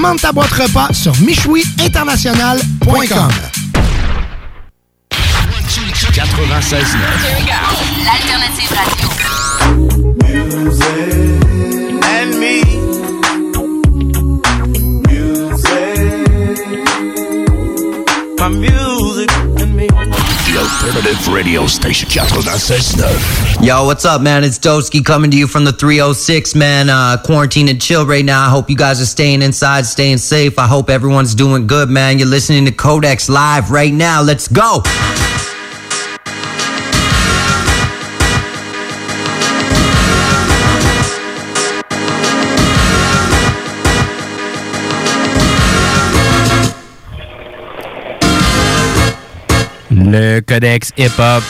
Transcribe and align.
Commande 0.00 0.20
ta 0.20 0.30
boîte 0.30 0.52
repas 0.52 0.90
sur 0.92 1.12
michouiinternational.com. 1.22 3.32
96 6.14 6.86
L'alternative 8.04 8.72
radio. 8.78 9.08
And 12.04 12.38
me. 12.38 12.62
My 18.38 18.48
music 18.48 18.50
and 18.50 18.60
me. 18.60 18.68
The 18.68 18.87
alternative 20.78 21.26
radio 21.26 21.66
station 21.66 22.08
96.9. 22.08 23.66
Yo, 23.66 23.84
what's 23.84 24.04
up, 24.04 24.22
man? 24.22 24.44
It's 24.44 24.60
Doski 24.60 25.04
coming 25.04 25.28
to 25.32 25.36
you 25.36 25.48
from 25.48 25.64
the 25.64 25.72
306, 25.72 26.54
man. 26.54 26.88
Uh, 26.88 27.16
quarantine 27.24 27.68
and 27.68 27.82
chill 27.82 28.06
right 28.06 28.24
now. 28.24 28.46
I 28.46 28.48
hope 28.48 28.70
you 28.70 28.76
guys 28.76 29.00
are 29.00 29.06
staying 29.06 29.42
inside, 29.42 29.86
staying 29.86 30.18
safe. 30.18 30.56
I 30.56 30.68
hope 30.68 30.88
everyone's 30.88 31.34
doing 31.34 31.66
good, 31.66 31.90
man. 31.90 32.20
You're 32.20 32.28
listening 32.28 32.64
to 32.66 32.70
Codex 32.70 33.28
live 33.28 33.72
right 33.72 33.92
now. 33.92 34.22
Let's 34.22 34.46
go. 34.46 34.82
Le 50.10 50.40
Codex 50.40 50.90
Hip 50.96 51.10
Hop. 51.18 51.44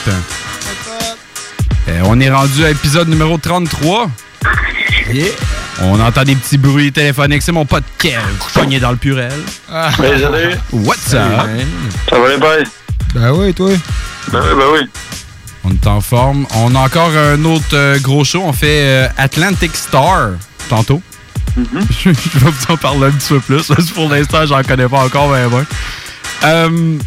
Euh, 1.87 2.01
on 2.03 2.19
est 2.19 2.29
rendu 2.29 2.65
à 2.65 2.71
épisode 2.71 3.07
numéro 3.07 3.37
33. 3.37 4.09
On 5.81 5.99
entend 6.01 6.23
des 6.23 6.35
petits 6.35 6.57
bruits 6.57 6.91
téléphoniques. 6.91 7.41
C'est 7.41 7.53
mon 7.53 7.65
pote 7.65 7.85
Kev, 7.97 8.19
pogné 8.53 8.81
dans 8.81 8.91
le 8.91 8.97
purel. 8.97 9.31
Ah. 9.71 9.91
Ouais, 9.97 10.19
salut. 10.19 10.55
What's 10.73 11.13
up? 11.13 11.47
Ça 12.09 12.19
va 12.19 12.27
les 12.27 12.37
boys? 12.37 12.63
Ben 13.13 13.31
oui, 13.31 13.53
toi? 13.53 13.71
Ben 14.29 14.41
oui, 14.41 14.55
ben 14.57 14.65
oui. 14.73 14.89
On 15.63 15.71
est 15.71 15.87
en 15.87 16.01
forme. 16.01 16.45
On 16.55 16.75
a 16.75 16.79
encore 16.79 17.11
un 17.15 17.43
autre 17.45 17.65
euh, 17.73 17.97
gros 17.99 18.25
show. 18.25 18.41
On 18.43 18.51
fait 18.51 18.81
euh, 18.83 19.07
Atlantic 19.17 19.73
Star 19.73 20.31
tantôt. 20.67 21.01
Je 21.55 22.09
vais 22.09 22.51
vous 22.51 22.73
en 22.73 22.75
parler 22.75 23.05
un 23.07 23.11
petit 23.11 23.29
peu 23.29 23.39
plus. 23.39 23.67
Pour 23.93 24.09
l'instant, 24.09 24.45
j'en 24.45 24.63
connais 24.63 24.89
pas 24.89 25.05
encore, 25.05 25.29
ben 25.29 25.47
ben. 25.47 25.65
Euh, 26.43 26.97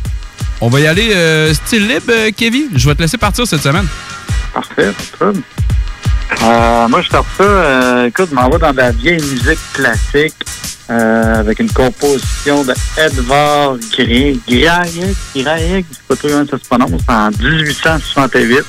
on 0.63 0.69
va 0.69 0.79
y 0.81 0.87
aller 0.87 1.11
euh, 1.13 1.53
style 1.53 1.89
libre, 1.89 2.05
euh, 2.11 2.31
Kevin. 2.35 2.69
Je 2.75 2.89
vais 2.89 2.95
te 2.95 3.03
laisser 3.03 3.19
partir 3.19 3.45
cette 3.47 3.63
semaine. 3.63 3.87
Parfait, 4.55 4.93
trouble. 5.19 5.43
Euh, 6.43 6.89
moi, 6.89 7.03
je 7.03 7.09
sors 7.09 7.27
ça. 7.37 7.43
euh, 7.43 8.07
écoute, 8.07 8.29
je 8.31 8.35
m'en 8.35 8.49
vais 8.49 8.59
dans 8.59 8.71
de 8.71 8.77
la 8.77 8.93
vieille 8.93 9.21
musique 9.21 9.59
classique 9.73 10.37
euh, 10.89 11.41
avec 11.41 11.59
une 11.59 11.71
composition 11.71 12.63
de 12.63 12.75
Edvard 12.97 13.77
Grieg. 13.91 14.39
Grieg, 14.47 15.15
Grieg, 15.35 15.85
je 15.91 15.97
sais 15.97 16.03
pas 16.07 16.17
trop 16.17 16.29
comment 16.29 16.47
ça 16.49 16.59
se 16.59 16.69
prononce, 16.69 17.03
en 17.09 17.31
1868 17.31 18.61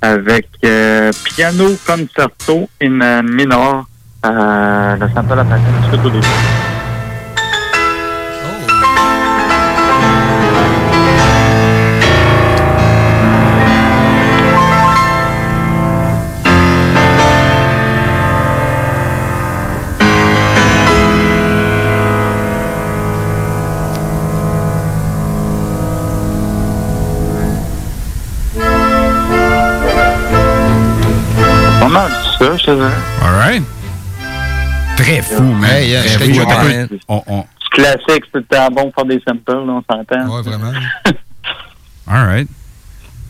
avec 0.00 0.46
euh, 0.64 1.10
piano 1.34 1.76
concerto 1.84 2.68
in 2.80 3.22
minor. 3.22 3.86
Euh, 4.24 4.96
la 4.96 5.06
Patine, 5.08 5.90
tout 5.90 6.06
au 6.06 6.10
début. 6.10 6.26
Ça, 32.46 32.56
je 32.56 32.64
te 32.64 32.70
dirais. 32.70 32.90
Alright. 33.24 33.62
Très 34.96 35.22
fou, 35.22 35.42
man. 35.42 35.70
Hey, 35.70 35.94
euh, 35.94 36.02
Très 36.02 36.32
fou. 36.32 36.46
man. 36.46 36.88
on- 37.08 37.22
on- 37.26 37.44
classique, 37.72 38.02
c'est 38.08 38.20
tout 38.32 38.38
le 38.38 38.44
temps 38.44 38.68
bon 38.70 38.90
pour 38.90 38.94
faire 38.94 39.04
des 39.04 39.22
samples, 39.26 39.52
là, 39.52 39.58
on 39.72 39.82
s'entend. 39.90 40.34
Ouais, 40.34 40.42
vraiment. 40.42 40.72
Alright. 42.10 42.48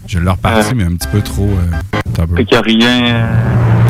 Je 0.06 0.18
l'ai 0.20 0.30
reparti, 0.30 0.74
mais 0.76 0.84
un 0.84 0.94
petit 0.94 1.08
peu 1.08 1.20
trop. 1.20 1.48
Euh. 1.50 2.36
Fait 2.36 2.44
qu'il 2.44 2.54
y 2.54 2.56
a 2.56 2.60
rien. 2.60 3.04
euh, 3.06 3.26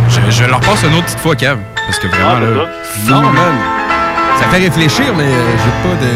je, 0.09 0.31
je 0.31 0.44
le 0.44 0.54
repasse 0.54 0.82
une 0.84 0.94
autre 0.94 1.04
petite 1.04 1.19
fois, 1.20 1.37
Kev. 1.37 1.58
Parce 1.87 1.98
que 1.98 2.06
vraiment, 2.08 2.31
Ah, 2.37 2.41
là. 2.41 2.47
d'accord. 2.47 2.69
fou, 2.84 3.10
Non, 3.10 3.20
man. 3.20 3.54
Ça 4.41 4.47
fait 4.48 4.58
réfléchir, 4.64 5.04
mais 5.16 5.25
euh, 5.25 5.50
j'ai 5.58 5.88
pas 5.88 5.94
de. 6.03 6.10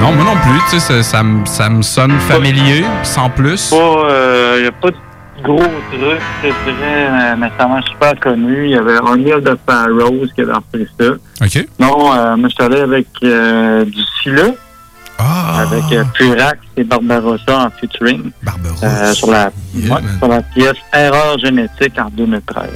Non, 0.00 0.12
moi 0.12 0.24
non 0.24 0.36
plus, 0.40 0.58
tu 0.70 0.78
sais, 0.78 0.80
ça, 0.80 1.02
ça 1.02 1.22
me- 1.22 1.44
ça 1.46 1.68
me 1.68 1.82
sonne 1.82 2.18
familier, 2.20 2.84
sans 3.02 3.28
plus. 3.30 3.70
Il 3.72 4.60
n'y 4.62 4.66
a 4.66 4.72
pas 4.72 4.90
de 4.90 4.96
gros 5.42 5.58
trucs, 5.58 6.20
je 6.42 6.48
dirais, 6.48 7.08
euh, 7.10 7.36
nécessairement 7.36 7.82
super 7.82 8.18
connus. 8.20 8.66
Il 8.66 8.70
y 8.70 8.76
avait 8.76 8.98
O'Neill 8.98 9.40
de 9.40 9.56
Pharaohs 9.66 10.26
qui 10.34 10.40
avait 10.42 10.52
repris 10.52 10.86
ça. 10.98 11.06
OK. 11.42 11.68
Non, 11.78 12.12
euh, 12.14 12.36
moi, 12.36 12.48
je 12.48 12.54
suis 12.54 12.64
allé 12.64 12.80
avec 12.80 13.06
euh, 13.22 13.84
du 13.84 14.00
Scylla. 14.02 14.48
Avec 15.18 15.92
euh, 15.92 16.04
Purax 16.14 16.58
et 16.78 16.84
Barbarossa 16.84 17.66
en 17.66 17.70
featuring. 17.70 18.30
Euh, 18.82 19.12
sur, 19.12 19.30
la, 19.30 19.50
ouais, 19.74 20.02
sur 20.18 20.28
la 20.28 20.40
pièce 20.42 20.76
Erreur 20.94 21.38
génétique 21.38 21.98
en 21.98 22.08
2013. 22.10 22.70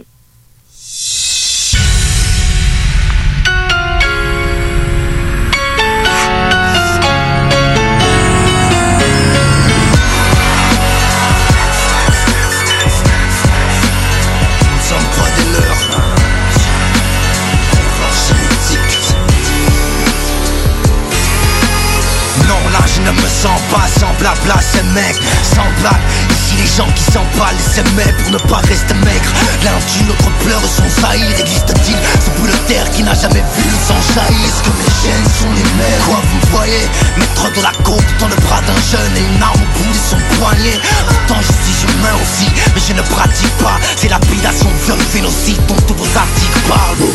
Blabla, 24.25 24.57
ces 24.62 24.83
mecs, 24.97 25.21
sans 25.43 25.69
blague. 25.81 26.01
Ici 26.33 26.57
les 26.57 26.71
gens 26.77 26.89
qui 26.97 27.05
s'empalent 27.12 27.57
les 27.57 27.69
s'aimaient 27.75 28.15
pour 28.23 28.33
ne 28.33 28.39
pas 28.49 28.62
rester 28.65 28.95
maigre. 29.05 29.31
L'un 29.62 29.77
tue, 29.85 30.05
l'autre 30.09 30.31
pleure 30.41 30.65
son 30.65 30.89
saïr. 30.89 31.29
Existe-t-il 31.39 31.97
ce 32.25 32.31
bout 32.41 32.47
de 32.47 32.57
terre 32.67 32.89
qui 32.93 33.03
n'a 33.03 33.12
jamais 33.12 33.45
vu 33.57 33.65
le 33.69 33.79
sang 33.87 34.01
jaillir 34.15 34.49
Est-ce 34.49 34.62
que 34.65 34.73
mes 34.81 34.93
chaînes 35.03 35.29
sont 35.41 35.53
les 35.53 35.69
mêmes? 35.77 36.01
Quoi 36.07 36.21
vous 36.25 36.57
voyez? 36.57 36.89
Mettre 37.19 37.53
de 37.53 37.61
la 37.61 37.73
coke 37.85 38.12
dans 38.19 38.29
le 38.29 38.37
bras 38.49 38.62
d'un 38.62 38.81
jeune 38.91 39.12
et 39.17 39.25
une 39.37 39.43
arme 39.43 39.61
au 39.61 39.71
bout 39.77 39.93
de 39.93 40.05
son 40.09 40.21
poignet. 40.41 40.81
Pourtant 41.06 41.41
je 41.45 41.53
suis 41.61 41.85
humain 41.85 42.17
aussi, 42.17 42.49
mais 42.75 42.81
je 42.81 42.95
ne 42.95 43.03
pratique 43.03 43.55
pas. 43.59 43.77
C'est 43.97 44.09
lapidation, 44.09 44.71
viol, 44.87 44.99
génocide 45.12 45.61
dont 45.69 45.81
tous 45.87 45.95
vos 46.01 46.12
articles 46.17 46.61
parlent. 46.69 47.12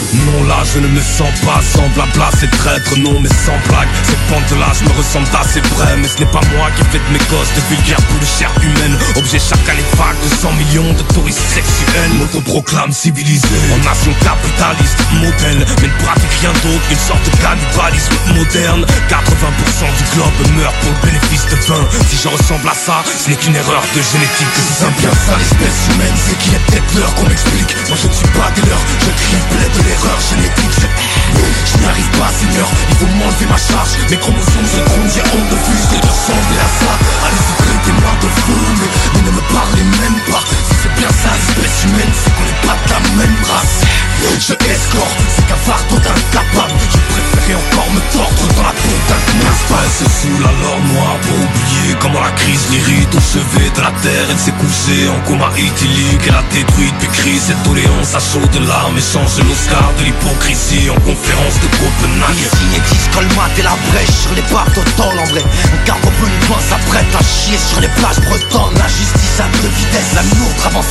Je 0.73 0.77
ne 0.77 0.87
me 0.87 1.01
sens 1.01 1.33
pas 1.45 1.61
sans 1.61 1.87
blabla 1.95 2.29
c'est 2.37 2.49
traître. 2.51 2.93
Non 2.99 3.19
mais 3.19 3.29
sans 3.29 3.57
blague 3.69 3.89
Cette 4.03 4.21
pente 4.29 4.51
là 4.59 4.69
je 4.77 4.83
me 4.85 4.93
ressemble 4.97 5.25
d'assez 5.29 5.61
près. 5.61 5.97
Mais 5.97 6.07
ce 6.07 6.19
n'est 6.19 6.29
pas 6.29 6.41
moi 6.53 6.69
qui 6.77 6.83
fais 6.91 6.99
de 6.99 7.09
mes 7.09 7.23
gosses 7.25 7.49
de 7.57 7.61
bouts 7.69 8.19
de 8.21 8.25
chair 8.25 8.51
humaine 8.61 8.97
Objet 9.15 9.39
chacalifaque 9.39 10.19
de 10.21 10.29
100 10.29 10.53
millions 10.53 10.93
de 10.93 11.01
touristes 11.13 11.41
sexuels. 11.41 12.13
M'autoproclame 12.19 12.91
civilisé. 12.91 13.47
En 13.73 13.81
nation 13.81 14.13
capitaliste 14.21 14.99
modèle. 15.17 15.65
Mais 15.81 15.89
ne 15.89 15.97
pratique 16.05 16.37
rien 16.41 16.53
d'autre 16.61 16.85
qu'une 16.85 17.01
sorte 17.01 17.25
de 17.25 17.33
cannibalisme 17.41 18.13
moderne. 18.37 18.85
80% 19.09 19.89
du 19.97 20.05
globe 20.13 20.39
meurt 20.53 20.75
pour 20.85 20.91
le 20.93 21.01
bénéfice 21.07 21.45
de 21.49 21.57
20 21.65 21.81
Si 22.09 22.17
je 22.21 22.27
ressemble 22.27 22.67
à 22.69 22.77
ça 22.77 23.01
ce 23.09 23.29
n'est 23.29 23.37
qu'une 23.41 23.55
erreur 23.55 23.81
de 23.95 24.01
génétique. 24.05 24.53
C'est 24.53 24.93
bien 25.01 25.13
ça 25.13 25.33
l'espèce 25.33 25.89
humaine 25.93 26.13
c'est 26.13 26.37
qu'il 26.37 26.53
est 26.53 26.63
peut-être 26.69 26.93
l'heure 26.93 27.13
qu'on 27.15 27.25
m'explique. 27.25 27.73
Moi 27.89 27.97
je 27.97 28.07
ne 28.07 28.13
suis 28.13 28.31
pas 28.37 28.53
des 28.53 28.65
leurs. 28.69 28.85
Je 29.01 29.11
crie 29.17 29.41
plaie 29.49 29.71
de 29.73 29.81
l'erreur 29.87 30.19
Je, 30.39 30.87
je 31.65 31.77
n'y 31.77 31.85
arrive 31.85 32.09
pas 32.17 32.29
Seigneur. 32.39 32.67
Il 32.89 32.95
faut 32.97 33.07
m'enlever 33.07 33.45
ma 33.49 33.57
charge. 33.57 33.91
Mes 34.09 34.17
chromosomes 34.17 34.67
se 34.67 34.79
grondent 34.87 35.11
J'ai 35.13 35.21
honte 35.21 35.49
de 35.51 35.57
vue 35.67 35.99
de 35.99 36.07
ressembler 36.07 36.59
à 36.59 36.69
ça 36.79 36.91
Allez-y 37.25 37.53
traitez-moi 37.59 38.11
de 38.21 38.27
fou 38.39 38.57
mais, 38.79 38.89
mais 39.13 39.21
ne 39.27 39.31
me 39.35 39.41
parlez 39.53 39.83
même 39.83 40.19
pas. 40.31 40.43
c'est 40.63 40.78
bien 40.99 41.09
ça 41.09 41.31
l'espèce 41.33 41.83
humaine 41.85 42.13
C'est 42.13 42.33
qu'on 42.35 42.43
n'est 42.43 42.61
pas 42.67 42.77
de 42.85 42.89
la 42.91 42.99
même 43.15 43.37
race. 43.47 43.79
Je 44.39 44.53
escorte 44.53 45.19
C'est 45.35 45.47
qu'un 45.47 45.55
fardeau 45.55 45.95
d'incapable 45.95 46.79
Je 46.91 46.99
préférais 47.11 47.55
encore 47.55 47.91
me 47.91 48.01
tordre 48.11 48.47
dans 48.55 48.63
la 48.63 48.75
peau 48.75 48.95
d'un 49.07 49.19
L'espèce 49.39 49.95
se 49.99 50.05
saoule 50.05 50.43
alors 50.43 50.79
moi 50.91 51.17
pour 51.23 51.35
oublier 51.35 51.95
Comment 51.99 52.21
la 52.21 52.31
crise 52.31 52.67
l'irrite 52.69 53.15
au 53.15 53.19
chevet 53.19 53.69
de 53.75 53.81
la 53.81 53.91
terre 54.03 54.27
Elle 54.29 54.39
s'est 54.39 54.55
couchée 54.59 55.07
en 55.07 55.19
coma 55.27 55.49
éthylique 55.57 56.23
Elle 56.27 56.35
a 56.35 56.43
détruit 56.51 56.91
puis 56.99 57.07
crie 57.09 57.39
cette 57.39 57.61
doléance 57.63 58.15
à 58.15 58.19
chaud 58.19 58.45
de 58.51 58.59
larmes 58.59 58.97
Échange 58.97 59.39
l'Oscar 59.43 59.91
de 59.97 60.03
l'hypocrisie 60.03 60.89
en 60.89 60.99
conférence 60.99 61.57
de 61.63 61.67
Copenhague. 61.79 62.43
Ici 62.43 62.65
n'existe 62.71 63.09
colmater 63.15 63.63
la 63.63 63.75
brèche 63.89 64.15
sur 64.27 64.33
les 64.35 64.45
barres 64.51 64.71
d'autol 64.75 65.15
en 65.19 65.29
Un 65.31 65.79
cargo 65.85 66.09
loin 66.47 66.59
s'apprête 66.59 67.11
à 67.15 67.23
chier 67.23 67.57
sur 67.57 67.79
les 67.79 67.91
plages 67.99 68.19
bretonnes. 68.27 68.77
La 68.77 68.87
justice 68.87 69.39
à 69.39 69.47
deux 69.61 69.71
vitesses, 69.73 70.13
la 70.13 70.23
nôtre 70.23 70.67
avance 70.67 70.88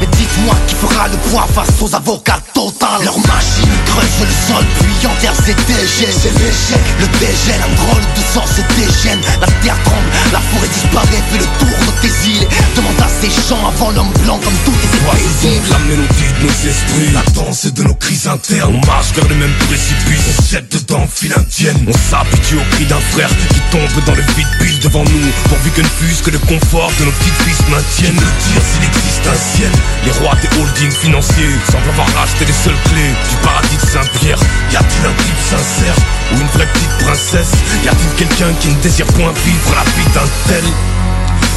Mais 0.00 0.06
dites-moi 0.06 0.54
qui 0.66 0.74
fera 0.74 1.08
le 1.08 1.16
poids 1.28 1.46
face 1.54 1.80
aux 1.80 1.94
avocats 1.94 2.38
total. 2.52 3.04
Leur 3.04 3.18
machine 3.18 3.83
creuse 3.94 4.26
le 4.26 4.54
sol 4.54 4.64
puis 4.80 5.06
enterre 5.06 5.34
ses 5.34 5.54
déchets 5.54 6.12
C'est 6.12 6.34
l'échec, 6.38 6.82
le 7.00 7.06
dégel, 7.18 7.60
un 7.62 7.74
drôle 7.74 8.02
de 8.02 8.22
sort 8.32 8.48
se 8.48 8.62
déchaîne 8.74 9.20
La 9.40 9.46
terre 9.62 9.78
tremble, 9.84 10.10
la 10.32 10.40
forêt 10.40 10.68
disparaît, 10.68 11.22
fait 11.30 11.38
le 11.38 11.48
tour 11.58 11.78
de 11.78 11.92
tes 12.00 12.14
îles. 12.28 12.48
Demande 12.76 13.00
à 13.00 13.08
ces 13.08 13.30
gens 13.48 13.62
avant 13.66 13.90
l'homme 13.90 14.12
blanc 14.24 14.38
comme 14.42 14.58
tout 14.64 14.74
était 14.82 15.04
paisible 15.04 15.66
La 15.70 15.78
mélodie 15.78 16.30
de 16.38 16.46
nos 16.46 16.56
esprits, 16.70 17.12
la 17.12 17.24
danse 17.32 17.66
de 17.66 17.82
nos 17.82 17.94
crises 17.94 18.26
internes. 18.26 18.80
On 18.82 18.86
marche 18.86 19.12
vers 19.14 19.28
le 19.28 19.34
même 19.36 19.54
précipice, 19.68 20.24
on 20.38 20.42
jette 20.44 20.72
dedans, 20.72 21.06
file 21.12 21.34
indienne. 21.36 21.86
On 21.86 21.92
s'habitue 21.92 22.56
au 22.56 22.66
cri 22.74 22.84
d'un 22.86 23.00
frère 23.12 23.28
qui 23.28 23.60
tombe 23.70 24.04
dans 24.06 24.14
le 24.14 24.22
vide 24.36 24.52
pile 24.60 24.78
devant 24.80 25.04
nous. 25.04 25.28
Pourvu 25.48 25.70
que 25.70 25.80
ne 25.80 25.86
fût 25.86 26.22
que 26.22 26.30
le 26.30 26.38
confort 26.38 26.90
de 26.98 27.04
nos 27.04 27.12
petites 27.12 27.42
filles 27.42 27.54
se 27.54 27.70
maintienne 27.70 28.14
Le 28.14 28.32
dire 28.44 28.62
s'il 28.62 28.84
existe 28.84 29.26
un 29.26 29.56
ciel. 29.56 29.72
Les 30.04 30.12
rois 30.12 30.36
des 30.40 30.48
holdings 30.58 30.92
financiers 30.92 31.50
semblent 31.70 31.90
avoir 31.90 32.08
racheté 32.14 32.44
les 32.44 32.52
seules 32.52 32.80
clés 32.88 33.12
Du 33.30 33.36
paradis 33.42 33.76
de 33.76 33.83
Saint-Pierre 33.84 34.38
Y 34.72 34.76
a-t-il 34.76 35.06
un 35.06 35.12
type 35.22 35.38
sincère 35.38 35.94
ou 36.32 36.40
une 36.40 36.46
vraie 36.48 36.66
petite 36.72 36.96
princesse? 36.98 37.52
Y 37.84 37.88
a-t-il 37.88 38.26
quelqu'un 38.26 38.52
qui 38.60 38.68
ne 38.68 38.80
désire 38.80 39.06
point 39.06 39.32
vivre 39.44 39.74
la 39.74 39.84
vie 39.92 40.10
d'un 40.14 40.28
tel? 40.48 40.93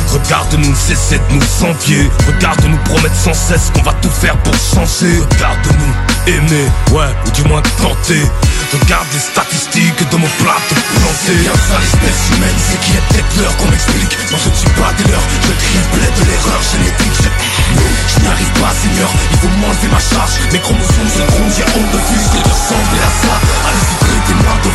Regarde-nous, 0.07 0.75
cessez 0.75 1.17
de 1.17 1.33
nous 1.33 1.69
envier. 1.69 2.09
Regarde-nous 2.27 2.77
promettre 2.85 3.15
sans 3.15 3.33
cesse 3.33 3.71
qu'on 3.73 3.83
va 3.83 3.93
tout 4.01 4.09
faire 4.09 4.37
pour 4.37 4.53
changer. 4.55 5.19
Regarde-nous 5.31 6.33
aimer, 6.33 6.67
ouais, 6.91 7.11
ou 7.25 7.31
du 7.31 7.43
moins 7.43 7.61
tenter 7.81 8.23
Regarde 8.67 9.07
les 9.13 9.19
statistiques 9.19 10.09
de 10.11 10.17
mon 10.17 10.27
plat 10.43 10.59
planté. 10.59 11.39
Bien 11.39 11.55
ça 11.55 11.79
l'espèce 11.79 12.35
humaine, 12.35 12.59
c'est 12.59 12.79
qu'il 12.83 12.95
est 12.99 13.07
peut-être 13.07 13.31
l'heure 13.39 13.55
qu'on 13.55 13.71
m'explique. 13.71 14.11
Moi 14.29 14.39
je 14.43 14.49
ne 14.49 14.55
suis 14.55 14.75
pas 14.75 14.91
des 14.99 15.07
leurs, 15.07 15.23
je 15.23 15.53
triplais 15.55 16.11
de 16.19 16.23
l'erreur 16.27 16.61
génétique. 16.67 17.15
Je, 17.23 17.31
je 17.31 18.19
n'y 18.19 18.27
arrive 18.27 18.53
pas 18.59 18.75
Seigneur, 18.75 19.09
il 19.31 19.37
faut 19.39 19.53
m'enlever 19.63 19.87
ma 19.87 20.03
charge. 20.03 20.35
Mes 20.51 20.59
chromosomes 20.59 21.11
se 21.15 21.23
trouvent, 21.31 21.53
j'ai 21.55 21.63
honte 21.63 21.91
de 21.95 21.99
c'est 22.11 22.43
de 22.43 22.49
ressembler 22.51 23.01
à 23.07 23.11
ça 23.23 23.35
Allez-y, 23.71 23.95
traitez-moi 24.03 24.55
de 24.59 24.71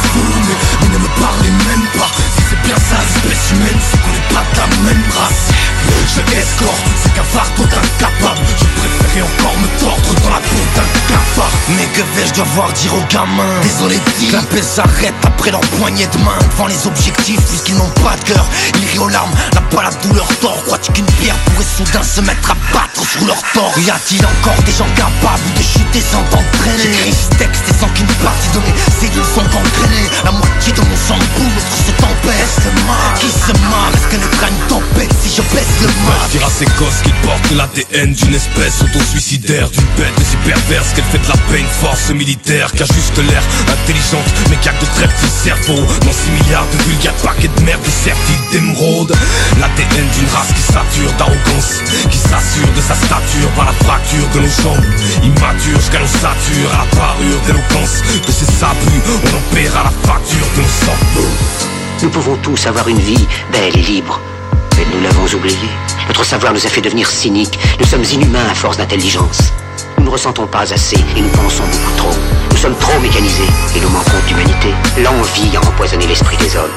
mais, 0.49 0.57
mais 0.81 0.89
ne 0.89 0.99
me 1.05 1.11
parlez 1.21 1.53
même 1.53 1.85
pas 2.01 2.09
Ça 2.65 2.97
l'espèce 2.99 3.51
humaine, 3.53 3.81
c'est 3.81 4.01
qu'on 4.01 4.13
n'est 4.13 4.35
pas 4.35 4.45
de 4.53 4.59
la 4.59 4.67
même 4.85 5.05
race. 5.17 5.49
Je 6.15 6.21
escorte, 6.37 6.87
c'est 7.03 7.13
qu'un 7.15 7.25
fardeau 7.25 7.65
incapable. 7.65 8.41
Je 8.59 8.65
préférais 8.81 9.23
encore 9.23 9.57
me 9.59 9.69
tordre 9.81 10.15
dans 10.23 10.31
la 10.31 10.41
peau 10.41 10.63
d'un 10.75 10.89
cafard. 11.09 11.53
Mais 11.69 11.87
que 11.95 12.03
vais-je 12.17 12.35
devoir 12.35 12.73
dire 12.73 12.95
aux 12.95 13.07
gamins. 13.13 13.61
Désolé 13.63 13.99
dit, 14.19 14.31
la 14.31 14.43
paix 14.43 14.63
s'arrête 14.63 15.15
après 15.25 15.51
leur 15.51 15.61
poignée 15.79 16.07
de 16.07 16.19
main. 16.19 16.37
Devant 16.51 16.67
les 16.67 16.87
objectifs 16.87 17.41
puisqu'ils 17.47 17.77
n'ont 17.77 17.95
pas 18.05 18.17
de 18.17 18.25
cœur. 18.25 18.45
Ils 18.79 18.89
rient 18.91 18.99
aux 18.99 19.09
larmes, 19.09 19.33
la 19.55 19.61
balade 19.75 19.97
douleur 20.03 20.29
tord 20.41 20.63
Crois-tu 20.67 20.93
qu'une 20.93 21.07
pierre 21.21 21.37
pourrait 21.47 21.65
soudain 21.77 22.03
se 22.03 22.21
mettre 22.21 22.51
à 22.51 22.57
battre 22.73 23.03
sur 23.07 23.25
leur 23.27 23.41
tort 23.55 23.73
Y 23.79 23.91
a-t-il 23.91 24.25
encore 24.25 24.63
des 24.65 24.73
gens 24.73 24.89
capables 24.97 25.49
de 25.57 25.63
chuter 25.63 26.01
sans 26.01 26.23
t'entraîner? 26.31 26.83
J'écris 26.83 27.15
ce 27.15 27.37
texte 27.39 27.63
et 27.69 27.75
sans 27.75 27.89
qu'une 27.89 28.13
partie 28.21 28.51
de 28.55 28.59
mes 28.59 28.75
cellules 29.01 29.33
sont 29.35 29.47
entraînées. 29.47 30.09
La 30.25 30.33
moitié 30.33 30.73
de 30.73 30.81
mon 30.81 30.97
sang 30.97 31.19
boule, 31.37 31.53
l'autre 31.55 31.77
se 31.87 31.93
tempête 32.03 32.52
Qui 33.19 33.29
se 33.29 33.53
marre, 33.69 33.93
est-ce 33.95 34.09
que 34.09 34.17
ne 34.17 34.29
craigne 34.37 34.61
tempête 34.69 35.15
si 35.23 35.37
je 35.37 35.43
baisse 35.55 35.81
le 35.81 35.89
masque 36.05 36.31
dire 36.33 36.47
à 36.47 36.51
ces 36.51 36.67
gosses 36.77 37.01
qu'ils 37.03 37.15
portent 37.25 37.51
l'ADN 37.53 38.13
d'une 38.13 38.35
espèce 38.35 38.83
auto-suicidaire 38.83 39.71
D'une 39.71 39.87
bête 39.97 40.13
si 40.29 40.37
perverse 40.49 40.93
qu'elle 40.95 41.05
fait 41.05 41.19
de 41.19 41.29
la 41.29 41.37
peine 41.49 41.61
une 41.61 41.67
force 41.67 42.11
militaire 42.11 42.71
Qui 42.73 42.83
a 42.83 42.87
juste 42.87 43.17
l'air 43.17 43.43
intelligente 43.69 44.29
mais 44.51 44.57
qui 44.57 44.69
a 44.69 44.73
de 44.73 44.87
très 44.97 45.09
petits 45.09 45.33
cerveaux. 45.33 45.87
Dans 46.05 46.13
6 46.13 46.31
milliards 46.31 46.67
de 46.73 46.83
vulgaires 46.85 47.17
paquets 47.25 47.49
de 47.49 47.63
merde 47.63 47.81
sertis 47.87 48.41
d'émeraude. 48.53 49.15
L'ADN 49.61 50.07
d'une 50.13 50.29
race 50.35 50.53
qui 50.53 50.63
sature 50.63 51.13
d'arrogance 51.19 51.81
Qui 52.11 52.19
s'assure 52.19 52.69
de 52.77 52.83
sa 52.83 52.95
stature 52.95 53.49
par 53.57 53.67
la 53.67 53.77
fracture 53.85 54.29
de 54.35 54.41
nos 54.41 54.55
jambes. 54.63 54.87
Immature 55.23 55.81
jusqu'à 55.81 56.01
nos 56.01 56.07
satures 56.07 56.71
à 56.75 56.85
la 56.85 56.89
parure 57.01 57.41
d'éloquence. 57.47 58.03
Que 58.27 58.33
c'est 58.33 58.51
sabu, 58.51 58.93
on 59.25 59.37
en 59.37 59.55
paiera 59.55 59.85
la 59.85 59.95
facture 60.07 60.47
de 60.57 60.61
nos 60.61 60.69
sangs 60.69 61.72
Nous 62.03 62.11
pouvons 62.11 62.37
tous 62.37 62.67
avoir 62.67 62.89
une 62.89 62.99
vie 62.99 63.29
belle 63.53 63.77
et 63.77 63.83
libre. 63.83 64.21
Mais 64.77 64.85
nous 64.93 65.01
l'avons 65.03 65.25
oublié. 65.37 65.69
Notre 66.09 66.25
savoir 66.25 66.53
nous 66.53 66.67
a 66.67 66.69
fait 66.69 66.81
devenir 66.81 67.09
cyniques. 67.09 67.57
Nous 67.79 67.87
sommes 67.87 68.03
inhumains 68.03 68.49
à 68.51 68.55
force 68.55 68.77
d'intelligence. 68.77 69.53
Nous 69.99 70.05
ne 70.05 70.11
ressentons 70.11 70.49
pas 70.49 70.73
assez 70.73 70.97
et 70.97 71.21
nous 71.21 71.29
pensons 71.29 71.63
beaucoup 71.63 71.97
trop. 71.97 72.11
Nous 72.51 72.57
sommes 72.57 72.77
trop 72.77 72.99
mécanisés 72.99 73.49
et 73.77 73.81
nous 73.81 73.89
manquons 73.91 74.19
d'humanité. 74.27 74.75
L'envie 74.99 75.57
a 75.57 75.61
empoisonné 75.61 76.09
l'esprit 76.09 76.37
des 76.39 76.57
hommes, 76.57 76.71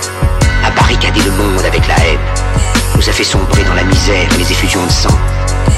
a 0.64 0.70
barricadé 0.70 1.20
le 1.22 1.32
monde 1.32 1.66
avec 1.66 1.88
la 1.88 1.96
haine, 2.06 2.20
nous 2.96 3.10
a 3.10 3.12
fait 3.12 3.24
sombrer 3.24 3.64
dans 3.64 3.74
la 3.74 3.84
misère 3.84 4.32
et 4.32 4.38
les 4.38 4.52
effusions 4.52 4.86
de 4.86 4.92
sang. 4.92 5.18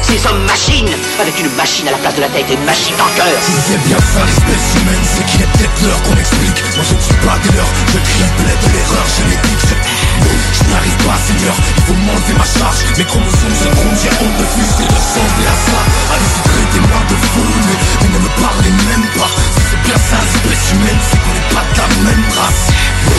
Ces 0.07 0.23
hommes 0.25 0.39
machines, 0.47 0.87
avec 1.19 1.35
une 1.37 1.51
machine 1.59 1.85
à 1.89 1.91
la 1.91 1.97
place 1.97 2.15
de 2.15 2.21
la 2.21 2.29
tête 2.29 2.47
et 2.49 2.55
une 2.55 2.63
machine 2.63 2.95
cœur. 2.95 3.27
Si 3.43 3.51
c'est 3.67 3.81
bien 3.83 3.99
ça 3.99 4.23
l'espèce 4.23 4.67
humaine, 4.79 5.03
c'est 5.03 5.25
qu'il 5.27 5.41
est 5.43 5.51
peut-être 5.51 5.77
l'heure 5.83 6.01
qu'on 6.07 6.15
explique. 6.15 6.63
Moi 6.79 6.83
je 6.87 6.95
ne 6.95 7.03
suis 7.03 7.19
pas 7.27 7.35
des 7.43 7.51
leurs, 7.51 7.67
je 7.91 7.99
triplais 7.99 8.55
de 8.55 8.67
l'erreur 8.71 9.03
génétique. 9.03 9.63
Je, 9.67 9.75
je 9.75 10.63
n'y 10.63 10.73
arrive 10.79 10.99
pas 11.03 11.19
Seigneur, 11.27 11.55
il 11.59 11.83
faut 11.83 11.99
m'enlever 12.07 12.35
ma 12.39 12.47
charge. 12.47 12.79
Mes 12.95 13.03
chromosomes 13.03 13.57
se 13.59 13.67
trouvent, 13.67 13.99
j'ai 13.99 14.13
honte 14.15 14.37
de 14.39 14.47
vue, 14.47 14.67
c'est 14.79 14.87
de 14.87 14.95
ressembler 14.95 15.47
à 15.51 15.57
ça. 15.59 15.79
Allez-y, 16.15 16.41
traitez-moi 16.55 17.01
de 17.11 17.17
fou, 17.27 17.43
mais, 17.67 17.77
mais 17.99 18.11
ne 18.15 18.19
me 18.23 18.31
parlez 18.39 18.73
même 18.87 19.07
pas. 19.11 19.31
Si 19.51 19.59
c'est 19.59 19.81
bien 19.91 19.99
ça 19.99 20.17
l'espèce 20.23 20.65
humaine, 20.71 21.01
c'est 21.03 21.19
qu'on 21.19 21.35
n'est 21.35 21.51
pas 21.51 21.65
de 21.67 21.75
la 21.83 21.87
même 22.07 22.25
race. 22.31 22.63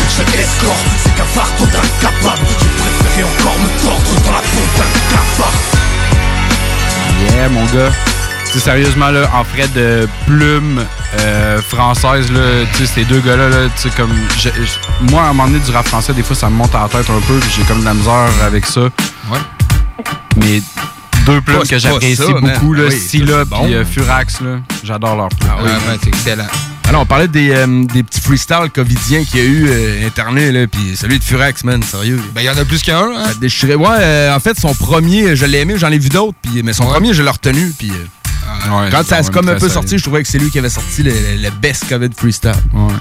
Je 0.09 0.25
escorte, 0.41 0.89
c'est 1.05 1.15
qu'un 1.21 1.31
fardeau 1.37 1.69
d'incapable 1.69 2.49
Je 2.49 2.69
préférais 2.81 3.29
encore 3.29 3.61
me 3.61 3.71
tordre 3.85 4.13
dans 4.25 4.33
la 4.33 4.41
peau 4.41 4.65
d'un 4.73 4.91
cafard 5.13 5.88
Yeah, 7.21 7.49
mon 7.49 7.65
gars. 7.67 7.91
Sérieusement, 8.45 9.11
là, 9.11 9.31
en 9.35 9.45
frais 9.45 9.69
de 9.69 10.09
plume 10.27 10.83
euh, 11.21 11.61
française, 11.63 12.33
là, 12.33 12.41
tu 12.75 12.87
sais, 12.87 12.93
ces 12.95 13.05
deux 13.05 13.21
gars-là, 13.21 13.49
là, 13.51 13.57
tu 13.77 13.83
sais, 13.83 13.91
comme. 13.97 14.11
je- 14.37 14.49
je- 14.49 15.11
moi, 15.13 15.23
à 15.23 15.25
un 15.27 15.29
moment 15.29 15.47
donné, 15.47 15.61
du 15.61 15.71
rap 15.71 15.87
français, 15.87 16.13
des 16.15 16.23
fois, 16.23 16.35
ça 16.35 16.49
me 16.51 16.57
monte 16.57 16.75
à 16.75 16.83
la 16.83 16.89
tête 16.89 17.09
un 17.11 17.21
peu, 17.21 17.39
puis 17.39 17.51
j'ai 17.57 17.63
comme 17.65 17.81
de 17.81 17.85
la 17.85 17.95
misère 17.95 18.29
avec 18.45 18.67
ça. 18.67 18.81
Ouais. 18.81 19.39
Mais 20.39 20.63
deux 21.27 21.41
plumes 21.43 21.63
que 21.69 21.79
j'apprécie 21.79 22.23
man. 22.33 22.41
beaucoup, 22.55 22.73
là, 22.73 22.85
Oui, 22.89 22.99
Scylla 22.99 23.45
bon. 23.45 23.65
puis 23.65 23.75
euh, 23.75 23.85
Furax, 23.85 24.41
là, 24.41 24.57
j'adore 24.83 25.15
leur 25.17 25.29
plume. 25.29 25.51
Ah 25.53 25.59
oui, 25.63 25.71
man, 25.87 25.99
c'est 26.03 26.09
excellent. 26.09 26.47
Alors, 26.89 27.03
on 27.03 27.07
parlait 27.07 27.29
des, 27.29 27.51
euh, 27.51 27.85
des 27.85 28.03
petits 28.03 28.21
freestyles 28.21 28.71
covidiens 28.75 29.23
qu'il 29.25 29.41
y 29.41 29.43
a 29.43 29.47
eu 29.47 29.67
euh, 29.69 30.07
Internet, 30.07 30.53
là, 30.53 30.67
puis 30.67 30.97
celui 30.97 31.19
de 31.19 31.25
Furax, 31.25 31.63
man, 31.65 31.83
sérieux. 31.83 32.19
Ben, 32.35 32.41
il 32.41 32.45
y 32.45 32.51
en 32.51 32.57
a 32.57 32.65
plus 32.65 32.83
qu'un, 32.83 32.99
hein? 33.03 33.25
Ça 33.27 33.35
déchirait. 33.35 33.75
Ouais, 33.75 33.87
euh, 34.01 34.35
en 34.35 34.41
fait, 34.41 34.59
son 34.59 34.75
premier, 34.75 35.37
je 35.37 35.45
l'ai 35.45 35.59
aimé, 35.59 35.75
j'en 35.77 35.91
ai 35.93 35.99
vu 35.99 36.09
d'autres, 36.09 36.39
puis 36.43 36.63
mais 36.63 36.73
son 36.73 36.87
premier, 36.87 37.13
je 37.13 37.23
l'ai 37.23 37.29
retenu, 37.31 37.73
puis 37.79 37.91
euh, 37.91 37.95
Ouais, 38.71 38.89
quand 38.91 39.05
ça 39.05 39.17
a 39.19 39.23
c'est 39.23 39.31
comme 39.31 39.49
un 39.51 39.57
peu 39.57 39.69
sorti, 39.69 39.99
je 39.99 40.03
trouvais 40.03 40.23
que 40.23 40.29
c'est 40.29 40.39
lui 40.39 40.51
qui 40.51 40.59
avait 40.59 40.71
sorti 40.71 41.03
le, 41.03 41.11
le- 41.11 41.43
le 41.43 41.51
best 41.51 41.87
COVID 41.91 42.09
freestyle. 42.17 42.53
Ouais. 42.73 42.95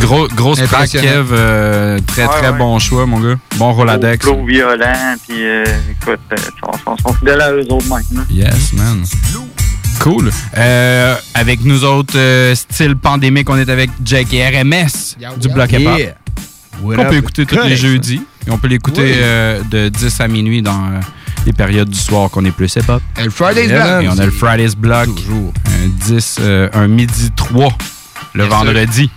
Gros, 0.00 0.28
grosse 0.28 0.60
Impressionnant. 0.60 1.04
Kev. 1.08 1.28
euh, 1.32 1.98
très, 2.06 2.26
très 2.28 2.50
ouais. 2.50 2.58
bon 2.58 2.78
choix, 2.78 3.06
mon 3.06 3.18
gars. 3.20 3.34
Bon 3.56 3.72
Roladex. 3.72 4.24
Flow 4.24 4.44
violent, 4.46 5.14
puis 5.26 5.44
euh, 5.44 5.64
écoute, 5.90 6.20
euh, 6.32 6.36
ils 6.36 6.80
sont, 6.84 6.96
sont 6.96 7.14
fidèles 7.14 7.40
à 7.40 7.52
eux 7.52 7.66
autres 7.70 7.88
même. 7.88 8.02
là. 8.12 8.22
Yes, 8.30 8.72
man. 8.72 9.04
Cool. 10.00 10.30
Euh, 10.56 11.16
avec 11.34 11.64
nous 11.64 11.84
autres, 11.84 12.16
euh, 12.16 12.54
style 12.54 12.96
pandémique, 12.96 13.50
on 13.50 13.56
est 13.56 13.68
avec 13.68 13.90
Jake 14.04 14.32
et 14.34 14.46
RMS 14.46 15.16
Yeah, 15.18 15.34
du 15.36 15.48
yeah. 15.48 15.54
Bloc 15.54 15.72
Hip 15.72 15.86
Hop. 15.88 15.98
Yeah. 15.98 16.14
What 16.82 16.94
On 16.98 17.04
peut 17.06 17.16
écouter 17.16 17.46
tous 17.46 17.60
les 17.62 17.76
jeudis. 17.76 18.20
Et 18.46 18.50
on 18.50 18.58
peut 18.58 18.68
l'écouter 18.68 19.02
Oui. 19.02 19.12
euh, 19.16 19.60
de 19.70 19.88
10 19.88 20.20
à 20.20 20.28
minuit 20.28 20.62
dans 20.62 20.84
euh, 20.86 21.00
les 21.46 21.52
périodes 21.52 21.88
du 21.88 21.98
soir 21.98 22.30
qu'on 22.30 22.44
est 22.44 22.50
plus 22.52 22.72
hip-hop. 22.76 23.02
Et 23.18 23.24
le 23.24 23.30
Friday's. 23.30 23.70
Et 23.70 24.08
on 24.08 24.18
a 24.18 24.24
le 24.26 24.30
Friday's 24.30 24.76
Block, 24.76 25.06
Toujours. 25.16 25.52
un 25.66 25.88
10, 25.88 26.36
euh, 26.40 26.68
un 26.72 26.86
midi 26.86 27.30
3, 27.34 27.68
le 28.34 28.46
Bien 28.46 28.48
sûr. 28.50 28.64
vendredi. 28.64 29.10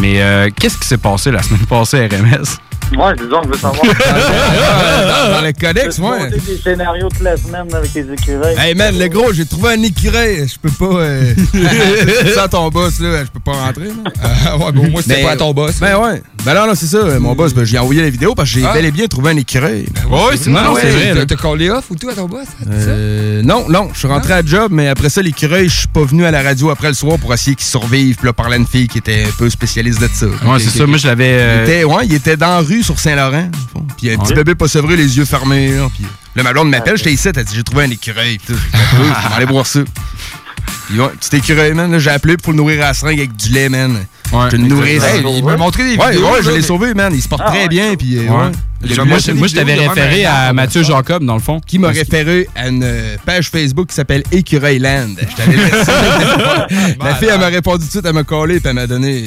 Mais 0.00 0.22
euh, 0.22 0.48
qu'est-ce 0.54 0.78
qui 0.78 0.86
s'est 0.86 0.98
passé 0.98 1.30
la 1.30 1.42
semaine 1.42 1.66
passée 1.66 2.04
à 2.04 2.16
RMS? 2.16 2.58
Ouais, 2.96 3.12
disons, 3.18 3.42
je 3.44 3.48
veux 3.50 3.58
savoir. 3.58 3.82
dans, 3.82 5.34
dans 5.34 5.44
le 5.46 5.52
codex, 5.52 5.96
Tu 5.96 6.00
ouais. 6.02 6.30
des 6.30 6.56
scénarios 6.62 7.08
toute 7.10 7.20
la 7.22 7.36
semaine 7.36 7.66
avec 7.74 7.92
les 7.94 8.12
écureuils. 8.14 8.56
Hey 8.58 8.74
man, 8.74 8.98
le 8.98 9.08
gros, 9.08 9.30
j'ai 9.32 9.44
trouvé 9.44 9.72
un 9.74 9.82
écureuil. 9.82 10.48
Je 10.48 10.58
peux 10.58 10.70
pas. 10.70 11.00
Euh... 11.00 11.34
ça, 12.34 12.48
ton 12.48 12.68
boss, 12.70 12.98
là, 13.00 13.24
je 13.24 13.30
peux 13.30 13.40
pas 13.40 13.52
rentrer. 13.52 13.84
Là. 13.88 14.10
Ah, 14.22 14.56
ouais, 14.56 14.64
au 14.68 14.72
moins, 14.90 15.02
c'était 15.02 15.22
pas 15.22 15.32
à 15.32 15.36
ton 15.36 15.52
boss. 15.52 15.76
Ben 15.80 15.96
ouais. 15.98 16.22
Ben 16.44 16.54
non, 16.54 16.66
non, 16.66 16.72
c'est 16.74 16.86
ça. 16.86 17.18
Mon 17.18 17.34
boss, 17.34 17.52
ben, 17.52 17.64
j'ai 17.64 17.78
envoyé 17.78 18.00
la 18.00 18.08
vidéo 18.10 18.34
parce 18.34 18.50
que 18.50 18.58
j'ai 18.60 18.66
Ah. 18.66 18.72
bel 18.72 18.86
et 18.86 18.90
bien 18.90 19.06
trouvé 19.06 19.32
un 19.32 19.36
écureuil. 19.36 19.86
Oui, 20.10 20.36
c'est 20.40 20.48
non, 20.50 20.72
ouais, 20.72 20.80
c'est 20.80 20.90
vrai. 20.90 21.14
là. 21.14 21.26
T'as 21.26 21.36
collé 21.36 21.68
off 21.68 21.84
ou 21.90 21.94
tout 21.96 22.08
à 22.08 22.14
ton 22.14 22.26
boss? 22.26 22.46
Euh, 22.70 23.42
non, 23.42 23.66
non, 23.68 23.90
je 23.92 23.98
suis 23.98 24.08
rentré 24.08 24.32
à 24.32 24.42
job, 24.44 24.68
mais 24.72 24.88
après 24.88 25.10
ça, 25.10 25.20
l'écureuil, 25.20 25.68
je 25.68 25.80
suis 25.80 25.88
pas 25.88 26.04
venu 26.04 26.24
à 26.24 26.30
la 26.30 26.42
radio 26.42 26.70
après 26.70 26.88
le 26.88 26.94
soir 26.94 27.18
pour 27.18 27.34
essayer 27.34 27.54
qu'il 27.54 27.66
survive. 27.66 28.16
Puis 28.16 28.26
là, 28.26 28.32
parler 28.32 28.54
à 28.54 28.58
une 28.58 28.66
fille 28.66 28.88
qui 28.88 28.96
était 28.98 29.24
un 29.24 29.32
peu 29.36 29.50
spécialiste 29.50 30.00
de 30.00 30.08
ça. 30.12 30.26
Ouais, 30.26 30.58
c'est 30.58 30.70
ça. 30.70 30.86
Moi, 30.86 30.96
je 30.96 31.06
l'avais. 31.06 31.28
Il 31.28 31.38
euh, 31.40 31.64
était, 31.64 31.84
ouais, 31.84 32.06
il 32.06 32.14
était 32.14 32.36
dans 32.38 32.62
rue 32.68 32.82
sur 32.82 32.98
Saint-Laurent. 33.00 33.50
Puis 33.96 34.10
un 34.10 34.18
petit 34.18 34.30
Ouais. 34.30 34.36
bébé 34.36 34.54
pas 34.54 34.68
sevré, 34.68 34.96
les 34.96 35.16
yeux 35.16 35.24
fermés. 35.24 35.72
Là, 35.76 35.88
puis 35.94 36.04
là, 36.36 36.42
ma 36.42 36.52
blonde 36.52 36.70
m'appelle, 36.70 36.96
j'étais 36.96 37.12
ici, 37.12 37.28
t'as 37.32 37.42
dit, 37.42 37.54
j'ai 37.56 37.64
trouvé 37.64 37.84
un 37.84 37.90
écureuil. 37.90 38.38
Je 38.48 38.52
vais 38.54 39.34
aller 39.36 39.46
voir 39.46 39.66
ça. 39.66 39.80
Puis 40.88 41.00
ouais, 41.00 41.08
petit 41.20 41.36
écureuil, 41.36 41.72
man. 41.74 41.90
là, 41.92 41.98
J'ai 41.98 42.10
appelé 42.10 42.36
pour 42.36 42.52
le 42.52 42.56
nourrir 42.58 42.82
à 42.84 42.88
la 42.88 42.94
seringue 42.94 43.18
avec 43.18 43.36
du 43.36 43.50
lait, 43.50 43.68
man. 43.68 43.98
Je 44.30 44.48
te 44.50 44.56
nourris. 44.56 44.96
Hey, 44.96 45.22
il 45.36 45.44
m'a 45.44 45.56
montré 45.56 45.84
des 45.84 45.96
Ouais, 45.96 46.10
vidéos. 46.12 46.30
ouais, 46.30 46.38
je 46.42 46.50
l'ai 46.50 46.60
sauvé, 46.62 46.92
man. 46.94 47.12
Il 47.14 47.22
se 47.22 47.28
porte 47.28 47.42
Ah, 47.46 47.50
très 47.50 47.62
ouais. 47.62 47.68
bien. 47.68 47.94
Puis, 47.96 48.18
euh, 48.18 48.22
Ouais. 48.22 48.28
ouais. 48.28 48.36
Moi, 48.36 48.50
Le- 48.82 48.88
le- 48.88 49.48
je- 49.48 49.54
t'avais 49.54 49.74
référé 49.74 50.24
à 50.26 50.52
Mathieu. 50.52 50.82
Jacob, 50.84 51.24
dans 51.24 51.34
le 51.34 51.40
fond. 51.40 51.60
qui 51.66 51.78
m'a 51.78 51.88
référé 51.88 52.48
à 52.54 52.68
une 52.68 52.82
euh, 52.84 53.16
page 53.26 53.48
Facebook 53.50 53.88
qui 53.88 53.94
s'appelle 53.96 54.22
Écureuil 54.30 54.78
Land. 54.78 55.08
Je 55.18 55.34
t'avais 55.34 55.56
laissé. 55.56 56.96
La 57.04 57.14
fille, 57.16 57.28
elle 57.32 57.40
m'a 57.40 57.46
répondu 57.46 57.80
tout 57.80 57.86
de 57.86 57.90
suite, 57.90 58.04
elle 58.06 58.12
m'a 58.12 58.22
collé, 58.22 58.60
puis 58.60 58.68
elle 58.68 58.74
m'a 58.76 58.86
donné 58.86 59.24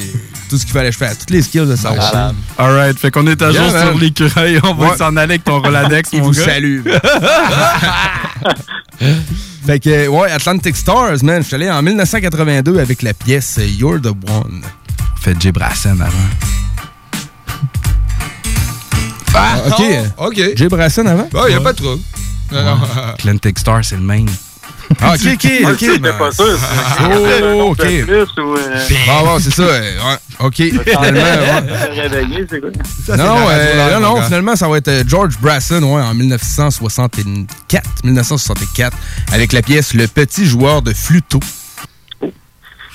tout 0.48 0.56
ce 0.56 0.64
qu'il 0.64 0.72
fallait 0.72 0.88
que 0.88 0.94
je 0.94 0.98
fasse. 0.98 1.18
Toutes 1.18 1.30
les 1.30 1.42
skills 1.42 1.66
de 1.66 1.76
ça. 1.76 1.92
Alright, 2.56 2.98
fait 2.98 3.10
qu'on 3.10 3.26
est 3.26 3.42
à 3.42 3.50
jour 3.50 3.68
sur 3.70 3.98
l'écureuil. 3.98 4.58
On 4.64 4.72
va 4.74 4.90
Ouais. 4.92 4.96
s'en 4.96 5.08
aller 5.16 5.34
avec 5.34 5.44
ton 5.44 5.60
Roladex, 5.60 6.10
Il 6.14 6.20
mon 6.20 6.26
vous 6.28 6.32
salue. 6.34 6.80
fait 9.64 9.80
que, 9.80 10.08
ouais, 10.08 10.30
Atlantic 10.30 10.76
Stars, 10.76 11.22
man. 11.22 11.42
Je 11.42 11.46
suis 11.48 11.54
allé 11.54 11.70
en 11.70 11.82
1982 11.82 12.78
avec 12.78 13.02
la 13.02 13.14
pièce 13.14 13.58
You're 13.78 14.00
the 14.00 14.08
One. 14.28 14.62
Fait 15.20 15.40
Jay 15.40 15.52
Brassen 15.52 16.00
avant. 16.00 16.12
Ah, 19.34 19.62
ok. 20.18 20.56
Jay 20.56 20.68
Brasson 20.68 21.06
avant? 21.06 21.28
Ah, 21.34 21.44
il 21.48 21.50
n'y 21.50 21.54
a 21.54 21.60
pas 21.60 21.72
de 21.72 21.78
trouble. 21.78 22.02
Non, 22.52 22.62
non. 22.64 22.78
Atlantic 23.14 23.58
Star, 23.58 23.84
c'est 23.84 23.96
le 23.96 24.02
main. 24.02 24.26
Ah, 25.00 25.14
ok, 25.14 25.20
ok, 25.34 25.46
ok. 25.72 26.00
ben, 26.00 26.12
pas 26.18 26.30
sûr. 26.32 26.58
Oh, 27.54 27.70
ok. 27.70 27.76
Plus, 27.78 28.42
ou, 28.42 28.54
euh, 28.56 28.78
Bon, 29.06 29.24
bon, 29.24 29.38
c'est 29.40 29.50
ça. 29.52 29.62
ouais, 29.64 29.94
ok, 30.40 30.54
finalement. 30.54 31.20
ouais. 31.20 32.46
c'est 32.48 32.60
quoi? 32.60 33.16
Non, 33.16 33.46
euh, 33.48 33.98
non, 34.00 34.22
finalement, 34.22 34.56
ça 34.56 34.68
va 34.68 34.78
être 34.78 34.88
euh, 34.88 35.04
George 35.06 35.38
Brasson, 35.40 35.82
ouais, 35.82 36.02
en 36.02 36.14
1964, 36.14 37.84
1964, 38.04 38.96
avec 39.32 39.52
la 39.52 39.62
pièce 39.62 39.94
Le 39.94 40.06
Petit 40.06 40.46
Joueur 40.46 40.82
de 40.82 40.92
Fluto. 40.92 41.40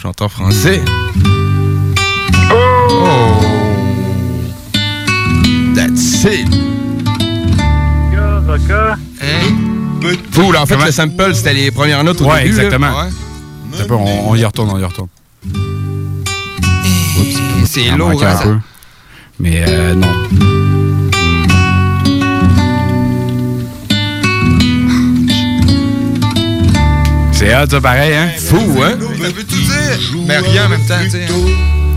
Chanteur 0.02 0.32
français. 0.32 0.82
Oh! 2.52 3.42
That's 5.76 6.24
it! 6.26 6.48
Roca, 8.48 8.98
Roca. 10.12 10.22
Cool, 10.36 10.58
en 10.58 10.66
fait, 10.66 10.74
Comment- 10.76 10.86
le 10.86 10.92
sample, 10.92 11.36
c'était 11.36 11.54
les 11.54 11.72
premières 11.72 12.04
notes 12.04 12.22
au 12.22 12.26
Ouais, 12.26 12.44
début. 12.44 12.56
là. 12.58 12.64
exactement. 12.64 13.00
Ouais. 13.00 13.10
T'as 13.78 13.86
peur, 13.86 14.00
on, 14.00 14.30
on 14.32 14.36
y 14.36 14.46
retourne, 14.46 14.70
on 14.72 14.80
y 14.80 14.84
retourne. 14.84 15.10
C'est 17.66 17.90
lourd, 17.98 18.24
hein, 18.24 18.36
ça. 18.38 18.44
peu. 18.44 18.58
Mais 19.40 19.64
euh, 19.68 19.94
non. 19.94 20.08
C'est 27.32 27.54
hot, 27.56 27.70
ça, 27.70 27.80
pareil, 27.82 28.14
hein? 28.16 28.30
Fou, 28.38 28.58
hein? 28.82 28.98
Ça 29.00 29.28
veut 29.30 29.44
tout 29.44 29.56
dire, 29.56 30.24
mais 30.26 30.38
rien 30.38 30.66
en 30.66 30.70
même 30.70 30.86
temps, 30.88 30.96
tu 31.04 31.12
sais. 31.12 31.26
hein. 31.30 31.36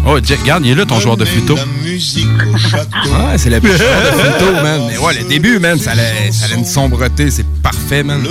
Oh, 0.06 0.18
Jack, 0.22 0.40
regarde, 0.40 0.64
il 0.66 0.72
est 0.72 0.74
là, 0.74 0.84
ton 0.84 1.00
joueur 1.00 1.16
de 1.16 1.24
flûteau. 1.24 1.56
Ouais, 2.00 3.36
c'est 3.36 3.50
le 3.50 3.60
petit 3.60 3.76
joueur 3.76 4.00
de 4.00 4.18
Fluto, 4.18 4.52
man. 4.62 4.80
Mais 4.88 4.96
ouais, 4.96 5.14
le 5.18 5.28
début, 5.28 5.58
man, 5.58 5.78
ça 5.78 5.90
a, 5.92 6.32
ça 6.32 6.46
a 6.50 6.56
une 6.56 6.64
sombreté, 6.64 7.30
c'est 7.30 7.46
parfait, 7.62 8.02
man. 8.02 8.26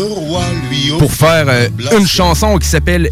Pour 0.97 1.11
faire 1.11 1.45
euh, 1.47 1.67
une 1.97 2.07
chanson 2.07 2.57
qui 2.57 2.67
s'appelle 2.67 3.11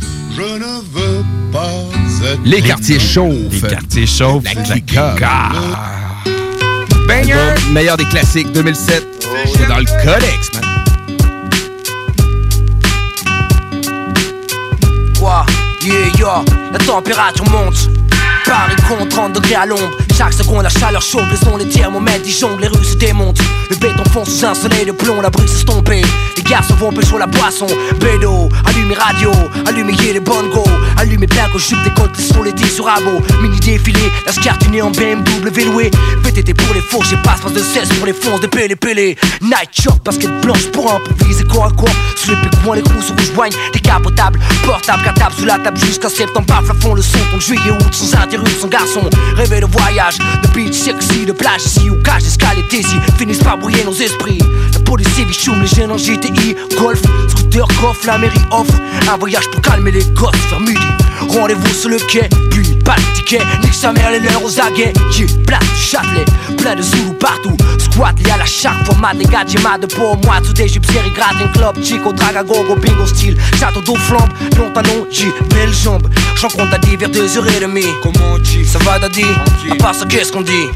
Les 2.43 2.61
quartiers 2.61 2.99
chauffent. 2.99 3.33
Les 3.51 3.61
quartiers 3.61 4.07
chauffes. 4.07 4.43
La 4.45 4.55
Clica. 4.63 5.15
Banger! 7.07 7.33
Album 7.33 7.73
meilleur 7.73 7.97
des 7.97 8.05
classiques 8.05 8.51
2007. 8.51 9.05
C'est 9.55 9.67
dans 9.67 9.77
le 9.77 9.85
codex, 9.85 10.51
man. 10.55 10.63
Quoi? 15.19 15.45
Yeah, 15.83 15.93
yeah, 16.17 16.43
la 16.73 16.79
température 16.79 17.45
monte. 17.49 17.89
Paris 18.45 18.75
compte 18.87 19.09
30 19.09 19.33
degrés 19.33 19.55
à 19.55 19.65
l'ombre. 19.65 19.97
Chaque 20.17 20.33
seconde, 20.33 20.63
la 20.63 20.69
chaleur 20.69 21.01
chauffe, 21.03 21.29
les 21.29 21.37
sons, 21.37 21.57
les 21.57 21.69
thermomètres, 21.69 22.25
ils 22.25 22.31
jonglent, 22.31 22.61
les 22.61 22.69
rues 22.69 22.83
se 22.83 22.95
démontent. 22.95 23.39
Le 23.69 23.75
béton 23.75 24.03
fond 24.11 24.23
sous 24.23 24.45
un 24.45 24.53
soleil 24.53 24.85
de 24.85 24.91
plomb, 24.93 25.19
la 25.21 25.29
brise 25.29 25.51
estompée. 25.51 26.01
Les 26.37 26.43
garçons 26.43 26.75
vont 26.75 26.93
pécho 26.93 27.17
la 27.17 27.27
boisson. 27.27 27.67
Bédo, 27.99 28.49
allumez 28.65 28.95
radio, 28.95 29.31
allumez 29.65 29.93
les 30.13 30.19
bongos. 30.19 30.63
Allumez 30.95 31.27
plein 31.27 31.49
que 31.51 31.59
jupe 31.59 31.83
décolleté 31.83 32.21
sur 32.21 32.43
les 32.43 32.53
dés 32.53 32.69
sur 32.69 32.85
rabot. 32.85 33.21
Mini 33.41 33.59
défilé, 33.59 33.99
la 34.25 34.31
scartinée 34.31 34.81
en 34.81 34.91
BMW 34.91 35.65
loué. 35.65 35.91
VTT 36.23 36.53
pour 36.53 36.73
les 36.73 36.81
faux, 36.81 37.03
j'ai 37.09 37.17
passe 37.17 37.41
passe 37.41 37.53
de 37.53 37.59
16 37.59 37.89
pour 37.97 38.05
les 38.05 38.13
fonces 38.13 38.39
de 38.39 38.47
pélé 38.47 38.75
pélé. 38.75 39.17
Night 39.41 39.69
shop, 39.71 39.99
basket 40.05 40.31
blanche 40.41 40.67
pour 40.71 40.91
improviser 40.91 41.43
corps 41.43 41.65
à 41.65 41.71
corps. 41.71 41.89
Sous 42.15 42.31
les 42.31 42.37
pics 42.37 42.51
les 42.75 42.81
coups 42.81 43.11
rouges 43.11 43.33
joignent. 43.33 43.53
Décapotables, 43.73 44.39
portables, 44.65 45.03
cartables 45.03 45.35
sous 45.37 45.45
la 45.45 45.59
table 45.59 45.77
jusqu'à 45.77 46.09
septembre. 46.09 46.47
Par 46.47 46.63
plafond, 46.63 46.93
le 46.93 47.01
son 47.01 47.17
tombe 47.31 47.41
juillet, 47.41 47.71
août 47.71 47.93
sans 47.93 48.15
interruption. 48.15 48.67
Garçon, 48.69 49.01
rêver 49.35 49.59
de 49.59 49.65
voyage, 49.65 50.17
de 50.41 50.47
beach 50.49 50.73
sexy, 50.73 51.25
de 51.25 51.33
plage 51.33 51.65
ici 51.65 51.89
ou 51.89 51.95
cage 52.01 52.23
escale 52.23 52.57
et 52.59 52.75
ici. 52.75 52.95
Finissent 53.17 53.43
par 53.43 53.56
brouiller 53.57 53.83
nos 53.83 53.93
esprits. 53.93 54.39
La 54.73 54.79
police 54.79 55.07
bichoum, 55.25 55.61
les 55.61 55.67
jeunes 55.67 55.91
en 55.91 55.97
GTI, 55.97 56.55
golf, 56.77 57.01
scooter, 57.29 57.67
coffre, 57.81 58.05
la 58.05 58.17
mairie 58.17 58.39
offre. 58.51 58.73
Un 59.11 59.17
voyage 59.17 59.47
pour 59.51 59.61
calmer 59.61 59.91
les 59.91 60.03
gosses 60.15 60.35
vers 60.49 60.59
midi. 60.59 60.79
Rendez-vous 61.29 61.73
sur 61.73 61.89
le 61.89 61.97
quai, 61.97 62.29
puis 62.51 62.75
pas 62.85 62.95
de 62.95 63.15
ticket. 63.15 63.41
Nique 63.63 63.73
sa 63.73 63.91
mère, 63.91 64.11
les 64.11 64.19
leurs 64.19 64.43
aux 64.43 64.59
aguets. 64.59 64.93
Yeah, 65.17 65.27
place 65.45 65.59
du 65.59 65.81
Châtelet, 65.81 66.25
plein 66.57 66.75
de 66.75 66.81
Zoulous 66.81 67.13
partout. 67.13 67.57
Squat 67.79 68.17
lié 68.19 68.31
à 68.31 68.37
la 68.37 68.45
chaque 68.45 68.85
format 68.85 69.13
des 69.13 69.25
gars, 69.25 69.43
j'ai 69.47 69.59
mal 69.59 69.79
de 69.79 69.87
pour 69.87 70.17
moi. 70.23 70.35
Tout 70.43 70.53
des 70.53 70.67
série 70.67 71.11
gratin, 71.15 71.47
club, 71.53 71.83
chico, 71.83 72.13
draga, 72.13 72.43
gogo, 72.43 72.75
bingo, 72.75 73.05
style. 73.05 73.37
Château 73.59 73.81
d'eau 73.81 73.95
flambe, 73.95 74.29
long 74.57 74.71
talon, 74.73 75.07
j'ai 75.11 75.31
belle 75.53 75.73
jambe. 75.73 76.07
J'en 76.39 76.49
compte 76.49 76.73
à 76.73 76.77
10 76.77 76.97
vers 76.97 77.09
2h30. 77.09 77.83
Comment 78.03 78.33
on 78.33 78.37
dit? 78.37 78.65
Ça 78.65 78.79
va, 78.79 78.99
daddy? 78.99 79.25
À 79.71 79.75
part 79.75 79.95
ça, 79.95 80.05
qu'est-ce 80.05 80.31
qu'on 80.31 80.41
dit? 80.41 80.67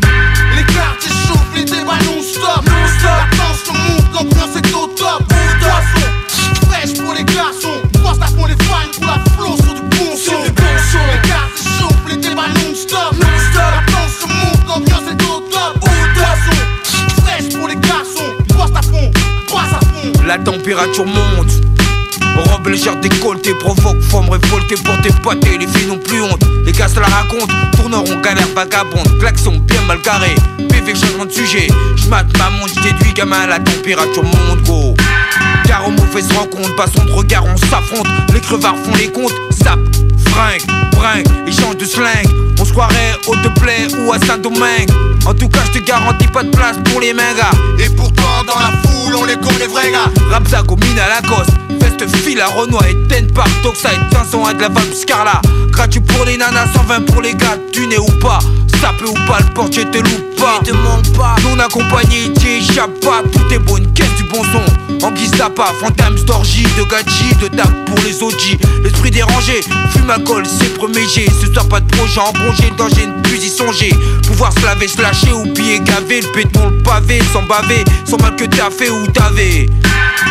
Les 0.55 0.63
quartiers 0.73 1.11
chauffent, 1.27 1.55
les 1.55 1.65
débats 1.65 1.97
non-stop 2.05 2.70
Non-stop, 3.01 3.31
la 3.31 3.37
tension 3.37 3.73
monte, 3.73 4.13
l'ambiance 4.13 4.55
est 4.55 4.75
au 4.75 4.87
top. 4.87 5.23
Poisson, 5.27 6.07
fraîche 6.67 6.99
pour 6.99 7.13
les 7.13 7.23
garçons 7.23 7.81
Poste 7.93 8.21
à 8.21 8.27
fond 8.27 8.45
les 8.45 8.55
fans 8.65 8.91
pour 8.95 9.05
la 9.07 9.19
flow 9.31 9.55
sur 9.57 9.73
du 9.73 9.81
bon 9.81 10.15
son. 10.15 10.43
Les 10.43 10.51
quartiers 10.51 11.71
chauffent, 11.79 12.09
les 12.09 12.17
débats 12.17 12.47
non-stop. 12.47 13.13
Non-stop, 13.13 13.71
la 13.75 13.91
tension 13.91 14.27
monte, 14.27 14.67
l'ambiance 14.67 15.09
est 15.09 15.23
au 15.25 15.39
top. 15.39 15.79
Poisson, 15.79 17.23
fraîche 17.23 17.55
pour 17.55 17.67
les 17.67 17.75
garçons 17.75 18.31
Poste 18.49 18.75
à 18.75 18.81
fond, 18.81 19.11
passe 19.47 19.73
à 19.73 19.79
fond. 19.79 20.23
La 20.25 20.37
température 20.37 21.05
monte. 21.05 21.70
Robe 22.49 22.67
légère 22.67 22.95
décolletée 22.97 23.53
provoque 23.55 24.01
forme 24.01 24.29
révoltée 24.29 24.75
pour 24.83 24.99
tes 25.01 25.11
potes 25.21 25.43
les 25.45 25.67
filles 25.67 25.87
n'ont 25.87 25.97
plus 25.97 26.21
honte. 26.21 26.43
Les 26.65 26.71
gars 26.71 26.87
se 26.87 26.99
la 26.99 27.07
racontent, 27.07 27.53
tourneront 27.73 28.19
galère 28.21 28.47
vagabonde, 28.55 29.19
klaxon 29.19 29.57
bien 29.59 29.81
mal 29.87 29.99
garé. 30.01 30.35
PV 30.69 30.95
changement 30.95 31.25
de 31.25 31.31
sujet, 31.31 31.67
j'mate 31.95 32.37
ma 32.37 32.49
montre, 32.49 32.73
j'déduis 32.75 33.13
gamin 33.13 33.47
la 33.47 33.59
température 33.59 34.23
monte 34.23 34.63
go. 34.65 34.95
Car 35.65 35.87
aux 35.87 35.91
mauvaises 35.91 36.31
rencontres, 36.33 36.75
passons 36.75 37.03
de 37.05 37.11
regard, 37.11 37.45
on 37.45 37.57
s'affronte. 37.57 38.07
Les 38.33 38.39
crevards 38.39 38.77
font 38.77 38.95
les 38.95 39.11
comptes, 39.11 39.33
sap, 39.51 39.79
fringue, 40.29 40.61
bringue, 40.91 41.27
échange 41.47 41.77
de 41.77 41.85
slang. 41.85 42.25
On 42.59 42.65
se 42.65 42.71
croirait 42.71 43.15
au 43.27 43.35
te 43.35 43.59
plaît 43.59 43.87
ou 43.99 44.13
à 44.13 44.19
Saint-Domingue. 44.19 44.89
En 45.25 45.33
tout 45.33 45.49
cas, 45.49 45.61
je 45.65 45.79
te 45.79 45.85
garantis 45.85 46.27
pas 46.27 46.43
de 46.43 46.49
place 46.49 46.77
pour 46.85 47.01
les 47.01 47.13
mangas. 47.13 47.51
Et 47.79 47.89
pourtant 47.89 48.43
dans 48.45 48.59
la 48.59 48.71
foule 48.81 49.15
on 49.15 49.25
les 49.25 49.35
connaît 49.35 49.67
vrais 49.67 49.91
gars 49.91 50.09
Rapsac 50.29 50.71
au 50.71 50.75
mine 50.75 50.99
à 50.99 51.21
Lacoste 51.21 51.51
Veste 52.01 52.15
fil 52.15 52.41
à 52.41 52.47
Renoir 52.47 52.83
et 52.87 52.95
ten 53.07 53.27
par 53.27 53.47
Toxide 53.61 53.91
501 54.11 54.55
de 54.55 54.61
la 54.61 54.69
Val 54.69 54.91
Scarla. 54.91 55.39
Gratuit 55.69 55.99
pour 55.99 56.25
les 56.25 56.35
nanas, 56.35 56.65
120 56.73 57.05
pour 57.05 57.21
les 57.21 57.35
gars 57.35 57.59
Tu 57.71 57.85
n'es 57.85 57.99
ou 57.99 58.07
pas, 58.19 58.39
sapé 58.81 59.05
ou 59.05 59.13
pas, 59.27 59.39
le 59.39 59.53
portier 59.53 59.85
te 59.85 59.97
loupe 59.97 60.35
pas. 60.37 60.59
Te 60.65 60.71
manque 60.71 61.13
pas. 61.15 61.35
Non 61.43 61.59
accompagné, 61.59 62.33
t'y 62.33 62.57
échappes 62.57 62.99
pas 63.01 63.21
Tout 63.31 63.53
est 63.53 63.59
bon, 63.59 63.77
une 63.77 63.91
caisse 63.93 64.13
du 64.17 64.23
bon 64.23 64.43
son. 64.43 65.05
En 65.05 65.11
guise 65.11 65.31
d'appât, 65.31 65.73
fantôme, 65.79 66.15
d'orgie, 66.25 66.65
de 66.77 66.83
gadji 66.83 67.35
De 67.39 67.47
table 67.47 67.75
pour 67.85 67.97
les 68.03 68.21
OG 68.21 68.59
L'esprit 68.83 69.11
dérangé, 69.11 69.61
fume 69.91 70.09
alcool, 70.09 70.43
c'est 70.45 70.73
premier 70.75 71.07
jet 71.07 71.29
Ce 71.41 71.51
soir 71.51 71.67
pas 71.67 71.79
de 71.79 71.87
projet, 71.95 72.19
embrongé, 72.19 72.69
le 72.69 72.75
danger 72.75 73.07
ne 73.07 73.21
plus 73.21 73.43
y 73.43 73.49
songer. 73.49 73.93
Pouvoir 74.27 74.51
se 74.53 74.65
laver, 74.65 74.87
se 74.87 75.01
lâcher, 75.01 75.31
oublier, 75.31 75.79
gaver 75.79 76.21
Le 76.21 76.33
béton, 76.35 76.69
le 76.69 76.77
pavé, 76.83 77.19
sans 77.31 77.43
baver. 77.43 77.83
Sans 78.05 78.17
mal 78.17 78.35
que 78.35 78.45
t'as 78.45 78.69
fait 78.69 78.89
ou 78.89 79.07
t'avais. 79.07 79.67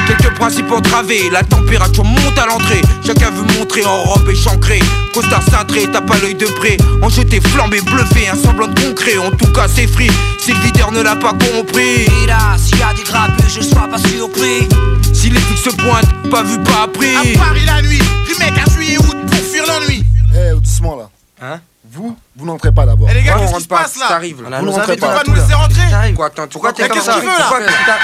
Quelques 0.07 0.35
principes 0.35 0.71
entravés, 0.71 1.31
la 1.31 1.43
température 1.43 2.05
monte 2.05 2.39
à 2.39 2.47
l'entrée. 2.47 2.83
Chacun 3.07 3.31
veut 3.31 3.59
montrer 3.59 3.85
en 3.85 4.03
robe 4.05 4.29
échancrée. 4.29 4.81
Costard 5.13 5.43
cintré, 5.43 5.87
t'as 5.93 6.01
pas 6.01 6.17
l'œil 6.19 6.35
de 6.35 6.47
près. 6.47 6.77
En 7.03 7.09
jeté, 7.09 7.41
flambé, 7.41 7.81
bluffé, 7.81 8.29
un 8.29 8.37
semblant 8.37 8.69
de 8.69 8.81
concret. 8.81 9.19
En 9.19 9.31
tout 9.31 9.51
cas, 9.53 9.67
c'est 9.69 9.87
free. 9.87 10.11
Si 10.39 10.53
le 10.53 10.59
videur 10.61 10.93
ne 10.93 11.03
l'a 11.03 11.17
pas 11.17 11.33
compris. 11.33 12.07
Mira, 12.21 12.57
s'il 12.59 12.79
y 12.79 12.83
a 12.83 12.95
des 12.95 13.03
grappes, 13.03 13.33
je 13.49 13.61
sois 13.61 13.89
pas 13.89 13.99
surpris. 13.99 14.69
Si 15.13 15.31
les 15.31 15.41
flics 15.41 15.59
se 15.59 15.71
pointent, 15.77 16.31
pas 16.31 16.43
vu, 16.43 16.59
pas 16.63 16.83
appris. 16.85 17.15
À 17.17 17.39
Paris 17.39 17.65
la 17.67 17.83
nuit, 17.83 17.99
du 17.99 18.39
mec 18.39 18.53
à 18.65 18.71
juillet 18.71 18.99
août 18.99 19.17
pour 19.27 19.39
fuir 19.39 19.65
l'ennui 19.67 20.05
Eh, 20.35 20.55
doucement 20.55 20.97
là. 20.97 21.11
Hein 21.43 21.61
Vous, 21.91 22.17
vous 22.37 22.47
n'entrez 22.47 22.73
pas 22.73 22.87
d'abord. 22.87 23.09
Eh 23.11 23.15
les 23.15 23.23
gars, 23.23 23.35
qu'est-ce 23.35 23.47
qui 23.47 23.53
rentre 23.53 23.63
se 23.63 23.69
pas, 23.69 23.79
passe 23.83 23.99
là 23.99 24.07
t'arrives, 24.09 24.43
là. 24.49 24.61
Vous 24.61 24.67
tu 24.73 24.97
pas. 25.01 25.23
nous 25.27 25.35
laisser 25.35 25.55
rentrer. 25.55 26.13
Quoi, 26.15 26.27
attends, 26.27 26.47
pourquoi 26.47 26.73
t'es 26.73 26.83
Mais 26.83 26.89
comme 26.89 26.99
qu'est-ce 26.99 27.11
ça 27.11 27.15
que 27.17 27.21
tu 27.21 27.27
veux, 27.27 27.39
là 27.39 27.99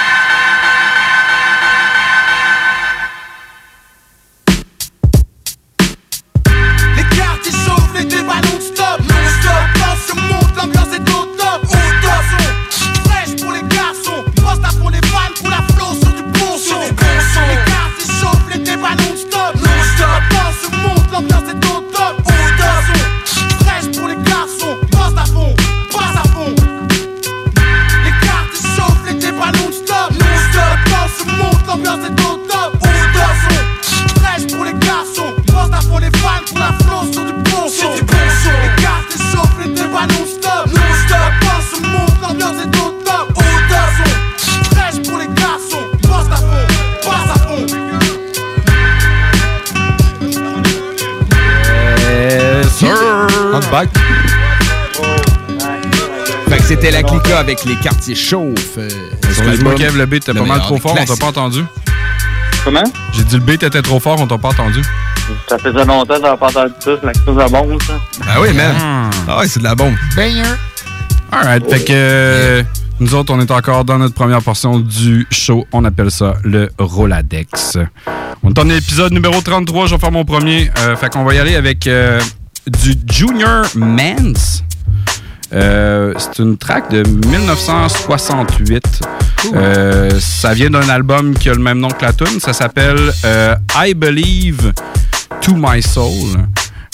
là 57.37 57.41
avec 57.41 57.65
les 57.65 57.77
quartiers 57.77 58.15
chauffes. 58.15 58.79
euh, 58.79 58.89
Excuse-moi. 59.29 59.75
Kev, 59.75 59.97
le 59.99 60.07
beat 60.07 60.27
était 60.29 60.39
pas 60.39 60.45
mal 60.47 60.61
trop 60.61 60.79
fort, 60.79 60.97
on 60.99 61.05
t'a 61.05 61.17
pas 61.17 61.27
entendu? 61.27 61.65
Comment? 62.65 62.85
J'ai 63.13 63.25
dit 63.25 63.35
le 63.37 63.43
beat 63.43 63.63
était 63.63 63.83
trop 63.83 64.01
fort, 64.01 64.19
on 64.21 64.27
t'a 64.27 64.39
pas 64.39 64.49
entendu. 64.49 64.81
Ça 65.49 65.59
faisait 65.59 65.85
longtemps 65.85 66.15
que 66.17 66.21
j'avais 66.23 66.37
pas 66.37 66.47
entendu 66.49 66.73
ça. 66.81 66.91
C'est 67.01 67.07
la 67.07 67.13
chose 67.25 67.39
à 67.39 67.49
bon, 67.49 67.79
ça. 67.81 67.95
Ah 68.27 68.41
oui, 68.41 68.53
man. 68.55 68.75
Ah 69.29 69.39
ouais, 69.39 69.49
c'est 69.49 69.59
de 69.61 69.65
la 69.65 69.75
bombe. 69.75 69.95
Alright, 71.33 71.69
fait 71.69 71.85
que 71.85 71.93
euh, 71.93 72.63
nous 73.01 73.15
autres, 73.15 73.35
on 73.35 73.41
est 73.41 73.51
encore 73.51 73.85
dans 73.85 73.99
notre 73.99 74.15
première 74.15 74.41
portion 74.43 74.79
du 74.79 75.27
show. 75.31 75.67
On 75.73 75.85
appelle 75.85 76.11
ça 76.11 76.35
le 76.43 76.71
Roladex. 76.79 77.77
On 78.43 78.51
est 78.51 78.59
en 78.59 78.69
épisode 78.71 79.13
numéro 79.13 79.41
33, 79.41 79.87
je 79.89 79.95
vais 79.95 80.01
faire 80.01 80.13
mon 80.13 80.25
premier. 80.25 80.71
Euh, 80.79 80.97
fait 80.97 81.11
qu'on 81.11 81.25
va 81.25 81.35
y 81.35 81.39
aller 81.39 81.57
avec 81.57 81.87
euh, 81.87 82.21
du 82.67 82.95
Junior 83.13 83.67
Mans. 83.75 84.63
Euh, 85.57 86.13
c'est 86.19 86.43
une 86.43 86.59
track 86.59 86.91
de 86.91 87.03
1968. 87.03 89.01
Euh, 89.55 90.11
ça 90.21 90.53
vient 90.53 90.71
d'un 90.71 90.89
album 90.89 91.35
qui 91.35 91.49
a 91.49 91.55
le 91.55 91.61
même 91.61 91.79
nom 91.79 91.89
que 91.89 92.05
la 92.05 92.13
tune. 92.13 92.41
Ça 92.41 92.53
s'appelle 92.53 93.13
euh, 93.25 93.55
I 93.75 93.95
Believe 93.95 94.73
to 95.41 95.55
My 95.57 95.83
Soul. 95.83 96.47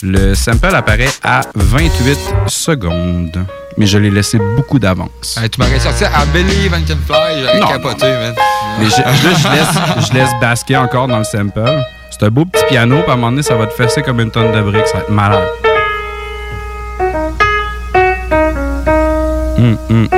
Le 0.02 0.34
sample 0.34 0.74
apparaît 0.74 1.10
à 1.24 1.42
28 1.54 2.18
secondes. 2.46 3.44
Mais 3.78 3.86
je 3.86 3.98
l'ai 3.98 4.10
laissé 4.10 4.38
beaucoup 4.56 4.78
d'avance. 4.78 5.38
Hey, 5.40 5.48
tu 5.48 5.60
m'aurais 5.60 5.80
sorti 5.80 6.04
à 6.04 6.24
Believe 6.26 6.74
and 6.74 6.82
Can 6.86 6.98
Fly, 7.06 7.42
j'aurais 7.42 7.72
capoté, 7.72 8.06
man. 8.06 8.34
Mais 8.78 8.86
je, 8.86 9.00
là, 9.00 9.12
je 9.22 9.48
laisse, 9.48 10.08
je 10.08 10.14
laisse 10.14 10.30
basquer 10.40 10.76
encore 10.76 11.08
dans 11.08 11.18
le 11.18 11.24
sample. 11.24 11.62
C'est 12.10 12.26
un 12.26 12.30
beau 12.30 12.44
petit 12.44 12.64
piano, 12.68 12.96
puis 13.00 13.10
à 13.10 13.14
un 13.14 13.16
moment 13.16 13.30
donné, 13.30 13.42
ça 13.42 13.54
va 13.54 13.66
te 13.66 13.72
fesser 13.72 14.02
comme 14.02 14.20
une 14.20 14.30
tonne 14.30 14.52
de 14.52 14.60
briques. 14.60 14.86
Ça 14.86 14.98
va 14.98 15.04
être 15.04 15.10
malade. 15.10 15.71
Hum, 19.62 19.78
hum. 19.90 20.08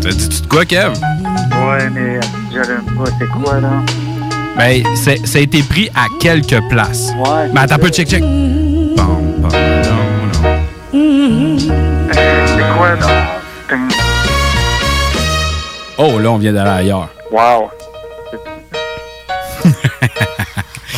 T'as 0.00 0.10
dit 0.10 0.40
de 0.42 0.46
quoi, 0.46 0.64
Kev? 0.64 0.92
Ouais, 0.92 1.88
mais 1.92 2.18
j'aurais 2.52 2.66
pas. 2.78 3.10
C'est 3.18 3.28
quoi, 3.28 3.60
là? 3.60 3.70
Ben, 4.56 4.82
c'est- 4.96 5.24
ça 5.26 5.38
a 5.38 5.42
été 5.42 5.62
pris 5.62 5.88
à 5.94 6.06
quelques 6.20 6.60
places. 6.68 7.12
Ouais. 7.18 7.48
Mais 7.54 7.60
attends 7.60 7.76
un 7.76 7.78
peu, 7.78 7.88
check, 7.88 8.08
check. 8.08 8.22
Bam, 8.22 8.96
bam, 8.96 9.50
non, 9.52 10.00
non. 10.42 11.58
C'est 12.46 12.76
quoi, 12.76 12.94
là? 13.00 14.01
Oh, 16.04 16.18
là, 16.18 16.32
on 16.32 16.38
vient 16.38 16.52
d'aller 16.52 16.70
ailleurs. 16.70 17.08
Wow. 17.30 17.70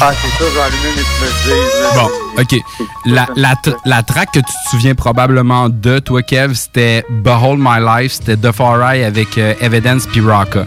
ah, 0.00 0.12
c'est 0.14 0.30
ça, 0.30 0.44
j'ai 0.54 0.60
allumé 0.60 0.88
mes 0.96 1.02
petits 1.20 1.52
Bon, 1.94 2.08
OK. 2.40 2.58
La, 3.04 3.28
la, 3.36 3.54
la 3.84 4.02
track 4.02 4.32
que 4.32 4.38
tu 4.38 4.44
te 4.46 4.70
souviens 4.70 4.94
probablement 4.94 5.68
de, 5.68 5.98
toi, 5.98 6.22
Kev, 6.22 6.54
c'était 6.54 7.04
Behold 7.10 7.58
My 7.60 7.80
Life. 7.80 8.12
C'était 8.12 8.38
The 8.38 8.50
Far 8.50 8.80
Eye 8.82 9.04
avec 9.04 9.36
euh, 9.36 9.52
Evidence 9.60 10.06
puis 10.06 10.22
Rocka. 10.22 10.64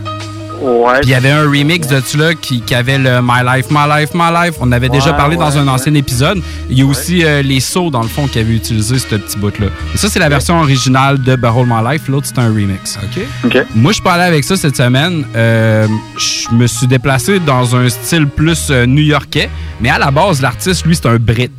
Ouais. 0.62 1.00
Puis 1.02 1.10
il 1.10 1.12
y 1.12 1.15
avait 1.15 1.32
un 1.32 1.43
remix 1.43 1.88
de 1.88 2.00
celui-là 2.00 2.34
qui, 2.34 2.62
qui 2.62 2.74
avait 2.76 2.98
le 2.98 3.20
My 3.22 3.41
Life, 3.46 3.67
My 3.70 3.86
Life, 4.00 4.10
My 4.13 4.32
Life. 4.34 4.56
On 4.60 4.72
avait 4.72 4.89
déjà 4.89 5.12
Ouais, 5.12 5.17
parlé 5.17 5.36
dans 5.38 5.58
un 5.58 5.63
ouais. 5.65 5.70
ancien 5.70 5.93
épisode. 5.93 6.41
Il 6.70 6.80
y 6.80 6.82
a 6.82 6.86
aussi 6.86 7.24
euh, 7.24 7.41
les 7.41 7.60
sauts, 7.60 7.89
dans 7.89 8.02
le 8.02 8.08
fond, 8.08 8.28
qui 8.28 8.39
avaient 8.39 8.56
utilisé 8.56 8.98
ce 9.00 9.08
petit 9.15 9.38
bout-là. 9.38 9.67
Et 9.93 9.98
ça, 9.98 10.10
c'est 10.10 10.20
la 10.20 10.30
version 10.30 10.60
originale 10.60 11.22
de 11.22 11.36
Behold 11.36 11.67
My 11.70 11.91
Life. 11.93 12.08
L'autre, 12.08 12.28
c'est 12.28 12.39
un 12.39 12.48
remix. 12.48 12.98
OK. 13.04 13.22
OK. 13.46 13.65
Moi, 13.76 13.91
je 13.91 14.02
parlais 14.02 14.24
avec 14.26 14.43
ça 14.43 14.56
cette 14.58 14.76
semaine. 14.76 15.26
Euh, 15.36 15.88
je 16.17 16.54
me 16.56 16.67
suis 16.67 16.88
déplacé 16.88 17.39
dans 17.39 17.76
un 17.76 17.88
style 17.89 18.28
plus 18.28 18.67
euh, 18.70 18.86
new-yorkais, 18.86 19.50
mais 19.80 19.89
à 19.89 20.00
la 20.00 20.12
base, 20.12 20.41
l'artiste, 20.41 20.86
lui, 20.86 20.96
c'est 20.96 21.08
un 21.08 21.17
Brit. 21.17 21.50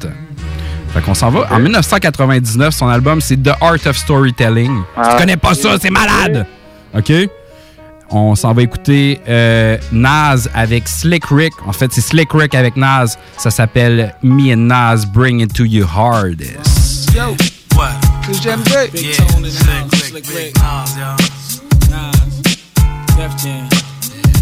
Fait 0.94 1.00
qu'on 1.02 1.14
s'en 1.14 1.28
va. 1.30 1.46
En 1.50 1.58
1999, 1.58 2.74
son 2.74 2.88
album, 2.88 3.20
c'est 3.20 3.37
The 3.42 3.50
Art 3.61 3.87
of 3.87 3.96
Storytelling. 3.96 4.80
Ah. 4.96 5.11
Tu 5.12 5.16
connais 5.18 5.37
pas 5.37 5.54
ça, 5.54 5.76
c'est 5.80 5.90
malade! 5.90 6.46
OK? 6.96 7.12
On 8.11 8.35
s'en 8.35 8.55
va 8.55 8.62
écouter 8.62 9.21
euh, 9.29 9.77
Nas 9.92 10.49
avec 10.55 10.88
Slick 10.88 11.25
Rick. 11.31 11.53
En 11.66 11.73
fait, 11.73 11.92
c'est 11.92 12.01
Slick 12.01 12.31
Rick 12.33 12.55
avec 12.55 12.77
Nas. 12.77 13.16
Ça 13.37 13.51
s'appelle 13.51 14.14
Me 14.23 14.55
and 14.55 14.68
Nas 14.68 15.05
Bring 15.12 15.40
It 15.40 15.53
To 15.55 15.64
You 15.64 15.85
Hardest. 15.85 17.14
Yo, 17.14 17.37
what? 17.77 17.92
J'aime 18.42 18.62
bien. 18.62 18.87
Yeah, 18.94 19.12
slick, 19.12 20.05
slick, 20.05 20.25
slick, 20.25 20.57
Nas, 20.57 20.97
yo. 20.97 21.16
Nas, 21.90 22.12
Def 23.16 23.37
Jam. 23.42 23.68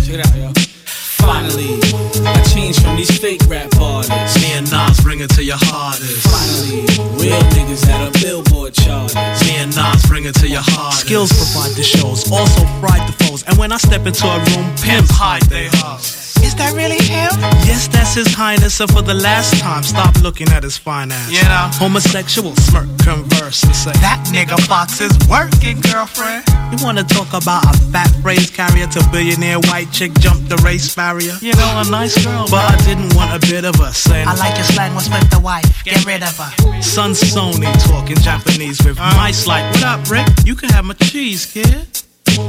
Check 0.04 0.14
it 0.14 0.26
out, 0.26 0.36
yo. 0.36 0.52
Finally, 0.86 1.80
I 2.24 2.40
changed 2.54 2.82
from 2.82 2.96
these 2.96 3.10
fake 3.18 3.42
rap 3.48 3.68
artists. 3.80 4.40
Me 4.40 4.52
and 4.54 4.70
Nas 4.70 5.00
bring 5.00 5.20
it 5.20 5.30
to 5.30 5.42
your 5.42 5.58
hardest. 5.58 6.22
Finally, 6.28 6.86
real 7.18 7.40
niggas 7.50 7.80
that 7.86 8.00
are 8.00 8.12
billboard 8.22 8.74
charters. 8.74 9.14
Me 9.42 9.56
and 9.56 9.74
Nas 9.74 10.06
bring 10.06 10.24
it 10.24 10.36
to 10.36 10.48
your 10.48 10.62
hardest. 10.62 11.00
Skills 11.00 11.32
provide 11.32 11.74
the 11.76 11.82
shows, 11.82 12.30
also 12.30 12.62
pride 12.80 13.02
the 13.08 13.25
foes. 13.36 13.48
And 13.48 13.58
when 13.58 13.72
I 13.72 13.76
step 13.76 14.06
into 14.06 14.26
a 14.26 14.38
room, 14.38 14.66
pimps 14.82 15.10
hide 15.10 15.42
they 15.42 15.68
hearts. 15.72 16.36
Is 16.42 16.54
that 16.56 16.74
really 16.76 17.00
him? 17.00 17.32
Yes, 17.66 17.88
that's 17.88 18.14
his 18.14 18.32
highness. 18.32 18.78
And 18.80 18.90
for 18.90 19.02
the 19.02 19.14
last 19.14 19.58
time, 19.58 19.82
stop 19.82 20.14
looking 20.22 20.48
at 20.50 20.62
his 20.62 20.80
ass. 20.86 21.32
You 21.32 21.42
know? 21.42 21.70
Homosexual 21.80 22.54
smirk, 22.56 22.86
converse, 22.98 23.64
and 23.64 23.74
say, 23.74 23.92
That 24.04 24.22
nigga 24.30 24.60
Fox 24.68 25.00
is 25.00 25.16
working, 25.28 25.80
girlfriend. 25.80 26.44
You 26.70 26.78
wanna 26.84 27.04
talk 27.04 27.32
about 27.32 27.64
a 27.64 27.74
fat 27.90 28.10
phrase 28.22 28.50
carrier 28.50 28.86
to 28.86 29.00
billionaire 29.10 29.58
white 29.60 29.90
chick 29.90 30.12
jump 30.20 30.48
the 30.48 30.56
race 30.56 30.94
barrier? 30.94 31.34
You 31.40 31.54
know, 31.54 31.82
a 31.82 31.90
nice 31.90 32.14
girl, 32.22 32.46
but 32.50 32.62
I 32.62 32.76
didn't 32.84 33.16
want 33.16 33.32
a 33.32 33.40
bit 33.40 33.64
of 33.64 33.74
her 33.76 33.92
saying, 33.92 34.28
I 34.28 34.34
like 34.36 34.54
your 34.56 34.64
slang, 34.64 34.94
what's 34.94 35.08
with 35.08 35.30
the 35.30 35.40
wife? 35.40 35.66
Get 35.84 36.04
rid 36.04 36.22
of 36.22 36.36
her. 36.36 36.82
Son 36.82 37.12
Sony 37.12 37.72
talking 37.88 38.16
Japanese 38.18 38.84
with 38.84 39.00
uh. 39.00 39.14
my 39.16 39.30
slight. 39.30 39.66
What 39.72 39.84
up, 39.84 40.10
Rick? 40.10 40.26
You 40.44 40.54
can 40.54 40.68
have 40.70 40.84
my 40.84 40.94
cheese, 40.94 41.46
kid. 41.46 42.05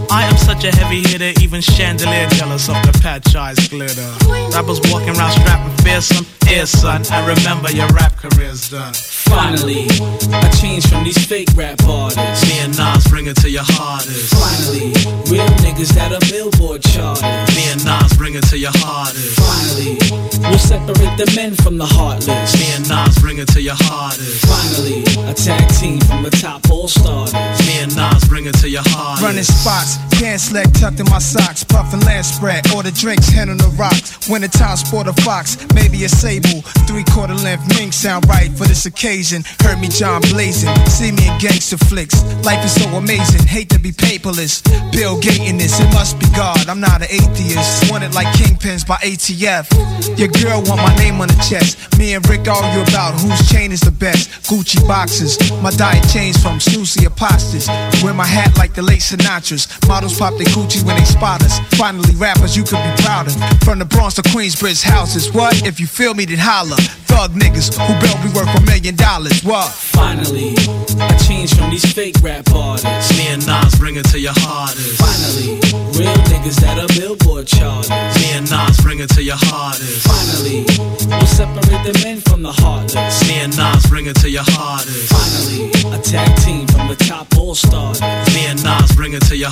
I 0.10 0.26
am 0.26 0.38
such 0.38 0.64
a 0.64 0.76
heavy 0.76 1.02
hitter, 1.02 1.34
even 1.42 1.62
chandelier 1.62 2.28
jealous 2.30 2.70
of 2.70 2.76
the 2.86 2.98
patch 3.02 3.36
eyes 3.36 3.68
glitter. 3.68 4.10
Rappers 4.54 4.82
walking 4.92 5.16
around 5.16 5.32
strapping 5.32 5.76
fearsome. 5.84 6.26
Here, 6.48 6.66
son, 6.66 7.04
I 7.12 7.28
remember 7.28 7.70
your 7.72 7.88
rap 7.88 8.16
career's 8.16 8.70
done. 8.70 8.94
Finally, 8.94 9.88
I 10.32 10.50
changed 10.56 10.88
from 10.88 11.04
these 11.04 11.20
fake 11.26 11.50
rap 11.56 11.84
artists. 11.84 12.48
Me 12.48 12.60
and 12.60 12.78
Nas 12.78 13.06
bring 13.08 13.28
it 13.28 13.36
to 13.44 13.50
your 13.50 13.68
hardest. 13.68 14.32
Finally, 14.32 14.96
real 15.28 15.48
niggas 15.60 15.92
that 16.00 16.16
are 16.16 16.24
billboard 16.32 16.82
charters. 16.84 17.22
Me 17.52 17.68
and 17.68 17.84
Nas 17.84 18.16
bring 18.16 18.36
it 18.36 18.48
to 18.48 18.58
your 18.58 18.72
hardest. 18.76 19.36
Finally, 19.36 20.00
we'll 20.48 20.58
separate 20.60 21.16
the 21.20 21.28
men 21.36 21.54
from 21.56 21.78
the 21.78 21.86
heartless. 21.86 22.56
Me 22.56 22.72
and 22.80 22.88
Nas 22.88 23.20
bring 23.20 23.40
it 23.40 23.50
to 23.50 23.62
your 23.62 23.76
hardest. 23.78 24.48
Finally, 24.48 25.04
a 25.28 25.34
tag 25.34 25.68
team 25.76 26.00
from 26.08 26.24
the 26.24 26.32
top 26.32 26.64
all 26.72 26.88
starters. 26.88 27.60
Me 27.68 27.84
and 27.84 27.94
Nas 27.96 28.24
bring 28.24 28.46
it 28.48 28.56
to 28.64 28.70
your 28.70 28.88
hardest. 28.88 29.24
Running 29.24 29.44
spots, 29.78 30.20
pants 30.20 30.52
leg 30.52 30.72
tucked 30.74 31.00
in 31.00 31.06
my 31.10 31.20
socks, 31.20 31.64
puffin' 31.64 32.00
land 32.02 32.26
spread, 32.26 32.66
order 32.74 32.92
drinks, 32.92 33.28
hand 33.30 33.50
on 33.50 33.58
the 33.58 33.70
rocks. 33.78 34.30
Winter 34.30 34.48
time, 34.48 34.78
sport 34.78 35.08
a 35.08 35.14
fox, 35.22 35.58
maybe 35.74 36.04
a 36.04 36.10
sable, 36.10 36.62
three 36.88 37.04
quarter 37.04 37.34
length 37.34 37.68
mink 37.78 37.94
sound 37.94 38.28
right 38.28 38.52
for 38.52 38.66
this 38.66 38.86
occasion. 38.86 39.44
Heard 39.62 39.80
me 39.80 39.88
John 39.88 40.22
blazing, 40.34 40.74
see 40.88 41.12
me 41.12 41.28
in 41.28 41.38
gangster 41.40 41.78
flicks. 41.78 42.16
Life 42.44 42.64
is 42.66 42.74
so 42.82 42.88
amazing, 42.98 43.46
hate 43.46 43.70
to 43.70 43.80
be 43.80 43.92
paperless. 43.92 44.64
Bill 44.92 45.20
Gates 45.20 45.50
in 45.50 45.58
this, 45.58 45.80
it 45.80 45.92
must 45.94 46.20
be 46.20 46.26
God. 46.36 46.68
I'm 46.68 46.80
not 46.80 47.02
an 47.02 47.10
atheist, 47.10 47.92
wanted 47.92 48.14
like 48.14 48.28
kingpins 48.38 48.86
by 48.86 48.98
ATF. 48.98 49.70
Your 50.18 50.30
girl 50.30 50.62
want 50.64 50.82
my 50.82 50.96
name 50.98 51.22
on 51.22 51.28
the 51.28 51.40
chest. 51.50 51.78
Me 51.98 52.14
and 52.14 52.28
Rick 52.30 52.48
argue 52.48 52.82
about 52.82 53.14
whose 53.20 53.50
chain 53.50 53.72
is 53.72 53.82
the 53.82 53.92
best. 53.92 54.30
Gucci 54.50 54.86
boxes, 54.88 55.38
my 55.62 55.72
diet 55.72 56.08
changed 56.10 56.42
from 56.42 56.60
snoozy 56.60 57.06
apostles. 57.06 57.68
Wear 58.04 58.14
my 58.14 58.26
hat 58.26 58.58
like 58.58 58.74
the 58.74 58.82
late 58.82 59.02
Sinatra's. 59.02 59.67
Models 59.88 60.18
pop 60.18 60.34
their 60.38 60.48
Gucci 60.48 60.84
when 60.84 60.98
they 60.98 61.06
spot 61.06 61.44
us. 61.44 61.60
Finally, 61.78 62.16
rappers 62.16 62.56
you 62.56 62.64
could 62.64 62.82
be 62.84 63.04
proud 63.04 63.28
of. 63.28 63.34
From 63.64 63.80
the 63.80 63.86
Bronx 63.86 64.16
to 64.16 64.22
Queensbridge 64.22 64.84
houses. 64.84 65.32
What? 65.34 65.66
If 65.66 65.80
you 65.80 65.88
feel 65.88 66.14
me, 66.14 66.26
then 66.26 66.38
holla. 66.38 66.78
Thug 67.08 67.32
niggas 67.32 67.74
who 67.74 67.94
built 68.04 68.20
me 68.24 68.30
worth 68.36 68.52
a 68.54 68.62
million 68.66 68.96
dollars. 68.96 69.42
What? 69.44 69.72
Finally, 69.72 70.56
I 71.00 71.16
changed 71.18 71.58
from 71.58 71.70
these 71.72 71.86
fake 71.94 72.18
rap 72.22 72.50
artists. 72.54 73.18
Me 73.18 73.28
and 73.28 73.46
Nas 73.48 73.76
bring 73.76 73.96
it 73.96 74.06
to 74.12 74.20
your 74.20 74.34
hardest. 74.36 75.00
Finally, 75.00 75.60
real 75.98 76.14
niggas 76.30 76.60
that 76.62 76.78
are 76.78 76.92
billboard 77.00 77.48
charters. 77.48 77.90
Me 77.90 78.38
and 78.38 78.50
Nas 78.50 78.78
bring 78.82 79.00
it 79.00 79.10
to 79.12 79.24
your 79.24 79.40
hardest. 79.40 80.06
Finally, 80.06 80.66
we'll 81.10 81.26
separate 81.26 81.84
the 81.88 82.00
men 82.04 82.20
from 82.22 82.44
the 82.44 82.52
heartless. 82.52 83.28
Me 83.28 83.40
and 83.40 83.56
Nas 83.58 83.86
bring 83.88 84.06
it 84.08 84.16
to 84.18 84.30
your 84.30 84.46
hardest. 84.46 85.10
Finally, 85.10 85.72
a 85.96 86.00
tag 86.02 86.30
team 86.44 86.68
from 86.68 86.88
the 86.88 86.96
top 86.96 87.28
all 87.38 87.56
starters. 87.56 88.02
Me 88.36 88.46
and 88.46 88.62
Nas 88.64 88.92
bring 88.96 89.14
it 89.14 89.24
to 89.32 89.36
your 89.36 89.52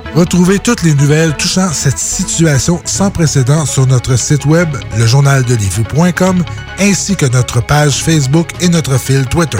Retrouvez 0.15 0.59
toutes 0.59 0.83
les 0.83 0.93
nouvelles 0.93 1.35
touchant 1.37 1.71
cette 1.71 1.97
situation 1.97 2.81
sans 2.83 3.11
précédent 3.11 3.65
sur 3.65 3.87
notre 3.87 4.17
site 4.17 4.45
web, 4.45 4.67
lejournaldelivy.com, 4.97 6.43
ainsi 6.79 7.15
que 7.15 7.25
notre 7.25 7.61
page 7.61 8.03
Facebook 8.03 8.49
et 8.59 8.67
notre 8.67 8.97
fil 8.97 9.25
Twitter. 9.27 9.57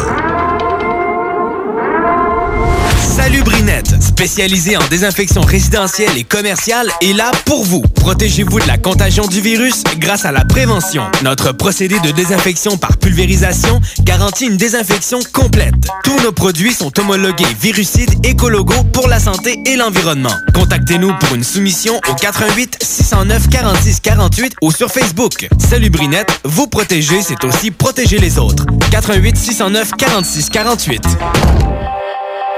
Salut 3.00 3.44
Brinette, 3.44 3.96
spécialisé 4.22 4.78
en 4.78 4.88
désinfection 4.88 5.42
résidentielle 5.42 6.16
et 6.16 6.24
commerciale, 6.24 6.88
est 7.02 7.14
là 7.14 7.32
pour 7.46 7.64
vous. 7.64 7.82
Protégez-vous 7.82 8.60
de 8.60 8.68
la 8.68 8.78
contagion 8.78 9.26
du 9.26 9.42
virus 9.42 9.84
grâce 9.98 10.26
à 10.26 10.32
la 10.32 10.46
prévention. 10.46 11.10
Notre 11.24 11.54
procédé 11.54 12.00
de 12.02 12.12
désinfection 12.12 12.78
par 12.78 12.98
pulvérisation 12.98 13.82
garantit 14.02 14.46
une 14.46 14.58
désinfection 14.58 15.22
complète. 15.34 15.74
Tous 16.04 16.20
nos 16.22 16.32
produits 16.32 16.72
sont 16.72 16.92
homologués 17.00 17.48
virucides 17.60 18.24
écologo 18.24 18.76
pour 18.94 19.08
la 19.08 19.20
santé 19.20 19.60
et 19.66 19.76
l'environnement. 19.76 20.36
Contactez-nous 20.54 21.18
pour 21.18 21.34
une 21.34 21.44
soumission 21.44 22.00
au 22.08 22.14
88 22.14 22.78
609 22.80 23.50
46 23.50 24.02
48 24.02 24.54
ou 24.62 24.72
sur 24.72 24.92
Facebook. 24.92 25.50
Salut 25.58 25.90
Brinette, 25.90 26.42
vous 26.44 26.68
protéger, 26.68 27.24
c'est 27.24 27.44
aussi 27.44 27.72
protéger 27.72 28.20
les 28.20 28.38
autres. 28.38 28.68
88 28.92 29.36
609 29.36 29.94
46 29.98 30.50
48. 30.52 31.02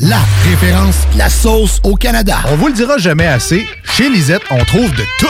La 0.00 0.20
référence, 0.44 0.96
la 1.16 1.28
sauce 1.28 1.80
au 1.82 1.96
Canada. 1.96 2.38
On 2.50 2.56
vous 2.56 2.68
le 2.68 2.72
dira 2.72 2.98
jamais 2.98 3.26
assez, 3.26 3.66
chez 3.96 4.08
Lisette, 4.08 4.42
on 4.50 4.64
trouve 4.64 4.90
de 4.94 5.04
tout. 5.18 5.26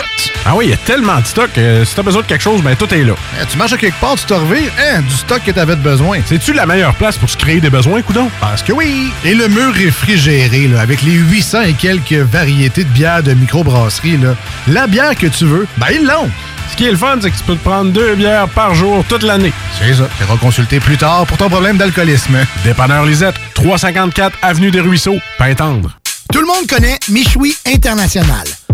Ah 0.47 0.55
oui, 0.55 0.67
il 0.67 0.71
y 0.71 0.75
a 0.75 0.77
tellement 0.77 1.19
de 1.21 1.27
stock 1.27 1.51
que 1.53 1.85
si 1.85 1.95
t'as 1.95 2.03
besoin 2.03 2.23
de 2.23 2.27
quelque 2.27 2.43
chose, 2.43 2.63
ben 2.63 2.77
tout 2.77 2.93
est 2.95 3.05
là. 3.05 3.15
tu 3.51 3.59
marches 3.59 3.73
à 3.73 3.77
quelque 3.77 4.01
part, 4.01 4.17
tu 4.17 4.25
te 4.25 4.35
revires, 4.35 4.73
hein, 4.79 5.01
du 5.01 5.15
stock 5.15 5.43
que 5.45 5.51
t'avais 5.51 5.77
besoin. 5.77 6.19
C'est-tu 6.25 6.53
la 6.53 6.67
meilleure 6.67 6.95
place 6.95 7.17
pour 7.17 7.29
se 7.29 7.37
créer 7.37 7.61
des 7.61 7.71
besoins, 7.71 8.03
coudon? 8.03 8.31
Parce 8.41 8.63
que 8.63 8.73
oui! 8.73 9.13
Et 9.25 9.35
le 9.35 9.49
mur 9.49 9.73
réfrigéré, 9.73 10.69
là, 10.69 10.81
avec 10.81 11.03
les 11.03 11.13
800 11.13 11.63
et 11.63 11.73
quelques 11.73 12.13
variétés 12.13 12.85
de 12.85 12.91
bières 12.91 13.23
de 13.23 13.35
microbrasserie, 13.35 14.19
là, 14.19 14.35
la 14.69 14.87
bière 14.87 15.15
que 15.15 15.27
tu 15.27 15.45
veux, 15.45 15.67
ben 15.79 15.89
ils 15.93 16.07
l'ont! 16.07 16.31
Ce 16.71 16.77
qui 16.77 16.87
est 16.87 16.91
le 16.91 16.97
fun, 16.97 17.19
c'est 17.21 17.31
que 17.31 17.37
tu 17.37 17.43
peux 17.45 17.57
te 17.57 17.65
prendre 17.65 17.91
deux 17.93 18.15
bières 18.15 18.49
par 18.49 18.75
jour 18.75 19.05
toute 19.09 19.23
l'année. 19.23 19.53
C'est 19.79 19.95
ça. 19.95 20.09
Tu 20.19 20.39
consulter 20.39 20.81
plus 20.81 20.97
tard 20.97 21.27
pour 21.27 21.37
ton 21.37 21.49
problème 21.49 21.77
d'alcoolisme. 21.77 22.39
Dépanneur 22.65 23.05
Lisette, 23.05 23.35
354 23.55 24.39
Avenue 24.43 24.71
des 24.71 24.81
Ruisseaux, 24.81 25.19
Pintendre. 25.39 25.99
Tout 26.33 26.41
le 26.41 26.47
monde 26.47 26.67
connaît 26.69 26.99
Michoui 27.09 27.55
International. 27.67 28.47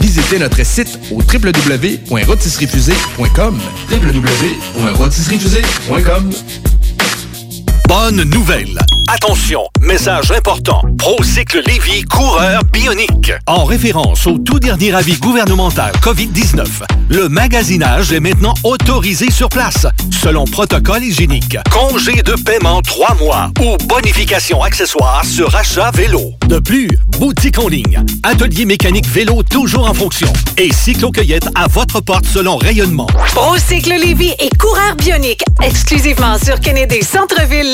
Visitez 0.00 0.38
notre 0.38 0.64
site 0.64 0.98
au 1.10 1.20
www.rotisseriefusée.com 1.22 3.58
www.rotisseriefusée.com 3.90 6.30
Bonne 7.88 8.22
nouvelle! 8.24 8.78
Attention, 9.08 9.68
message 9.80 10.30
important. 10.30 10.82
Procycle 10.98 11.62
Lévy 11.66 12.02
coureur 12.04 12.62
bionique. 12.72 13.32
En 13.46 13.64
référence 13.64 14.26
au 14.26 14.38
tout 14.38 14.58
dernier 14.58 14.94
avis 14.94 15.18
gouvernemental 15.18 15.92
COVID-19, 16.00 16.64
le 17.10 17.28
magasinage 17.28 18.12
est 18.12 18.20
maintenant 18.20 18.54
autorisé 18.64 19.30
sur 19.30 19.48
place, 19.50 19.86
selon 20.10 20.46
protocole 20.46 21.04
hygiénique. 21.04 21.58
Congé 21.70 22.22
de 22.22 22.32
paiement 22.32 22.80
3 22.80 23.14
mois 23.16 23.50
ou 23.60 23.76
bonification 23.86 24.62
accessoire 24.62 25.24
sur 25.24 25.54
achat 25.54 25.90
vélo. 25.92 26.32
De 26.48 26.58
plus, 26.58 26.88
boutique 27.18 27.58
en 27.58 27.68
ligne, 27.68 28.02
atelier 28.22 28.64
mécanique 28.64 29.06
vélo 29.06 29.42
toujours 29.42 29.88
en 29.88 29.94
fonction 29.94 30.32
et 30.56 30.72
cyclo-cueillette 30.72 31.48
à 31.54 31.66
votre 31.68 32.00
porte 32.00 32.26
selon 32.26 32.56
rayonnement. 32.56 33.06
Procycle 33.34 33.90
Lévy 33.90 34.32
et 34.40 34.50
coureur 34.58 34.96
bionique, 34.96 35.44
exclusivement 35.62 36.38
sur 36.38 36.58
Kennedy 36.58 37.02
Centre-Ville 37.02 37.73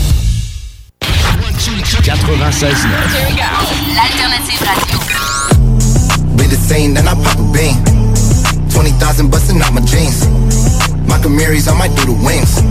96 1.61 2.89
L'alternative 3.93 4.57
radio. 4.65 4.97
Be 6.35 6.47
the 6.47 6.57
same, 6.57 6.95
then 6.95 7.07
I 7.07 7.13
pop 7.13 7.37
a 7.37 7.43
bean. 7.53 7.77
20,000 8.71 9.29
busting 9.29 9.61
out 9.61 9.71
my 9.71 9.81
jeans. 9.81 10.25
My 11.05 11.19
Camaries, 11.21 11.67
I 11.67 11.77
might 11.77 11.95
do 11.95 12.05
the 12.09 12.13
wings. 12.25 12.63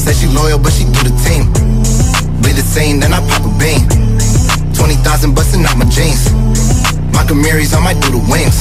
Said 0.00 0.16
she 0.16 0.26
loyal, 0.32 0.58
but 0.58 0.72
she 0.72 0.84
do 0.84 1.02
the 1.04 1.12
team. 1.20 1.52
Be 2.40 2.52
the 2.56 2.64
same, 2.64 3.00
then 3.00 3.12
I 3.12 3.20
pop 3.28 3.44
a 3.44 3.52
bean. 3.60 3.84
20,000 4.72 5.34
busting 5.34 5.66
out 5.66 5.76
my 5.76 5.84
jeans. 5.92 6.32
My 7.12 7.26
Camaries, 7.28 7.74
I 7.74 7.80
might 7.84 8.00
do 8.00 8.08
the 8.08 8.24
wings. 8.32 8.56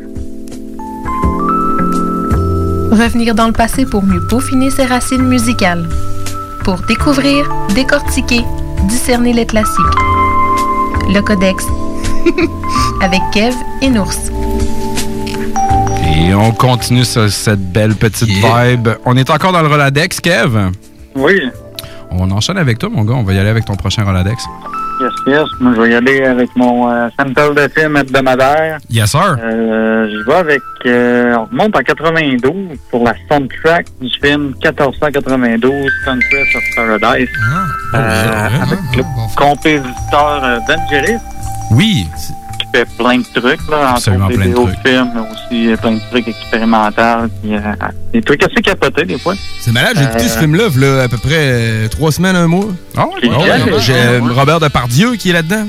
Revenir 2.93 3.35
dans 3.35 3.47
le 3.47 3.55
passé 3.55 3.87
pour 3.87 4.03
mieux 4.03 4.21
peaufiner 4.21 4.69
ses 4.69 4.85
racines 4.85 5.23
musicales. 5.23 5.89
Pour 6.63 6.77
découvrir, 6.83 7.51
décortiquer, 7.75 8.43
discerner 8.85 9.33
les 9.33 9.47
classiques. 9.47 9.97
Le 11.09 11.21
Codex. 11.23 11.65
Avec 13.01 13.23
Kev 13.33 13.55
et 13.81 13.89
Nours. 13.89 14.13
Et 16.05 16.35
on 16.35 16.53
continue 16.53 17.07
sur 17.07 17.31
cette 17.31 17.73
belle 17.73 17.95
petite 17.95 18.29
vibe. 18.29 18.91
On 19.07 19.17
est 19.17 19.31
encore 19.31 19.53
dans 19.53 19.63
le 19.63 19.69
Roladex, 19.69 20.21
Kev? 20.21 20.73
Oui. 21.15 21.41
On 22.11 22.31
enchaîne 22.31 22.59
avec 22.59 22.79
toi, 22.79 22.91
mon 22.91 23.05
gars. 23.05 23.15
On 23.15 23.23
va 23.23 23.33
y 23.33 23.39
aller 23.39 23.49
avec 23.49 23.65
ton 23.65 23.75
prochain 23.75 24.05
Roladex. 24.05 24.45
Yes, 25.03 25.13
yes. 25.27 25.49
Moi, 25.61 25.73
je 25.77 25.81
vais 25.83 25.91
y 25.91 25.95
aller 25.95 26.25
avec 26.25 26.55
mon 26.57 26.89
euh, 26.91 27.09
sample 27.19 27.55
de 27.55 27.69
film 27.69 27.97
hebdomadaire. 27.97 28.79
Yes, 28.91 29.11
sir. 29.11 29.37
Euh, 29.43 30.07
je 30.09 30.27
vais 30.31 30.35
avec... 30.37 30.63
euh, 30.87 31.35
on 31.37 31.45
remonte 31.47 31.77
en 31.77 31.81
92 31.81 32.79
pour 32.91 33.05
la 33.05 33.15
soundtrack 33.31 33.87
du 34.01 34.09
film 34.23 34.55
1492, 34.63 35.73
Conquest 36.05 36.57
of 36.57 36.63
Paradise. 36.77 37.29
Ah, 37.95 37.97
Euh, 37.99 38.49
avec 38.63 38.97
le 38.97 39.03
compositeur 39.37 40.41
euh, 40.45 40.59
Vangelis, 40.69 41.19
Oui. 41.73 42.07
Fait 42.75 42.89
plein 42.97 43.19
de 43.19 43.25
trucs, 43.35 43.61
là, 43.71 43.93
entre 43.93 44.11
autres 44.11 44.17
plein 44.19 44.29
des 44.29 44.37
de 44.37 44.43
vidéos 44.43 44.69
films, 44.85 45.11
mais 45.15 45.21
aussi 45.21 45.73
euh, 45.73 45.77
plein 45.77 45.93
de 45.93 46.01
trucs 46.11 46.29
expérimentaux, 46.29 47.29
puis, 47.43 47.55
euh, 47.55 47.61
des 48.13 48.23
trucs 48.23 48.43
assez 48.43 48.63
capotés, 48.63 49.05
des 49.05 49.19
fois. 49.19 49.35
C'est 49.61 49.73
malade, 49.73 49.93
j'ai 49.97 50.05
écouté 50.05 50.25
Euh, 50.25 50.29
ce 50.29 50.39
film-là, 50.39 50.65
là, 50.77 51.03
à 51.05 51.09
peu 51.09 51.19
près 51.19 51.31
euh, 51.33 51.89
trois 51.89 52.13
semaines, 52.13 52.37
un 52.37 52.47
mois. 52.47 52.67
Ah 52.97 53.07
oui, 53.23 53.29
ouais, 53.29 53.81
J'ai 53.81 53.95
euh. 53.95 54.21
Robert 54.35 54.61
Depardieu 54.61 55.15
qui 55.17 55.31
est 55.31 55.35
là-dedans. 55.35 55.67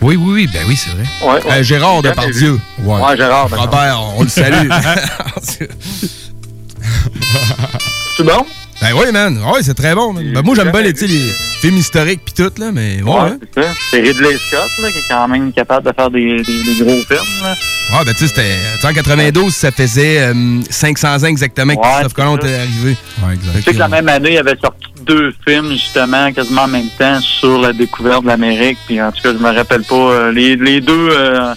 Oui, 0.00 0.16
oui, 0.16 0.32
oui, 0.32 0.48
ben 0.52 0.62
oui, 0.66 0.76
c'est 0.76 0.90
vrai. 0.90 1.04
Ouais, 1.22 1.44
ouais. 1.44 1.60
Euh, 1.60 1.62
Gérard 1.62 2.02
Depardieu. 2.02 2.58
Ouais, 2.80 3.16
Gérard. 3.16 3.48
Robert, 3.50 4.00
on 4.16 4.22
le 4.24 4.28
salue. 4.28 4.68
C'est 8.16 8.24
bon? 8.24 8.44
Ben 8.82 8.92
oui, 8.98 9.12
man. 9.12 9.38
Ouais, 9.38 9.62
c'est 9.62 9.74
très 9.74 9.94
bon. 9.94 10.12
man. 10.12 10.32
Ben, 10.34 10.42
moi, 10.42 10.54
j'aime 10.56 10.70
bien 10.72 10.82
les, 10.82 10.92
films 10.94 11.76
historiques 11.76 12.22
pis 12.24 12.34
tout, 12.34 12.50
là, 12.58 12.72
mais 12.72 13.00
ouais. 13.02 13.10
Ouais, 13.10 13.18
hein. 13.20 13.38
c'est 13.54 13.62
ça. 13.62 13.68
C'est 13.92 14.00
Ridley 14.00 14.36
Scott, 14.36 14.70
là, 14.82 14.90
qui 14.90 14.98
est 14.98 15.08
quand 15.08 15.28
même 15.28 15.52
capable 15.52 15.86
de 15.88 15.92
faire 15.94 16.10
des, 16.10 16.42
des, 16.42 16.62
des 16.64 16.84
gros 16.84 17.00
films, 17.04 17.42
là. 17.42 17.54
Ouais, 17.92 18.04
ben 18.06 18.14
tu 18.14 18.26
sais, 18.26 18.28
c'était. 18.28 18.88
en 18.88 18.92
92, 18.92 19.54
ça 19.54 19.70
faisait 19.70 20.20
euh, 20.22 20.60
500 20.70 21.22
ans 21.22 21.26
exactement 21.26 21.74
que 21.74 21.80
Ouais, 21.80 21.86
Christophe 21.92 22.14
Colomb 22.14 22.36
était 22.36 22.48
ça. 22.48 22.60
arrivé. 22.62 22.96
Ouais, 23.22 23.36
Tu 23.56 23.62
sais 23.62 23.72
que 23.74 23.78
la 23.78 23.88
même 23.88 24.08
année, 24.08 24.32
il 24.32 24.38
avait 24.38 24.56
sorti 24.60 24.86
deux 25.04 25.32
films, 25.46 25.72
justement, 25.72 26.32
quasiment 26.32 26.62
en 26.62 26.68
même 26.68 26.88
temps, 26.98 27.20
sur 27.20 27.60
la 27.60 27.72
découverte 27.72 28.22
de 28.22 28.28
l'Amérique. 28.28 28.78
Puis, 28.86 29.00
en 29.02 29.12
tout 29.12 29.20
cas, 29.22 29.32
je 29.32 29.38
me 29.38 29.50
rappelle 29.54 29.82
pas. 29.82 29.94
euh, 29.94 30.32
les, 30.32 30.56
les 30.56 30.80
deux, 30.80 31.08
euh, 31.10 31.54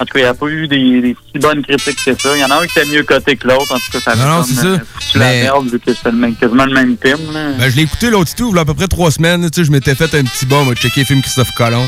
en 0.00 0.04
tout 0.04 0.12
cas, 0.14 0.18
il 0.20 0.22
n'y 0.22 0.28
a 0.28 0.34
pas 0.34 0.46
eu 0.46 0.68
des, 0.68 1.00
des 1.00 1.16
si 1.34 1.38
bonnes 1.40 1.62
critiques 1.62 2.04
que 2.04 2.14
ça. 2.20 2.36
Il 2.36 2.40
y 2.40 2.44
en 2.44 2.50
a 2.50 2.56
un 2.62 2.66
qui 2.66 2.78
était 2.78 2.88
mieux 2.88 3.02
coté 3.02 3.36
que 3.36 3.48
l'autre. 3.48 3.72
En 3.72 3.78
tout 3.78 3.90
cas, 3.92 4.00
ça 4.00 4.10
avait 4.12 4.22
Non, 4.22 4.28
non, 4.28 4.36
comme, 4.36 4.44
c'est 4.46 4.54
ça. 4.54 4.66
euh, 4.66 4.78
la 5.14 5.26
merde, 5.32 5.68
vu 5.70 5.78
que 5.80 5.92
c'était 5.92 6.32
quasiment 6.40 6.66
le 6.66 6.74
même 6.74 6.96
film, 7.02 7.32
là. 7.32 7.50
Ben, 7.58 7.70
je 7.70 7.76
l'ai 7.76 7.82
écouté 7.82 8.10
l'autre 8.10 8.32
tout, 8.36 8.50
il 8.50 8.56
y 8.56 8.58
a 8.58 8.62
à 8.62 8.64
peu 8.64 8.74
près 8.74 8.86
trois 8.88 9.10
semaines. 9.10 9.50
Tu 9.50 9.60
sais, 9.60 9.66
je 9.66 9.72
m'étais 9.72 9.94
fait 9.94 10.14
un 10.14 10.22
petit 10.24 10.46
bas, 10.46 10.62
moi, 10.62 10.74
checker 10.74 11.00
le 11.00 11.06
film 11.06 11.22
Christophe 11.22 11.52
Colomb. 11.56 11.86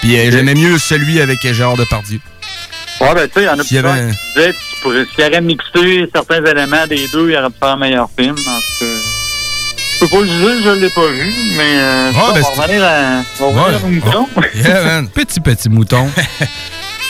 Puis 0.00 0.16
euh, 0.16 0.30
j'aimais 0.30 0.54
mieux 0.54 0.78
celui 0.78 1.20
avec 1.20 1.44
euh, 1.44 1.52
Gérard 1.52 1.76
Depardieu. 1.76 2.20
Ouais, 3.00 3.14
ben, 3.14 3.26
tu 3.28 3.34
sais, 3.34 3.42
il 3.42 3.46
y 3.46 3.48
en 3.48 3.52
a 3.52 3.56
plusieurs 3.56 3.86
avait 3.86 4.10
qui 4.12 4.16
disaient, 4.36 4.54
pourrais, 4.82 5.04
s'il 5.14 5.24
aurait 5.24 5.40
mixé 5.40 6.08
certains 6.14 6.44
éléments 6.44 6.86
des 6.86 7.08
deux, 7.12 7.30
il 7.30 7.36
aurait 7.36 7.50
pu 7.50 7.56
faire 7.58 7.68
un 7.70 7.76
meilleur 7.76 8.08
film. 8.16 8.30
En 8.32 8.34
tout 8.34 8.84
cas, 8.84 8.86
je 9.94 9.98
peux 10.04 10.08
pas 10.08 10.20
le 10.20 10.26
juger, 10.26 10.62
je 10.64 10.70
l'ai 10.70 10.90
pas 10.90 11.06
vu, 11.08 11.32
mais, 11.56 11.78
euh, 11.80 12.12
ça, 12.12 12.32
ben, 12.32 12.42
on 12.52 12.54
va 12.56 12.62
revenir 12.62 12.84
à, 12.84 13.22
on 13.40 13.52
va 13.52 13.62
revenir 13.64 13.84
au 13.84 13.88
mouton. 13.88 14.28
Yeah, 14.54 14.84
man. 14.84 15.08
Petit, 15.08 15.40
petit 15.40 15.68
mouton. 15.68 16.08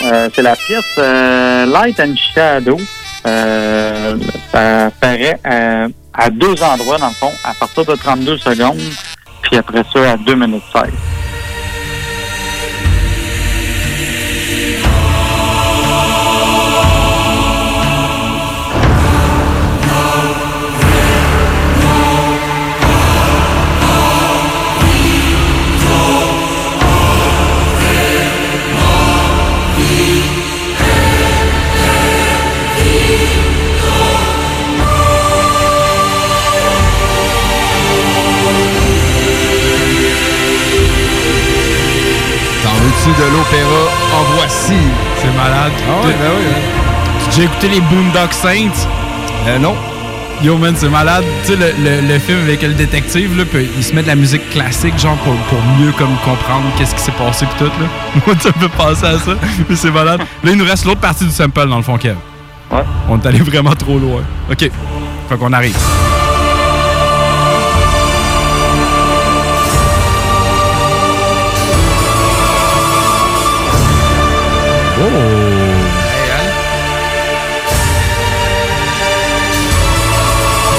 Euh, 0.01 0.29
c'est 0.33 0.41
la 0.41 0.55
pièce 0.55 0.83
euh, 0.97 1.65
Light 1.65 1.99
and 1.99 2.15
Shadow. 2.15 2.77
Euh, 3.25 4.17
ça 4.51 4.85
apparaît 4.85 5.39
à, 5.43 5.87
à 6.13 6.29
deux 6.29 6.61
endroits, 6.63 6.97
dans 6.97 7.07
le 7.07 7.13
fond, 7.13 7.31
à 7.43 7.53
partir 7.53 7.85
de 7.85 7.95
32 7.95 8.37
secondes, 8.37 8.79
puis 9.41 9.57
après 9.57 9.83
ça, 9.93 10.11
à 10.11 10.17
2 10.17 10.35
minutes 10.35 10.63
16. 10.73 10.83
De 43.17 43.23
l'opéra 43.23 43.89
En 44.15 44.23
voici. 44.35 44.73
C'est 45.17 45.35
malade. 45.35 45.71
Ah 45.87 46.05
ouais, 46.05 46.13
ben 46.13 46.31
oui. 46.37 46.45
Tu 47.17 47.25
as 47.25 47.29
déjà 47.31 47.43
écouté 47.43 47.67
les 47.69 47.81
Boondock 47.81 48.31
Saints? 48.33 48.87
Euh, 49.47 49.57
non. 49.59 49.75
Yo, 50.43 50.57
man, 50.57 50.73
c'est 50.77 50.87
malade. 50.89 51.23
Tu 51.43 51.53
sais, 51.53 51.57
le, 51.57 51.73
le- 51.83 52.07
le 52.07 52.19
film 52.19 52.39
avec 52.43 52.61
le 52.61 52.73
détective, 52.73 53.37
là, 53.37 53.43
puis 53.51 53.67
il 53.75 53.83
se 53.83 53.93
met 53.93 54.03
de 54.03 54.07
la 54.07 54.15
musique 54.15 54.47
classique, 54.51 54.97
genre, 54.97 55.17
pour, 55.17 55.33
pour 55.35 55.59
mieux 55.79 55.91
comme 55.93 56.15
comprendre 56.23 56.63
qu'est-ce 56.77 56.95
qui 56.95 57.01
s'est 57.01 57.11
passé 57.13 57.45
pis 57.47 57.55
tout, 57.57 57.65
là. 57.65 57.87
Moi, 58.25 58.35
ça 58.39 58.49
me 58.55 58.61
fait 58.61 58.69
penser 58.77 59.05
à 59.05 59.17
ça. 59.19 59.31
Mais 59.67 59.75
c'est 59.75 59.91
malade. 59.91 60.19
Là, 60.43 60.51
il 60.51 60.55
nous 60.57 60.65
reste 60.65 60.85
l'autre 60.85 61.01
partie 61.01 61.25
du 61.25 61.31
sample, 61.31 61.67
dans 61.67 61.77
le 61.77 61.83
fond, 61.83 61.97
Kev. 61.97 62.15
Ouais. 62.71 62.83
On 63.09 63.19
est 63.19 63.25
allé 63.25 63.39
vraiment 63.39 63.73
trop 63.75 63.97
loin. 63.97 64.21
OK. 64.49 64.59
Fait 64.59 65.37
qu'on 65.37 65.51
arrive. 65.51 65.75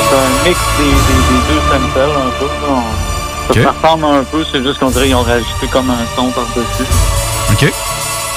C'est 0.09 0.17
un 0.17 0.49
mix 0.49 0.59
des, 0.79 0.85
des- 0.85 0.91
des 0.91 1.41
deux 1.49 1.61
samples, 1.71 2.01
un 2.01 2.39
peu. 2.39 2.47
On- 2.69 3.11
Ok. 3.51 3.59
Ça 3.65 3.75
ressemble 3.83 4.05
un 4.05 4.23
peu, 4.23 4.45
c'est 4.53 4.63
juste 4.63 4.79
qu'on 4.79 4.91
dirait 4.91 5.07
qu'ils 5.07 5.17
ont 5.17 5.23
rajouté 5.25 5.67
comme 5.73 5.91
un 5.91 5.97
son 6.15 6.31
par-dessus. 6.31 6.89
OK. 7.51 7.73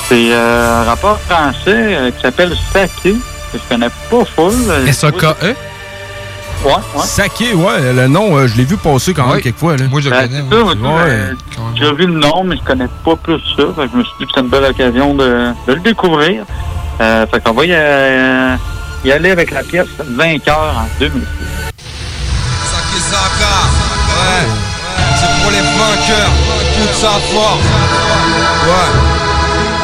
C'est 0.10 0.30
euh, 0.32 0.82
un 0.82 0.84
rapport 0.86 1.20
français 1.30 1.54
euh, 1.68 2.10
qui 2.10 2.20
s'appelle 2.20 2.52
Saké, 2.74 3.16
je 3.54 3.60
connais 3.70 3.90
pas 4.10 4.26
full. 4.36 4.54
Euh, 4.70 4.88
S-A-K-E? 4.88 5.56
Ouais, 6.64 6.72
ouais. 6.96 7.04
Saké, 7.06 7.54
ouais, 7.54 7.94
le 7.94 8.08
nom, 8.08 8.38
euh, 8.38 8.48
je 8.48 8.56
l'ai 8.56 8.64
vu 8.64 8.78
passer 8.78 9.14
quand 9.14 9.24
même 9.26 9.36
Ouais. 9.36 9.42
quelquefois. 9.42 9.76
Là. 9.76 9.86
Moi, 9.90 10.00
je 10.02 10.10
le 10.10 10.16
Ben, 10.16 10.30
connais. 10.30 10.88
Ouais. 10.88 11.32
J'ai 11.76 11.92
vu 11.94 12.08
le 12.08 12.14
nom, 12.20 12.44
mais 12.46 12.56
je 12.56 12.62
connais 12.64 12.88
pas 13.04 13.16
plus 13.18 13.40
ça. 13.58 13.64
Fait 13.76 13.86
que 13.86 13.92
je 13.92 13.98
me 13.98 14.04
suis 14.04 14.14
dit 14.20 14.26
que 14.26 14.30
c'était 14.30 14.42
une 14.42 14.48
belle 14.50 14.64
occasion 14.66 15.14
de, 15.14 15.50
de 15.68 15.74
le 15.74 15.80
découvrir. 15.82 16.44
Euh, 17.02 17.26
fait 17.28 17.44
qu'on 17.44 17.52
va 17.54 17.66
y, 17.66 17.72
euh, 17.74 18.56
y 19.04 19.12
aller 19.12 19.32
avec 19.32 19.52
la 19.52 19.64
pièce 19.64 19.88
Vainqueur 20.16 20.74
en 20.78 20.88
2006. 21.00 21.26
Sakizaka, 22.72 23.56
ouais, 24.08 24.48
c'est 25.18 25.42
pour 25.42 25.52
les 25.52 25.58
vainqueurs, 25.60 26.32
toute 26.78 26.94
sa 26.96 27.08
force, 27.34 27.60
ouais. 28.68 29.23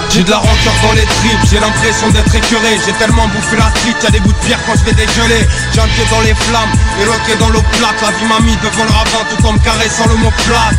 J'ai 0.09 0.23
de 0.23 0.31
la 0.31 0.37
rancœur 0.37 0.73
dans 0.81 0.93
les 0.93 1.05
tripes, 1.05 1.39
j'ai 1.51 1.59
l'impression 1.59 2.09
d'être 2.09 2.33
écœuré. 2.33 2.79
J'ai 2.83 2.93
tellement 2.93 3.27
bouffé 3.27 3.57
la 3.57 3.69
street, 3.77 3.95
y'a 4.01 4.09
des 4.09 4.19
bouts 4.19 4.33
de 4.33 4.45
pierre 4.45 4.59
quand 4.65 4.73
je 4.73 4.83
vais 4.85 4.93
dégeler 4.93 5.47
J'ai 5.71 5.81
un 5.81 5.87
pied 5.87 6.03
dans 6.09 6.21
les 6.21 6.33
flammes, 6.33 6.73
et 6.99 7.05
l'autre 7.05 7.37
dans 7.39 7.49
l'eau 7.49 7.61
plate. 7.77 8.01
La 8.01 8.09
vie 8.17 8.25
m'a 8.25 8.39
mis 8.39 8.57
devant 8.57 8.85
le 8.85 8.91
ravin 8.91 9.23
tout 9.29 9.45
en 9.45 9.53
me 9.53 9.59
caressant 9.59 10.07
le 10.07 10.15
mot 10.15 10.31
plate. 10.45 10.77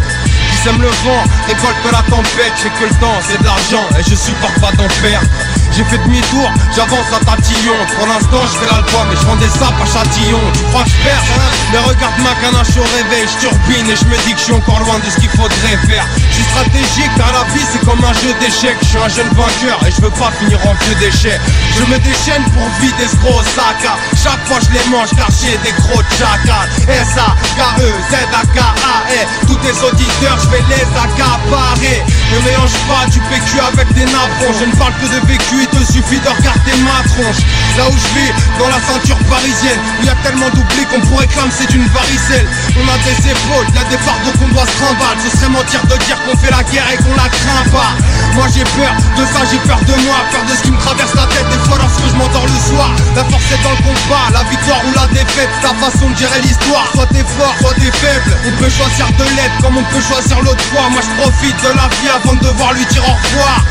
Sème 0.65 0.83
le 0.83 0.89
vent, 0.89 1.25
récolte 1.47 1.93
la 1.93 2.03
tempête. 2.11 2.53
J'ai 2.61 2.71
que 2.71 2.91
le 2.91 3.01
temps, 3.01 3.19
c'est 3.23 3.39
de 3.39 3.45
l'argent, 3.45 3.87
et 3.99 4.03
je 4.03 4.17
supporte 4.17 4.61
pas 4.61 4.73
d'en 4.73 4.89
perdre 5.01 5.29
j'ai 5.77 5.85
fait 5.85 5.99
demi-tour, 5.99 6.51
j'avance 6.75 7.07
à 7.15 7.25
tatillon 7.25 7.79
Pour 7.97 8.07
l'instant 8.07 8.43
je 8.43 8.59
fais 8.59 8.71
l'album 8.71 9.07
et 9.13 9.17
je 9.17 9.25
vends 9.27 9.37
des 9.37 9.49
sapes 9.49 9.79
à 9.81 9.87
Châtillon. 9.87 10.41
Tu 10.55 10.63
crois 10.71 10.83
que 10.83 10.91
je 10.91 11.01
perds 11.07 11.27
hein 11.39 11.51
Mais 11.73 11.79
regarde-moi 11.79 12.33
qu'un 12.43 12.55
âge 12.59 12.75
au 12.77 12.87
réveil 12.97 13.27
Je 13.31 13.49
turbine 13.49 13.87
et 13.91 13.97
je 13.97 14.05
me 14.05 14.17
dis 14.27 14.35
que 14.35 14.39
je 14.39 14.45
suis 14.51 14.53
encore 14.53 14.81
loin 14.81 14.99
de 14.99 15.09
ce 15.11 15.17
qu'il 15.21 15.31
faudrait 15.31 15.79
faire. 15.87 16.07
Je 16.31 16.35
suis 16.35 16.49
stratégique 16.51 17.13
car 17.17 17.31
la 17.33 17.45
vie 17.55 17.65
c'est 17.71 17.85
comme 17.87 18.03
un 18.03 18.15
jeu 18.19 18.35
d'échecs. 18.41 18.79
Je 18.83 18.87
suis 18.87 18.99
un 18.99 19.09
jeune 19.09 19.31
vainqueur 19.39 19.79
et 19.87 19.91
je 19.91 20.01
veux 20.03 20.15
pas 20.15 20.31
finir 20.39 20.59
en 20.67 20.75
vieux 20.85 20.97
déchet 20.99 21.39
Je 21.79 21.85
me 21.87 21.99
déchaîne 22.03 22.45
pour 22.51 22.67
vider 22.83 23.07
ce 23.07 23.17
gros 23.23 23.43
sac 23.55 23.79
à. 23.87 23.95
Chaque 24.19 24.43
fois 24.47 24.59
je 24.59 24.71
les 24.75 24.85
mange 24.91 25.11
car 25.17 25.31
j'ai 25.31 25.57
des 25.63 25.75
gros 25.83 26.03
chacal 26.19 26.67
S-A-K-E, 26.89 27.89
Z-A-K-A-E 28.11 29.21
Tous 29.47 29.59
tes 29.63 29.77
auditeurs 29.87 30.39
je 30.43 30.49
vais 30.51 30.65
les 30.69 30.87
accaparer. 30.99 32.03
Ne 32.33 32.39
mélange 32.45 32.75
pas 32.87 33.07
du 33.11 33.21
PQ 33.21 33.61
avec 33.61 33.93
des 33.95 34.05
napons. 34.05 34.53
Je 34.59 34.65
ne 34.65 34.75
parle 34.77 34.93
que 35.01 35.07
de 35.07 35.27
vécu, 35.27 35.60
il 35.61 35.69
te 35.69 35.85
suffit 35.85 36.21
de 36.21 36.29
regarder 36.29 36.75
ma 36.83 37.05
tronche. 37.09 37.45
Là 37.77 37.85
où 37.89 37.95
je 37.95 38.09
vis, 38.17 38.33
dans 38.59 38.69
la 38.69 38.81
ceinture 38.81 39.19
parisienne 39.29 39.81
Où 39.99 40.03
il 40.03 40.07
y 40.07 40.13
a 40.13 40.19
tellement 40.25 40.49
d'oubli 40.51 40.83
qu'on 40.91 41.01
pourrait 41.07 41.27
cramer 41.29 41.53
c'est 41.53 41.69
d'une 41.69 41.87
varicelle. 41.89 42.49
On 42.77 42.87
a 42.89 42.97
des 43.05 43.19
épaules, 43.29 43.67
y 43.75 43.79
a 43.79 43.87
des 43.89 44.01
fardeaux 44.01 44.33
qu'on 44.39 44.49
doit 44.49 44.67
se 44.67 44.77
trimballer 44.81 45.29
Ce 45.31 45.37
serait 45.37 45.53
mentir 45.53 45.81
de 45.85 45.97
dire 46.05 46.19
qu'on 46.25 46.37
fait 46.37 46.51
la 46.51 46.63
guerre 46.65 46.89
et 46.93 46.99
qu'on 46.99 47.15
la 47.15 47.29
craint 47.29 47.65
pas. 47.71 47.93
Moi 48.35 48.47
j'ai 48.55 48.65
peur 48.77 48.93
de 49.17 49.25
ça, 49.29 49.45
j'ai 49.51 49.61
peur 49.69 49.81
de 49.85 49.95
moi 50.07 50.17
Peur 50.33 50.45
de 50.49 50.55
ce 50.57 50.63
qui 50.63 50.73
me 50.73 50.81
traverse 50.81 51.15
la 51.15 51.27
tête. 51.29 51.47
Des 51.51 51.61
fois 51.69 51.79
lorsque 51.79 52.07
je 52.09 52.17
m'endors 52.17 52.47
le 52.47 52.59
soir 52.71 52.91
La 53.17 53.25
force 53.25 53.49
est 53.53 53.63
dans 53.63 53.75
le 53.77 53.83
combat, 53.85 54.25
la 54.33 54.45
victoire 54.49 54.81
ou 54.89 54.93
la 54.97 55.07
défaite. 55.13 55.51
Ta 55.61 55.75
façon 55.77 56.09
de 56.09 56.17
gérer 56.17 56.41
l'histoire, 56.41 56.89
soit 56.95 57.09
t'es 57.13 57.25
fort, 57.37 57.55
soit 57.61 57.77
t'es 57.77 57.93
faible. 57.93 58.33
On 58.49 58.53
peut 58.57 58.71
choisir 58.71 59.07
de 59.19 59.25
l'être 59.37 59.57
comme 59.61 59.77
on 59.77 59.87
peut 59.93 60.01
choisir 60.01 60.41
l'autre 60.41 60.63
choix 60.71 60.89
Moi 60.91 61.03
je 61.05 61.13
profite 61.21 61.57
de 61.63 61.71
la 61.77 61.87
vie 62.01 62.09
avant 62.09 62.35
de 62.35 62.41
devoir 62.41 62.73
lui 62.73 62.87
dire 62.87 63.05
au 63.05 63.13
revoir 63.13 63.65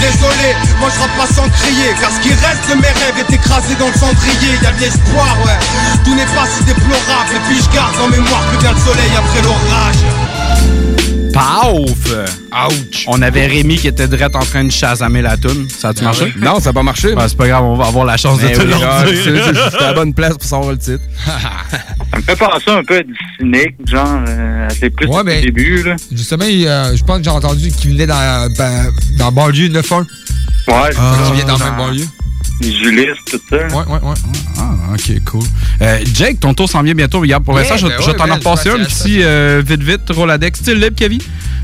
Désolé, 0.00 0.54
moi 0.80 0.88
je 0.94 1.00
rappe 1.00 1.16
pas 1.16 1.26
sans 1.34 1.48
crier 1.48 1.94
Car 2.00 2.10
ce 2.10 2.20
qui 2.20 2.28
reste 2.30 2.68
de 2.68 2.74
mes 2.74 2.88
rêves 2.88 3.18
est 3.26 3.32
écrasé 3.34 3.74
dans 3.78 3.88
le 3.88 3.94
cendrier 3.94 4.52
Y'a 4.62 4.72
de 4.72 4.80
l'espoir, 4.80 5.36
ouais 5.46 5.58
Tout 6.04 6.14
n'est 6.14 6.26
pas 6.26 6.46
si 6.46 6.64
déplorable 6.64 7.30
Et 7.34 7.40
puis 7.48 7.56
je 7.62 7.74
garde 7.74 7.94
en 8.02 8.08
mémoire 8.08 8.42
que 8.52 8.60
vient 8.60 8.72
le 8.72 8.78
soleil 8.78 9.10
après 9.16 9.42
l'orage 9.42 10.02
Paf! 11.32 11.68
Ouch! 12.68 13.04
On 13.08 13.20
avait 13.20 13.46
Rémi 13.46 13.76
qui 13.76 13.88
était 13.88 14.06
direct 14.06 14.36
en 14.36 14.44
train 14.44 14.62
de 14.62 14.70
chasamer 14.70 15.20
la 15.20 15.36
toune. 15.36 15.66
Ça 15.68 15.88
a-tu 15.88 16.00
Ah 16.02 16.04
marché? 16.04 16.24
oui? 16.26 16.32
Non, 16.40 16.60
ça 16.60 16.66
n'a 16.66 16.72
pas 16.74 16.84
marché. 16.84 17.12
Ben, 17.12 17.26
c'est 17.26 17.36
pas 17.36 17.48
grave, 17.48 17.64
on 17.64 17.74
va 17.74 17.86
avoir 17.86 18.04
la 18.04 18.16
chance 18.16 18.38
de 18.38 18.46
Ben 18.46 18.52
te 18.56 18.60
oui, 18.60 18.66
le 18.66 18.70
là, 18.80 19.00
redire. 19.00 19.44
c'est- 19.72 19.80
la 19.80 19.92
bonne 19.94 20.14
place 20.14 20.34
pour 20.34 20.44
savoir 20.44 20.70
le 20.70 20.78
titre. 20.78 21.02
Ça 22.14 22.20
me 22.20 22.22
fait 22.22 22.36
penser 22.36 22.70
un 22.70 22.84
peu 22.84 22.96
à 22.98 23.02
du 23.02 23.14
cynique, 23.38 23.74
genre, 23.86 24.20
euh, 24.28 24.68
c'est 24.78 24.90
plus 24.90 25.06
Ouais, 25.08 25.20
au 25.20 25.24
ben, 25.24 25.42
début, 25.42 25.82
là. 25.82 25.96
Justement, 26.12 26.44
il, 26.44 26.66
euh, 26.66 26.96
je 26.96 27.02
pense 27.02 27.18
que 27.18 27.24
j'ai 27.24 27.30
entendu 27.30 27.70
qu'il 27.72 27.90
venait 27.92 28.06
dans, 28.06 28.48
ben, 28.56 28.92
dans 29.18 29.32
banlieue 29.32 29.68
9-1. 29.68 30.00
Ouais, 30.00 30.04
Ah, 30.96 31.16
Il 31.28 31.34
vient 31.34 31.44
dans 31.44 31.58
le 31.58 31.64
même 31.64 31.76
banlieue? 31.76 32.06
Julis, 32.62 33.06
tout 33.28 33.40
ça. 33.50 33.56
Ouais, 33.56 33.72
ouais, 33.74 34.00
ouais. 34.02 34.14
Ah, 34.58 34.70
ok, 34.92 35.24
cool. 35.24 35.42
Euh, 35.82 35.98
Jake, 36.14 36.38
ton 36.38 36.54
tour 36.54 36.70
s'en 36.70 36.82
vient 36.82 36.94
bientôt. 36.94 37.18
Regarde, 37.20 37.42
pour 37.44 37.54
Yeah, 37.58 37.68
l'instant, 37.68 37.76
je, 37.88 37.92
ben 37.92 37.96
je 38.00 38.06
ouais, 38.06 38.12
vais 38.12 38.18
t'en 38.18 38.26
ben, 38.28 38.34
repasser 38.34 38.68
un 38.70 38.78
petit 38.84 39.22
euh, 39.22 39.60
vite, 39.66 39.82
vite, 39.82 40.02
Roladex, 40.10 40.60
style 40.60 40.74
libre, 40.78 40.94
Kevin? 40.96 41.18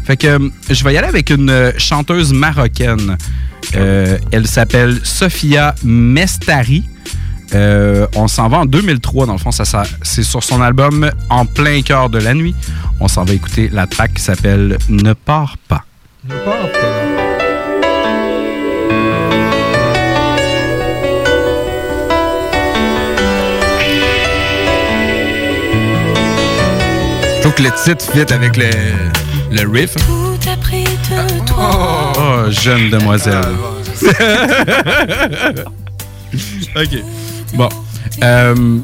Fait 0.05 0.17
que 0.17 0.27
euh, 0.27 0.49
je 0.69 0.83
vais 0.83 0.95
y 0.95 0.99
aller 0.99 1.07
avec 1.07 1.31
une 1.31 1.49
euh, 1.49 1.71
chanteuse 1.79 2.33
marocaine. 2.33 3.17
Euh, 3.77 4.19
elle 4.33 4.49
s'appelle 4.49 4.99
Sofia 5.05 5.77
Mestari. 5.85 6.83
Euh, 7.55 8.07
on 8.15 8.29
s'en 8.29 8.49
va 8.49 8.59
en 8.59 8.65
2003, 8.67 9.27
dans 9.27 9.33
le 9.33 9.39
fond. 9.39 9.51
Ça, 9.51 9.65
ça- 9.65 9.83
c'est 10.03 10.23
sur 10.23 10.43
son 10.45 10.61
album 10.63 11.11
En 11.29 11.47
plein 11.47 11.83
cœur 11.83 12.09
de 12.11 12.19
la 12.19 12.35
nuit. 12.35 12.55
On 13.01 13.09
s'en 13.09 13.25
va 13.25 13.33
écouter 13.33 13.69
la 13.73 13.87
track 13.87 14.15
qui 14.15 14.23
s'appelle 14.23 14.79
Ne 14.89 15.13
pars 15.15 15.57
pas. 15.69 15.85
Ne 16.29 16.35
pars 16.45 16.71
pas. 16.73 16.79
Faut 27.43 27.51
que 27.51 27.63
le 27.63 27.71
titre 27.85 28.05
fit 28.13 28.33
avec 28.33 28.57
le, 28.57 28.69
le 29.51 29.69
riff. 29.71 29.95
Tout 29.97 30.39
a 30.51 30.57
pris 30.59 30.85
de 30.85 31.47
toi. 31.47 32.13
Oh, 32.19 32.51
jeune 32.51 32.91
demoiselle. 32.91 33.45
OK. 36.77 37.05
Bon. 37.55 37.69
Euh, 38.23 38.81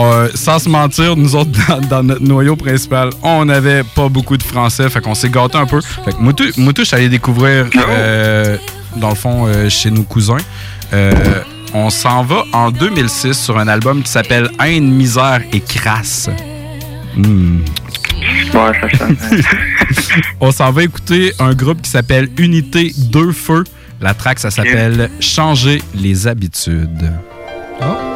euh, 0.00 0.28
sans 0.34 0.58
se 0.58 0.68
mentir, 0.68 1.16
nous 1.16 1.34
autres, 1.36 1.50
dans, 1.68 1.80
dans 1.80 2.02
notre 2.02 2.22
noyau 2.22 2.56
principal, 2.56 3.10
on 3.22 3.44
n'avait 3.44 3.82
pas 3.82 4.08
beaucoup 4.08 4.36
de 4.36 4.42
français, 4.42 4.88
fait 4.88 5.00
qu'on 5.00 5.14
s'est 5.14 5.28
gâté 5.28 5.58
un 5.58 5.66
peu. 5.66 5.80
Fait 5.80 6.12
que 6.12 6.18
Moutou, 6.18 6.44
Moutou, 6.56 6.82
je 6.82 6.86
suis 6.86 6.96
allé 6.96 7.08
découvrir, 7.08 7.66
euh, 7.76 8.56
dans 8.96 9.10
le 9.10 9.14
fond, 9.14 9.46
euh, 9.46 9.68
chez 9.68 9.90
nos 9.90 10.02
cousins. 10.02 10.38
Euh, 10.92 11.12
on 11.74 11.90
s'en 11.90 12.24
va 12.24 12.44
en 12.52 12.70
2006 12.70 13.34
sur 13.34 13.58
un 13.58 13.68
album 13.68 14.02
qui 14.02 14.10
s'appelle 14.10 14.50
Haine, 14.58 14.90
misère 14.90 15.42
et 15.52 15.60
crasse. 15.60 16.30
Hmm. 17.16 17.58
Ouais, 18.54 18.72
ça 18.80 18.98
sonne. 18.98 19.16
On 20.40 20.50
s'en 20.50 20.70
va 20.72 20.82
écouter 20.82 21.32
un 21.38 21.54
groupe 21.54 21.82
qui 21.82 21.90
s'appelle 21.90 22.28
Unité 22.38 22.92
Deux 22.96 23.32
Feux. 23.32 23.64
La 24.00 24.14
track, 24.14 24.38
ça 24.38 24.50
s'appelle 24.50 25.10
Changer 25.20 25.82
les 25.94 26.26
habitudes. 26.26 27.12
Comme 27.78 28.09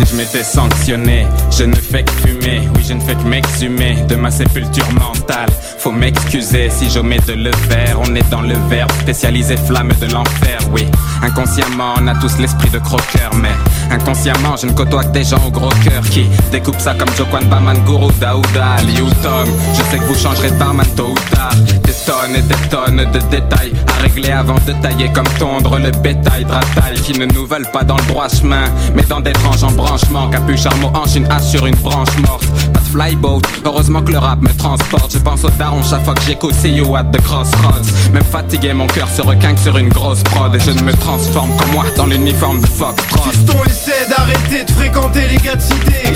si 0.00 0.12
je 0.12 0.16
m'étais 0.16 0.42
sanctionné, 0.42 1.26
je 1.50 1.64
ne 1.64 1.74
fais 1.74 2.02
que 2.02 2.12
fumer, 2.12 2.68
oui 2.74 2.84
je 2.86 2.94
ne 2.94 3.00
fais 3.00 3.14
que 3.14 3.22
m'exhumer 3.22 3.96
de 4.08 4.16
ma 4.16 4.30
sépulture 4.30 4.90
mentale. 4.92 5.48
Faut 5.78 5.92
m'excuser 5.92 6.70
si 6.70 6.90
j'omets 6.90 7.20
de 7.26 7.32
le 7.32 7.52
faire, 7.52 7.98
on 8.00 8.14
est 8.14 8.28
dans 8.30 8.42
le 8.42 8.54
verbe 8.68 8.90
spécialisé 9.00 9.56
flamme 9.56 9.92
de 10.00 10.06
l'enfer, 10.12 10.58
oui. 10.72 10.86
Inconsciemment 11.22 11.94
on 11.98 12.06
a 12.06 12.14
tous 12.14 12.38
l'esprit 12.38 12.70
de 12.70 12.78
croqueur, 12.78 13.34
mais 13.34 13.54
inconsciemment 13.90 14.56
je 14.56 14.66
ne 14.66 14.72
côtoie 14.72 15.04
que 15.04 15.12
des 15.12 15.24
gens 15.24 15.44
au 15.46 15.50
gros 15.50 15.72
cœur 15.84 16.02
qui 16.10 16.26
découpent 16.50 16.80
ça 16.80 16.94
comme 16.94 17.14
Jokwan 17.16 17.44
Baman, 17.44 17.78
Guru, 17.84 18.10
Daouda, 18.20 18.76
Liu 18.86 19.10
Tom. 19.22 19.48
Je 19.74 19.82
sais 19.90 19.98
que 19.98 20.04
vous 20.04 20.18
changerez 20.18 20.50
de 20.50 20.56
barman 20.56 20.86
tôt 20.96 21.10
ou 21.10 21.34
tard, 21.34 21.54
des 21.84 21.92
tonnes 22.06 22.36
et 22.36 22.42
des 22.42 22.68
tonnes 22.68 23.10
de 23.12 23.18
détails 23.30 23.72
à 23.86 24.02
régler 24.02 24.32
avant 24.32 24.58
de 24.66 24.72
tailler 24.82 25.10
comme 25.12 25.28
tondre 25.38 25.78
le 25.78 25.90
bétail 25.90 26.44
dratail 26.44 26.94
qui 27.02 27.18
ne 27.18 27.26
nous 27.26 27.46
veulent 27.46 27.70
pas 27.72 27.84
dans 27.84 27.96
le 27.96 28.04
droit 28.04 28.28
chemin, 28.28 28.64
mais 28.94 29.02
dans 29.02 29.20
d'étranges 29.20 29.64
embranchements. 29.90 30.30
Capuche, 30.30 30.66
hanche, 30.66 31.16
une 31.16 31.30
hache 31.30 31.50
sur 31.50 31.66
une 31.66 31.74
branche 31.76 32.16
morte. 32.18 32.46
Pas 32.72 32.80
de 32.80 32.84
flyboat, 32.84 33.40
heureusement 33.64 34.02
que 34.02 34.12
le 34.12 34.18
rap 34.18 34.40
me 34.40 34.52
transporte. 34.56 35.12
Je 35.12 35.18
pense 35.18 35.44
au 35.44 35.50
daron 35.50 35.82
chaque 35.82 36.04
fois 36.04 36.14
que 36.14 36.22
j'écoute 36.22 36.54
See 36.54 36.72
You 36.72 36.94
at 36.96 37.04
the 37.04 37.20
Crossroads. 37.22 38.10
Même 38.12 38.24
fatigué, 38.24 38.72
mon 38.72 38.86
cœur 38.86 39.08
se 39.08 39.22
requinque 39.22 39.58
sur 39.58 39.76
une 39.78 39.88
grosse 39.88 40.22
prod. 40.22 40.54
Et 40.54 40.60
je 40.60 40.70
ne 40.70 40.82
me 40.82 40.92
transforme 40.92 41.50
comme 41.56 41.72
moi 41.72 41.84
dans 41.96 42.06
l'uniforme 42.06 42.60
de 42.60 42.66
Fox 42.66 43.02
Fiston 43.30 43.58
essaie 43.66 44.08
d'arrêter 44.08 44.64
de 44.64 44.70
fréquenter 44.70 45.28
les 45.28 45.36
gars 45.38 45.56
de 45.56 45.60
cité 45.60 46.12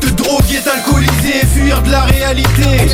Te 0.00 0.08
droguer, 0.10 0.60
t'alcooliser, 0.64 1.46
fuir 1.46 1.82
de 1.82 1.90
la 1.90 2.02
réalité 2.02 2.92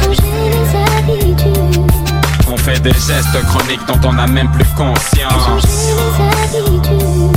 On 2.51 2.57
fait 2.57 2.81
des 2.81 2.93
gestes 2.93 3.43
chroniques 3.49 3.87
dont 3.87 4.09
on 4.09 4.13
n'a 4.15 4.27
même 4.27 4.51
plus 4.51 4.67
conscience. 4.77 5.89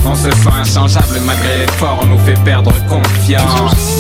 On 0.10 0.16
se 0.16 0.32
sent 0.32 0.50
inchangeable 0.50 1.20
malgré 1.26 1.58
l'effort, 1.58 2.00
on 2.02 2.06
nous 2.06 2.20
fait 2.20 2.42
perdre 2.46 2.72
confiance. 2.88 3.98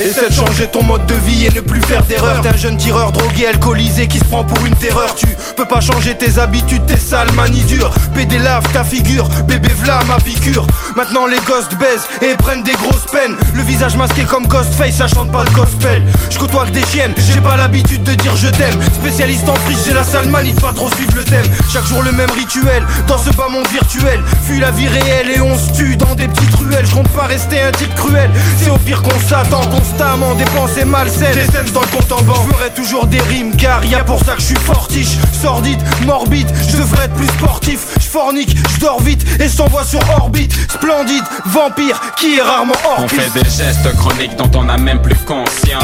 Essaie 0.00 0.30
de 0.30 0.34
changer 0.34 0.66
ton 0.66 0.82
mode 0.82 1.04
de 1.04 1.14
vie 1.26 1.46
et 1.46 1.50
ne 1.50 1.60
plus 1.60 1.82
faire 1.82 2.02
d'erreur 2.04 2.40
T'es 2.40 2.48
un 2.48 2.56
jeune 2.56 2.76
tireur 2.78 3.12
drogué, 3.12 3.46
alcoolisé 3.46 4.06
qui 4.06 4.18
se 4.18 4.24
prend 4.24 4.44
pour 4.44 4.64
une 4.64 4.74
terreur. 4.76 5.14
Tu 5.14 5.26
peux 5.56 5.66
pas 5.66 5.80
changer 5.80 6.16
tes 6.16 6.38
habitudes, 6.38 6.86
tes 6.86 6.96
sales 6.96 7.32
manies 7.32 7.64
dures 7.64 7.90
PD 8.14 8.38
lave 8.38 8.64
ta 8.72 8.82
figure, 8.82 9.28
bébé 9.46 9.68
v'là 9.82 10.00
ma 10.08 10.16
piqûre. 10.16 10.66
Maintenant 10.96 11.26
les 11.26 11.38
gosses 11.40 11.68
baisent 11.78 12.08
et 12.22 12.34
prennent 12.36 12.62
des 12.62 12.72
grosses 12.72 13.06
peines. 13.12 13.36
Le 13.54 13.62
visage 13.62 13.96
masqué 13.96 14.22
comme 14.22 14.46
Ghostface, 14.46 14.96
ça 14.96 15.06
chante 15.06 15.30
pas 15.30 15.44
le 15.44 15.50
gospel. 15.50 16.02
Je 16.30 16.38
côtoie 16.38 16.64
que 16.64 16.70
des 16.70 16.86
chiennes, 16.86 17.12
j'ai 17.18 17.40
pas 17.40 17.56
l'habitude 17.58 18.02
de 18.02 18.14
dire 18.14 18.34
je 18.36 18.48
t'aime. 18.48 18.78
Spécialiste 18.94 19.48
en 19.50 19.54
friche, 19.56 19.84
j'ai 19.86 19.92
la 19.92 20.04
sale 20.04 20.28
manie 20.28 20.54
de 20.54 20.60
pas 20.60 20.72
trop 20.72 20.88
suivre 20.92 21.12
le 21.14 21.24
thème. 21.24 21.46
Chaque 21.70 21.86
jour 21.86 22.02
le 22.02 22.12
même 22.12 22.30
rituel, 22.30 22.82
dans 23.06 23.18
ce 23.18 23.30
bas 23.36 23.48
monde 23.50 23.68
virtuel. 23.68 24.20
Fuis 24.44 24.60
la 24.60 24.70
vie 24.70 24.88
réelle 24.88 25.30
et 25.36 25.40
on 25.42 25.58
se 25.58 25.72
tue 25.74 25.96
dans 25.96 26.14
des 26.14 26.28
petites 26.28 26.54
ruelles. 26.54 26.86
Je 26.86 26.94
compte 26.94 27.08
pas 27.08 27.26
rester 27.26 27.60
un 27.60 27.72
type 27.72 27.94
cruel, 27.94 28.30
c'est 28.58 28.70
au 28.70 28.78
pire 28.78 29.02
qu'on 29.02 29.20
s'attend 29.28 29.60
Constamment 29.90 30.34
des 30.34 30.44
pensées 30.44 30.84
malsaines, 30.84 31.34
des 31.34 31.50
scènes 31.50 31.70
dans 31.72 31.80
le 31.80 31.86
compte 31.86 32.12
en 32.12 32.22
banque. 32.22 32.46
Je 32.48 32.56
ferai 32.56 32.70
toujours 32.70 33.06
des 33.06 33.20
rimes 33.20 33.56
car 33.56 33.84
y 33.84 33.94
a 33.94 34.04
pour 34.04 34.22
ça 34.24 34.34
que 34.34 34.40
je 34.40 34.46
suis 34.46 34.56
fortiche. 34.56 35.16
Sordide, 35.40 35.80
morbide, 36.06 36.48
je 36.68 36.76
devrais 36.76 37.06
être 37.06 37.14
plus 37.14 37.26
sportif. 37.26 37.86
Je 37.98 38.06
fornique, 38.06 38.56
je 38.74 38.80
dors 38.80 39.00
vite 39.00 39.24
et 39.40 39.48
s'envoie 39.48 39.84
sur 39.84 40.00
orbite. 40.10 40.52
Splendide, 40.70 41.24
vampire, 41.46 42.00
qui 42.16 42.36
est 42.36 42.42
rarement 42.42 42.74
hors 42.84 43.04
On 43.04 43.08
fait 43.08 43.30
des 43.34 43.44
gestes 43.44 43.96
chroniques 43.96 44.36
dont 44.36 44.50
on 44.58 44.64
n'a 44.64 44.76
même 44.76 45.02
plus 45.02 45.16
conscience. 45.26 45.82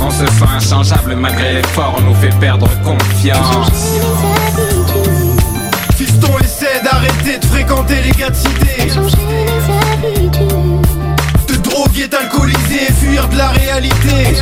On 0.00 0.10
se 0.10 0.26
sent 0.26 0.44
inchangeable 0.56 1.16
malgré 1.16 1.54
l'effort, 1.54 1.96
on 1.98 2.02
nous 2.02 2.14
fait 2.14 2.34
perdre 2.38 2.68
confiance. 2.84 3.70
Fiston 5.96 6.38
essaie 6.38 6.80
d'arrêter 6.84 7.38
de 7.38 7.44
fréquenter 7.46 7.96
les 8.02 8.12
gars 8.12 8.30
de 8.30 8.36
cité 8.36 9.47
de 13.26 13.36
la 13.36 13.48
réalité 13.48 14.34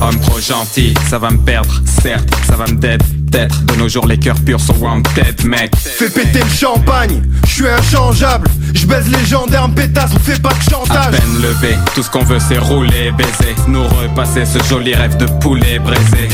Homme 0.00 0.20
trop 0.20 0.40
gentil, 0.40 0.94
ça 1.08 1.18
va 1.18 1.30
me 1.30 1.38
perdre, 1.38 1.82
certes, 2.02 2.28
ça 2.46 2.56
va 2.56 2.66
me 2.66 2.74
dead, 2.74 3.02
peut-être. 3.30 3.64
De 3.66 3.74
nos 3.76 3.88
jours, 3.88 4.06
les 4.06 4.18
cœurs 4.18 4.38
purs 4.44 4.60
sont 4.60 4.76
wanted, 4.80 5.44
mec. 5.44 5.74
Fais 5.76 6.10
péter 6.10 6.40
le 6.40 6.50
champagne, 6.50 7.22
je 7.46 7.52
suis 7.52 7.68
inchangeable 7.68 8.48
Je 8.74 8.86
baise 8.86 9.08
les 9.08 9.24
gendarmes 9.24 9.74
pétasses, 9.74 10.10
on 10.14 10.18
fait 10.18 10.40
pas 10.40 10.50
de 10.50 10.54
À 10.54 10.70
chantage 10.70 11.10
peine 11.10 11.42
levé, 11.42 11.76
tout 11.94 12.02
ce 12.02 12.10
qu'on 12.10 12.24
veut 12.24 12.38
c'est 12.38 12.58
rouler, 12.58 13.12
baiser. 13.12 13.54
Nous 13.68 13.84
repasser 13.84 14.44
ce 14.44 14.62
joli 14.68 14.94
rêve 14.94 15.16
de 15.16 15.26
poulet 15.40 15.78
braisé. 15.78 16.28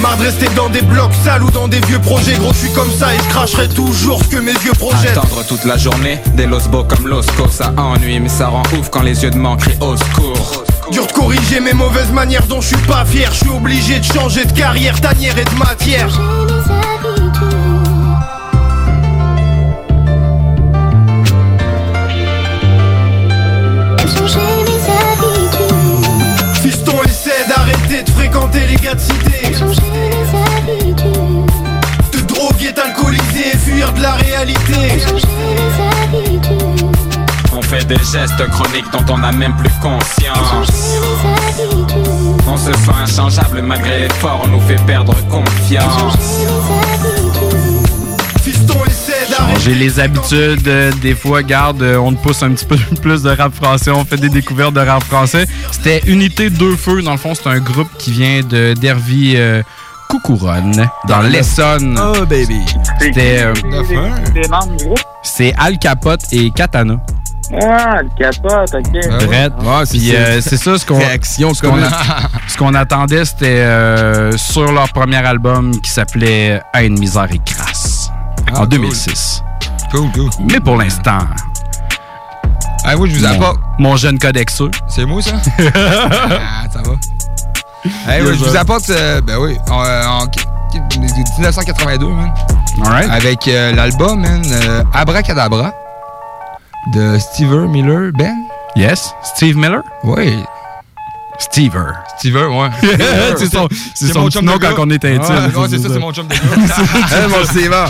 Marre 0.00 0.16
de 0.18 0.24
rester 0.24 0.46
dans 0.54 0.68
des 0.68 0.82
blocs 0.82 1.12
sales 1.24 1.42
ou 1.42 1.50
dans 1.50 1.66
des 1.68 1.80
vieux 1.86 1.98
projets 1.98 2.34
Gros 2.36 2.52
je 2.52 2.58
suis 2.58 2.72
comme 2.72 2.90
ça 2.90 3.14
et 3.14 3.18
je 3.18 3.28
cracherai 3.30 3.68
toujours 3.68 4.22
ce 4.22 4.28
que 4.28 4.40
mes 4.40 4.52
yeux 4.52 4.72
projettent 4.78 5.16
Attendre 5.16 5.44
toute 5.46 5.64
la 5.64 5.76
journée, 5.76 6.18
des 6.34 6.46
losbos 6.46 6.84
comme 6.84 7.08
l'osco, 7.08 7.48
ça 7.50 7.72
ennuie, 7.76 8.20
mais 8.20 8.28
ça 8.28 8.48
rend 8.48 8.62
ouf 8.78 8.90
quand 8.90 9.02
les 9.02 9.22
yeux 9.24 9.30
de 9.30 9.38
manque 9.38 9.60
crient 9.60 9.78
au 9.80 9.96
secours. 9.96 10.64
Dur 10.90 11.06
de 11.06 11.12
corriger 11.12 11.60
mes 11.60 11.74
mauvaises 11.74 12.10
manières 12.10 12.46
dont 12.46 12.60
je 12.60 12.68
suis 12.68 12.86
pas 12.86 13.04
fier. 13.04 13.30
Je 13.32 13.38
suis 13.38 13.50
obligé 13.50 13.98
de 13.98 14.04
changer 14.04 14.44
de 14.44 14.52
carrière, 14.52 14.98
tanière 15.00 15.36
et 15.38 15.44
de 15.44 15.54
matière. 15.58 16.08
Fiston 26.62 27.02
essaie 27.04 27.46
d'arrêter 27.48 28.02
de 28.02 28.10
fréquenter 28.10 28.60
les 28.66 28.76
gars 28.76 28.94
de 28.94 29.00
cité. 29.00 29.52
Te 32.12 32.18
droguer, 32.18 32.72
t'alcooliser, 32.74 33.56
fuir 33.58 33.58
fuir 33.58 33.92
de 33.92 34.02
la 34.02 34.12
réalité. 34.12 35.02
On 37.58 37.62
fait 37.62 37.84
des 37.86 37.96
gestes 37.96 38.46
chroniques 38.50 38.84
dont 38.92 39.04
on 39.12 39.18
n'a 39.18 39.32
même 39.32 39.56
plus 39.56 39.68
conscience. 39.82 40.70
On 42.46 42.56
se 42.56 42.72
sent 42.72 42.90
inchangeable 43.02 43.62
malgré 43.62 44.02
l'effort, 44.02 44.42
on 44.44 44.48
nous 44.48 44.60
fait 44.60 44.76
perdre 44.86 45.12
confiance. 45.28 46.46
Changer 49.36 49.74
les 49.74 49.98
habitudes, 49.98 50.68
euh, 50.68 50.92
des 51.02 51.14
fois, 51.16 51.42
garde, 51.42 51.82
euh, 51.82 51.96
on 51.96 52.12
te 52.12 52.22
pousse 52.22 52.42
un 52.44 52.52
petit 52.52 52.64
peu 52.64 52.76
plus 53.02 53.22
de 53.22 53.30
rap 53.30 53.52
français, 53.52 53.90
on 53.90 54.04
fait 54.04 54.16
des 54.18 54.28
découvertes 54.28 54.74
de 54.74 54.80
rap 54.80 55.02
français. 55.02 55.46
C'était 55.72 56.00
Unité 56.06 56.50
Deux 56.50 56.76
Feux, 56.76 57.02
dans 57.02 57.12
le 57.12 57.18
fond, 57.18 57.34
c'est 57.34 57.48
un 57.48 57.58
groupe 57.58 57.88
qui 57.98 58.12
vient 58.12 58.40
de 58.42 58.74
d'Hervy 58.74 59.34
euh, 59.36 59.62
Coucouronne, 60.08 60.88
dans 61.08 61.20
l'Essonne. 61.22 61.98
Oh, 62.00 62.24
baby. 62.24 62.60
C'était. 63.00 63.42
euh, 63.42 63.52
Des 64.32 64.48
membres 64.48 64.76
du 64.76 64.84
groupe? 64.84 65.00
c'est 65.22 65.52
Al 65.58 65.78
Capote 65.78 66.20
et 66.32 66.50
Katana. 66.50 66.96
Ah, 67.62 68.02
le 68.02 68.08
capote, 68.18 68.74
ok. 68.74 69.26
Brett. 69.26 69.52
Puis, 69.90 70.14
euh, 70.14 70.40
c'est 70.40 70.56
ça 70.58 70.76
ce 70.76 70.84
qu'on 70.84 70.98
Réaction 70.98 71.54
ce 71.54 71.62
qu'on 71.62 71.76
ce 72.46 72.56
qu'on 72.58 72.74
attendait 72.74 73.24
c'était 73.24 73.60
euh, 73.60 74.36
sur 74.36 74.70
leur 74.72 74.92
premier 74.92 75.16
album 75.24 75.72
qui 75.80 75.90
s'appelait 75.90 76.60
Haine 76.74 76.98
misère 76.98 77.28
et 77.32 77.38
crasse 77.38 78.10
en 78.54 78.66
2006. 78.66 79.42
Cool, 79.90 80.10
cool. 80.12 80.30
Mais 80.50 80.60
pour 80.60 80.76
l'instant, 80.76 81.18
Ah, 82.84 82.96
moi, 82.96 83.06
je 83.08 83.16
vous 83.18 83.24
apporte. 83.24 83.58
mon 83.78 83.96
jeune 83.96 84.18
codexeux. 84.18 84.70
C'est 84.88 85.04
moi, 85.06 85.22
ça? 85.22 85.32
ah, 85.74 86.64
ça 86.70 86.80
va. 86.82 86.92
Hey, 88.12 88.22
ouais, 88.22 88.28
Yes, 88.30 88.38
je 88.38 88.44
vous 88.44 88.56
apporte, 88.56 88.90
euh, 88.90 89.20
ben 89.22 89.38
oui, 89.38 89.56
en, 89.70 89.82
euh, 89.84 90.04
en 90.06 90.26
1982, 91.00 92.06
man. 92.06 92.30
Alright. 92.84 93.10
Avec 93.10 93.48
euh, 93.48 93.72
l'album, 93.74 94.20
man, 94.20 94.42
euh, 94.50 94.82
Abracadabra 94.92 95.72
de 96.94 97.18
Stever 97.18 97.66
Miller 97.68 98.10
Ben. 98.12 98.34
Yes, 98.76 99.12
Steve 99.34 99.56
Miller? 99.56 99.82
Oui. 100.04 100.38
Stever. 101.38 101.92
Stever, 102.18 102.46
ouais. 102.46 102.68
c'est 103.38 103.52
son, 103.52 103.68
c'est 103.94 104.12
son 104.12 104.20
mon 104.20 104.26
petit 104.26 104.38
chum 104.38 104.44
nom 104.46 104.58
quand 104.60 104.74
on 104.78 104.90
est 104.90 105.04
intime. 105.04 105.22
C'est 105.68 105.78
ça, 105.78 105.88
c'est 105.92 105.98
mon 105.98 106.12
chum 106.12 106.26
de 106.26 106.34
gars. 106.34 106.40
Hey, 107.22 107.28
mon 107.28 107.44
Steven. 107.44 107.86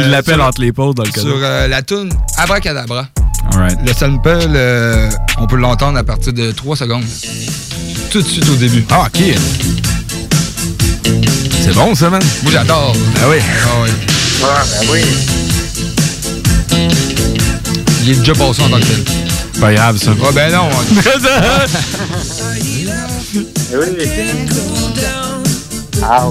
Il 0.00 0.10
l'appelle 0.10 0.34
sur- 0.36 0.44
entre 0.44 0.60
les 0.60 0.72
pauses 0.72 0.94
dans 0.94 1.04
le 1.04 1.10
Sur 1.10 1.22
cadeau. 1.22 1.36
euh, 1.42 1.68
la 1.68 1.82
tune 1.82 2.10
Abracadabra. 2.36 3.06
Alright. 3.54 3.78
Le 3.86 3.92
sample, 3.92 4.28
euh, 4.28 5.08
on 5.38 5.46
peut 5.46 5.56
l'entendre 5.56 5.98
à 5.98 6.04
partir 6.04 6.32
de 6.32 6.50
3 6.50 6.76
secondes. 6.76 7.04
Tout 8.10 8.20
de 8.20 8.26
suite 8.26 8.48
au 8.48 8.56
début. 8.56 8.84
Ah, 8.90 9.06
OK. 9.06 9.22
C'est 11.62 11.74
bon, 11.74 11.94
ça, 11.94 12.10
man. 12.10 12.22
Moi, 12.42 12.52
j'adore. 12.52 12.94
Ah 13.22 13.26
oui. 13.30 13.36
Ah 13.40 13.68
oui. 13.84 13.90
Ah, 14.44 14.62
ben 14.82 14.88
oui. 14.92 15.00
Il 18.08 18.14
est 18.14 18.20
déjà 18.20 18.32
passé 18.32 18.62
en 18.62 18.70
tant 18.70 18.80
que 18.80 18.86
tel. 18.86 19.04
Pas 19.60 19.74
grave, 19.74 19.98
ça. 19.98 20.12
Ah 20.22 20.32
ben 20.32 20.50
non. 20.50 20.70
Eh 23.70 23.76
oui. 23.76 23.86
Ah, 26.00 26.30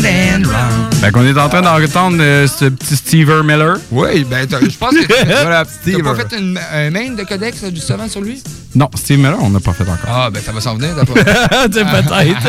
ça 0.00 0.98
fait 1.00 1.10
qu'on 1.12 1.26
est 1.26 1.38
en 1.38 1.48
train 1.50 1.60
d'entendre 1.60 2.16
euh, 2.20 2.46
ce 2.46 2.64
petit 2.66 2.96
Stever 2.96 3.42
Miller. 3.44 3.76
Oui, 3.90 4.24
ben 4.24 4.46
t'as- 4.46 4.60
je 4.60 4.76
pense 4.78 4.92
que 4.94 5.42
Voilà, 5.42 5.64
t'as 5.84 6.02
pas 6.02 6.14
fait 6.14 6.32
une- 6.38 6.58
un 6.72 6.90
main 6.90 7.10
de 7.10 7.22
codex 7.24 7.58
euh, 7.64 7.70
justement 7.74 8.08
sur 8.08 8.22
lui? 8.22 8.42
Non, 8.74 8.88
Steve 8.94 9.18
Miller, 9.18 9.36
on 9.42 9.50
n'a 9.50 9.60
pas 9.60 9.74
fait 9.74 9.82
encore. 9.82 9.98
Ah 10.08 10.30
ben 10.32 10.42
ça 10.42 10.52
va 10.52 10.60
s'en 10.62 10.76
venir 10.76 10.94
d'après 10.94 11.22
Tu 11.24 11.78
sais, 11.78 11.84
peut-être. 11.84 12.46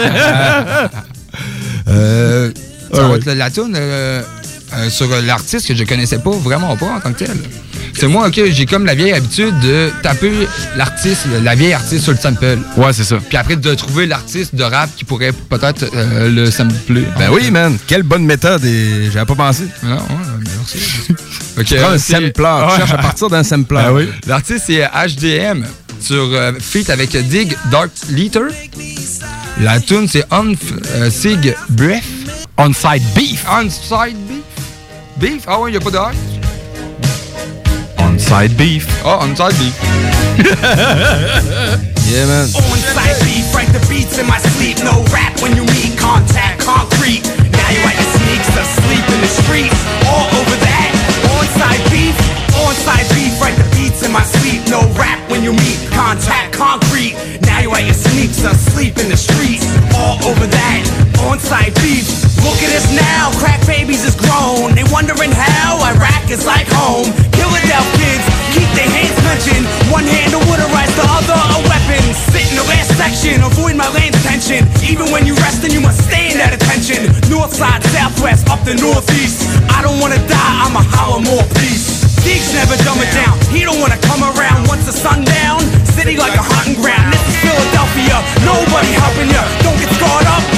euh, 1.90 2.52
ça 2.94 3.02
va 3.08 3.16
être 3.16 3.26
la, 3.26 3.36
la 3.36 3.50
tune 3.52 3.74
euh, 3.76 4.22
euh, 4.74 4.90
sur 4.90 5.12
euh, 5.12 5.22
l'artiste 5.22 5.68
que 5.68 5.76
je 5.76 5.84
connaissais 5.84 6.20
pas 6.20 6.32
vraiment 6.32 6.76
pas 6.76 6.88
en 6.88 7.00
tant 7.00 7.14
que 7.14 7.20
tel. 7.26 7.38
C'est 8.00 8.08
moi, 8.08 8.28
ok, 8.28 8.42
j'ai 8.52 8.66
comme 8.68 8.86
la 8.86 8.94
vieille 8.94 9.14
habitude 9.14 9.58
de 9.60 9.90
taper 10.04 10.32
l'artiste, 10.76 11.26
la 11.44 11.56
vieille 11.56 11.74
artiste 11.74 12.04
sur 12.04 12.12
le 12.14 12.20
sample. 12.20 12.60
Ouais, 12.78 12.94
c'est 12.94 13.04
ça. 13.04 13.18
Puis 13.18 13.38
après 13.38 13.56
de 13.56 13.74
trouver 13.74 14.06
l'artiste 14.06 14.54
de 14.54 14.64
rap 14.64 14.90
qui 14.96 15.04
pourrait 15.04 15.32
peut-être 15.32 15.86
euh, 15.96 16.30
le 16.30 16.52
sampler. 16.52 17.06
Ben 17.18 17.30
oui, 17.32 17.50
man. 17.50 17.76
Quelle 17.88 18.04
bonne 18.04 18.24
méthode 18.24 18.64
et 18.66 19.10
j'avais 19.12 19.26
pas 19.26 19.36
pensé. 19.36 19.64
Non, 19.84 19.96
ouais, 19.96 20.46
merci. 20.46 20.78
Ok, 21.60 21.76
prends 21.76 21.90
un 21.90 21.98
sampler. 21.98 22.30
Tu 22.70 22.78
cherches 22.78 22.94
à 22.94 22.98
partir 22.98 23.30
d'un 23.30 23.44
sampler. 23.44 23.82
Ah 23.84 23.92
oui. 23.92 24.08
L'artiste 24.28 24.66
c'est 24.68 24.84
HDM 24.84 25.66
sur 26.00 26.30
euh, 26.34 26.52
feat 26.60 26.92
avec 26.92 27.18
Dig 27.30 27.58
Dark 27.72 27.90
Leader. 28.10 28.50
La 29.60 29.80
tune 29.80 30.08
c'est 30.08 30.24
On 30.30 30.54
euh, 30.98 31.10
Sig 31.10 31.56
Breath. 31.70 32.04
On-side 32.60 33.04
beef. 33.16 33.44
On-side 33.50 34.18
beef. 34.28 34.37
Beef? 35.20 35.46
Ah 35.48 35.60
ouais, 35.60 35.72
y 35.72 35.78
a 35.78 35.80
pas 35.80 35.90
de 35.92 35.98
R? 35.98 36.12
On-side 37.98 38.52
beef. 38.54 38.88
Ah, 39.04 39.20
on-side 39.22 39.56
beef. 39.58 39.74
Yeah, 42.08 42.24
man. 42.26 42.48
On-site 42.56 43.20
beef, 43.28 43.52
write 43.54 43.68
the 43.76 43.84
beats 43.92 44.18
in 44.18 44.26
my 44.28 44.40
sleep. 44.56 44.80
No 44.80 45.04
rap 45.12 45.36
when 45.42 45.58
you 45.58 45.66
meet 45.76 46.00
contact, 46.00 46.64
concrete. 46.64 47.20
Now 47.52 47.68
you 47.68 47.84
at 47.84 48.00
your 48.00 48.12
sneaks, 48.16 48.48
asleep 48.48 49.04
in 49.12 49.20
the 49.20 49.28
streets. 49.28 49.76
All 50.08 50.32
over 50.40 50.56
that. 50.56 50.90
On-site 51.36 51.84
beef, 51.92 52.16
on-site 52.64 53.12
beef, 53.12 53.36
write 53.42 53.60
the 53.60 53.68
beats 53.76 54.04
in 54.08 54.14
my 54.14 54.24
sleep. 54.24 54.64
No 54.72 54.88
rap 54.96 55.20
when 55.30 55.44
you 55.44 55.52
meet 55.52 55.84
contact, 55.92 56.56
concrete. 56.56 57.20
Now 57.42 57.60
you 57.60 57.76
at 57.76 57.84
your 57.84 57.94
sneaks, 57.94 58.40
asleep 58.40 58.98
in 59.00 59.10
the 59.10 59.18
streets. 59.18 59.68
All 59.94 60.16
over 60.24 60.48
that. 60.48 61.07
On-site 61.28 61.76
beef. 61.84 62.08
Look 62.40 62.56
at 62.64 62.72
us 62.72 62.88
now, 62.96 63.36
crack 63.36 63.60
babies 63.68 64.08
is 64.08 64.16
grown. 64.16 64.72
They 64.72 64.88
wondering 64.96 65.32
how 65.32 65.76
Iraq 65.92 66.32
is 66.32 66.48
like 66.48 66.68
home. 66.72 67.12
Philadelphia 67.36 67.98
kids 68.00 68.26
keep 68.56 68.70
their 68.74 68.88
hands 68.88 69.18
mentioned. 69.28 69.66
One 69.92 70.08
hand 70.08 70.32
a 70.32 70.40
water 70.48 70.66
rights, 70.72 70.96
the 70.96 71.04
other 71.04 71.36
a 71.36 71.60
weapon. 71.68 72.04
Sit 72.32 72.48
in 72.48 72.56
the 72.56 72.68
last 72.72 72.96
section, 72.96 73.44
avoid 73.44 73.76
my 73.76 73.92
lane 73.92 74.16
tension. 74.24 74.64
Even 74.88 75.12
when 75.12 75.28
you 75.28 75.36
resting, 75.44 75.76
you 75.76 75.82
must 75.82 76.00
stand 76.08 76.40
at 76.40 76.56
attention. 76.56 77.12
North 77.28 77.54
side, 77.54 77.84
southwest, 77.92 78.48
up 78.48 78.64
the 78.64 78.80
northeast. 78.80 79.44
I 79.68 79.84
don't 79.84 80.00
wanna 80.00 80.22
die, 80.32 80.56
I'ma 80.64 80.82
holler 80.96 81.22
more 81.28 81.44
peace. 81.60 82.08
Diggs 82.24 82.56
never 82.56 82.76
dumb 82.88 83.04
it 83.04 83.12
down. 83.12 83.36
He 83.52 83.68
don't 83.68 83.80
wanna 83.84 84.00
come 84.08 84.24
around 84.24 84.68
once 84.68 84.86
the 84.88 84.96
sun 84.96 85.24
down. 85.24 85.60
City 85.92 86.16
like 86.16 86.36
a 86.40 86.44
hunting 86.44 86.80
ground. 86.80 87.12
This 87.12 87.24
is 87.28 87.36
Philadelphia. 87.44 88.16
Nobody 88.48 88.92
helping 88.96 89.30
ya. 89.32 89.44
Don't 89.64 89.78
get 89.80 89.92
scarred 89.96 90.28
up. 90.28 90.57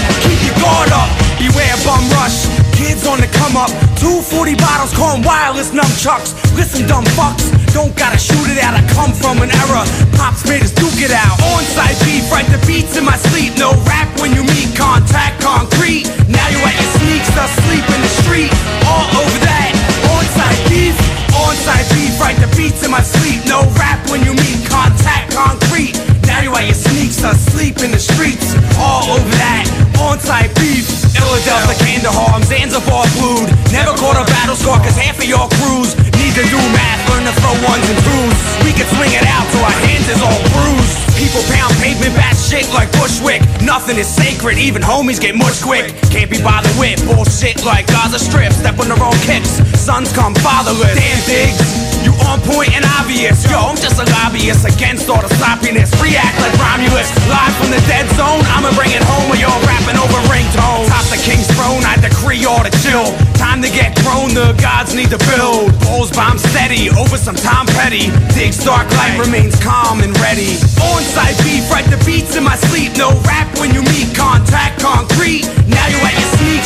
Guard 0.60 0.92
up. 0.92 1.10
Beware 1.40 1.78
bum 1.88 2.04
rush. 2.20 2.46
Kids 2.76 3.08
on 3.08 3.20
the 3.20 3.28
come 3.36 3.56
up. 3.56 3.72
240 4.00 4.56
bottles, 4.56 4.92
calling 4.96 5.24
wireless 5.24 5.72
nunchucks. 5.72 6.36
Listen, 6.56 6.88
dumb 6.88 7.08
fucks. 7.16 7.52
Don't 7.74 7.96
gotta 7.96 8.20
shoot 8.20 8.48
it 8.52 8.60
out. 8.60 8.76
I 8.76 8.84
come 8.92 9.12
from 9.12 9.42
an 9.42 9.52
era. 9.68 9.84
Pops 10.20 10.48
made 10.48 10.64
us 10.64 10.72
duke 10.72 11.00
it 11.00 11.12
out. 11.12 11.36
On 11.56 11.64
site 11.64 11.98
beef, 12.04 12.28
write 12.32 12.48
the 12.52 12.60
beats 12.68 12.98
in 12.98 13.04
my 13.04 13.18
sleep. 13.32 13.56
No 13.58 13.72
rap 13.88 14.08
when 14.20 14.36
you 14.36 14.44
meet 14.44 14.76
contact 14.76 15.42
concrete. 15.42 16.08
Now 16.28 16.48
you 16.52 16.60
at 16.64 16.76
your 16.76 16.92
sneaks, 17.00 17.32
asleep 17.34 17.86
in 17.90 18.00
the 18.04 18.14
street. 18.24 18.52
All 18.84 19.08
over 19.16 19.40
that. 19.48 19.72
On 20.12 20.24
site 20.36 20.64
beef. 20.70 20.96
On-site 21.40 21.88
beef, 21.96 22.20
write 22.20 22.38
the 22.38 22.52
beats 22.58 22.84
in 22.84 22.92
my 22.92 23.02
sleep. 23.02 23.46
No 23.46 23.64
rap 23.80 24.00
when 24.10 24.24
you 24.24 24.34
meet 24.34 24.68
contact 24.68 25.32
concrete. 25.32 25.96
Now 26.28 26.42
you 26.42 26.54
at 26.56 26.66
your 26.66 26.76
sneaks, 26.76 27.24
asleep 27.24 27.80
in 27.80 27.92
the 27.92 28.00
streets. 28.00 28.54
All 28.78 29.10
over 29.10 29.30
that. 29.40 29.79
On-site 30.10 30.56
beef. 30.56 30.90
Philadelphia, 31.14 31.76
Kandahar, 31.86 32.34
I'm 32.34 32.42
Zanzibar 32.42 33.06
glued. 33.14 33.46
Never 33.72 33.94
caught 33.94 34.18
a 34.18 34.26
battle 34.26 34.56
scar, 34.56 34.80
cause 34.80 34.98
half 34.98 35.20
of 35.20 35.26
your 35.26 35.48
crews 35.62 35.94
to 36.40 36.48
do 36.56 36.62
math, 36.72 37.04
learn 37.12 37.28
to 37.28 37.36
throw 37.44 37.52
ones 37.68 37.84
and 37.92 38.00
twos. 38.00 38.38
We 38.64 38.72
can 38.72 38.88
swing 38.96 39.12
it 39.12 39.28
out 39.28 39.44
till 39.52 39.60
our 39.60 39.80
hands 39.92 40.08
is 40.08 40.24
all 40.24 40.40
bruised. 40.56 40.96
People 41.20 41.44
pound 41.52 41.76
pavement, 41.84 42.16
bat 42.16 42.32
shit 42.32 42.64
like 42.72 42.88
Bushwick. 42.96 43.44
Nothing 43.60 44.00
is 44.00 44.08
sacred, 44.08 44.56
even 44.56 44.80
homies 44.80 45.20
get 45.20 45.36
much 45.36 45.60
quick. 45.60 45.92
Can't 46.08 46.32
be 46.32 46.40
bothered 46.40 46.72
with 46.80 47.04
bullshit 47.04 47.60
like 47.68 47.92
Gaza 47.92 48.20
Strip. 48.20 48.56
Step 48.56 48.80
on 48.80 48.88
the 48.88 48.96
wrong 48.96 49.20
kicks, 49.28 49.60
sons 49.76 50.16
come 50.16 50.32
fatherless. 50.40 50.96
Damn 50.96 51.20
digs, 51.28 51.60
you 52.08 52.16
on 52.32 52.40
point 52.48 52.72
and 52.72 52.88
obvious. 52.96 53.44
Yo, 53.44 53.60
I'm 53.60 53.76
just 53.76 54.00
a 54.00 54.08
lobbyist 54.08 54.64
against 54.64 55.12
all 55.12 55.20
the 55.20 55.32
sloppiness. 55.36 55.92
React 56.00 56.40
like 56.40 56.56
Romulus, 56.56 57.12
live 57.28 57.52
from 57.60 57.76
the 57.76 57.84
dead 57.84 58.08
zone. 58.16 58.48
I'ma 58.56 58.72
bring 58.80 58.96
it 58.96 59.04
home 59.04 59.28
when 59.28 59.44
y'all 59.44 59.60
rapping 59.68 60.00
over 60.00 60.20
ringtones. 60.32 60.88
Top 60.88 61.04
the 61.12 61.20
king's 61.20 61.52
throne, 61.52 61.84
I 61.84 62.00
decree 62.00 62.48
all 62.48 62.64
to 62.64 62.72
chill. 62.80 63.12
Time 63.36 63.60
to 63.64 63.70
get 63.72 63.96
grown, 64.04 64.32
the 64.32 64.56
gods 64.62 64.96
need 64.96 65.10
to 65.12 65.20
build. 65.36 65.74
Bulls 65.84 66.12
bomb 66.12 66.29
steady 66.38 66.90
over 66.92 67.16
some 67.16 67.36
Tom 67.36 67.66
Petty. 67.80 68.12
Dig's 68.36 68.60
dark 68.64 68.92
light 69.00 69.16
remains 69.18 69.56
calm 69.64 70.02
and 70.04 70.12
ready. 70.20 70.60
On-site 70.92 71.40
beef, 71.48 71.64
write 71.72 71.88
the 71.88 72.02
beats 72.04 72.36
in 72.36 72.44
my 72.44 72.60
sleep. 72.68 72.92
No 73.00 73.16
rap 73.24 73.48
when 73.60 73.74
you 73.74 73.82
meet 73.82 74.12
contact 74.12 74.84
concrete. 74.84 75.48
Now 75.72 75.88
you 75.88 75.98
at 76.04 76.14
your 76.20 76.30
sneaks, 76.36 76.59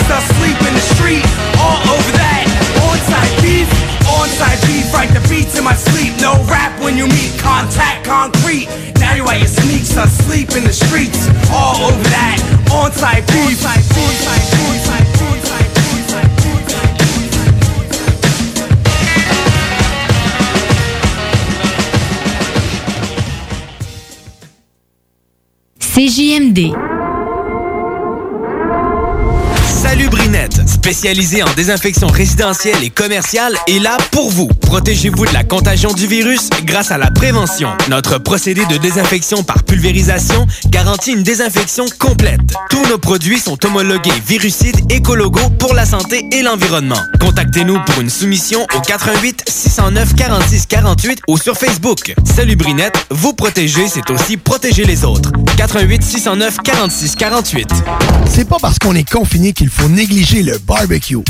CJMD. 26.34 26.93
Spécialisé 30.84 31.42
en 31.42 31.54
désinfection 31.54 32.08
résidentielle 32.08 32.84
et 32.84 32.90
commerciale, 32.90 33.58
est 33.68 33.80
là 33.80 33.98
pour 34.12 34.30
vous. 34.30 34.50
Protégez-vous 34.50 35.26
de 35.26 35.32
la 35.32 35.46
contagion 35.46 35.94
du 35.94 36.08
virus 36.08 36.50
grâce 36.66 36.92
à 36.92 36.98
la 36.98 37.10
prévention. 37.10 37.70
Notre 37.88 38.18
procédé 38.18 38.66
de 38.66 38.76
désinfection 38.76 39.44
par 39.44 39.64
pulvérisation 39.64 40.46
garantit 40.68 41.14
une 41.14 41.24
désinfection 41.24 41.86
complète. 42.00 42.42
Tous 42.70 42.86
nos 42.90 42.98
produits 42.98 43.40
sont 43.40 43.58
homologués 43.66 44.12
virucides 44.28 44.92
écologos 44.92 45.52
pour 45.58 45.74
la 45.74 45.86
santé 45.86 46.28
et 46.34 46.42
l'environnement. 46.42 47.00
Contactez-nous 47.22 47.80
pour 47.86 48.02
une 48.02 48.10
soumission 48.10 48.68
au 48.76 48.82
88 48.82 49.46
609 49.48 50.16
46 50.16 50.66
48 50.66 51.22
ou 51.30 51.38
sur 51.38 51.58
Facebook. 51.58 52.14
Salut 52.36 52.58
Brinette, 52.58 52.98
vous 53.10 53.32
protéger, 53.32 53.88
c'est 53.88 54.10
aussi 54.10 54.36
protéger 54.36 54.84
les 54.84 55.06
autres. 55.06 55.32
88 55.56 56.04
609 56.04 56.58
46 56.62 57.16
48. 57.16 57.70
C'est 58.30 58.50
pas 58.50 58.58
parce 58.62 58.80
qu'on 58.80 58.96
est 58.96 59.10
confiné 59.10 59.54
qu'il 59.54 59.70
faut 59.70 59.88
négliger 59.88 60.44
le 60.44 60.60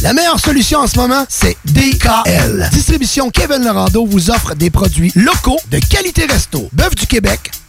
La 0.01 0.13
meilleure 0.13 0.39
solution 0.39 0.79
en 0.79 0.87
ce 0.87 0.97
moment, 0.97 1.25
c'est 1.27 1.57
DKL. 1.65 2.69
Distribution 2.71 3.29
Kevin 3.29 3.65
Lorando 3.65 4.05
vous 4.05 4.31
offre 4.31 4.55
des 4.55 4.69
produits 4.69 5.11
locaux 5.15 5.59
de 5.69 5.79
qualité 5.79 6.25
resto. 6.25 6.69
Bœuf 6.71 6.95
du 6.95 7.05
Québec, 7.07 7.51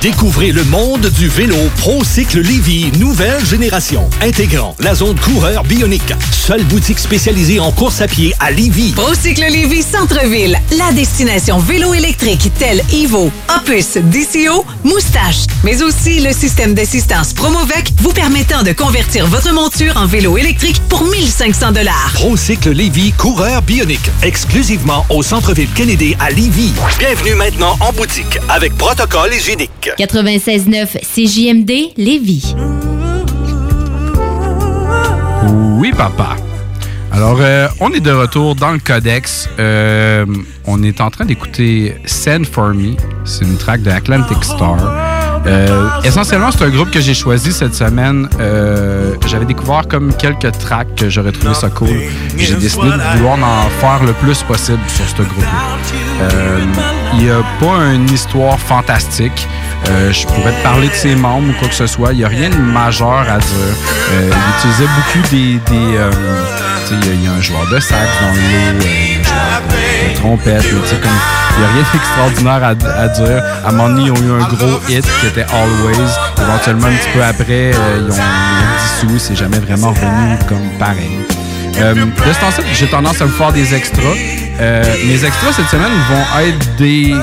Découvrez 0.00 0.50
le 0.50 0.64
monde 0.64 1.10
du 1.10 1.28
vélo 1.28 1.56
ProCycle 1.76 2.40
Lévy 2.40 2.90
nouvelle 2.98 3.44
génération, 3.44 4.08
intégrant 4.22 4.74
la 4.78 4.94
zone 4.94 5.20
coureur 5.20 5.62
bionique. 5.62 6.14
Seule 6.32 6.64
boutique 6.64 6.98
spécialisée 6.98 7.60
en 7.60 7.70
course 7.70 8.00
à 8.00 8.08
pied 8.08 8.32
à 8.40 8.50
Lévy. 8.50 8.92
Procycle 8.92 9.42
Lévis 9.42 9.82
Centre-Ville, 9.82 10.56
la 10.78 10.92
destination 10.92 11.58
vélo 11.58 11.92
électrique 11.92 12.50
telle 12.58 12.82
Evo, 12.94 13.30
Opus, 13.54 13.98
DCO, 13.98 14.64
Moustache, 14.84 15.44
mais 15.64 15.82
aussi 15.82 16.20
le 16.20 16.32
système 16.32 16.72
d'assistance 16.72 17.34
Promovec 17.34 17.92
vous 17.98 18.14
permettant 18.14 18.62
de 18.62 18.72
convertir 18.72 19.26
votre 19.26 19.52
monture 19.52 19.98
en 19.98 20.06
vélo 20.06 20.38
électrique 20.38 20.80
pour 20.88 21.04
1500 21.04 21.72
dollars. 21.72 22.12
ProCycle 22.14 22.70
Lévy 22.70 23.12
coureur 23.12 23.60
bionique, 23.60 24.10
exclusivement 24.22 25.04
au 25.10 25.22
centre-ville 25.22 25.68
Kennedy 25.74 26.16
à 26.20 26.30
Lévy. 26.30 26.72
Bienvenue 26.98 27.34
maintenant 27.34 27.76
en 27.80 27.92
boutique 27.92 28.38
avec 28.48 28.74
protocole 28.78 29.34
hygiénique. 29.34 29.89
96.9 29.98 31.00
CJMD 31.02 31.92
Lévis. 31.96 32.54
Oui, 35.78 35.92
papa. 35.96 36.36
Alors, 37.12 37.38
euh, 37.40 37.68
on 37.80 37.92
est 37.92 38.00
de 38.00 38.12
retour 38.12 38.54
dans 38.54 38.70
le 38.70 38.78
codex. 38.78 39.48
Euh, 39.58 40.24
on 40.66 40.82
est 40.82 41.00
en 41.00 41.10
train 41.10 41.24
d'écouter 41.24 41.96
Send 42.04 42.44
For 42.44 42.74
Me. 42.74 42.94
C'est 43.24 43.44
une 43.44 43.56
track 43.56 43.82
de 43.82 43.90
Atlantic 43.90 44.44
Star. 44.44 45.09
Euh, 45.46 45.88
essentiellement, 46.04 46.50
c'est 46.50 46.64
un 46.64 46.68
groupe 46.68 46.90
que 46.90 47.00
j'ai 47.00 47.14
choisi 47.14 47.52
cette 47.52 47.74
semaine. 47.74 48.28
Euh, 48.40 49.14
J'avais 49.26 49.46
découvert 49.46 49.82
comme 49.88 50.12
quelques 50.14 50.52
tracks 50.58 50.94
que 50.94 51.08
j'aurais 51.08 51.32
trouvé 51.32 51.54
ça 51.54 51.70
cool. 51.70 51.88
J'ai 52.36 52.54
décidé 52.56 52.88
de 52.88 53.16
vouloir 53.16 53.38
en 53.38 53.70
faire 53.80 54.04
le 54.04 54.12
plus 54.12 54.42
possible 54.42 54.78
sur 54.88 55.04
ce 55.08 55.22
groupe-là. 55.22 55.78
Euh, 56.22 56.58
Il 57.14 57.24
n'y 57.24 57.30
a 57.30 57.42
pas 57.58 57.84
une 57.94 58.08
histoire 58.10 58.58
fantastique. 58.58 59.48
Je 59.86 60.26
pourrais 60.26 60.52
te 60.52 60.62
parler 60.62 60.88
de 60.88 60.94
ses 60.94 61.14
membres 61.16 61.48
ou 61.50 61.58
quoi 61.58 61.68
que 61.68 61.74
ce 61.74 61.86
soit. 61.86 62.12
Il 62.12 62.18
n'y 62.18 62.24
a 62.24 62.28
rien 62.28 62.50
de 62.50 62.56
majeur 62.56 63.20
à 63.20 63.38
dire. 63.38 63.74
Il 64.12 64.58
utilisait 64.58 64.90
beaucoup 64.94 65.28
des... 65.30 65.60
il 65.72 65.94
y 65.94 65.98
a- 65.98 66.10
il 66.90 67.28
un 67.28 67.40
joueur 67.40 67.66
de 67.72 67.78
sax 67.78 68.00
dans 68.20 68.32
le 68.32 68.40
lot, 68.40 68.84
euh, 68.84 70.10
un 70.10 70.14
joueur 70.14 70.14
trompette. 70.16 70.70
comme, 71.00 71.10
il 71.60 71.64
n'y 71.64 71.68
a 71.68 71.72
rien 71.74 71.84
d'extraordinaire 71.92 72.64
à, 72.64 73.00
à 73.02 73.08
dire. 73.08 73.44
À 73.64 73.68
un 73.68 73.72
moment 73.72 73.88
donné, 73.90 74.04
ils 74.04 74.10
ont 74.12 74.14
eu 74.16 74.40
un 74.40 74.46
gros 74.48 74.80
hit 74.88 75.06
qui 75.20 75.26
était 75.26 75.44
Always. 75.52 76.10
Éventuellement, 76.40 76.86
un 76.86 76.92
petit 76.92 77.08
peu 77.12 77.22
après, 77.22 77.72
euh, 77.74 77.98
ils, 77.98 78.10
ont, 78.10 78.14
ils 78.14 79.06
ont 79.06 79.08
dissous. 79.12 79.18
C'est 79.18 79.36
jamais 79.36 79.58
vraiment 79.58 79.90
revenu 79.90 80.38
comme 80.48 80.70
pareil. 80.78 81.18
Euh, 81.78 81.94
de 81.94 82.32
ce 82.32 82.40
temps-ci, 82.40 82.62
j'ai 82.72 82.86
tendance 82.86 83.20
à 83.20 83.26
vous 83.26 83.32
faire 83.36 83.52
des 83.52 83.74
extras. 83.74 84.02
Euh, 84.60 84.84
mes 85.06 85.22
extras 85.24 85.52
cette 85.52 85.68
semaine 85.68 85.92
vont 86.08 86.40
être 86.40 86.76
des 86.76 87.14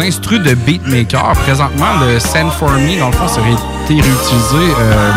instrus 0.00 0.40
de 0.40 0.54
beatmaker. 0.54 1.32
Présentement, 1.46 1.98
le 2.06 2.18
Send 2.18 2.50
For 2.58 2.70
Me, 2.72 2.98
dans 2.98 3.08
le 3.08 3.12
fond, 3.12 3.28
ça 3.28 3.40
aurait 3.40 3.50
été 3.52 3.94
réutilisé 4.00 4.74
euh, 4.80 5.12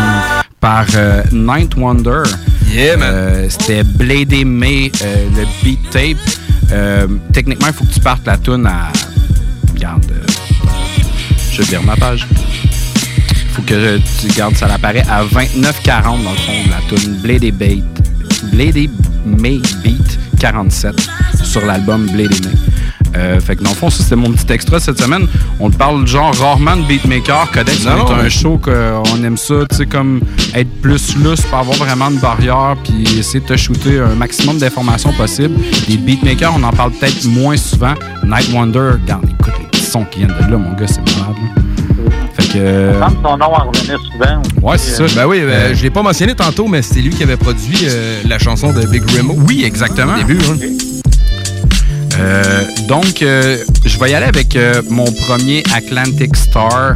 par 0.60 0.84
Night 1.32 1.74
Wonder. 1.76 2.22
Yeah, 2.70 2.96
man. 2.98 3.46
C'était 3.48 3.82
Bladé 3.82 4.44
May, 4.44 4.92
le 5.36 5.44
beat 5.62 5.90
tape. 5.90 6.16
Euh, 6.72 7.06
techniquement, 7.32 7.66
il 7.68 7.72
faut 7.74 7.84
que 7.84 7.92
tu 7.92 8.00
partes 8.00 8.26
la 8.26 8.38
tune 8.38 8.66
à. 8.66 8.90
Regarde. 9.74 10.04
euh, 10.10 10.26
je 11.52 11.62
vais 11.62 11.70
lire 11.72 11.82
ma 11.82 11.96
page. 11.96 12.26
faut 13.52 13.62
que 13.62 13.98
tu 13.98 14.28
gardes 14.28 14.56
ça 14.56 14.66
apparaît 14.66 15.04
à 15.10 15.22
29,40 15.24 16.02
dans 16.24 16.30
le 16.30 16.36
fond 16.36 16.52
de 16.64 16.70
la 16.70 16.80
tune 16.96 17.14
Bladé 17.16 17.50
Bait. 17.52 17.82
Bladé 18.52 18.88
May 19.26 19.60
Beat 19.84 20.18
47 20.40 20.94
sur 21.44 21.64
l'album 21.66 22.06
Bladé 22.06 22.34
May. 22.40 22.54
Euh, 23.14 23.40
fait 23.40 23.56
que 23.56 23.62
dans 23.62 23.70
le 23.70 23.76
fond, 23.76 23.90
ça 23.90 24.02
c'était 24.02 24.16
mon 24.16 24.30
petit 24.32 24.50
extra 24.52 24.80
cette 24.80 25.00
semaine. 25.00 25.26
On 25.60 25.70
te 25.70 25.76
parle 25.76 26.06
genre 26.06 26.34
rarement 26.34 26.76
de 26.76 26.82
beatmaker. 26.82 27.50
Codex, 27.52 27.84
Non. 27.84 28.06
on 28.08 28.16
est 28.18 28.26
un 28.26 28.28
show 28.28 28.58
qu'on 28.62 29.24
aime 29.24 29.36
ça, 29.36 29.54
tu 29.70 29.76
sais, 29.76 29.86
comme 29.86 30.20
être 30.54 30.70
plus 30.80 31.16
lousse, 31.16 31.42
pas 31.42 31.58
avoir 31.60 31.76
vraiment 31.76 32.10
de 32.10 32.18
barrière, 32.18 32.74
puis 32.82 33.04
essayer 33.18 33.40
de 33.40 33.46
te 33.46 33.56
shooter 33.56 34.00
un 34.00 34.14
maximum 34.14 34.58
d'informations 34.58 35.12
possible. 35.12 35.54
Les 35.88 35.96
beatmakers, 35.98 36.52
on 36.56 36.62
en 36.62 36.72
parle 36.72 36.92
peut-être 36.92 37.24
moins 37.26 37.56
souvent. 37.56 37.94
Night 38.24 38.50
Wonder, 38.52 38.92
regarde, 39.02 39.24
écoute 39.24 39.52
les 39.60 39.66
petits 39.66 39.84
sons 39.84 40.04
qui 40.10 40.20
viennent 40.20 40.34
de 40.46 40.50
là, 40.50 40.56
mon 40.58 40.72
gars, 40.72 40.86
c'est 40.86 41.00
malade. 41.18 41.36
là. 41.36 41.62
Fait 42.34 42.48
que. 42.48 42.58
euh, 42.58 43.00
son 43.22 43.36
nom 43.36 43.44
en 43.46 43.70
revenait 43.70 43.96
souvent. 44.10 44.42
Ouais, 44.62 44.78
c'est 44.78 45.06
ça. 45.08 45.14
Ben 45.20 45.26
oui, 45.28 45.42
ben, 45.46 45.74
je 45.74 45.82
l'ai 45.82 45.90
pas 45.90 46.02
mentionné 46.02 46.34
tantôt, 46.34 46.66
mais 46.66 46.80
c'était 46.82 47.00
lui 47.02 47.10
qui 47.10 47.22
avait 47.22 47.36
produit 47.36 47.78
euh, 47.84 48.22
la 48.26 48.38
chanson 48.38 48.72
de 48.72 48.86
Big 48.86 49.02
Remo. 49.10 49.36
Oui, 49.46 49.64
exactement. 49.64 50.14
Au 50.14 50.18
début, 50.18 50.38
hein. 50.48 50.56
Euh, 52.22 52.64
donc, 52.86 53.22
euh, 53.22 53.58
je 53.84 53.98
vais 53.98 54.10
y 54.10 54.14
aller 54.14 54.26
avec 54.26 54.54
euh, 54.54 54.80
mon 54.88 55.04
premier 55.04 55.62
Atlantic 55.74 56.36
Star. 56.36 56.94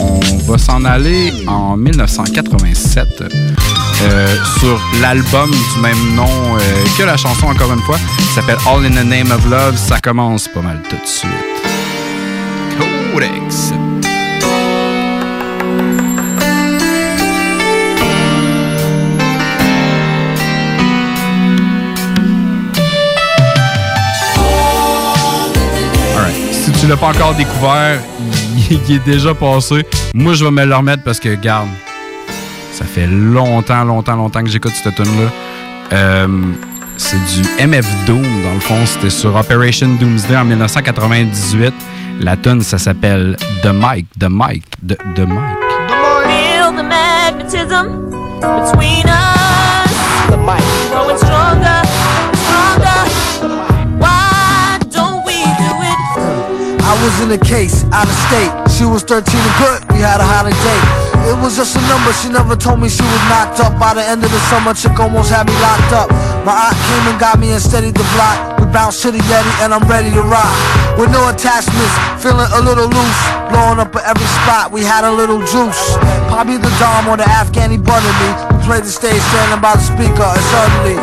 On 0.00 0.36
va 0.50 0.58
s'en 0.58 0.84
aller 0.84 1.32
en 1.46 1.76
1987 1.76 3.22
euh, 3.22 4.36
sur 4.58 4.80
l'album 5.00 5.50
du 5.50 5.80
même 5.80 6.14
nom 6.14 6.26
que 6.96 7.02
la 7.02 7.16
chanson, 7.16 7.46
encore 7.46 7.72
une 7.72 7.80
fois. 7.80 7.98
Ça 8.34 8.40
s'appelle 8.40 8.58
All 8.66 8.84
in 8.84 8.90
the 8.90 9.06
Name 9.06 9.30
of 9.32 9.44
Love. 9.50 9.76
Ça 9.76 10.00
commence 10.00 10.48
pas 10.48 10.62
mal 10.62 10.80
tout 10.88 10.96
de 10.96 11.06
suite. 11.06 11.30
Codex. 13.12 13.72
Tu 26.86 26.90
l'as 26.90 26.96
pas 26.96 27.08
encore 27.08 27.34
découvert, 27.34 28.00
il, 28.70 28.94
est 28.94 29.04
déjà 29.04 29.34
passé. 29.34 29.84
Moi, 30.14 30.34
je 30.34 30.44
vais 30.44 30.52
me 30.52 30.64
le 30.64 30.76
remettre 30.76 31.02
parce 31.02 31.18
que, 31.18 31.34
garde, 31.34 31.68
ça 32.72 32.84
fait 32.84 33.08
longtemps, 33.08 33.82
longtemps, 33.82 34.14
longtemps 34.14 34.42
que 34.44 34.48
j'écoute 34.48 34.70
cette 34.72 34.94
tune-là. 34.94 35.30
Euh, 35.92 36.28
c'est 36.96 37.16
du 37.16 37.66
MF 37.66 37.86
Doom, 38.06 38.22
dans 38.22 38.54
le 38.54 38.60
fond. 38.60 38.86
C'était 38.86 39.10
sur 39.10 39.34
Operation 39.34 39.88
Doomsday 39.98 40.36
en 40.36 40.44
1998. 40.44 41.74
La 42.20 42.36
tune, 42.36 42.62
ça 42.62 42.78
s'appelle 42.78 43.36
The 43.64 43.72
Mic, 43.72 44.06
The 44.20 44.28
Mic, 44.30 44.64
The, 44.86 44.96
The. 45.16 45.26
Feel 46.26 46.72
the 46.72 46.84
us. 49.08 49.45
I 56.96 57.04
was 57.04 57.20
in 57.20 57.28
a 57.28 57.36
case, 57.36 57.84
out 57.92 58.08
of 58.08 58.16
state. 58.24 58.48
She 58.72 58.88
was 58.88 59.04
13 59.04 59.20
and 59.20 59.56
good, 59.60 59.84
we 59.92 60.00
had 60.00 60.16
a 60.16 60.24
holiday. 60.24 60.80
It 61.28 61.36
was 61.44 61.52
just 61.52 61.76
a 61.76 61.82
number, 61.92 62.08
she 62.16 62.32
never 62.32 62.56
told 62.56 62.80
me 62.80 62.88
she 62.88 63.04
was 63.04 63.22
knocked 63.28 63.60
up. 63.60 63.76
By 63.76 63.92
the 63.92 64.00
end 64.00 64.24
of 64.24 64.32
the 64.32 64.40
summer, 64.48 64.72
chick 64.72 64.96
almost 64.96 65.28
had 65.28 65.44
me 65.44 65.52
locked 65.60 65.92
up. 65.92 66.08
My 66.48 66.56
aunt 66.56 66.78
came 66.88 67.04
and 67.12 67.20
got 67.20 67.36
me 67.36 67.52
and 67.52 67.60
steadied 67.60 68.00
the 68.00 68.06
block. 68.16 68.56
We 68.56 68.64
bounced 68.72 69.04
to 69.04 69.12
the 69.12 69.20
Yeti 69.28 69.52
and 69.60 69.76
I'm 69.76 69.84
ready 69.84 70.08
to 70.08 70.24
rock. 70.24 70.48
With 70.96 71.12
no 71.12 71.20
attachments, 71.28 71.92
feeling 72.24 72.48
a 72.56 72.64
little 72.64 72.88
loose. 72.88 73.20
Blowing 73.52 73.76
up 73.76 73.92
at 73.92 74.08
every 74.08 74.30
spot, 74.40 74.72
we 74.72 74.80
had 74.80 75.04
a 75.04 75.12
little 75.12 75.44
juice. 75.44 76.00
Probably 76.32 76.56
the 76.56 76.72
Dom 76.80 77.12
or 77.12 77.20
the 77.20 77.28
Afghani 77.28 77.76
brother 77.76 78.08
me. 78.24 78.28
We 78.56 78.64
played 78.64 78.88
the 78.88 78.94
stage 78.94 79.20
standing 79.36 79.60
by 79.60 79.76
the 79.76 79.84
speaker 79.84 80.24
and 80.24 80.44
suddenly. 80.48 80.96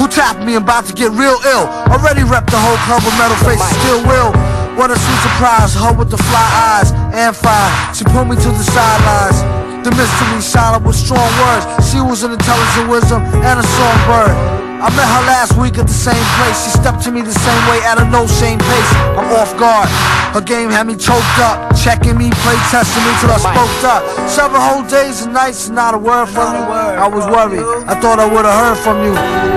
Who 0.00 0.08
tapped 0.08 0.40
me 0.48 0.56
about 0.56 0.88
to 0.88 0.96
get 0.96 1.12
real 1.12 1.36
ill? 1.44 1.68
Already 1.92 2.24
repped 2.24 2.48
the 2.48 2.56
whole 2.56 2.80
club 2.88 3.04
with 3.04 3.16
metal 3.20 3.36
faces, 3.44 3.68
still 3.84 4.00
will. 4.08 4.55
What 4.76 4.90
a 4.90 4.98
sweet 4.98 5.20
surprise, 5.24 5.74
her 5.74 5.92
with 5.96 6.10
the 6.10 6.18
fly 6.18 6.48
eyes 6.76 6.92
and 6.92 7.34
fire. 7.34 7.94
She 7.94 8.04
pulled 8.04 8.28
me 8.28 8.36
to 8.36 8.50
the 8.52 8.62
sidelines. 8.62 9.40
The 9.82 9.90
mystery 9.90 10.42
silent 10.42 10.84
with 10.84 10.96
strong 10.96 11.32
words. 11.40 11.64
She 11.90 11.98
was 11.98 12.24
an 12.24 12.32
intelligent 12.32 12.90
wisdom 12.90 13.22
and 13.22 13.58
a 13.58 13.62
songbird. 13.62 14.65
I 14.86 14.90
met 14.94 15.10
her 15.18 15.24
last 15.26 15.58
week 15.58 15.82
at 15.82 15.90
the 15.90 15.98
same 16.06 16.22
place. 16.38 16.62
She 16.62 16.70
stepped 16.78 17.02
to 17.02 17.10
me 17.10 17.18
the 17.18 17.34
same 17.34 17.62
way 17.66 17.82
at 17.82 17.98
a 17.98 18.06
no 18.06 18.22
shame 18.38 18.62
pace. 18.62 18.90
I'm 19.18 19.26
off 19.34 19.50
guard. 19.58 19.90
Her 20.30 20.38
game 20.38 20.70
had 20.70 20.86
me 20.86 20.94
choked 20.94 21.42
up, 21.42 21.74
checking 21.74 22.14
me, 22.14 22.30
play 22.46 22.54
testing 22.70 23.02
me 23.02 23.10
till 23.18 23.34
I 23.34 23.42
spoke 23.42 23.82
up. 23.82 24.06
Several 24.30 24.62
whole 24.62 24.86
days 24.86 25.26
and 25.26 25.34
nights, 25.34 25.66
and 25.66 25.74
not 25.74 25.94
a 25.94 25.98
word 25.98 26.30
from 26.30 26.54
you. 26.54 26.62
I 26.70 27.10
was 27.10 27.26
worried. 27.26 27.66
I 27.90 27.98
thought 27.98 28.22
I 28.22 28.30
would've 28.30 28.46
heard 28.46 28.78
from 28.78 29.02
you, 29.02 29.10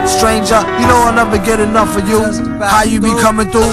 stranger. 0.09 0.65
You 0.81 0.89
know 0.89 0.97
I'll 1.05 1.13
never 1.13 1.37
get 1.37 1.61
enough 1.61 1.93
of 1.93 2.09
you. 2.09 2.25
How 2.65 2.81
you 2.81 2.97
be 2.97 3.13
coming 3.21 3.53
through? 3.53 3.69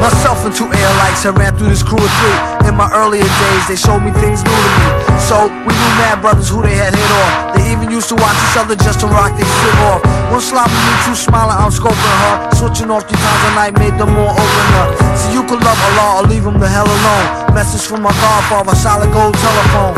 Myself 0.00 0.40
and 0.48 0.56
two 0.56 0.72
air 0.72 0.92
lights, 1.04 1.28
I 1.28 1.36
ran 1.36 1.52
through 1.60 1.68
this 1.68 1.84
crew 1.84 2.00
of 2.00 2.12
three. 2.16 2.38
In 2.64 2.80
my 2.80 2.88
earlier 2.96 3.28
days, 3.28 3.64
they 3.68 3.76
showed 3.76 4.00
me 4.00 4.12
things 4.24 4.40
new 4.40 4.56
to 4.56 4.70
me. 4.72 4.88
So 5.28 5.52
we 5.52 5.72
knew 5.76 5.92
mad 6.00 6.24
brothers 6.24 6.48
who 6.48 6.62
they 6.64 6.80
had 6.80 6.96
hit 6.96 7.12
off. 7.12 7.47
Even 7.68 7.92
used 7.92 8.08
to 8.08 8.16
watch 8.16 8.38
each 8.48 8.56
other 8.56 8.76
just 8.76 9.04
to 9.04 9.06
rock 9.06 9.36
their 9.36 9.44
shit 9.44 9.76
off. 9.92 10.00
One 10.32 10.40
sloppy 10.40 10.72
me, 10.72 10.94
two 11.04 11.12
smiling, 11.12 11.52
I'm 11.60 11.68
scoping 11.68 12.16
her. 12.24 12.48
Switching 12.56 12.88
off 12.88 13.04
three 13.04 13.20
times 13.20 13.42
a 13.44 13.50
night 13.60 13.74
made 13.76 13.92
them 14.00 14.16
more 14.16 14.32
open 14.32 14.68
up. 14.80 14.96
So 15.20 15.28
you 15.36 15.44
could 15.44 15.60
love 15.60 15.76
Allah 15.92 16.24
or 16.24 16.24
leave 16.24 16.48
him 16.48 16.56
the 16.56 16.68
hell 16.68 16.88
alone. 16.88 17.52
Message 17.52 17.84
from 17.84 18.00
my 18.00 18.12
godfather, 18.24 18.72
solid 18.72 19.12
gold 19.12 19.36
telephone. 19.36 19.94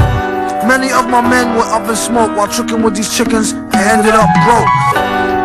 Many 0.67 0.91
of 0.91 1.09
my 1.09 1.23
men 1.23 1.57
were 1.57 1.65
up 1.71 1.89
in 1.89 1.95
smoke 1.95 2.37
while 2.37 2.51
tricking 2.51 2.83
with 2.83 2.95
these 2.95 3.09
chickens 3.09 3.53
and 3.55 3.75
ended 3.75 4.19
up 4.19 4.29
broke. 4.45 4.71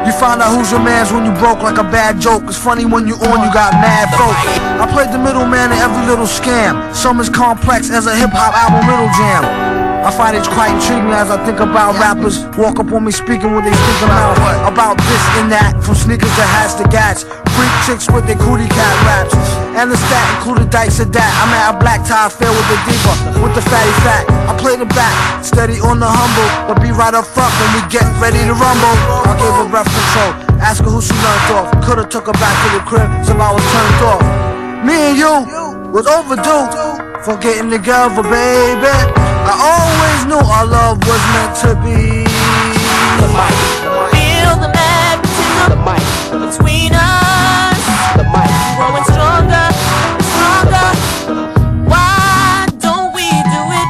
You 0.06 0.14
find 0.18 0.42
out 0.42 0.54
who's 0.54 0.70
your 0.70 0.82
man's 0.82 1.14
when 1.14 1.26
you 1.26 1.34
broke 1.40 1.62
like 1.62 1.78
a 1.78 1.88
bad 1.88 2.20
joke. 2.20 2.44
It's 2.46 2.58
funny 2.58 2.86
when 2.86 3.08
you 3.08 3.16
on, 3.16 3.38
you 3.46 3.54
got 3.54 3.74
mad 3.74 4.10
folk. 4.18 4.38
I 4.82 4.86
played 4.92 5.14
the 5.14 5.22
middleman 5.22 5.72
in 5.72 5.78
every 5.78 6.06
little 6.06 6.28
scam. 6.28 6.94
Some 6.94 7.20
as 7.20 7.30
complex 7.30 7.90
as 7.90 8.06
a 8.08 8.16
hip 8.16 8.30
hop 8.34 8.54
album 8.54 8.90
riddle 8.90 9.10
jam. 9.14 9.85
I 10.06 10.14
find 10.14 10.38
it 10.38 10.46
quite 10.54 10.70
intriguing 10.70 11.10
as 11.18 11.34
I 11.34 11.42
think 11.50 11.58
about 11.58 11.98
rappers 11.98 12.46
walk 12.62 12.78
up 12.78 12.94
on 12.94 13.10
me 13.10 13.12
speaking 13.12 13.58
what 13.58 13.66
they 13.66 13.74
think 13.74 14.02
about 14.06 14.38
about 14.70 15.02
this 15.02 15.24
and 15.42 15.50
that, 15.50 15.82
from 15.82 15.98
sneakers 15.98 16.30
to 16.38 16.46
hats 16.46 16.78
to 16.78 16.86
gats. 16.94 17.26
Freak 17.58 17.74
chicks 17.90 18.06
with 18.14 18.30
their 18.30 18.38
cootie 18.38 18.70
cat 18.70 18.96
raps, 19.02 19.34
and 19.74 19.90
the 19.90 19.98
stat 19.98 20.26
included 20.38 20.70
dikes 20.70 21.02
of 21.02 21.10
that. 21.10 21.32
I'm 21.42 21.50
at 21.58 21.74
a 21.74 21.76
black 21.82 22.06
tie 22.06 22.30
fair 22.30 22.54
with 22.54 22.68
the 22.70 22.78
diva, 22.86 23.14
with 23.42 23.58
the 23.58 23.66
fatty 23.66 23.96
fat. 24.06 24.30
I 24.46 24.54
play 24.62 24.78
the 24.78 24.86
back, 24.94 25.42
steady 25.42 25.82
on 25.82 25.98
the 25.98 26.06
humble, 26.06 26.50
but 26.70 26.78
be 26.86 26.94
right 26.94 27.18
up 27.18 27.26
front 27.26 27.50
when 27.58 27.70
we 27.74 27.82
get 27.90 28.06
ready 28.22 28.46
to 28.46 28.54
rumble. 28.54 28.96
I 29.26 29.34
gave 29.42 29.58
her 29.58 29.66
breath 29.74 29.90
control, 29.90 30.32
ask 30.62 30.86
her 30.86 30.92
who 30.94 31.02
she 31.02 31.18
learned 31.18 31.50
off. 31.58 31.68
Coulda 31.82 32.06
took 32.06 32.30
her 32.30 32.38
back 32.38 32.54
to 32.54 32.68
the 32.78 32.84
crib, 32.86 33.10
so 33.26 33.34
I 33.42 33.50
was 33.50 33.66
turned 33.74 34.02
off. 34.06 34.22
Me 34.86 34.94
and 35.10 35.18
you 35.18 35.34
was 35.90 36.06
overdue 36.06 36.70
for 37.26 37.42
getting 37.42 37.74
together, 37.74 38.22
baby. 38.22 39.35
I 39.48 39.54
always 39.54 40.26
knew 40.26 40.42
our 40.42 40.66
love 40.66 40.98
was 41.06 41.22
meant 41.34 41.54
to 41.62 41.76
be. 41.86 42.26
Feel 44.12 44.54
the 44.58 44.70
magnetism 44.74 45.86
between 46.42 46.94
us. 46.94 47.80
Growing 48.78 49.06
stronger, 49.06 49.68
stronger. 50.34 50.90
Why 51.86 52.66
don't 52.80 53.14
we 53.14 53.30
do 53.54 53.62
it? 53.82 53.90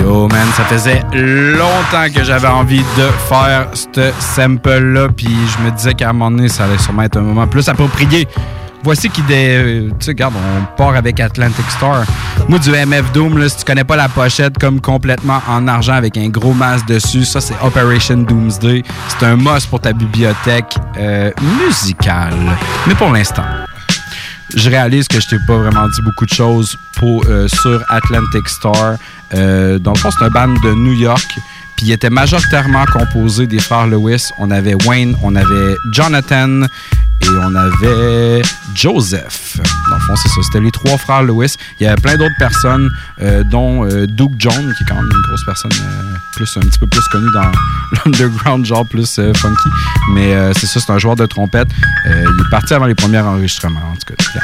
Yo, 0.00 0.28
man, 0.28 0.48
ça 0.56 0.64
faisait 0.64 1.02
longtemps 1.12 2.10
que 2.12 2.24
j'avais 2.24 2.48
envie 2.48 2.84
de 2.96 3.08
faire 3.28 3.68
ce 3.72 4.12
sample-là, 4.18 5.08
puis 5.16 5.28
je 5.46 5.58
me 5.64 5.70
disais 5.70 5.94
qu'à 5.94 6.10
un 6.10 6.12
moment 6.12 6.30
donné, 6.32 6.48
ça 6.48 6.64
allait 6.64 6.78
sûrement 6.78 7.02
être 7.02 7.18
un 7.18 7.22
moment 7.22 7.46
plus 7.46 7.68
approprié. 7.68 8.26
Voici 8.82 9.10
qui 9.10 9.22
des. 9.22 9.56
euh, 9.56 9.88
Tu 9.98 10.06
sais, 10.06 10.10
regarde, 10.12 10.34
on 10.36 10.76
part 10.76 10.94
avec 10.96 11.20
Atlantic 11.20 11.64
Star. 11.70 12.04
Moi, 12.48 12.58
du 12.58 12.70
MF 12.70 13.12
Doom, 13.12 13.36
là, 13.38 13.48
si 13.48 13.58
tu 13.58 13.64
connais 13.64 13.84
pas 13.84 13.96
la 13.96 14.08
pochette, 14.08 14.58
comme 14.58 14.80
complètement 14.80 15.42
en 15.48 15.68
argent 15.68 15.92
avec 15.94 16.16
un 16.16 16.28
gros 16.28 16.54
masque 16.54 16.86
dessus, 16.86 17.24
ça, 17.24 17.40
c'est 17.40 17.54
Operation 17.62 18.18
Doomsday. 18.18 18.82
C'est 19.08 19.26
un 19.26 19.36
must 19.36 19.68
pour 19.68 19.80
ta 19.80 19.92
bibliothèque 19.92 20.74
euh, 20.98 21.30
musicale. 21.58 22.34
Mais 22.86 22.94
pour 22.94 23.10
l'instant, 23.12 23.44
je 24.56 24.70
réalise 24.70 25.06
que 25.08 25.20
je 25.20 25.28
t'ai 25.28 25.36
pas 25.46 25.58
vraiment 25.58 25.86
dit 25.88 26.00
beaucoup 26.02 26.24
de 26.24 26.32
choses 26.34 26.74
pour, 26.96 27.22
euh, 27.28 27.46
sur 27.48 27.82
Atlantic 27.90 28.48
Star. 28.48 28.96
Dans 29.32 29.92
le 29.92 29.98
fond, 29.98 30.10
c'est 30.10 30.24
un 30.24 30.30
band 30.30 30.48
de 30.48 30.74
New 30.74 30.94
York. 30.94 31.28
Puis 31.76 31.86
il 31.86 31.92
était 31.92 32.10
majoritairement 32.10 32.84
composé 32.86 33.46
des 33.46 33.58
frères 33.58 33.86
Lewis. 33.86 34.26
On 34.38 34.50
avait 34.50 34.74
Wayne, 34.86 35.14
on 35.22 35.36
avait 35.36 35.76
Jonathan 35.92 36.62
et 37.22 37.28
on 37.28 37.54
avait 37.54 38.42
Joseph. 38.74 39.58
Dans 39.90 39.96
le 39.96 40.00
fond, 40.02 40.16
c'est 40.16 40.28
ça. 40.28 40.42
C'était 40.42 40.60
les 40.60 40.70
trois 40.70 40.96
frères 40.98 41.22
Lewis. 41.22 41.56
Il 41.78 41.84
y 41.84 41.86
avait 41.86 42.00
plein 42.00 42.16
d'autres 42.16 42.36
personnes, 42.38 42.90
euh, 43.20 43.42
dont 43.44 43.84
euh, 43.84 44.06
Duke 44.06 44.32
John, 44.38 44.52
qui 44.76 44.82
est 44.82 44.86
quand 44.86 44.94
même 44.94 45.10
une 45.10 45.22
grosse 45.28 45.44
personne, 45.44 45.72
euh, 45.72 46.16
plus 46.36 46.56
un 46.56 46.60
petit 46.60 46.78
peu 46.78 46.86
plus 46.86 47.06
connue 47.08 47.30
dans 47.32 47.50
l'underground, 48.04 48.64
genre 48.64 48.86
plus 48.86 49.16
funky. 49.16 49.68
Mais 50.14 50.34
c'est 50.54 50.66
ça, 50.66 50.80
c'est 50.80 50.92
un 50.92 50.98
joueur 50.98 51.16
de 51.16 51.26
trompette. 51.26 51.68
Il 52.06 52.10
est 52.12 52.50
parti 52.50 52.74
avant 52.74 52.86
les 52.86 52.94
premiers 52.94 53.18
enregistrements, 53.18 53.80
en 53.80 53.94
tout 53.94 54.14
cas. 54.14 54.40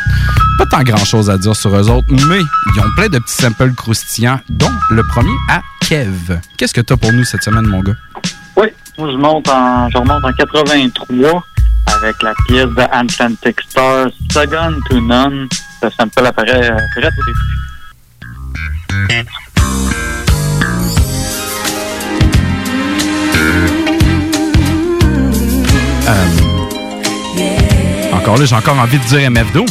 Pas 0.58 0.66
tant 0.66 0.82
grand 0.82 1.04
chose 1.04 1.30
à 1.30 1.38
dire 1.38 1.54
sur 1.54 1.74
eux 1.76 1.90
autres, 1.90 2.08
mais 2.10 2.40
ils 2.40 2.80
ont 2.80 2.90
plein 2.96 3.08
de 3.08 3.18
petits 3.18 3.34
samples 3.34 3.72
croustillants, 3.72 4.40
dont 4.48 4.72
le 4.90 5.02
premier 5.04 5.34
à 5.48 5.62
Kev. 5.80 6.40
Qu'est-ce 6.56 6.74
que 6.74 6.80
t'as 6.80 6.96
pour 6.96 7.12
nous 7.12 7.24
cette 7.24 7.42
semaine, 7.42 7.66
mon 7.66 7.80
gars? 7.80 7.96
Oui, 8.56 8.68
moi 8.98 9.10
je 9.10 9.16
monte 9.16 9.48
en 9.48 9.88
je 9.90 9.98
remonte 9.98 10.24
en 10.24 10.32
83 10.32 11.44
avec 11.86 12.22
la 12.22 12.34
pièce 12.46 12.66
de 12.66 12.82
Atlantic 12.92 13.60
Star 13.68 14.06
Second 14.32 14.80
to 14.88 15.00
None. 15.00 15.48
Ça 15.80 15.90
sample 15.90 16.26
apparaît 16.26 16.70
euh, 16.70 16.78
direct 16.96 17.14
au 17.18 17.24
début. 17.26 17.38
Euh, 26.08 26.24
encore 28.14 28.38
là, 28.38 28.44
j'ai 28.44 28.54
encore 28.54 28.78
envie 28.78 28.98
de 28.98 29.04
dire 29.04 29.30
MF 29.30 29.52
Doom. 29.52 29.66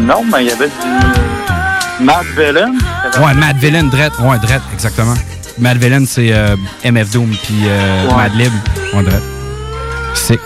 Non, 0.00 0.24
mais 0.24 0.44
il 0.44 0.48
y 0.48 0.52
avait 0.52 0.68
du 0.68 2.04
Matt 2.04 2.26
Villain. 2.36 2.72
Ouais, 3.24 3.34
Mad 3.34 3.56
Villain, 3.58 3.84
Dredd. 3.84 4.12
Ouais, 4.20 4.38
Dredd, 4.38 4.62
exactement. 4.72 5.14
Mad 5.58 5.76
Villain, 5.78 6.04
c'est 6.06 6.32
euh, 6.32 6.56
MF 6.84 7.10
Doom, 7.10 7.30
puis 7.42 7.62
euh, 7.66 8.08
Ouais. 8.08 8.14
Mad 8.16 8.34
Lib. 8.34 8.52
Ouais, 8.94 9.02
Dredd. 9.02 9.22
Sick. 10.18 10.40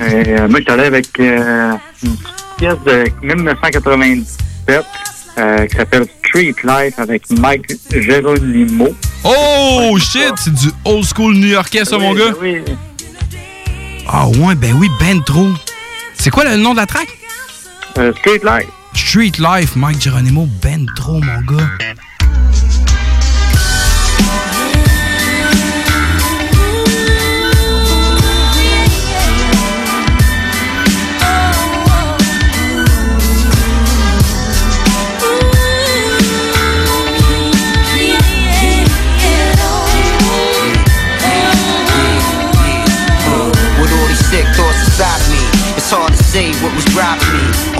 Et, 0.00 0.28
euh, 0.38 0.48
moi, 0.48 0.58
je 0.58 0.64
suis 0.64 0.70
allé 0.72 0.84
avec 0.84 1.06
euh, 1.20 1.72
une 2.02 2.16
petite 2.16 2.56
pièce 2.58 2.76
de 2.84 3.26
1997 3.26 4.84
euh, 5.38 5.66
qui 5.66 5.76
s'appelle 5.76 6.06
Street 6.26 6.54
Life 6.64 6.98
avec 6.98 7.30
Mike 7.30 7.72
Geronimo. 7.90 8.88
Oh 9.24 9.96
shit, 9.98 10.32
c'est 10.36 10.52
du 10.54 10.68
old 10.84 11.04
school 11.04 11.34
new-yorkais, 11.34 11.84
ça, 11.84 11.96
mon 11.98 12.14
gars? 12.14 12.32
Oui, 12.40 12.62
Ah 14.08 14.26
ouais, 14.28 14.54
ben 14.54 14.74
oui, 14.78 14.90
ben 15.00 15.22
trop. 15.22 15.48
C'est 16.18 16.30
quoi 16.30 16.44
le 16.44 16.56
nom 16.56 16.72
de 16.72 16.78
la 16.78 16.86
track? 16.86 17.08
Euh, 17.98 18.12
Street 18.18 18.40
Life. 18.44 18.68
Street 18.94 19.32
Life, 19.38 19.76
Mike 19.76 20.00
Geronimo, 20.02 20.46
ben 20.62 20.86
trop, 20.96 21.20
mon 21.20 21.40
gars. 21.56 21.68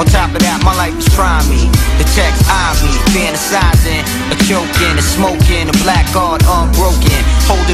On 0.01 0.07
top 0.07 0.33
of 0.33 0.41
that, 0.41 0.61
my 0.65 0.73
life 0.75 0.97
was 0.97 1.09
trying 1.13 1.45
me. 1.53 1.69
The 2.01 2.07
text 2.17 2.41
eye 2.49 2.73
me, 2.81 2.93
fantasizing, 3.13 4.03
a 4.33 4.37
choking, 4.49 4.97
a 4.97 5.05
smoking, 5.05 5.69
a 5.69 5.77
black 5.85 6.09
guard 6.17 6.41
unbroken. 6.49 7.12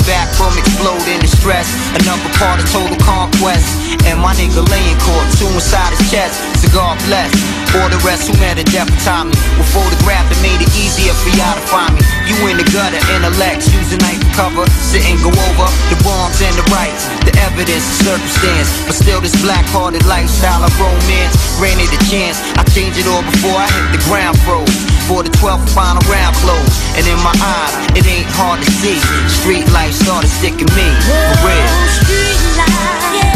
Back 0.07 0.33
from 0.33 0.57
exploding 0.57 1.21
the 1.21 1.29
stress. 1.29 1.69
Another 1.93 2.31
part 2.41 2.57
of 2.57 2.67
total 2.73 2.97
conquest. 3.05 3.67
And 4.09 4.17
my 4.21 4.33
nigga 4.37 4.65
laying 4.73 4.97
court, 5.05 5.27
two 5.37 5.51
inside 5.53 5.93
his 5.93 6.01
chest. 6.09 6.41
Cigar 6.65 6.97
blessed. 7.05 7.37
For 7.69 7.85
the 7.93 8.01
rest 8.01 8.25
who 8.31 8.35
met 8.41 8.57
a 8.57 8.65
death 8.65 8.89
time 9.05 9.29
me. 9.29 9.37
With 9.61 9.69
photograph 9.69 10.25
that 10.33 10.41
made 10.41 10.65
it 10.65 10.73
easier 10.73 11.13
for 11.13 11.29
y'all 11.37 11.53
to 11.53 11.65
find 11.69 11.93
me. 11.93 12.01
You 12.25 12.41
in 12.49 12.57
the 12.57 12.65
gutter, 12.73 12.97
intellects, 13.13 13.69
using 13.69 14.01
night 14.01 14.21
cover. 14.33 14.65
Sit 14.81 15.05
and 15.05 15.21
go 15.21 15.29
over 15.29 15.69
the 15.93 15.99
wrongs 16.09 16.41
and 16.41 16.57
the 16.57 16.65
rights. 16.73 17.05
The 17.29 17.35
evidence, 17.45 17.85
the 18.01 18.17
circumstance. 18.17 18.69
But 18.89 18.97
still, 18.97 19.21
this 19.21 19.37
black 19.45 19.69
hearted 19.69 20.09
lifestyle 20.09 20.65
of 20.65 20.73
romance. 20.81 21.37
Granted 21.61 21.93
a 21.93 22.01
chance, 22.09 22.41
I 22.57 22.65
changed 22.73 22.97
it 22.97 23.05
all 23.05 23.25
before 23.29 23.61
I 23.61 23.69
hit 23.69 23.93
the 23.93 24.03
ground 24.09 24.41
froze. 24.41 24.98
For 25.09 25.23
the 25.23 25.31
12th 25.41 25.73
final 25.73 26.05
round 26.13 26.37
close. 26.37 26.69
And 26.93 27.07
in 27.07 27.17
my 27.25 27.33
eyes, 27.41 27.73
it 27.97 28.07
ain't 28.07 28.29
hard 28.29 28.61
to 28.61 28.71
see. 28.71 29.01
Street 29.41 29.65
life 29.73 29.95
started 29.95 30.29
sticking 30.29 30.69
me. 30.77 30.85
For 31.33 31.49
real. 31.49 31.73
Street 32.05 32.37
life, 32.61 33.28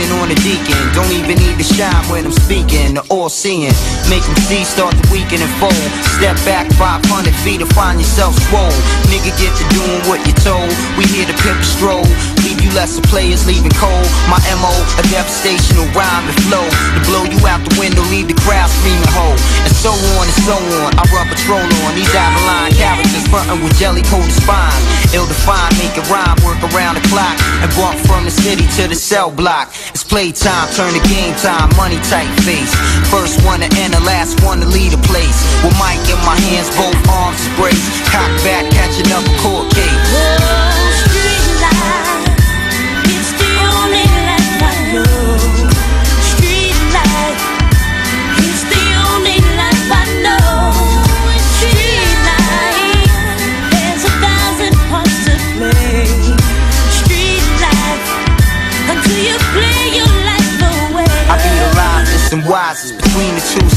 Spinning 0.00 0.16
on 0.16 0.30
a 0.30 0.34
deacon, 0.36 0.80
don't 0.94 1.12
even 1.12 1.36
need 1.36 1.58
to 1.58 1.64
shine 1.64 2.04
when 2.08 2.24
I'm 2.24 2.32
speaking. 2.32 2.94
The 2.94 3.04
all 3.10 3.28
seeing, 3.28 3.74
make 4.08 4.24
them 4.24 4.36
see, 4.48 4.64
start 4.64 4.96
to 4.96 5.04
weaken 5.12 5.44
and 5.44 5.52
fold. 5.60 5.76
Step 6.16 6.36
back 6.48 6.72
500 6.80 7.04
feet 7.44 7.60
to 7.60 7.68
find 7.76 8.00
yourself 8.00 8.32
swole. 8.48 8.72
Nigga, 9.12 9.28
get 9.36 9.52
to 9.52 9.64
doing 9.76 10.00
what 10.08 10.24
you're 10.24 10.40
told. 10.40 10.72
We 10.96 11.04
here 11.12 11.28
to 11.28 11.36
pimp 11.44 11.60
a 11.60 11.68
stroll, 11.68 12.06
leave 12.44 12.60
you 12.60 12.70
lesser 12.72 13.02
players 13.08 13.46
leaving 13.46 13.72
cold. 13.76 14.06
My 14.30 14.40
MO, 14.60 14.72
a 15.00 15.02
devastational 15.12 15.88
rhyme 15.92 16.24
and 16.28 16.36
flow. 16.48 16.66
To 16.66 17.00
blow 17.06 17.24
you 17.24 17.38
out 17.46 17.60
the 17.66 17.74
window, 17.76 18.02
leave 18.08 18.28
the 18.28 18.38
crowd 18.42 18.68
screaming 18.70 19.10
ho. 19.12 19.34
And 19.66 19.74
so 19.74 19.92
on 20.18 20.24
and 20.24 20.38
so 20.44 20.56
on. 20.84 20.90
I 20.96 21.02
rub 21.12 21.28
patrol 21.28 21.64
on 21.86 21.92
these 21.94 22.10
Avalon 22.14 22.72
characters, 22.76 23.26
frontin' 23.28 23.60
with 23.62 23.76
jelly 23.76 24.02
coated 24.08 24.32
spine. 24.32 24.80
Ill 25.12 25.26
defined, 25.26 25.76
make 25.76 25.94
a 25.98 26.04
rhyme, 26.08 26.38
work 26.46 26.60
around 26.72 26.96
the 26.96 27.04
clock. 27.10 27.36
And 27.60 27.70
walk 27.76 27.96
from 28.06 28.24
the 28.24 28.32
city 28.32 28.64
to 28.80 28.88
the 28.88 28.96
cell 28.96 29.30
block. 29.30 29.68
It's 29.90 30.04
playtime, 30.04 30.70
turn 30.72 30.92
to 30.94 31.02
game 31.08 31.34
time, 31.36 31.68
money 31.76 31.98
tight 32.08 32.30
face. 32.46 32.72
First 33.10 33.42
one 33.44 33.60
to 33.60 33.68
enter, 33.78 34.00
last 34.06 34.40
one 34.42 34.60
to 34.60 34.66
lead 34.66 34.94
a 34.94 35.00
place. 35.08 35.38
With 35.62 35.76
mic 35.76 36.00
in 36.08 36.18
my 36.24 36.38
hands, 36.50 36.70
both 36.78 36.96
arms 37.08 37.42
embraced. 37.46 38.06
Cock 38.10 38.30
back, 38.46 38.70
catch 38.72 38.96
another 39.02 39.32
court 39.42 39.66
case. 39.74 40.69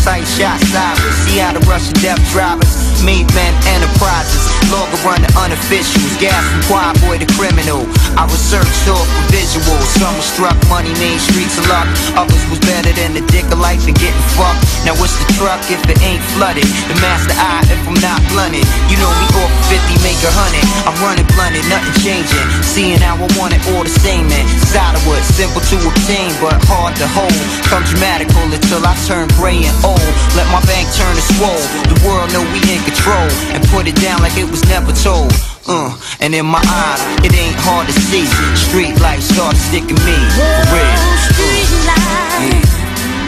Sight 0.04 0.28
shots 0.28 0.68
sideways. 0.68 1.16
See 1.24 1.40
how 1.40 1.54
the 1.54 1.64
Russian 1.66 1.94
death 2.04 2.20
drivers 2.36 2.76
made 3.06 3.24
men 3.34 3.54
enterprises. 3.72 4.43
Longer 4.74 4.98
run 5.06 5.22
the 5.22 5.30
unofficials, 5.38 6.18
gas 6.18 6.42
from 6.50 6.66
choir 6.66 6.94
boy 7.06 7.22
to 7.22 7.30
criminal. 7.38 7.86
I 8.18 8.26
researched 8.26 8.90
off 8.90 9.06
for 9.06 9.26
visuals. 9.30 9.86
Some 10.02 10.18
were 10.18 10.26
struck, 10.26 10.58
money 10.66 10.90
made 10.98 11.22
streets 11.22 11.62
of 11.62 11.70
luck. 11.70 11.86
Others 12.18 12.42
was 12.50 12.58
better 12.66 12.90
than 12.98 13.14
the 13.14 13.22
dick 13.30 13.46
of 13.54 13.62
life 13.62 13.86
and 13.86 13.94
getting 13.94 14.26
fucked. 14.34 14.66
Now 14.82 14.98
what's 14.98 15.14
the 15.22 15.30
truck 15.38 15.62
if 15.70 15.78
it 15.86 16.02
ain't 16.02 16.26
flooded? 16.34 16.66
The 16.90 16.98
master 17.06 17.38
eye 17.38 17.62
if 17.70 17.86
I'm 17.86 18.02
not 18.02 18.18
blunted. 18.34 18.66
You 18.90 18.98
know 18.98 19.14
me 19.14 19.28
off 19.46 19.54
50, 19.70 19.94
make 20.02 20.18
a 20.26 20.34
hundred. 20.34 20.66
I'm 20.90 20.98
running 21.06 21.30
blunted, 21.38 21.62
nothing 21.70 21.94
changing. 22.02 22.42
Seeing 22.66 22.98
how 22.98 23.14
I 23.22 23.30
want 23.38 23.54
it 23.54 23.62
all 23.78 23.86
the 23.86 23.94
same, 23.94 24.26
man. 24.26 24.42
Solidwood, 24.74 25.22
simple 25.38 25.62
to 25.70 25.78
obtain, 25.86 26.34
but 26.42 26.58
hard 26.66 26.98
to 26.98 27.06
hold. 27.14 27.38
Come 27.70 27.86
dramatical 27.86 28.50
until 28.50 28.82
I 28.82 28.98
turn 29.06 29.30
gray 29.38 29.62
and 29.70 29.78
old. 29.86 30.02
Let 30.34 30.50
my 30.50 30.66
bank 30.66 30.90
turn 30.98 31.14
to 31.14 31.26
swole. 31.38 31.62
The 31.94 31.98
world 32.02 32.34
know 32.34 32.42
we 32.50 32.58
in 32.74 32.82
control. 32.82 33.30
And 33.54 33.62
put 33.70 33.86
it 33.86 33.94
down 34.02 34.18
like 34.26 34.34
it 34.34 34.50
was 34.50 34.63
never 34.70 34.92
told. 34.92 35.32
Uh, 35.68 35.96
and 36.20 36.36
in 36.36 36.46
my 36.46 36.62
eyes, 36.62 37.02
it 37.26 37.34
ain't 37.36 37.56
hard 37.56 37.88
to 37.88 37.94
see. 37.94 38.26
Street 38.56 39.00
life 39.02 39.22
started 39.22 39.60
sticking 39.60 40.00
me. 40.04 40.18
For 40.36 40.76
real. 40.76 41.04
Street 41.32 41.72
life, 41.88 42.68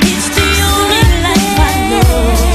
it's 0.04 0.28
the 0.36 0.48
only 0.68 1.04
life 1.24 1.60
I 1.60 1.74
know. 1.90 2.55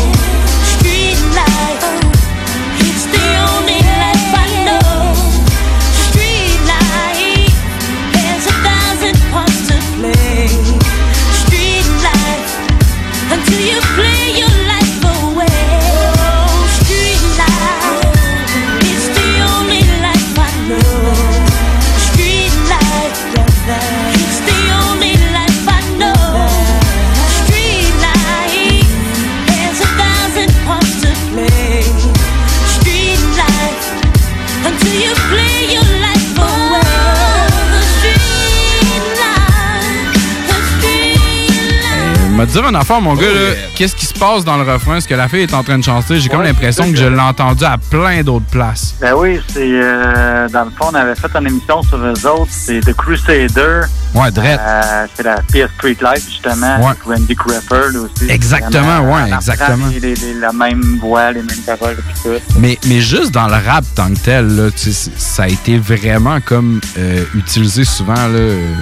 Me 42.40 42.46
dire 42.46 42.66
une 42.66 42.76
affaire, 42.76 43.02
mon 43.02 43.14
gars, 43.16 43.26
là, 43.26 43.52
qu'est-ce 43.76 43.94
qui 43.94 44.06
se 44.06 44.14
passe 44.14 44.44
dans 44.46 44.56
le 44.56 44.62
refrain? 44.62 44.98
Ce 44.98 45.06
que 45.06 45.12
la 45.14 45.28
fille 45.28 45.42
est 45.42 45.52
en 45.52 45.62
train 45.62 45.76
de 45.78 45.84
chanter, 45.84 46.18
j'ai 46.20 46.30
comme 46.30 46.42
l'impression 46.42 46.90
que 46.90 46.96
je 46.96 47.04
l'ai 47.04 47.20
entendu 47.20 47.64
à 47.64 47.76
plein 47.76 48.22
d'autres 48.22 48.46
places. 48.46 48.94
Ben 48.98 49.12
oui, 49.14 49.38
c'est 49.52 49.60
euh, 49.62 50.48
dans 50.48 50.64
le 50.64 50.70
fond, 50.70 50.86
on 50.90 50.94
avait 50.94 51.14
fait 51.14 51.28
une 51.38 51.48
émission 51.48 51.82
sur 51.82 51.98
eux 51.98 52.26
autres, 52.26 52.46
c'est 52.50 52.80
The 52.80 52.94
Crusader. 52.94 53.82
Ouais, 54.14 54.30
drette. 54.30 54.58
Euh, 54.58 55.06
c'est 55.14 55.22
la 55.22 55.36
PS 55.52 55.70
Street 55.76 55.98
Life, 56.00 56.24
justement, 56.30 56.78
Ouais. 56.78 56.86
avec 56.86 57.02
Randy 57.04 57.36
Crawford 57.36 57.90
aussi. 58.04 58.30
Exactement, 58.30 59.02
Vraiment, 59.02 59.14
ouais, 59.16 59.32
exactement. 59.34 59.86
les- 59.92 60.00
les- 60.00 60.14
les- 60.14 60.34
la 60.40 60.52
même 60.54 60.98
voix, 60.98 61.32
les 61.32 61.42
mêmes 61.42 61.60
paroles, 61.66 61.98
et 61.98 62.22
tout. 62.22 62.44
Mais, 62.58 62.78
mais 62.86 63.00
juste 63.02 63.32
dans 63.32 63.48
le 63.48 63.54
rap 63.56 63.84
tant 63.94 64.08
que 64.14 64.18
tel, 64.18 64.46
là, 64.56 64.70
tu 64.70 64.78
sais, 64.78 64.92
c- 64.92 65.10
ça 65.18 65.42
a 65.42 65.48
été 65.48 65.76
vraiment 65.78 66.38
comme 66.40 66.80
euh, 66.98 67.22
utilisé 67.34 67.84
souvent 67.84 68.14
là, 68.14 68.38
euh, 68.38 68.74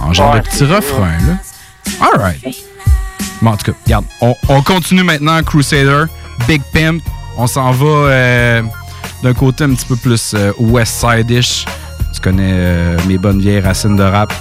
en, 0.00 0.08
en 0.08 0.12
genre 0.12 0.32
Ouais, 0.34 0.40
de 0.40 0.44
petit 0.48 0.58
ça. 0.58 0.66
refrain. 0.76 1.12
Là. 1.28 1.34
All 2.00 2.18
right. 2.18 2.40
Bon, 3.42 3.50
en 3.52 3.56
tout 3.56 3.72
cas, 3.72 3.78
regarde, 3.84 4.04
on, 4.20 4.34
on 4.48 4.62
continue 4.62 5.02
maintenant 5.02 5.42
Crusader, 5.42 6.04
Big 6.46 6.62
Pimp. 6.72 7.02
On 7.36 7.46
s'en 7.46 7.70
va 7.70 7.86
euh, 7.86 8.62
d'un 9.22 9.34
côté 9.34 9.64
un 9.64 9.74
petit 9.74 9.86
peu 9.86 9.96
plus 9.96 10.34
euh, 10.34 10.52
West 10.58 11.00
Side-ish. 11.00 11.64
Tu 12.12 12.20
connais 12.20 12.52
euh, 12.54 12.96
mes 13.06 13.18
bonnes 13.18 13.40
vieilles 13.40 13.60
racines 13.60 13.96
de 13.96 14.02
rap. 14.02 14.32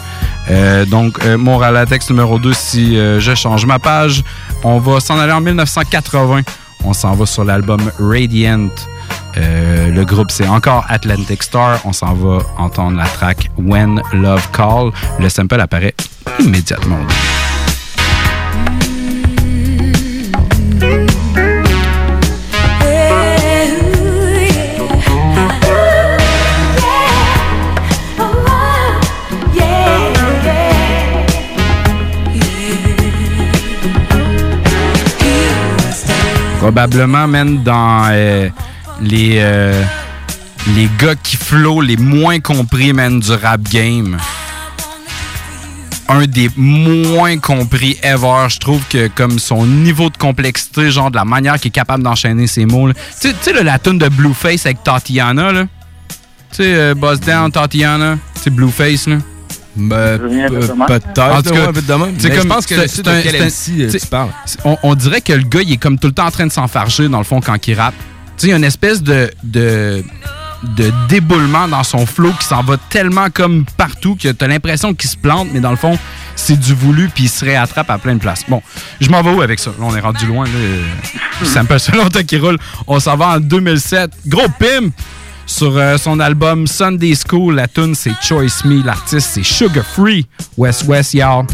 Donc, 0.87 1.19
euh, 1.23 1.37
mon 1.37 1.57
Ralatex 1.57 2.09
numéro 2.09 2.39
2, 2.39 2.53
si 2.53 2.95
je 2.95 3.35
change 3.35 3.67
ma 3.67 3.77
page, 3.77 4.23
on 4.63 4.79
va 4.79 4.99
s'en 4.99 5.19
aller 5.19 5.31
en 5.31 5.41
1980. 5.41 6.41
On 6.83 6.93
s'en 6.93 7.13
va 7.13 7.25
sur 7.27 7.43
l'album 7.43 7.91
Radiant. 7.99 8.69
Le 9.35 10.03
groupe, 10.05 10.31
c'est 10.31 10.47
encore 10.47 10.85
Atlantic 10.89 11.43
Star. 11.43 11.79
On 11.85 11.93
s'en 11.93 12.13
va 12.15 12.39
entendre 12.57 12.97
la 12.97 13.05
track 13.05 13.51
When 13.57 14.01
Love 14.11 14.47
Call. 14.51 14.91
Le 15.19 15.29
sample 15.29 15.61
apparaît 15.61 15.93
immédiatement. 16.39 16.97
Probablement, 36.60 37.28
même 37.28 37.64
dans 37.64 38.10
euh, 38.12 38.47
les, 39.01 39.38
euh, 39.39 39.82
les 40.76 40.88
gars 40.99 41.16
qui 41.16 41.36
flow 41.36 41.82
les 41.82 41.97
moins 41.97 42.39
compris, 42.39 42.93
man, 42.93 43.20
du 43.20 43.32
rap 43.32 43.62
game. 43.72 44.18
Un 46.10 46.26
des 46.26 46.49
moins 46.57 47.38
compris 47.38 47.97
ever. 48.01 48.47
Je 48.49 48.57
trouve 48.57 48.82
que 48.89 49.07
comme 49.10 49.38
son 49.38 49.66
niveau 49.66 50.10
de 50.10 50.18
complexité, 50.18 50.89
genre 50.89 51.12
de 51.12 51.16
la 51.16 51.26
manière 51.26 51.60
qu'il 51.60 51.70
est 51.70 51.72
capable 51.72 52.03
d'enchaîner 52.03 52.47
ses 52.47 52.66
mots. 52.66 52.89
Tu 53.22 53.30
sais- 53.41 53.64
la 53.64 53.78
tune 53.78 53.99
de 53.99 54.10
Blueface 54.10 54.66
avec 54.66 54.84
Tatiana, 54.84 55.51
là. 55.51 55.64
Tu 56.51 56.57
sais, 56.57 56.74
euh, 56.74 56.95
Buzz 56.95 57.20
Down, 57.20 57.51
Tatiana. 57.51 58.18
C'est 58.34 58.49
Blueface, 58.49 59.07
là. 59.07 59.18
Ben, 59.76 60.18
peut-être. 60.88 61.20
En 61.22 61.41
tout 61.43 61.49
cas, 61.51 61.72
je 62.41 62.47
pense 62.47 62.66
que 62.66 62.76
de 62.76 63.22
quel 63.22 63.36
MC, 63.43 63.72
euh, 63.82 63.91
tu 63.91 63.99
tu 63.99 64.07
parles. 64.07 64.30
On, 64.66 64.78
on 64.82 64.95
dirait 64.95 65.22
que 65.22 65.34
le 65.34 65.43
gars, 65.43 65.62
il 65.62 65.74
est 65.74 65.78
comme 65.78 65.99
tout 65.99 66.07
le 66.07 66.14
temps 66.14 66.26
en 66.26 66.32
train 66.32 66.47
de 66.47 66.51
s'enfarger, 66.51 67.07
dans 67.07 67.20
le 67.20 67.24
fond, 67.24 67.39
quand 67.39 67.68
il 67.68 67.76
rappe. 67.76 67.93
Tu 67.95 68.01
sais, 68.38 68.47
il 68.47 68.49
y 68.49 68.53
a 68.53 68.57
une 68.57 68.64
espèce 68.64 69.03
de, 69.03 69.30
de, 69.43 70.03
de 70.64 70.91
déboulement 71.07 71.68
dans 71.68 71.84
son 71.84 72.05
flow 72.05 72.32
qui 72.39 72.45
s'en 72.45 72.62
va 72.64 72.78
tellement 72.89 73.30
comme 73.34 73.66
partout 73.78 74.18
que 74.22 74.30
t'as 74.30 74.47
l'impression 74.47 74.93
qu'il 74.93 75.10
se 75.10 75.18
plante, 75.18 75.47
mais 75.53 75.60
dans 75.60 75.72
le 75.72 75.78
fond, 75.78 75.97
c'est 76.36 76.60
du 76.60 76.74
voulu, 76.74 77.10
puis 77.10 77.26
il 77.26 77.30
se 77.30 77.45
réattrape 77.45 77.89
à 77.89 77.97
plein 77.97 78.16
de 78.16 78.20
places. 78.20 78.43
Bon, 78.47 78.62
je 78.99 79.10
m'en 79.10 79.22
vais 79.22 79.32
où 79.32 79.41
avec 79.41 79.60
ça? 79.60 79.72
Là, 79.72 79.86
on 79.88 79.95
est 79.95 79.99
rendu 79.99 80.26
loin. 80.26 80.45
Là. 80.45 80.51
Ça 81.45 81.64
me 81.64 81.68
passe 81.68 81.91
longtemps 81.91 82.24
qu'il 82.24 82.41
roule. 82.41 82.57
On 82.88 82.99
s'en 82.99 83.16
va 83.16 83.38
en 83.38 83.39
2007. 83.39 84.12
Gros 84.28 84.47
pim! 84.60 84.89
Sur 85.45 85.76
euh, 85.78 85.97
son 85.97 86.20
album 86.20 86.68
Sunday 86.68 87.14
School, 87.16 87.55
la 87.55 87.68
tune 87.68 87.95
c'est 87.95 88.14
Choice 88.22 88.64
Me, 88.66 88.84
l'artiste 88.84 89.32
c'est 89.34 89.43
Sugar 89.43 89.84
Free. 89.84 90.28
West 90.57 90.84
West, 90.84 91.16
y'all. 91.16 91.47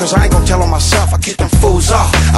Cause 0.00 0.14
I 0.14 0.29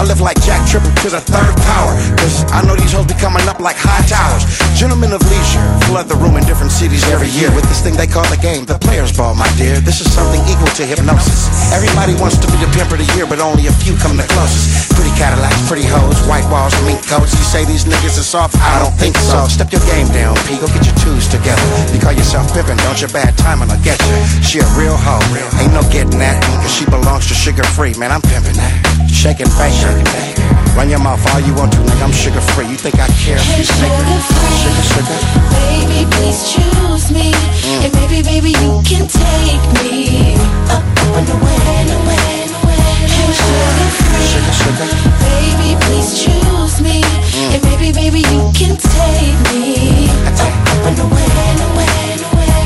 I 0.03 0.05
live 0.11 0.19
like 0.19 0.35
Jack 0.43 0.67
tripping 0.67 0.91
to 1.07 1.15
the 1.15 1.23
third 1.23 1.55
power. 1.63 1.95
Cause 2.19 2.43
I 2.51 2.67
know 2.67 2.75
these 2.75 2.91
hoes 2.91 3.07
be 3.07 3.15
coming 3.23 3.47
up 3.47 3.63
like 3.63 3.79
high 3.79 4.03
towers. 4.11 4.43
Gentlemen 4.75 5.15
of 5.15 5.23
leisure, 5.31 5.63
flood 5.87 6.11
the 6.11 6.19
room 6.19 6.35
in 6.35 6.43
different 6.43 6.75
cities 6.75 7.07
every 7.07 7.31
year 7.31 7.55
with 7.55 7.63
this 7.71 7.87
thing 7.87 7.95
they 7.95 8.11
call 8.11 8.27
the 8.27 8.41
game, 8.43 8.67
the 8.67 8.75
player's 8.83 9.15
ball, 9.15 9.39
my 9.39 9.47
dear. 9.55 9.79
This 9.79 10.03
is 10.03 10.11
something 10.11 10.43
equal 10.51 10.67
to 10.75 10.83
hypnosis. 10.83 11.47
Everybody 11.71 12.19
wants 12.19 12.35
to 12.43 12.51
be 12.51 12.59
the 12.59 12.67
pimp 12.75 12.91
of 12.91 12.99
the 12.99 13.07
year, 13.15 13.31
but 13.31 13.39
only 13.39 13.71
a 13.71 13.75
few 13.79 13.95
come 14.03 14.19
the 14.19 14.27
closest. 14.35 14.91
Pretty 14.99 15.15
Cadillacs, 15.15 15.55
pretty 15.71 15.87
hoes, 15.87 16.19
white 16.27 16.51
walls, 16.51 16.75
mink 16.83 16.99
coats. 17.07 17.31
You 17.39 17.47
say 17.47 17.63
these 17.63 17.87
niggas 17.87 18.19
are 18.19 18.27
soft? 18.27 18.59
I 18.59 18.83
don't 18.83 18.99
think 18.99 19.15
so. 19.15 19.47
Step 19.47 19.71
your 19.71 19.87
game 19.87 20.11
down, 20.11 20.35
P. 20.51 20.59
Go 20.59 20.67
get 20.67 20.83
your 20.83 20.99
twos 20.99 21.31
together. 21.31 21.63
You 21.95 22.03
call 22.03 22.11
yourself 22.19 22.51
pimpin', 22.51 22.75
don't 22.83 22.99
you? 22.99 23.07
Bad 23.15 23.39
timing, 23.39 23.71
I'll 23.71 23.79
get 23.87 24.03
you. 24.03 24.19
She 24.43 24.59
a 24.59 24.67
real 24.75 24.99
hoe, 24.99 25.23
ain't 25.63 25.71
no 25.71 25.87
getting 25.95 26.19
that. 26.19 26.43
Cause 26.59 26.75
she 26.75 26.91
belongs 26.91 27.31
to 27.31 27.39
sugar 27.39 27.63
free, 27.63 27.95
man. 27.95 28.11
I'm 28.11 28.19
pimpin' 28.19 28.59
that. 28.59 28.92
Shaking 29.13 29.47
bacon. 29.55 30.03
Run 30.75 30.89
your 30.89 30.99
mouth 30.99 31.23
all 31.33 31.41
you 31.41 31.55
want 31.55 31.71
to, 31.73 31.79
nigga. 31.79 32.03
I'm 32.03 32.13
sugar 32.13 32.41
free. 32.41 32.67
You 32.67 32.77
think 32.77 32.97
I 32.99 33.07
care 33.23 33.37
if 33.39 33.59
you 33.59 33.65
snicker? 33.65 34.03
Sugar, 34.59 34.85
sugar. 34.91 35.19
Baby, 35.53 36.11
please 36.17 36.51
choose 36.51 37.13
me. 37.13 37.31
Mm. 37.31 37.85
And 37.85 37.93
maybe, 37.95 38.23
baby, 38.23 38.51
you 38.51 38.83
can 38.83 39.07
take 39.07 39.63
me 39.79 40.35
up, 40.73 40.83
up 40.83 41.15
and 41.15 41.29
away, 41.29 41.59
and 41.79 41.91
away, 41.93 42.25
and 42.43 42.53
away. 42.57 42.83
Hey, 43.07 43.31
sugar. 43.37 44.19
Sugar, 44.27 44.55
sugar. 44.59 44.89
Baby, 45.23 45.79
please 45.87 46.11
choose 46.19 46.81
me. 46.81 47.05
Mm. 47.05 47.55
And 47.55 47.63
maybe, 47.63 47.93
baby, 47.93 48.21
you 48.27 48.51
can 48.57 48.75
take 48.75 49.39
me 49.55 50.09
up, 50.41 50.51
up 50.51 50.87
and 50.89 50.99
away, 50.99 51.29
and 51.47 51.61
away. 51.71 52.02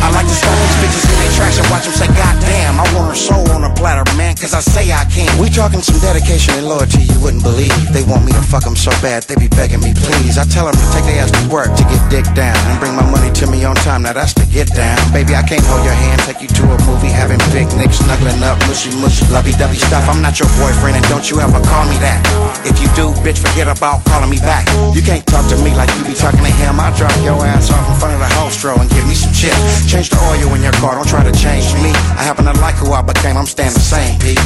I 0.07 0.11
like 0.15 0.31
to 0.31 0.39
stop 0.39 0.55
these 0.55 0.79
bitches 0.79 1.03
in 1.03 1.19
their 1.19 1.35
tracks 1.35 1.59
and 1.59 1.67
watch 1.67 1.83
them 1.83 1.91
say, 1.99 2.07
God 2.15 2.39
damn, 2.39 2.79
I 2.79 2.87
want 2.95 3.11
her 3.11 3.19
soul 3.19 3.43
on 3.51 3.67
a 3.67 3.73
platter, 3.75 4.07
man, 4.15 4.39
cause 4.39 4.55
I 4.55 4.63
say 4.63 4.95
I 4.95 5.03
can. 5.11 5.27
We 5.43 5.51
talking 5.51 5.83
some 5.83 5.99
dedication 5.99 6.55
and 6.55 6.71
loyalty 6.71 7.11
you 7.11 7.19
wouldn't 7.19 7.43
believe. 7.43 7.75
They 7.91 8.07
want 8.07 8.23
me 8.23 8.31
to 8.31 8.45
fuck 8.47 8.63
them 8.63 8.79
so 8.79 8.95
bad, 9.03 9.27
they 9.27 9.35
be 9.35 9.51
begging 9.51 9.83
me, 9.83 9.99
please. 9.99 10.39
I 10.39 10.47
tell 10.47 10.71
them 10.71 10.79
to 10.79 10.87
take 10.95 11.11
their 11.11 11.27
ass 11.27 11.35
to 11.35 11.43
work 11.51 11.75
to 11.75 11.83
get 11.91 11.99
dick 12.07 12.23
down 12.39 12.55
and 12.71 12.79
bring 12.79 12.95
my 12.95 13.03
money 13.03 13.35
to 13.43 13.51
me 13.51 13.67
on 13.67 13.75
time. 13.83 14.07
Now 14.07 14.15
that's 14.15 14.31
the 14.31 14.47
get 14.47 14.71
down. 14.71 14.95
Baby, 15.11 15.35
I 15.35 15.43
can't 15.43 15.67
hold 15.67 15.83
your 15.83 15.99
hand, 15.99 16.23
take 16.23 16.39
you 16.39 16.47
to 16.55 16.63
a 16.71 16.79
movie, 16.87 17.11
having 17.11 17.43
picnics, 17.51 17.99
snuggling 17.99 18.39
up, 18.47 18.63
mushy 18.71 18.95
mushy, 19.03 19.27
lovey 19.35 19.59
dovey 19.59 19.83
stuff. 19.83 20.07
I'm 20.07 20.23
not 20.23 20.39
your 20.39 20.49
boyfriend, 20.55 21.03
and 21.03 21.07
don't 21.11 21.27
you 21.27 21.43
ever 21.43 21.59
call 21.67 21.83
me 21.91 21.99
that. 21.99 22.23
If 22.63 22.79
you 22.79 22.87
do, 22.95 23.11
bitch, 23.27 23.43
forget 23.43 23.67
about 23.67 24.07
calling 24.07 24.31
me 24.31 24.39
back. 24.39 24.71
You 24.95 25.03
can't 25.03 25.27
talk 25.27 25.51
to 25.51 25.59
me 25.67 25.75
like 25.75 25.91
you 25.99 26.07
be 26.07 26.15
talking 26.15 26.47
to 26.47 26.55
him. 26.63 26.79
I'll 26.79 26.95
drop 26.95 27.11
your 27.27 27.43
ass 27.43 27.75
off 27.75 27.83
in 27.91 27.99
front 27.99 28.15
of 28.15 28.23
the 28.23 28.31
house 28.39 28.55
stroll 28.55 28.79
and 28.79 28.87
give 28.95 29.03
me 29.11 29.19
some 29.19 29.35
chips. 29.35 29.83
Change 29.97 30.11
the 30.11 30.20
oil 30.28 30.53
in 30.53 30.61
your 30.61 30.76
car, 30.76 30.94
don't 30.94 31.09
try 31.09 31.24
to 31.24 31.32
change 31.32 31.72
me. 31.80 31.88
I 32.20 32.22
happen 32.28 32.44
to 32.44 32.53
like 32.61 32.74
who 32.74 32.92
I 32.92 33.01
became, 33.01 33.38
I'm 33.38 33.47
staying 33.47 33.72
the 33.72 33.80
same, 33.80 34.20
P. 34.20 34.36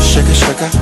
Sugar, 0.00 0.32
sugar. 0.32 0.72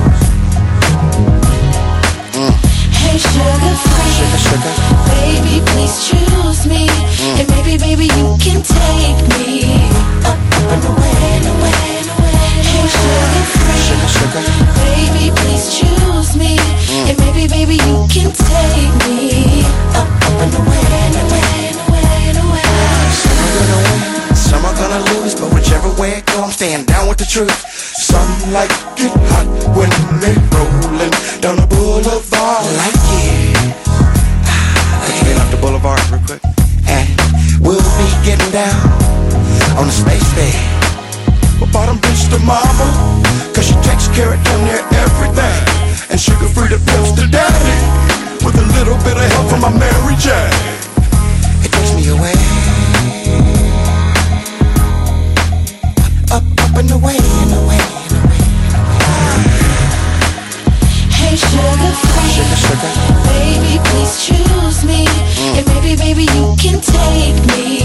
Mm. 2.31 2.55
Hey, 2.95 3.19
sugar 3.19 3.75
free. 3.75 4.11
Sugar, 4.15 4.39
sugar. 4.39 4.73
Baby, 5.03 5.59
please 5.75 6.07
choose 6.07 6.63
me. 6.63 6.87
Mm. 6.87 7.43
And 7.43 7.47
maybe, 7.51 7.75
baby, 7.75 8.07
you 8.15 8.39
can 8.39 8.63
take 8.63 9.19
me 9.35 9.67
up, 10.23 10.31
up 10.31 10.71
and 10.71 10.83
away, 10.95 11.19
and 11.35 11.47
away, 11.59 11.99
and 11.99 12.07
away. 12.07 12.39
Hey, 12.71 12.87
sugar 12.87 13.43
free. 13.51 13.83
Sugar, 13.83 14.11
sugar. 14.15 14.43
Baby, 14.79 15.35
please 15.43 15.75
choose 15.75 16.39
me. 16.39 16.55
Mm. 16.55 17.11
And 17.11 17.17
maybe, 17.19 17.51
baby, 17.51 17.75
you 17.83 18.07
can 18.07 18.31
take 18.31 18.95
me 19.11 19.67
up, 19.91 20.07
up 20.07 20.39
and 20.39 20.55
away, 20.55 20.87
and 20.87 21.15
away, 21.19 21.68
Some 23.09 23.37
are 23.39 23.53
gonna 23.57 23.79
win, 23.89 23.99
some 24.35 24.63
are 24.65 24.75
gonna 24.75 25.01
lose, 25.13 25.33
but 25.35 25.53
whichever 25.53 25.89
way 25.99 26.19
it 26.19 26.25
goes, 26.25 26.43
I'm 26.43 26.51
staying 26.51 26.85
down 26.85 27.07
with 27.09 27.17
the 27.17 27.25
truth. 27.25 27.53
Some 27.73 28.29
like 28.51 28.71
it 28.97 29.13
hot 29.33 29.47
when 29.77 29.91
they 30.21 30.33
rollin' 30.53 31.11
down 31.41 31.55
the 31.57 31.67
boulevard 31.67 32.65
like 32.79 32.99
yeah. 33.11 33.73
Let's 35.03 35.21
get 35.23 35.37
off 35.37 35.49
the 35.51 35.59
boulevard 35.61 35.99
real 36.09 36.21
quick, 36.25 36.41
and 36.87 37.07
we'll 37.61 37.83
be 37.99 38.07
getting 38.25 38.51
down 38.51 38.77
on 39.77 39.85
the 39.87 39.93
space 39.93 40.29
day. 40.35 40.55
But 41.59 41.71
bottom 41.71 41.97
bitch 41.99 42.29
to 42.31 42.39
mama, 42.39 42.87
cause 43.53 43.67
she 43.67 43.75
takes 43.83 44.07
care 44.15 44.33
of 44.33 44.39
damn 44.43 44.63
near 44.65 44.81
everything. 45.03 45.59
And 46.09 46.19
sugar 46.19 46.47
free 46.49 46.69
the 46.69 46.79
pimps 46.81 47.11
to 47.19 47.27
daddy, 47.27 47.77
with 48.43 48.55
a 48.55 48.65
little 48.79 48.97
bit 49.03 49.17
of 49.17 49.27
help 49.33 49.49
from 49.49 49.61
my 49.61 49.69
Mary 49.69 50.15
Jane. 50.17 50.55
It 51.61 51.71
takes 51.71 51.93
me 51.93 52.09
away. 52.09 52.48
And 56.79 56.91
away 56.91 57.17
and 57.19 57.51
away. 57.59 57.75
Hey, 61.11 61.35
sugar 61.35 61.91
free. 62.07 62.31
Sugar, 62.31 62.55
sugar. 62.55 62.91
Baby, 63.27 63.83
please 63.83 64.23
choose 64.23 64.85
me. 64.85 65.03
Mm. 65.03 65.59
And 65.59 65.67
maybe, 65.67 65.97
baby, 65.97 66.23
you 66.23 66.55
can 66.55 66.79
take 66.79 67.35
me 67.51 67.83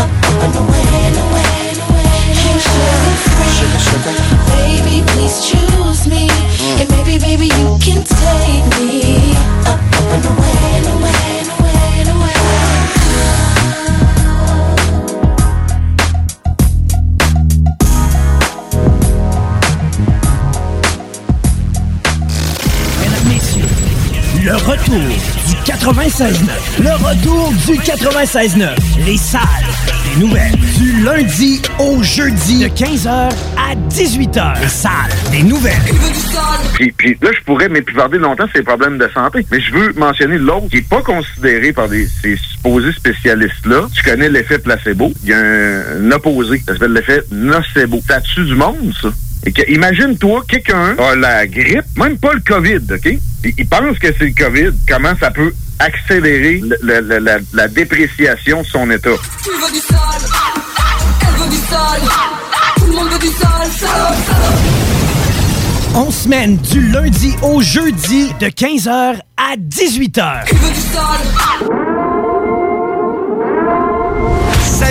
up, 0.00 0.08
up 0.08 0.48
and 0.48 0.56
away, 0.56 0.80
and 0.80 1.18
away, 1.28 1.52
and 1.76 1.80
away. 1.84 2.08
Hey, 2.32 2.56
sugar 2.56 3.16
free. 3.20 3.52
Sugar, 3.52 3.82
sugar. 3.84 4.16
Baby, 4.48 5.04
please 5.12 5.36
choose 5.44 6.06
me. 6.08 6.28
Mm. 6.32 6.80
And 6.80 6.88
maybe, 6.88 7.18
baby, 7.18 7.48
you 7.60 7.76
can 7.84 8.00
take 8.00 8.64
me 8.80 9.36
up, 9.68 9.76
up 9.76 10.24
away, 10.24 10.56
and 10.72 10.86
away, 10.88 10.88
and 10.88 10.88
away, 10.88 11.20
and 11.36 11.48
away. 11.50 11.61
Le 24.52 24.58
retour 24.58 25.00
du 25.48 25.54
96.9. 25.64 26.82
Le 26.82 26.90
retour 26.90 27.50
du 27.66 27.80
96.9. 27.80 28.68
Les 29.06 29.16
salles 29.16 29.40
des 30.04 30.20
nouvelles. 30.20 30.52
Du 30.78 31.02
lundi 31.02 31.62
au 31.78 32.02
jeudi 32.02 32.58
de 32.58 32.66
15h 32.66 33.08
à 33.08 33.74
18h. 33.88 34.60
Les 34.60 34.68
salles 34.68 34.92
des 35.30 35.42
nouvelles. 35.42 35.72
Puis, 36.74 36.92
puis 36.92 37.16
là, 37.22 37.30
je 37.32 37.42
pourrais 37.46 37.70
m'épivarder 37.70 38.18
longtemps 38.18 38.46
sur 38.48 38.58
les 38.58 38.62
problèmes 38.62 38.98
de 38.98 39.08
santé. 39.14 39.46
Mais 39.50 39.58
je 39.58 39.72
veux 39.72 39.94
mentionner 39.94 40.36
l'autre 40.36 40.68
qui 40.68 40.78
est 40.78 40.88
pas 40.88 41.00
considéré 41.00 41.72
par 41.72 41.88
ces 41.88 42.36
supposés 42.36 42.92
spécialistes-là. 42.92 43.86
Tu 43.94 44.02
connais 44.02 44.28
l'effet 44.28 44.58
placebo. 44.58 45.14
Il 45.22 45.30
y 45.30 45.32
a 45.32 45.38
un, 45.38 45.80
un 46.02 46.10
opposé. 46.10 46.62
Ça 46.66 46.74
s'appelle 46.74 46.92
l'effet 46.92 47.22
nocebo. 47.30 48.02
Tue 48.34 48.44
du 48.44 48.54
monde, 48.54 48.92
ça? 49.00 49.08
Et 49.44 49.52
que, 49.52 49.62
imagine-toi, 49.70 50.44
quelqu'un 50.48 50.96
a 50.98 51.16
la 51.16 51.46
grippe, 51.46 51.84
même 51.96 52.16
pas 52.18 52.32
le 52.32 52.40
COVID, 52.40 52.94
OK? 52.94 53.18
Il, 53.44 53.52
il 53.58 53.66
pense 53.66 53.98
que 53.98 54.08
c'est 54.16 54.26
le 54.26 54.34
COVID. 54.44 54.70
Comment 54.88 55.14
ça 55.18 55.30
peut 55.32 55.52
accélérer 55.80 56.60
le- 56.62 56.78
le- 56.82 57.00
le- 57.00 57.18
la, 57.18 57.38
la 57.52 57.68
dépréciation 57.68 58.62
de 58.62 58.66
son 58.66 58.88
état? 58.90 59.10
Tu 59.42 59.50
veux 59.50 59.72
du 59.72 59.78
sol, 59.80 59.98
elle 61.20 61.42
veut 61.42 61.50
du 61.50 61.56
sol, 61.56 62.08
tout 62.76 62.86
le 62.86 62.92
monde 62.92 63.08
veut 63.10 63.18
du 63.18 63.26
sol, 63.26 63.66
salope, 63.80 64.14
salope. 64.26 64.60
On 65.94 66.10
semaine 66.10 66.56
du 66.58 66.80
lundi 66.90 67.34
au 67.42 67.60
jeudi 67.60 68.32
de 68.40 68.46
15h 68.46 69.16
à 69.36 69.56
18h. 69.58 70.46
Salut 70.46 71.81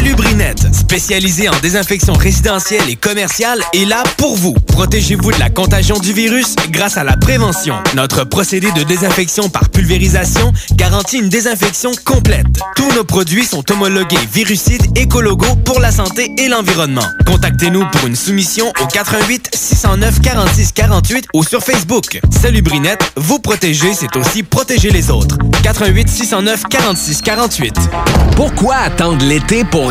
Brinette, 0.10 0.74
spécialisé 0.74 1.48
en 1.48 1.58
désinfection 1.62 2.14
résidentielle 2.14 2.90
et 2.90 2.96
commerciale, 2.96 3.62
est 3.74 3.86
là 3.86 4.04
pour 4.18 4.36
vous. 4.36 4.54
Protégez-vous 4.54 5.32
de 5.32 5.40
la 5.40 5.50
contagion 5.50 5.98
du 6.00 6.12
virus 6.12 6.56
grâce 6.70 6.98
à 6.98 7.04
la 7.04 7.16
prévention. 7.16 7.76
Notre 7.96 8.24
procédé 8.24 8.72
de 8.72 8.84
désinfection 8.84 9.50
par 9.50 9.70
pulvérisation 9.70 10.52
garantit 10.74 11.20
une 11.20 11.30
désinfection 11.30 11.92
complète. 12.04 12.48
Tous 12.76 12.92
nos 12.94 13.04
produits 13.04 13.46
sont 13.46 13.64
homologués 13.72 14.18
virucides 14.34 14.98
écologos 14.98 15.56
pour 15.64 15.80
la 15.80 15.92
santé 15.92 16.32
et 16.38 16.50
l'environnement. 16.50 17.06
Contactez-nous 17.26 17.86
pour 17.92 18.08
une 18.08 18.16
soumission 18.16 18.74
au 18.82 18.88
88 18.88 19.50
609 19.54 20.22
46 20.22 20.72
48 20.74 21.28
ou 21.34 21.44
sur 21.44 21.64
Facebook. 21.64 22.20
Salut 22.42 22.62
Brinette, 22.62 23.12
vous 23.16 23.40
protéger, 23.40 23.94
c'est 23.94 24.16
aussi 24.18 24.44
protéger 24.44 24.90
les 24.90 25.10
autres. 25.12 25.38
88 25.64 26.10
609 26.10 26.64
46 26.70 27.22
48. 27.22 27.74
Pourquoi 28.36 28.76
attendre 28.76 29.24
l'été 29.24 29.64
pour 29.64 29.91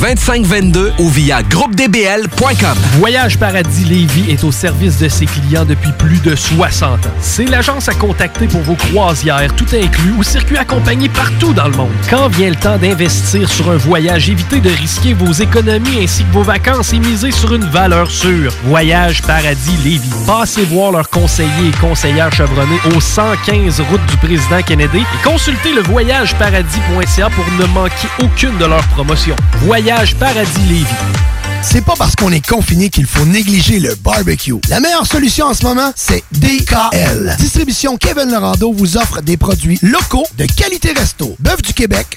2522 0.00 0.92
ou 0.98 1.08
via 1.08 1.42
groupedbl.com. 1.42 2.78
Voyage 2.98 3.38
Paradis 3.38 3.84
Lévis 3.84 4.30
est 4.30 4.44
au 4.44 4.52
service 4.52 4.98
de 4.98 5.08
ses 5.08 5.26
clients 5.26 5.64
depuis 5.64 5.92
plus 5.92 6.18
de 6.20 6.34
60 6.34 7.06
ans. 7.06 7.10
C'est 7.20 7.46
l'agence 7.46 7.88
à 7.88 7.94
contacter 7.94 8.46
pour 8.46 8.60
vos 8.60 8.74
croisières, 8.74 9.54
tout 9.56 9.66
inclus 9.72 10.12
ou 10.18 10.22
circuits 10.22 10.58
accompagnés 10.58 11.08
partout 11.08 11.52
dans 11.52 11.68
le 11.68 11.76
monde. 11.76 11.92
Quand 12.10 12.28
vient 12.28 12.50
le 12.50 12.56
temps 12.56 12.76
d'investir 12.76 13.48
sur 13.48 13.70
un 13.70 13.76
voyage, 13.76 14.28
évitez 14.28 14.60
de 14.60 14.70
risquer 14.70 15.14
vos 15.14 15.32
économies 15.32 16.04
ainsi 16.04 16.24
que 16.24 16.32
vos 16.32 16.42
vacances 16.42 16.92
et 16.92 16.98
misez 16.98 17.30
sur 17.30 17.54
une 17.54 17.64
valeur 17.64 18.10
sûre. 18.10 18.52
Voyage 18.64 19.22
Paradis 19.22 19.76
Lévis. 19.82 20.10
Passez 20.26 20.64
voir 20.64 20.92
leurs 20.92 21.08
conseillers 21.08 21.68
et 21.68 21.80
conseillères 21.80 22.32
chevronnés 22.32 22.80
au 22.94 23.00
115 23.00 23.80
route 23.80 24.06
du 24.10 24.16
président 24.18 24.62
Kennedy 24.62 24.98
et 24.98 25.22
consultez 25.24 25.72
le 25.72 25.82
voyageparadis.ca 25.82 27.30
pour 27.30 27.44
ne 27.58 27.66
manquer 27.72 28.08
aucune 28.22 28.56
de 28.58 28.66
leurs 28.66 28.86
promotions. 28.88 29.36
Paradis 30.18 30.58
Lévis. 30.70 30.86
C'est 31.60 31.84
pas 31.84 31.92
parce 31.98 32.16
qu'on 32.16 32.32
est 32.32 32.46
confiné 32.46 32.88
qu'il 32.88 33.04
faut 33.04 33.26
négliger 33.26 33.78
le 33.78 33.94
barbecue. 33.96 34.54
La 34.70 34.80
meilleure 34.80 35.06
solution 35.06 35.46
en 35.46 35.52
ce 35.52 35.64
moment, 35.66 35.92
c'est 35.94 36.24
DKL. 36.32 37.36
Distribution 37.38 37.98
Kevin 37.98 38.30
Lorando 38.30 38.72
vous 38.72 38.96
offre 38.96 39.20
des 39.20 39.36
produits 39.36 39.78
locaux 39.82 40.24
de 40.38 40.46
qualité 40.46 40.92
resto. 40.92 41.36
Bœuf 41.40 41.60
du 41.60 41.74
Québec, 41.74 42.16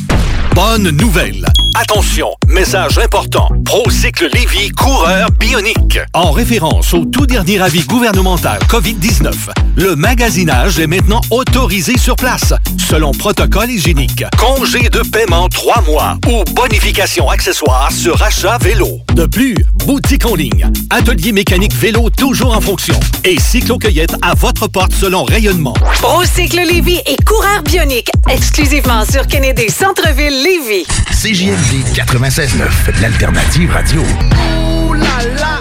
Bonne 0.53 0.89
nouvelle! 0.89 1.45
Attention, 1.75 2.35
message 2.47 2.97
important. 2.97 3.47
Procycle 3.63 4.29
Lévy 4.33 4.69
coureur 4.71 5.29
bionique. 5.39 5.99
En 6.13 6.31
référence 6.31 6.93
au 6.93 7.05
tout 7.05 7.25
dernier 7.25 7.61
avis 7.61 7.81
gouvernemental 7.85 8.59
COVID-19, 8.67 9.31
le 9.77 9.95
magasinage 9.95 10.79
est 10.79 10.87
maintenant 10.87 11.21
autorisé 11.31 11.97
sur 11.97 12.17
place, 12.17 12.53
selon 12.77 13.11
protocole 13.13 13.71
hygiénique. 13.71 14.25
Congé 14.37 14.89
de 14.89 14.99
paiement 14.99 15.47
3 15.47 15.81
mois 15.83 16.17
ou 16.27 16.43
bonification 16.53 17.29
accessoire 17.29 17.89
sur 17.91 18.21
achat 18.21 18.57
vélo. 18.57 18.99
De 19.15 19.25
plus, 19.25 19.55
boutique 19.85 20.25
en 20.25 20.35
ligne, 20.35 20.69
atelier 20.89 21.31
mécanique 21.31 21.73
vélo 21.73 22.09
toujours 22.09 22.55
en 22.55 22.61
fonction 22.61 22.99
et 23.23 23.39
cyclo-cueillette 23.39 24.15
à 24.21 24.33
votre 24.35 24.67
porte 24.67 24.91
selon 24.93 25.23
rayonnement. 25.23 25.73
Procycle 26.01 26.57
Lévis 26.67 26.99
et 27.07 27.15
coureur 27.25 27.63
bionique, 27.63 28.11
exclusivement 28.29 29.05
sur 29.05 29.25
Kennedy 29.25 29.69
Centre-Ville 29.69 30.00
Lévis. 30.05 30.85
CJMD 31.11 31.83
96.9, 31.93 33.01
l'alternative 33.01 33.71
radio. 33.71 34.01
Ooh 34.01 34.93
la 34.93 35.21
la. 35.37 35.59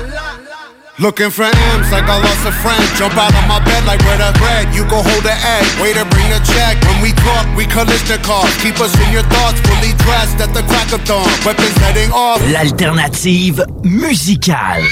Looking 0.99 1.31
for 1.31 1.45
M's 1.45 1.91
like 1.91 2.05
I 2.05 2.19
lost 2.21 2.45
a 2.47 2.53
friend. 2.53 2.83
Jump 2.99 3.17
out 3.17 3.33
of 3.33 3.49
my 3.49 3.59
bed 3.65 3.85
like 3.87 4.01
where 4.05 4.19
the 4.19 4.37
bread. 4.39 4.69
You 4.75 4.85
go 4.85 5.01
hold 5.01 5.25
the 5.25 5.33
egg. 5.33 5.65
Waiter, 5.81 6.05
bring 6.11 6.29
the 6.29 6.41
check. 6.45 6.77
When 6.85 7.01
we 7.01 7.13
talk, 7.13 7.47
we 7.57 7.65
collision 7.65 8.21
cars. 8.23 8.55
Keep 8.61 8.81
us 8.81 8.93
in 9.01 9.13
your 9.13 9.23
thoughts, 9.23 9.61
fully 9.61 9.93
dressed 10.05 10.41
at 10.41 10.53
the 10.53 10.63
crack 10.69 10.93
of 10.93 11.03
dawn. 11.05 11.25
Weapons 11.45 11.77
heading 11.79 12.13
off. 12.13 12.41
L'alternative 12.53 13.65
musicale. 13.83 14.85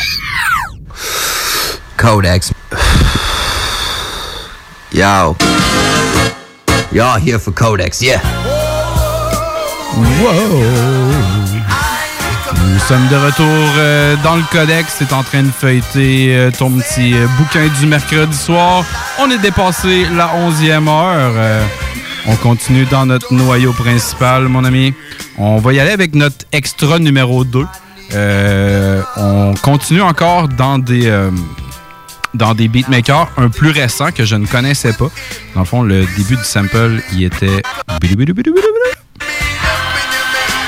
Codex. 1.98 2.52
Yo. 4.92 5.36
Y'all 6.90 7.18
here 7.18 7.38
for 7.38 7.52
Codex, 7.52 8.00
yeah. 8.00 8.57
Nous 12.66 12.78
sommes 12.80 13.08
de 13.08 13.16
retour 13.16 13.46
euh, 13.78 14.16
dans 14.22 14.36
le 14.36 14.42
codex. 14.50 14.96
C'est 14.98 15.12
en 15.12 15.22
train 15.22 15.42
de 15.42 15.50
feuilleter 15.50 16.34
euh, 16.36 16.50
ton 16.50 16.70
petit 16.70 17.14
euh, 17.14 17.26
bouquin 17.38 17.68
du 17.80 17.86
mercredi 17.86 18.36
soir. 18.36 18.84
On 19.18 19.30
est 19.30 19.38
dépassé 19.38 20.06
la 20.14 20.28
11e 20.28 20.88
heure. 20.88 21.62
On 22.26 22.36
continue 22.36 22.84
dans 22.86 23.06
notre 23.06 23.32
noyau 23.32 23.72
principal, 23.72 24.48
mon 24.48 24.64
ami. 24.64 24.94
On 25.36 25.58
va 25.58 25.72
y 25.72 25.80
aller 25.80 25.90
avec 25.90 26.14
notre 26.14 26.46
extra 26.52 26.98
numéro 26.98 27.44
2. 27.44 27.66
Euh, 28.14 29.02
on 29.16 29.54
continue 29.62 30.02
encore 30.02 30.48
dans 30.48 30.78
des, 30.78 31.12
dans 32.34 32.54
des 32.54 32.68
beatmakers 32.68 33.28
un 33.36 33.48
plus 33.48 33.70
récents 33.70 34.12
que 34.12 34.24
je 34.24 34.36
ne 34.36 34.46
connaissais 34.46 34.92
pas. 34.92 35.08
Dans 35.54 35.60
le 35.60 35.66
fond, 35.66 35.82
le 35.82 36.06
début 36.16 36.36
du 36.36 36.44
sample, 36.44 37.02
il 37.12 37.24
était... 37.24 37.62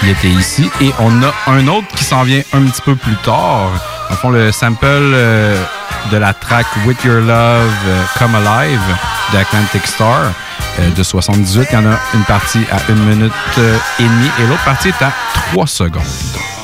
Il 0.03 0.09
était 0.09 0.29
ici. 0.29 0.71
Et 0.81 0.93
on 0.99 1.23
a 1.23 1.33
un 1.47 1.67
autre 1.69 1.89
qui 1.95 2.05
s'en 2.05 2.23
vient 2.23 2.43
un 2.53 2.63
petit 2.63 2.83
peu 2.83 2.97
plus 2.97 3.17
tard. 3.17 3.71
Le 4.09 4.17
fond, 4.17 4.31
le 4.31 4.51
sample 4.51 4.85
euh, 4.85 5.63
de 6.11 6.17
la 6.17 6.33
track 6.33 6.67
With 6.87 7.03
Your 7.05 7.21
Love 7.21 7.71
euh, 7.87 8.03
Come 8.19 8.35
Alive 8.35 8.81
d'Atlantic 9.33 9.87
Star 9.87 10.33
euh, 10.79 10.91
de 10.91 11.03
78. 11.03 11.69
Il 11.71 11.75
y 11.75 11.77
en 11.77 11.87
a 11.87 11.99
une 12.15 12.25
partie 12.25 12.65
à 12.73 12.91
une 12.91 13.05
minute 13.05 13.33
et 13.99 14.03
demie 14.03 14.31
et 14.41 14.47
l'autre 14.47 14.65
partie 14.65 14.89
est 14.89 15.03
à 15.03 15.13
3 15.53 15.67
secondes. 15.67 16.60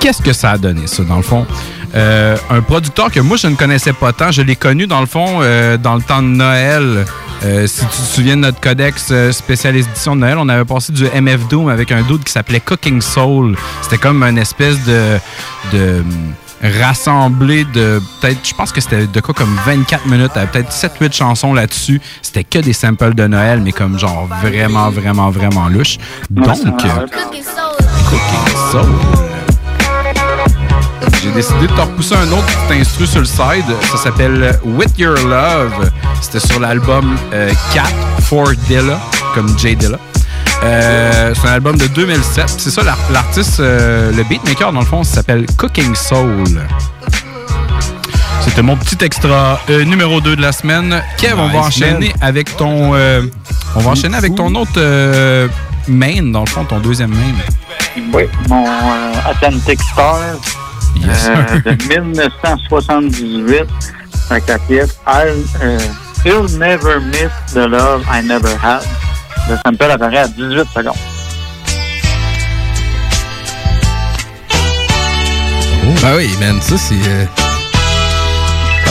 Qu'est-ce 0.00 0.22
que 0.22 0.32
ça 0.32 0.52
a 0.52 0.58
donné, 0.58 0.86
ça, 0.86 1.02
dans 1.04 1.18
le 1.18 1.22
fond? 1.22 1.46
Euh, 1.94 2.36
un 2.48 2.62
producteur 2.62 3.10
que 3.10 3.20
moi, 3.20 3.36
je 3.36 3.48
ne 3.48 3.54
connaissais 3.54 3.92
pas 3.92 4.12
tant. 4.12 4.30
Je 4.30 4.40
l'ai 4.40 4.56
connu, 4.56 4.86
dans 4.86 5.00
le 5.00 5.06
fond, 5.06 5.40
euh, 5.42 5.76
dans 5.76 5.94
le 5.94 6.02
temps 6.02 6.22
de 6.22 6.28
Noël. 6.28 7.04
Euh, 7.44 7.66
si 7.66 7.80
tu 7.80 7.86
te 7.86 8.14
souviens 8.14 8.36
de 8.36 8.42
notre 8.42 8.60
codex 8.60 9.12
spécial 9.32 9.76
édition 9.76 10.16
de 10.16 10.20
Noël, 10.20 10.38
on 10.38 10.48
avait 10.48 10.64
passé 10.64 10.92
du 10.92 11.04
MF 11.04 11.48
Doom 11.48 11.68
avec 11.68 11.92
un 11.92 12.02
dude 12.02 12.24
qui 12.24 12.32
s'appelait 12.32 12.60
Cooking 12.60 13.00
Soul. 13.02 13.56
C'était 13.82 13.98
comme 13.98 14.22
une 14.22 14.38
espèce 14.38 14.82
de... 14.84 15.18
de 15.72 16.02
rassemblé 16.62 17.64
de 17.64 18.02
peut-être, 18.20 18.46
je 18.46 18.54
pense 18.54 18.70
que 18.70 18.82
c'était 18.82 19.06
de 19.06 19.20
quoi 19.20 19.32
comme 19.32 19.56
24 19.64 20.06
minutes, 20.06 20.36
à 20.36 20.46
peut-être 20.46 20.70
7-8 20.70 21.14
chansons 21.14 21.54
là-dessus. 21.54 22.02
C'était 22.20 22.44
que 22.44 22.58
des 22.58 22.74
samples 22.74 23.14
de 23.14 23.26
Noël, 23.26 23.62
mais 23.62 23.72
comme 23.72 23.98
genre 23.98 24.28
vraiment, 24.42 24.90
vraiment, 24.90 25.30
vraiment 25.30 25.68
louche. 25.68 25.96
Donc, 26.28 26.48
euh, 26.84 27.06
Cooking 28.10 28.54
Soul. 28.70 29.29
J'ai 31.22 31.30
décidé 31.32 31.60
de 31.66 31.66
te 31.66 31.80
repousser 31.80 32.14
un 32.14 32.30
autre 32.32 32.46
petit 32.68 32.80
instru 32.80 33.06
sur 33.06 33.20
le 33.20 33.26
side. 33.26 33.64
Ça 33.92 33.98
s'appelle 33.98 34.58
With 34.64 34.98
Your 34.98 35.16
Love. 35.26 35.90
C'était 36.20 36.40
sur 36.46 36.60
l'album 36.60 37.16
euh, 37.32 37.50
Cat 37.74 37.82
for 38.22 38.50
Dilla, 38.68 38.98
comme 39.34 39.58
Jay 39.58 39.74
Dilla. 39.74 39.98
Euh, 40.62 41.34
c'est 41.34 41.48
un 41.48 41.52
album 41.52 41.76
de 41.76 41.86
2007. 41.88 42.48
C'est 42.58 42.70
ça, 42.70 42.82
l'ar- 42.82 42.98
l'artiste, 43.12 43.60
euh, 43.60 44.12
le 44.12 44.22
beatmaker, 44.24 44.72
dans 44.72 44.80
le 44.80 44.86
fond, 44.86 45.04
ça 45.04 45.16
s'appelle 45.16 45.46
Cooking 45.56 45.94
Soul. 45.94 46.44
C'était 48.42 48.62
mon 48.62 48.76
petit 48.76 49.02
extra 49.04 49.60
euh, 49.68 49.84
numéro 49.84 50.20
2 50.20 50.36
de 50.36 50.42
la 50.42 50.52
semaine. 50.52 51.02
Kev, 51.18 51.34
on 51.38 51.48
va 51.48 51.52
Nice, 51.58 51.66
enchaîner 51.66 52.08
man. 52.08 52.16
avec 52.22 52.56
ton. 52.56 52.94
euh, 52.94 53.22
on 53.76 53.80
va 53.80 53.90
enchaîner 53.90 54.16
avec 54.16 54.34
ton 54.34 54.54
autre 54.54 54.72
euh, 54.78 55.48
main, 55.86 56.22
dans 56.32 56.40
le 56.40 56.46
fond, 56.48 56.64
ton 56.64 56.78
deuxième 56.80 57.10
main. 57.10 57.34
Oui, 58.14 58.22
mon 58.48 58.64
euh, 58.66 59.12
Atlantic 59.26 59.80
Star 59.82 60.16
Yes, 60.96 61.28
euh, 61.28 61.60
de 61.64 61.70
1978 61.88 63.64
avec 64.30 64.46
la 64.46 64.58
pièce 64.58 64.96
I'll, 65.06 65.44
euh, 65.62 65.78
He'll 66.24 66.58
Never 66.58 67.00
Miss 67.00 67.30
the 67.52 67.66
Love 67.66 68.04
I 68.12 68.22
Never 68.24 68.54
Had. 68.62 68.82
Le 69.48 69.56
sample 69.64 69.90
apparaît 69.90 70.18
à 70.18 70.28
18 70.28 70.64
secondes. 70.74 70.94
Ben 76.02 76.16
oui, 76.16 76.30
man, 76.40 76.60
ça 76.62 76.76
c'est. 76.78 76.94
euh, 77.06 77.24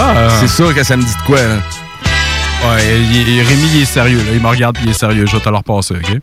Ah, 0.01 0.29
C'est 0.39 0.47
sûr 0.47 0.73
que 0.73 0.83
ça 0.83 0.95
me 0.95 1.01
dit 1.03 1.13
de 1.15 1.21
quoi, 1.25 1.37
là. 1.41 1.55
Ouais, 2.65 2.83
il- 2.87 3.27
il- 3.29 3.41
Rémi, 3.43 3.67
il 3.75 3.81
est 3.81 3.85
sérieux, 3.85 4.17
là. 4.17 4.31
Il 4.33 4.41
me 4.41 4.47
regarde 4.47 4.75
puis 4.75 4.85
il 4.85 4.91
est 4.91 4.93
sérieux. 4.99 5.25
Je 5.25 5.35
vais 5.35 5.41
te 5.41 5.49
le 5.49 5.55
repasser, 5.57 5.95
OK? 5.95 6.19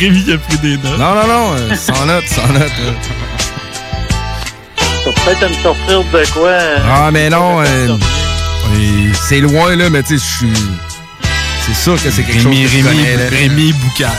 Rémi 0.00 0.24
a 0.32 0.38
pris 0.38 0.58
des 0.58 0.76
notes. 0.78 0.98
Non, 0.98 1.14
non, 1.14 1.26
non, 1.26 1.52
euh, 1.54 1.74
sans 1.76 2.04
note, 2.06 2.24
sans 2.26 2.48
note. 2.48 2.60
là. 2.62 2.92
Ça 4.76 4.84
peut 5.04 5.12
peut-être 5.24 5.48
me 5.48 5.54
sortir 5.62 5.98
de 6.04 6.32
quoi. 6.32 6.48
euh, 6.48 6.78
Ah, 6.90 7.10
mais 7.12 7.28
non, 7.30 7.60
euh, 7.60 7.96
c'est 9.28 9.40
loin, 9.40 9.74
là, 9.76 9.90
mais 9.90 10.02
tu 10.02 10.18
sais, 10.18 10.24
je 10.24 10.36
suis. 10.38 10.62
C'est 11.66 11.74
sûr 11.74 11.94
que 12.02 12.10
c'est 12.10 12.22
quelque 12.24 12.42
Rémi, 12.42 12.62
chose 12.64 12.72
que 12.72 12.78
je 12.78 12.84
Rémi, 12.88 12.98
connais. 12.98 13.28
Rémi 13.28 13.72
Boucan. 13.72 14.12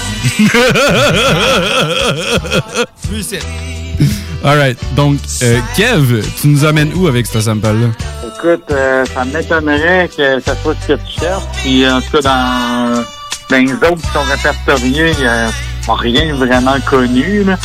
Alright, 4.46 4.78
donc, 4.96 5.20
euh, 5.42 5.60
Kev, 5.76 6.22
tu 6.42 6.48
nous 6.50 6.66
amènes 6.66 6.92
où 6.96 7.08
avec 7.08 7.26
ce 7.28 7.40
sample-là? 7.40 7.88
Écoute, 8.36 8.64
euh, 8.72 9.06
ça 9.14 9.24
m'étonnerait 9.24 10.10
que 10.16 10.40
ça 10.42 10.54
soit 10.62 10.76
ce 10.82 10.88
que 10.94 11.00
tu 11.00 11.20
cherches. 11.22 11.44
Puis 11.64 11.88
en 11.90 12.02
tout 12.02 12.12
cas, 12.12 12.22
dans, 12.22 13.04
dans 13.54 13.60
les 13.60 13.74
autres 13.74 14.02
qui 14.02 14.12
sont 14.12 14.24
répertoriés, 14.24 15.12
a 15.28 15.94
rien 15.94 16.34
vraiment 16.36 16.80
connu. 16.90 17.44
Là. 17.44 17.58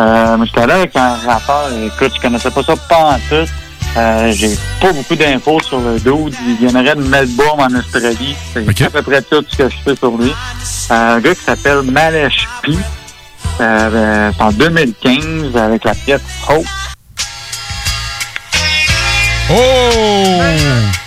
Euh, 0.00 0.44
j'étais 0.44 0.60
allé 0.60 0.72
avec 0.72 0.96
un 0.96 1.14
rappeur. 1.14 1.70
Écoute, 1.84 2.12
je 2.16 2.20
connaissais 2.20 2.50
pas 2.50 2.62
ça 2.62 2.74
pas 2.76 3.12
en 3.12 3.18
tout. 3.28 3.48
Euh, 3.96 4.30
J'ai 4.32 4.50
pas 4.80 4.92
beaucoup 4.92 5.14
d'infos 5.14 5.60
sur 5.62 5.80
le 5.80 5.98
dos. 6.00 6.28
Il 6.46 6.56
viendrait 6.56 6.96
de 6.96 7.02
Melbourne 7.02 7.60
en 7.60 7.78
Australie. 7.78 8.34
C'est 8.52 8.82
à 8.82 8.90
peu 8.90 9.02
près 9.02 9.22
tout 9.22 9.44
ce 9.48 9.56
que 9.56 9.68
je 9.70 9.76
sais 9.84 9.96
sur 9.96 10.16
lui. 10.16 10.30
Euh, 10.90 11.16
un 11.16 11.20
gars 11.20 11.34
qui 11.34 11.42
s'appelle 11.42 11.82
Malesh 11.82 12.48
P. 12.62 12.72
Euh, 12.72 12.80
euh, 13.60 14.32
c'est 14.36 14.42
en 14.42 14.52
2015 14.52 15.56
avec 15.56 15.84
la 15.84 15.94
pièce 15.94 16.20
Hope. 16.48 16.66
Oh! 19.50 21.05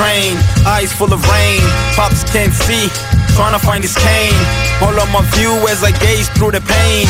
Eyes 0.00 0.92
full 0.92 1.12
of 1.12 1.22
rain, 1.30 1.62
pops 1.94 2.24
can't 2.32 2.52
see, 2.52 2.90
trying 3.38 3.54
to 3.54 3.62
find 3.62 3.84
his 3.84 3.94
cane. 3.94 4.40
All 4.82 4.94
of 4.94 5.08
my 5.14 5.22
view 5.38 5.54
as 5.70 5.84
I 5.84 5.92
gaze 6.02 6.28
through 6.34 6.52
the 6.52 6.60
pain. 6.60 7.06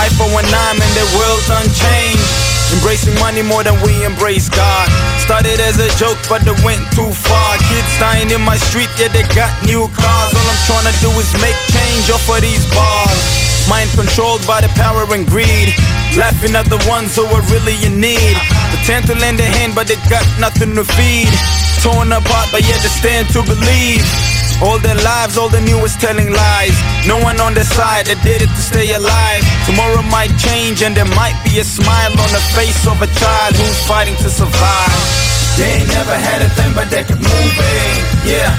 I 0.00 0.08
for 0.16 0.24
when 0.32 0.46
I'm 0.48 0.78
in 0.80 0.92
the 0.96 1.06
world's 1.18 1.48
unchanged. 1.52 2.24
Embracing 2.72 3.12
money 3.20 3.44
more 3.44 3.60
than 3.60 3.76
we 3.84 3.92
embrace 4.04 4.48
God. 4.48 4.88
Started 5.20 5.60
as 5.60 5.76
a 5.76 5.92
joke, 6.00 6.16
but 6.28 6.40
it 6.48 6.56
went 6.64 6.80
too 6.96 7.12
far. 7.12 7.50
Kids 7.68 7.92
dying 8.00 8.32
in 8.32 8.40
my 8.40 8.56
street, 8.56 8.88
yeah, 8.96 9.12
they 9.12 9.28
got 9.36 9.52
new 9.68 9.84
cars. 9.92 10.32
All 10.32 10.48
I'm 10.48 10.62
trying 10.64 10.88
to 10.88 10.94
do 11.04 11.12
is 11.20 11.28
make 11.36 11.58
change 11.68 12.08
off 12.08 12.24
of 12.32 12.40
these 12.40 12.64
bars. 12.72 13.20
Mind 13.68 13.92
controlled 13.92 14.40
by 14.48 14.64
the 14.64 14.72
power 14.72 15.04
and 15.12 15.28
greed. 15.28 15.76
Laughing 16.16 16.56
at 16.56 16.64
the 16.72 16.80
ones 16.88 17.12
who 17.12 17.28
are 17.28 17.44
really 17.52 17.76
in 17.84 18.00
need. 18.00 18.36
Pretend 18.72 19.06
to 19.12 19.14
lend 19.20 19.38
a 19.38 19.48
hand, 19.60 19.76
but 19.76 19.86
they 19.86 20.00
got 20.08 20.24
nothing 20.40 20.74
to 20.80 20.84
feed. 20.96 21.28
Torn 21.82 22.14
apart, 22.14 22.48
but 22.54 22.62
yet 22.62 22.78
they 22.78 22.92
stand 22.94 23.26
to 23.34 23.42
believe. 23.42 24.06
All 24.62 24.78
their 24.78 24.94
lives, 25.02 25.36
all 25.36 25.50
they 25.50 25.60
knew 25.60 25.82
was 25.82 25.98
telling 25.98 26.30
lies. 26.30 26.78
No 27.10 27.18
one 27.18 27.40
on 27.42 27.54
their 27.58 27.66
side 27.66 28.06
that 28.06 28.22
did 28.22 28.38
it 28.38 28.46
to 28.46 28.62
stay 28.62 28.94
alive. 28.94 29.42
Tomorrow 29.66 30.06
might 30.06 30.30
change, 30.38 30.86
and 30.86 30.94
there 30.94 31.10
might 31.18 31.34
be 31.42 31.58
a 31.58 31.66
smile 31.66 32.14
on 32.14 32.30
the 32.30 32.44
face 32.54 32.86
of 32.86 33.02
a 33.02 33.10
child 33.18 33.58
who's 33.58 33.82
fighting 33.90 34.14
to 34.22 34.30
survive. 34.30 35.02
They 35.58 35.82
ain't 35.82 35.90
never 35.90 36.14
had 36.14 36.46
a 36.46 36.50
thing, 36.54 36.70
but 36.70 36.86
they 36.86 37.02
kept 37.02 37.18
moving. 37.18 37.94
Yeah. 38.22 38.54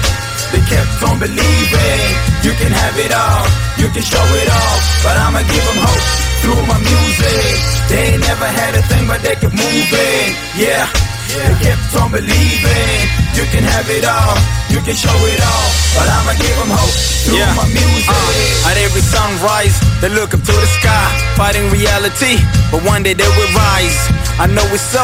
They 0.52 0.60
kept 0.70 1.02
on 1.02 1.18
believing 1.18 2.06
You 2.46 2.52
can 2.54 2.70
have 2.70 2.94
it 2.94 3.10
all, 3.10 3.42
you 3.74 3.90
can 3.90 4.02
show 4.06 4.22
it 4.38 4.46
all 4.46 4.78
But 5.02 5.18
I'ma 5.18 5.42
give 5.50 5.66
them 5.66 5.80
hope 5.82 6.04
through 6.46 6.62
my 6.70 6.78
music 6.78 7.58
They 7.90 8.14
ain't 8.14 8.22
never 8.22 8.46
had 8.46 8.78
a 8.78 8.82
thing 8.86 9.08
but 9.08 9.18
they 9.22 9.34
kept 9.34 9.50
moving 9.50 10.30
Yeah, 10.54 10.86
they 11.34 11.54
kept 11.62 11.90
on 11.98 12.10
believing. 12.10 13.00
You 13.34 13.44
can 13.50 13.66
have 13.66 13.90
it 13.90 14.06
all, 14.06 14.38
you 14.70 14.78
can 14.86 14.94
show 14.94 15.14
it 15.26 15.40
all. 15.42 15.68
But 15.98 16.06
I'ma 16.06 16.34
give 16.38 16.54
them 16.54 16.70
hope 16.70 16.94
through 17.26 17.42
my 17.58 17.66
music. 17.66 18.06
Uh, 18.08 18.70
at 18.70 18.76
every 18.78 19.02
sunrise, 19.02 19.74
they 20.00 20.08
look 20.08 20.34
up 20.34 20.42
to 20.42 20.54
the 20.54 20.70
sky 20.78 21.06
Fighting 21.34 21.66
reality, 21.70 22.38
but 22.70 22.86
one 22.86 23.02
day 23.02 23.14
they 23.14 23.26
will 23.26 23.50
rise. 23.58 23.98
I 24.38 24.46
know 24.46 24.62
it's 24.70 24.86
so, 24.86 25.02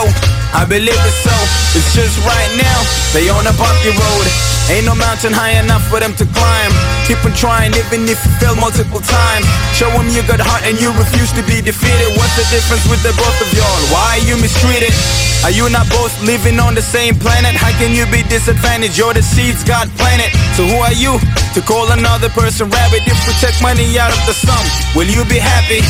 I 0.55 0.62
believe 0.66 0.94
it's 0.94 1.20
so. 1.27 1.35
It's 1.74 1.90
just 1.94 2.15
right 2.23 2.51
now, 2.55 2.78
they 3.12 3.28
on 3.28 3.47
a 3.47 3.53
bumpy 3.59 3.91
road 3.91 4.51
Ain't 4.70 4.87
no 4.87 4.95
mountain 4.95 5.35
high 5.35 5.59
enough 5.59 5.82
for 5.91 5.99
them 5.99 6.15
to 6.15 6.23
climb. 6.31 6.70
Keep 7.11 7.27
on 7.27 7.35
trying 7.35 7.74
even 7.74 8.07
if 8.07 8.23
you 8.23 8.32
fail 8.39 8.55
multiple 8.55 9.03
times. 9.03 9.43
Show 9.74 9.91
them 9.91 10.07
you 10.15 10.23
got 10.23 10.39
heart 10.39 10.62
and 10.62 10.78
you 10.78 10.95
refuse 10.95 11.35
to 11.35 11.43
be 11.43 11.59
defeated. 11.59 12.07
What's 12.15 12.39
the 12.39 12.47
difference 12.55 12.87
with 12.87 13.03
the 13.03 13.11
both 13.19 13.35
of 13.43 13.51
y'all? 13.51 13.82
Why 13.91 14.15
are 14.15 14.23
you 14.23 14.39
mistreated? 14.39 14.95
Are 15.43 15.51
you 15.51 15.66
not 15.74 15.91
both 15.91 16.15
living 16.23 16.62
on 16.62 16.78
the 16.78 16.87
same 16.87 17.19
planet? 17.19 17.59
How 17.59 17.74
can 17.82 17.99
you 17.99 18.07
be 18.15 18.23
disadvantaged? 18.31 18.95
You're 18.95 19.11
the 19.11 19.27
seeds 19.27 19.66
God 19.66 19.91
planted. 19.99 20.31
So 20.55 20.62
who 20.70 20.78
are 20.78 20.95
you 20.95 21.19
to 21.19 21.61
call 21.66 21.91
another 21.91 22.31
person 22.31 22.70
rabbit? 22.70 23.03
If 23.11 23.19
we 23.27 23.35
take 23.43 23.59
money 23.59 23.99
out 23.99 24.15
of 24.15 24.23
the 24.23 24.39
sum, 24.39 24.62
will 24.95 25.11
you 25.11 25.27
be 25.27 25.43
happy? 25.43 25.82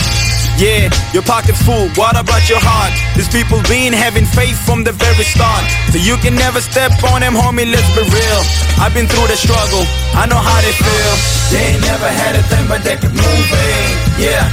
Yeah, 0.61 0.93
your 1.17 1.25
pocket's 1.25 1.65
full. 1.65 1.89
What 1.97 2.21
about 2.21 2.45
your 2.53 2.61
heart? 2.61 2.93
These 3.17 3.33
people 3.33 3.65
been 3.65 3.97
having 3.97 4.29
faith 4.29 4.61
from 4.61 4.85
the 4.85 4.93
very 4.93 5.25
start. 5.25 5.65
So 5.89 5.97
you 5.97 6.21
can 6.21 6.37
never 6.37 6.61
step 6.61 6.93
on 7.09 7.25
them, 7.25 7.33
homie. 7.33 7.65
Let's 7.65 7.89
be 7.97 8.05
real. 8.05 8.43
I've 8.77 8.93
been 8.93 9.09
through 9.09 9.33
the 9.33 9.41
struggle. 9.41 9.89
I 10.13 10.29
know 10.29 10.37
how 10.37 10.61
they 10.61 10.77
feel. 10.77 11.13
They 11.49 11.65
ain't 11.65 11.81
never 11.89 12.13
had 12.13 12.37
a 12.37 12.45
thing, 12.53 12.69
but 12.69 12.85
they 12.85 13.01
kept 13.01 13.17
moving. 13.17 13.89
Yeah, 14.21 14.45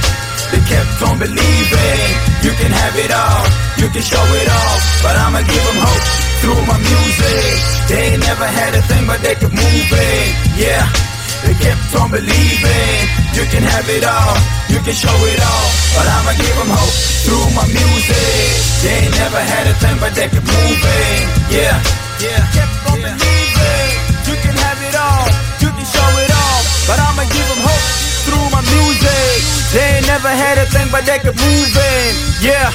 they 0.48 0.64
kept 0.64 0.96
on 1.04 1.20
believing. 1.20 2.08
You 2.40 2.56
can 2.56 2.72
have 2.72 2.96
it 2.96 3.12
all. 3.12 3.44
You 3.76 3.92
can 3.92 4.00
show 4.00 4.24
it 4.40 4.48
off. 4.48 4.80
But 5.04 5.12
I'ma 5.12 5.44
give 5.44 5.60
them 5.60 5.76
hope 5.76 6.04
through 6.40 6.62
my 6.64 6.80
music. 6.88 7.52
They 7.84 8.16
ain't 8.16 8.24
never 8.24 8.48
had 8.48 8.72
a 8.72 8.80
thing, 8.88 9.04
but 9.04 9.20
they 9.20 9.36
kept 9.36 9.52
moving. 9.52 10.24
Yeah. 10.56 10.88
They 11.44 11.54
kept 11.54 11.94
on 11.94 12.10
believing. 12.10 12.98
You 13.38 13.44
can 13.46 13.62
have 13.62 13.86
it 13.86 14.02
all, 14.02 14.34
you 14.66 14.82
can 14.82 14.94
show 14.94 15.14
it 15.30 15.38
all. 15.38 15.66
But 15.94 16.06
I'ma 16.10 16.34
give 16.34 16.56
them 16.58 16.70
hope 16.74 16.96
through 17.22 17.46
my 17.54 17.66
music. 17.70 18.50
They 18.82 19.06
ain't 19.06 19.14
never 19.14 19.38
had 19.38 19.70
a 19.70 19.74
thing 19.78 19.96
but 20.02 20.10
they 20.18 20.26
kept 20.26 20.42
moving. 20.42 21.22
Yeah, 21.46 21.78
yeah. 22.18 22.42
Kept 22.50 22.74
on 22.90 22.98
believing. 22.98 23.90
You 24.26 24.34
can 24.42 24.54
have 24.58 24.80
it 24.82 24.96
all, 24.98 25.26
you 25.62 25.70
can 25.70 25.86
show 25.86 26.10
it 26.18 26.32
all. 26.34 26.60
But 26.90 26.98
I'ma 26.98 27.22
give 27.30 27.46
them 27.46 27.62
hope 27.62 27.86
through 28.26 28.46
my 28.50 28.62
music. 28.66 29.38
They 29.70 30.02
ain't 30.02 30.06
never 30.10 30.28
had 30.28 30.58
a 30.58 30.66
thing 30.66 30.90
but 30.90 31.06
they 31.06 31.22
kept 31.22 31.38
moving. 31.38 32.12
Yeah. 32.42 32.74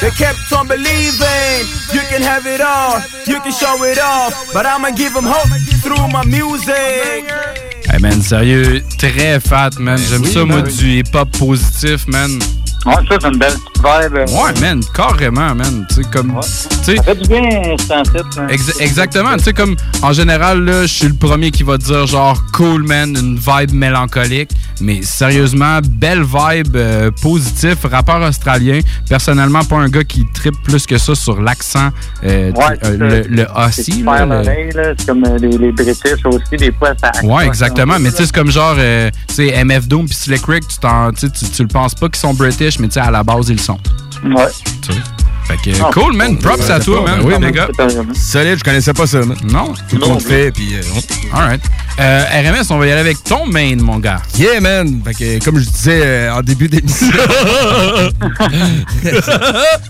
They 0.00 0.10
kept 0.10 0.52
on 0.52 0.68
believing. 0.68 1.64
You 1.90 2.04
can 2.12 2.22
have 2.22 2.46
it 2.46 2.60
all, 2.60 3.00
you 3.26 3.40
can 3.40 3.52
show 3.52 3.82
it 3.82 3.98
all. 3.98 4.30
But 4.52 4.66
I'ma 4.66 4.90
give 4.90 5.14
them 5.14 5.24
hope 5.24 5.50
through 5.82 6.06
my 6.12 6.24
music 6.24 7.71
Hey 7.90 8.00
man, 8.00 8.22
sérieux, 8.22 8.82
très 8.98 9.40
fat, 9.40 9.70
man. 9.78 9.98
J'aime 9.98 10.22
oui, 10.22 10.32
ça, 10.32 10.44
moi, 10.44 10.62
ben 10.62 10.68
oui. 10.68 10.76
du 10.76 10.98
hip-hop 10.98 11.30
positif, 11.38 12.06
man. 12.06 12.38
Ouais, 12.86 12.94
ça, 13.08 13.16
c'est 13.20 13.28
une 13.28 13.38
belle 13.38 13.52
petite 13.52 13.76
vibe. 13.76 14.16
euh, 14.16 14.26
Ouais, 14.42 14.60
man, 14.60 14.80
carrément, 14.94 15.54
man. 15.54 15.86
Tu 15.88 15.96
sais, 15.96 16.02
comme. 16.12 16.38
tu 16.40 16.48
sais- 16.84 16.96
Ça 16.96 17.02
fait 17.02 17.14
du 17.16 17.28
bien, 17.28 17.42
c'est 17.78 17.94
en 17.94 18.02
titre. 18.02 18.38
hein. 18.38 18.46
Ex- 18.50 18.80
exactement. 18.80 19.36
Tu 19.36 19.44
sais, 19.44 19.52
comme 19.52 19.76
en 20.02 20.12
général, 20.12 20.64
là, 20.64 20.82
je 20.82 20.92
suis 20.92 21.08
le 21.08 21.14
premier 21.14 21.50
qui 21.50 21.62
va 21.62 21.78
dire 21.78 22.06
genre 22.06 22.42
cool, 22.52 22.82
man, 22.82 23.16
une 23.16 23.36
vibe 23.38 23.72
mélancolique. 23.74 24.50
Mais 24.80 25.02
sérieusement, 25.02 25.78
belle 25.84 26.22
vibe, 26.24 26.74
euh, 26.76 27.10
positif, 27.22 27.76
rappeur 27.84 28.20
australien. 28.22 28.80
Personnellement, 29.08 29.62
pas 29.64 29.76
un 29.76 29.88
gars 29.88 30.02
qui 30.04 30.24
tripe 30.34 30.60
plus 30.64 30.86
que 30.86 30.98
ça 30.98 31.14
sur 31.14 31.40
l'accent, 31.40 31.90
euh, 32.24 32.50
Ouais, 32.52 32.64
euh, 32.64 32.76
c'est 32.82 32.96
le, 32.96 33.22
le 33.28 33.46
C'est 33.70 33.82
super 33.84 34.26
là, 34.26 34.38
le- 34.38 34.42
l'oreille, 34.42 34.70
là. 34.74 34.82
C'est 34.98 35.06
comme 35.06 35.24
euh, 35.24 35.38
les, 35.38 35.56
les 35.58 35.70
British 35.72 36.24
aussi, 36.24 36.56
des 36.58 36.72
fois, 36.72 36.92
ça 37.00 37.12
Ouais, 37.24 37.46
exactement. 37.46 37.98
Mais 38.00 38.10
tu 38.10 38.16
sais, 38.16 38.26
c'est 38.26 38.34
comme 38.34 38.50
genre, 38.50 38.74
euh, 38.78 39.08
tu 39.28 39.34
sais, 39.34 39.64
MF 39.64 39.86
Doom 39.86 40.06
puis 40.06 40.14
Slick 40.16 40.44
Rick, 40.46 40.64
tu, 40.66 41.30
tu, 41.30 41.44
tu 41.50 41.62
le 41.62 41.68
penses 41.68 41.94
pas 41.94 42.08
qu'ils 42.08 42.20
sont 42.20 42.34
British, 42.34 42.71
mais 42.78 42.88
tu 42.88 42.94
sais, 42.94 43.00
à 43.00 43.10
la 43.10 43.22
base, 43.22 43.48
ils 43.48 43.56
le 43.56 43.62
sont. 43.62 43.78
Ouais. 44.24 44.46
Tu 44.82 44.92
sais. 44.92 44.98
Fait 45.44 45.56
que, 45.56 45.70
Ah, 45.82 45.90
cool, 45.92 46.14
man. 46.16 46.38
Props 46.38 46.70
à 46.70 46.78
toi, 46.78 47.02
man. 47.04 47.20
Oui, 47.24 47.34
les 47.40 47.50
gars. 47.50 47.66
Solide, 48.14 48.58
je 48.58 48.64
connaissais 48.64 48.92
pas 48.94 49.08
ça, 49.08 49.18
man. 49.24 49.36
Non? 49.50 49.74
Tout 49.88 49.96
le 49.96 50.02
compte 50.02 50.22
fait, 50.22 50.52
puis. 50.52 50.76
euh, 50.76 50.82
Alright. 51.34 51.60
Euh, 51.98 52.24
RMS, 52.32 52.64
on 52.70 52.78
va 52.78 52.86
y 52.86 52.92
aller 52.92 53.00
avec 53.00 53.22
ton 53.24 53.44
main, 53.46 53.74
mon 53.76 53.98
gars. 53.98 54.22
Yeah, 54.38 54.60
man! 54.60 55.02
Fait 55.04 55.14
que, 55.14 55.44
comme 55.44 55.58
je 55.58 55.68
disais 55.68 56.00
euh, 56.02 56.34
en 56.34 56.42
début 56.42 56.68
d'émission, 56.68 57.08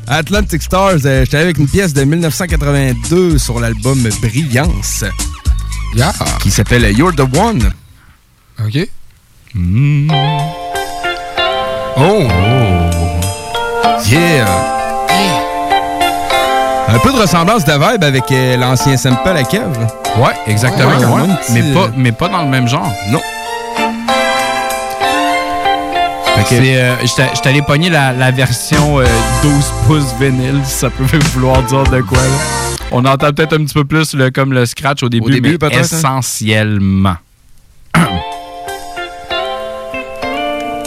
Atlantic 0.08 0.62
Stars, 0.62 1.04
euh, 1.04 1.24
j'étais 1.24 1.36
avec 1.36 1.58
une 1.58 1.68
pièce 1.68 1.92
de 1.92 2.02
1982 2.02 3.36
sur 3.38 3.60
l'album 3.60 4.02
Brillance. 4.22 5.04
Qui 6.40 6.50
s'appelle 6.50 6.90
You're 6.96 7.14
the 7.14 7.26
One. 7.36 7.72
OK. 8.64 8.88
Oh! 11.98 12.26
Yeah! 14.06 14.46
Un 16.88 16.98
peu 16.98 17.12
de 17.12 17.18
ressemblance 17.18 17.64
de 17.64 17.72
vibe 17.72 18.04
avec 18.04 18.24
euh, 18.30 18.56
l'ancien 18.56 18.96
sample 18.96 19.28
à 19.30 19.42
Kev. 19.44 19.62
Ouais, 20.18 20.32
exactement. 20.46 20.90
Ouais, 20.90 21.22
ouais. 21.22 21.30
un 21.30 21.36
petit, 21.36 21.52
mais, 21.52 21.62
euh, 21.62 21.74
pas, 21.74 21.90
mais 21.96 22.12
pas 22.12 22.28
dans 22.28 22.42
le 22.42 22.48
même 22.48 22.68
genre. 22.68 22.90
Non. 23.10 23.20
C'est, 26.48 26.76
euh, 26.76 26.96
j'étais 27.00 27.48
allé 27.48 27.62
pogner 27.62 27.88
la, 27.88 28.12
la 28.12 28.30
version 28.30 28.98
euh, 29.00 29.06
12 29.42 29.72
pouces 29.86 30.14
vinyle, 30.20 30.60
si 30.64 30.80
ça 30.80 30.90
peut 30.90 31.04
vouloir 31.32 31.62
dire 31.62 31.84
de 31.84 32.02
quoi. 32.02 32.18
là. 32.18 32.76
On 32.90 33.04
entend 33.06 33.32
peut-être 33.32 33.54
un 33.54 33.64
petit 33.64 33.72
peu 33.72 33.84
plus 33.84 34.12
le, 34.14 34.30
comme 34.30 34.52
le 34.52 34.66
scratch 34.66 35.02
au 35.02 35.08
début, 35.08 35.32
début, 35.32 35.56
mais 35.60 35.74
hein? 35.74 35.80
essentiellement. 35.80 37.14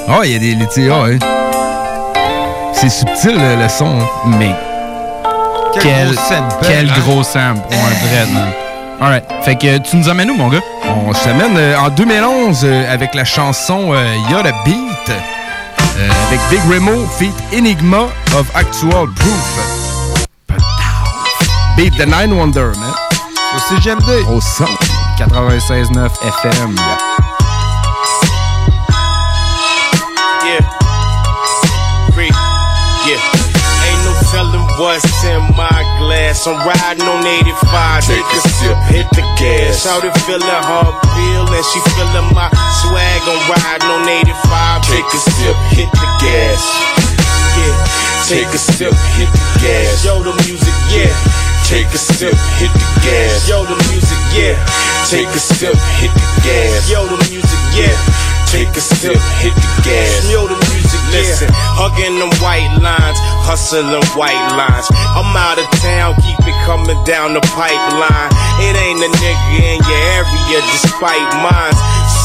Ah, 0.07 0.19
il 0.23 0.31
y 0.34 0.35
a 0.35 0.39
des. 0.39 0.55
ah, 0.91 1.03
ouais. 1.03 1.17
C'est 2.76 2.89
subtil 2.89 3.35
le, 3.38 3.61
le 3.61 3.69
son. 3.69 3.85
hein. 3.88 4.07
Mais. 4.38 4.53
Quel, 5.81 6.15
quel 6.61 6.88
gros 7.02 7.23
sample 7.23 7.61
pour 7.69 7.73
un 7.73 8.07
dread, 8.07 8.34
man. 8.34 8.49
Alright. 9.02 9.26
Fait 9.43 9.56
que 9.56 9.77
tu 9.80 9.97
nous 9.97 10.07
amènes 10.07 10.31
où, 10.31 10.35
mon 10.35 10.47
gars? 10.47 10.61
On 11.06 11.14
s'amène 11.14 11.57
euh, 11.57 11.77
en 11.77 11.89
2011 11.89 12.61
euh, 12.64 12.93
avec 12.93 13.14
la 13.14 13.26
chanson 13.26 13.91
euh, 13.91 14.15
You're 14.30 14.39
a 14.45 14.64
Beat 14.64 15.10
euh, 15.10 16.10
avec 16.27 16.39
Big 16.49 16.61
Remo 16.72 17.06
feat 17.18 17.34
Enigma 17.53 18.03
of 18.38 18.45
Actual 18.56 19.07
Proof. 19.15 20.57
Beat 21.76 21.93
the 21.97 22.06
Nine 22.07 22.31
Wonder, 22.34 22.72
man. 22.80 22.93
Au 23.56 23.76
CGMD. 23.76 24.26
Au 24.30 24.39
son. 24.39 24.65
96.9 25.18 26.10
FM. 26.43 26.76
Yeah. 26.76 27.35
What's 34.77 35.23
in 35.23 35.41
my 35.56 35.80
glass. 35.99 36.47
I'm 36.47 36.60
riding 36.65 37.07
on 37.07 37.26
85. 37.26 38.07
Take 38.07 38.23
a 38.23 38.39
sip, 38.47 38.77
hit 38.91 39.07
the 39.15 39.23
gas. 39.39 39.84
Shout 39.84 40.03
it 40.03 40.15
feeling 40.27 40.43
her 40.43 40.88
feel 41.15 41.45
and 41.47 41.65
she 41.72 41.80
feeling 41.95 42.30
my 42.35 42.49
swag. 42.84 43.22
I'm 43.26 43.41
riding 43.52 43.89
on 43.91 44.07
85. 44.07 44.84
Take 44.88 45.07
a 45.07 45.19
sip, 45.19 45.57
hit 45.76 45.89
the 45.91 46.07
gas. 46.19 46.61
Yeah. 47.56 48.06
Take 48.27 48.49
a 48.49 48.57
sip, 48.57 48.93
hit 49.15 49.30
the 49.31 49.45
gas. 49.61 50.03
Yo, 50.03 50.23
the 50.23 50.34
music, 50.43 50.76
yeah. 50.91 51.14
Take 51.65 51.89
a 51.93 51.97
sip, 51.97 52.35
hit 52.60 52.73
the 52.73 52.88
gas. 53.02 53.49
Yo, 53.49 53.65
the 53.65 53.77
music, 53.89 54.22
yeah. 54.34 54.57
Take 55.10 55.30
a 55.30 55.39
sip, 55.39 55.77
hit 56.02 56.14
the 56.14 56.27
gas. 56.45 56.89
Yo, 56.89 57.06
the 57.06 57.18
music, 57.30 57.61
yeah. 57.77 57.95
Take 58.49 58.76
a 58.76 58.81
sip, 58.81 59.18
hit 59.41 59.56
the 59.56 59.69
gas. 59.84 60.31
Yo, 60.31 60.47
the 60.47 60.57
music, 60.73 60.94
listen. 61.16 61.50
Hugging 61.80 62.20
them 62.20 62.32
white 62.44 62.72
lines, 62.84 63.20
hustling 63.48 64.04
white 64.20 64.46
lines. 64.56 64.88
I'm 65.16 65.32
out 65.36 65.58
of 65.58 65.68
town, 65.80 66.16
keep 66.20 66.40
it 66.44 66.58
coming 66.68 67.00
down 67.08 67.34
the 67.34 67.44
pipeline. 67.56 68.32
It 68.60 68.76
ain't 68.76 69.00
a 69.00 69.10
nigga 69.12 69.60
in 69.64 69.80
your 69.84 70.04
area, 70.20 70.60
despite 70.76 71.30
mine. 71.40 71.76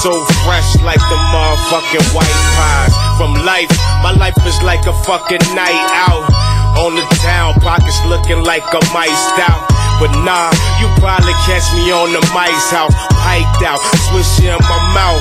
So 0.02 0.10
fresh 0.42 0.80
like 0.82 1.02
the 1.12 1.18
motherfucking 1.30 2.06
white 2.16 2.40
pies. 2.56 2.94
From 3.18 3.34
life, 3.46 3.70
my 4.02 4.12
life 4.16 4.38
is 4.46 4.58
like 4.62 4.86
a 4.86 4.94
fucking 5.06 5.44
night 5.54 5.86
out. 5.94 6.26
On 6.78 6.94
the 6.94 7.06
town, 7.20 7.54
pockets 7.60 7.98
looking 8.06 8.42
like 8.44 8.64
a 8.72 8.80
miced 8.94 9.38
out. 9.38 9.60
But 10.00 10.16
nah, 10.24 10.48
you 10.80 10.88
probably 10.96 11.36
catch 11.44 11.68
me 11.76 11.92
on 11.92 12.16
the 12.16 12.24
mice 12.32 12.72
house, 12.72 12.96
piped 13.20 13.60
out, 13.60 13.76
swishy 14.08 14.48
in 14.48 14.56
my 14.64 14.80
mouth. 14.96 15.20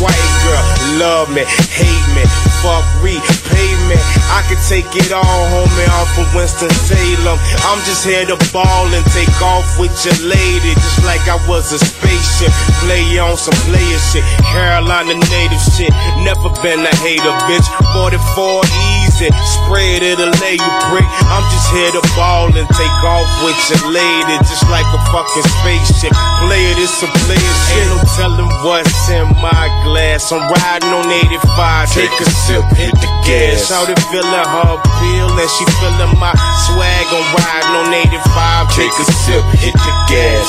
White 0.00 0.16
girl, 0.42 0.64
love 0.96 1.28
me, 1.28 1.44
hate 1.44 2.08
me, 2.16 2.24
fuck 2.64 2.82
me, 3.04 3.20
pay 3.52 3.70
me. 3.84 4.00
I 4.32 4.40
can 4.48 4.56
take 4.64 4.88
it 4.96 5.12
all, 5.12 5.44
homie, 5.52 5.88
off 5.92 6.08
from 6.16 6.26
Winston 6.32 6.72
Salem. 6.88 7.36
I'm 7.68 7.78
just 7.84 8.02
here 8.02 8.24
to 8.24 8.40
ball 8.48 8.88
and 8.90 9.04
take 9.12 9.30
off 9.44 9.78
with 9.78 9.92
your 10.08 10.16
lady, 10.24 10.72
just 10.72 11.04
like 11.04 11.22
I 11.28 11.36
was 11.46 11.70
a 11.76 11.78
spaceship. 11.78 12.50
Play 12.80 13.20
on 13.20 13.36
some 13.36 13.54
player 13.68 14.00
shit, 14.10 14.24
Carolina 14.50 15.14
native 15.14 15.62
shit. 15.76 15.92
Never 16.24 16.48
been 16.64 16.80
a 16.80 16.94
hater, 17.04 17.34
bitch. 17.44 17.68
44 17.92 18.64
easy, 19.04 19.28
spread 19.44 20.02
it'll 20.02 20.32
lay 20.40 20.56
you 20.56 20.72
prick. 20.90 21.06
I'm 21.28 21.44
just 21.52 21.68
here 21.70 21.92
to 21.92 22.02
ball 22.16 22.50
and 22.50 22.66
take 22.74 22.98
off 23.04 23.28
with 23.44 23.58
your 23.70 23.92
lady, 23.92 24.13
just 24.22 24.66
like 24.70 24.86
a 24.94 25.00
fucking 25.10 25.46
spaceship. 25.58 26.14
Play 26.46 26.62
it, 26.70 26.78
it's 26.78 27.02
a 27.02 27.08
player 27.24 27.54
shit. 27.66 27.82
Ain't 27.82 27.90
no 27.90 27.98
telling 28.14 28.50
what's 28.62 29.08
in 29.10 29.26
my 29.42 29.66
glass. 29.82 30.30
I'm 30.30 30.44
riding 30.46 30.92
on 30.92 31.08
85. 31.10 31.90
Take 31.90 32.14
a 32.20 32.26
sip, 32.46 32.64
hit 32.76 32.94
the 32.94 33.10
gas. 33.26 33.68
Shout 33.68 33.90
it 33.90 33.98
feeling 34.10 34.30
her 34.30 34.76
feel 35.00 35.30
and 35.34 35.50
she 35.50 35.64
feeling 35.80 36.14
my 36.20 36.34
swag. 36.68 37.06
I'm 37.10 37.26
riding 37.34 37.74
on 37.74 37.90
85. 37.90 38.74
Take 38.74 38.94
a 38.94 39.06
sip, 39.24 39.44
hit 39.58 39.74
the 39.74 39.92
gas. 40.06 40.48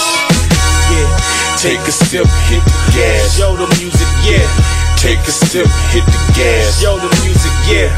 Yeah, 0.92 1.10
take 1.58 1.82
a 1.82 1.92
sip, 1.92 2.28
hit 2.50 2.62
the 2.62 2.78
gas. 2.94 3.40
Yo, 3.40 3.56
the 3.58 3.68
music, 3.80 4.10
yeah. 4.22 4.46
Take 4.98 5.20
a 5.26 5.32
sip, 5.32 5.68
hit 5.94 6.06
the 6.06 6.22
gas. 6.34 6.82
Yo, 6.82 6.98
the 6.98 7.10
music, 7.22 7.54
yeah. 7.70 7.90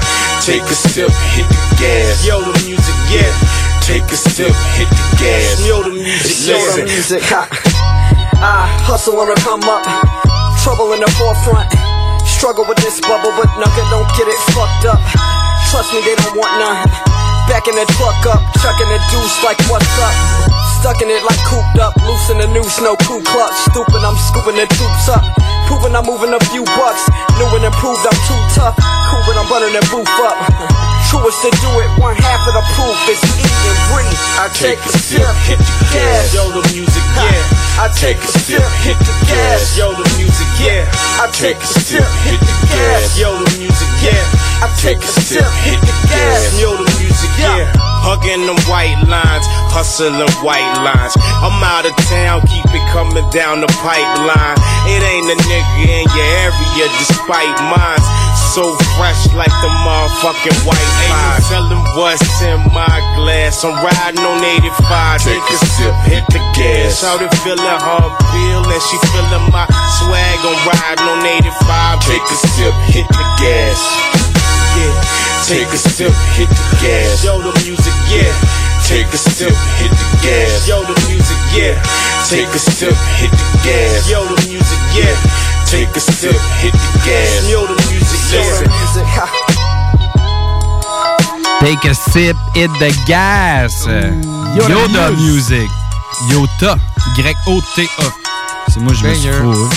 Take 0.44 0.64
a 0.64 0.76
sip, 0.76 1.12
hit 1.36 1.48
the 1.48 1.76
gas. 1.80 2.26
Yo, 2.26 2.40
the 2.40 2.54
music, 2.66 2.96
yeah. 3.12 3.67
Take 3.88 4.04
a 4.12 4.20
sip, 4.20 4.52
hit 4.76 4.92
the 4.92 5.06
gas. 5.16 5.64
Yo, 5.64 5.80
the 5.80 5.96
music, 5.96 6.52
Yo, 6.52 6.60
the 6.60 6.84
listen. 6.84 6.92
music. 6.92 7.24
I 7.32 8.68
hustle 8.84 9.16
on 9.16 9.32
the 9.32 9.38
come 9.40 9.64
up, 9.64 9.80
trouble 10.60 10.92
in 10.92 11.00
the 11.00 11.08
forefront. 11.16 11.72
Struggle 12.28 12.68
with 12.68 12.84
this 12.84 13.00
bubble, 13.00 13.32
but 13.40 13.48
nugget 13.56 13.88
don't 13.88 14.04
get 14.20 14.28
it 14.28 14.36
fucked 14.52 14.92
up. 14.92 15.00
Trust 15.72 15.96
me, 15.96 16.04
they 16.04 16.20
don't 16.20 16.36
want 16.36 16.52
none. 16.60 16.84
Backing 17.48 17.80
the 17.80 17.88
truck 17.96 18.20
up, 18.28 18.44
chucking 18.60 18.92
the 18.92 19.00
deuce 19.08 19.40
like 19.48 19.56
what's 19.72 19.88
up. 20.04 20.16
Stuck 20.84 21.00
in 21.00 21.08
it 21.08 21.24
like 21.24 21.40
cooped 21.48 21.80
up, 21.80 21.96
loose 22.04 22.28
in 22.28 22.44
the 22.44 22.48
noose, 22.52 22.84
no 22.84 23.00
crew 23.08 23.24
clutch. 23.24 23.56
Stupid, 23.72 24.04
I'm 24.04 24.20
scooping 24.20 24.60
the 24.60 24.68
troops 24.68 25.08
up. 25.08 25.24
Proving 25.72 25.96
I'm 25.96 26.04
moving 26.04 26.36
a 26.36 26.42
few 26.52 26.68
bucks. 26.76 27.08
New 27.40 27.48
and 27.56 27.64
improved, 27.64 28.04
I'm 28.04 28.20
too 28.28 28.42
tough. 28.52 28.76
Cool, 29.08 29.24
but 29.32 29.40
I'm 29.40 29.48
running 29.48 29.72
the 29.72 29.84
roof 29.96 30.12
up. 30.28 30.87
Truest 31.08 31.40
to 31.40 31.50
do 31.64 31.72
it, 31.80 31.88
one 32.04 32.18
half 32.20 32.44
of 32.48 32.54
the 32.54 32.66
proof 32.76 33.00
is 33.08 33.16
eat 33.40 33.48
and 33.48 33.80
breathe. 33.88 34.20
I 34.44 34.52
take 34.52 34.76
a 34.76 34.92
sip, 34.92 35.24
hit 35.48 35.56
the 35.56 35.88
gas. 35.96 36.36
Yo, 36.36 36.52
the 36.52 36.60
music, 36.76 37.04
yeah. 37.16 37.80
I 37.80 37.88
take 37.96 38.18
a 38.20 38.28
sip, 38.28 38.60
hit 38.84 39.00
the 39.00 39.16
gas. 39.24 39.78
Yo, 39.78 39.96
the 39.96 40.04
music, 40.20 40.52
yeah. 40.60 40.84
I 41.24 41.32
take 41.32 41.64
a 41.64 41.68
sip, 41.80 42.04
hit 42.28 42.40
the 42.44 42.56
gas. 42.68 43.18
Yo, 43.18 43.32
the 43.40 43.48
music, 43.56 43.88
yeah. 44.04 44.47
I 44.58 44.74
take 44.82 44.98
a 44.98 45.12
sip, 45.22 45.46
hit 45.62 45.78
the 45.86 45.94
gas. 46.10 46.58
Yo, 46.58 46.74
the 46.74 46.88
music, 46.98 47.30
yeah. 47.38 47.70
Hugging 48.02 48.48
them 48.50 48.58
white 48.66 48.98
lines, 49.06 49.46
hustling 49.70 50.18
white 50.42 50.66
lines. 50.82 51.14
I'm 51.46 51.62
out 51.62 51.86
of 51.86 51.94
town, 52.10 52.42
keep 52.50 52.66
it 52.74 52.86
coming 52.90 53.22
down 53.30 53.62
the 53.62 53.70
pipeline. 53.86 54.58
It 54.90 55.02
ain't 55.04 55.30
a 55.30 55.38
nigga 55.46 55.86
in 55.86 56.06
your 56.10 56.30
area, 56.42 56.90
despite 56.98 57.54
mine. 57.70 58.02
so 58.58 58.74
fresh 58.98 59.30
like 59.38 59.54
the 59.62 59.70
motherfucking 59.86 60.58
white 60.66 60.90
Ain't 61.06 61.14
no 61.14 61.38
telling 61.54 61.84
what's 61.94 62.42
in 62.42 62.58
my 62.74 62.98
glass. 63.14 63.62
I'm 63.62 63.78
riding 63.78 64.26
on 64.26 64.42
85. 64.42 65.22
Take 65.22 65.46
a 65.54 65.58
sip, 65.78 65.94
hit 66.10 66.26
the 66.34 66.42
gas. 66.58 66.98
Shout 66.98 67.22
it, 67.22 67.30
feeling 67.46 67.62
her 67.62 68.10
feel, 68.34 68.66
and 68.66 68.82
she 68.90 68.98
feeling 69.14 69.46
my 69.54 69.70
swag. 70.02 70.42
I'm 70.42 70.58
riding 70.66 71.06
on 71.06 71.22
85. 71.22 72.02
Take 72.10 72.26
a 72.26 72.38
sip, 72.58 72.74
hit 72.90 73.08
the 73.14 73.26
gas. 73.38 74.17
Yeah, 74.78 74.94
take 75.50 75.74
a 75.74 75.78
sip, 75.78 76.14
hit 76.38 76.50
the 76.50 76.66
gas. 76.82 77.26
Yo, 77.26 77.42
the 77.42 77.50
music, 77.66 77.94
yeah. 78.14 78.30
Take 78.86 79.10
a 79.10 79.18
sip, 79.18 79.50
hit 79.82 79.90
the 79.90 80.06
gas. 80.22 80.68
Yo, 80.68 80.86
the 80.86 80.94
music, 81.10 81.38
yeah. 81.58 81.82
Take 82.30 82.54
a 82.54 82.60
sip, 82.60 82.94
hit 83.18 83.32
the 83.34 83.46
gas. 83.66 84.06
Yo, 84.10 84.22
the 84.22 84.38
music, 84.46 84.82
yeah. 84.94 85.18
Take 85.66 85.96
a 85.96 86.00
sip, 86.00 86.38
hit 86.62 86.74
the 86.74 86.90
gas. 87.04 87.50
Yo, 87.50 87.66
the 87.66 87.74
music, 87.90 88.22
yeah. 88.32 88.54
Take 91.60 91.90
a 91.90 91.94
sip, 91.96 92.38
hit 92.54 92.70
the 92.80 92.94
gas. 93.08 93.88
Yoda 93.88 94.70
Yoda 94.70 95.12
Music. 95.18 95.66
Music. 95.66 95.70
Yota. 96.30 96.78
Y-O-T-A. 97.18 98.04
C'est 98.68 98.80
moi, 98.80 98.94
je 98.94 99.08
me 99.08 99.14
suis 99.14 99.30
trouvé. 99.32 99.76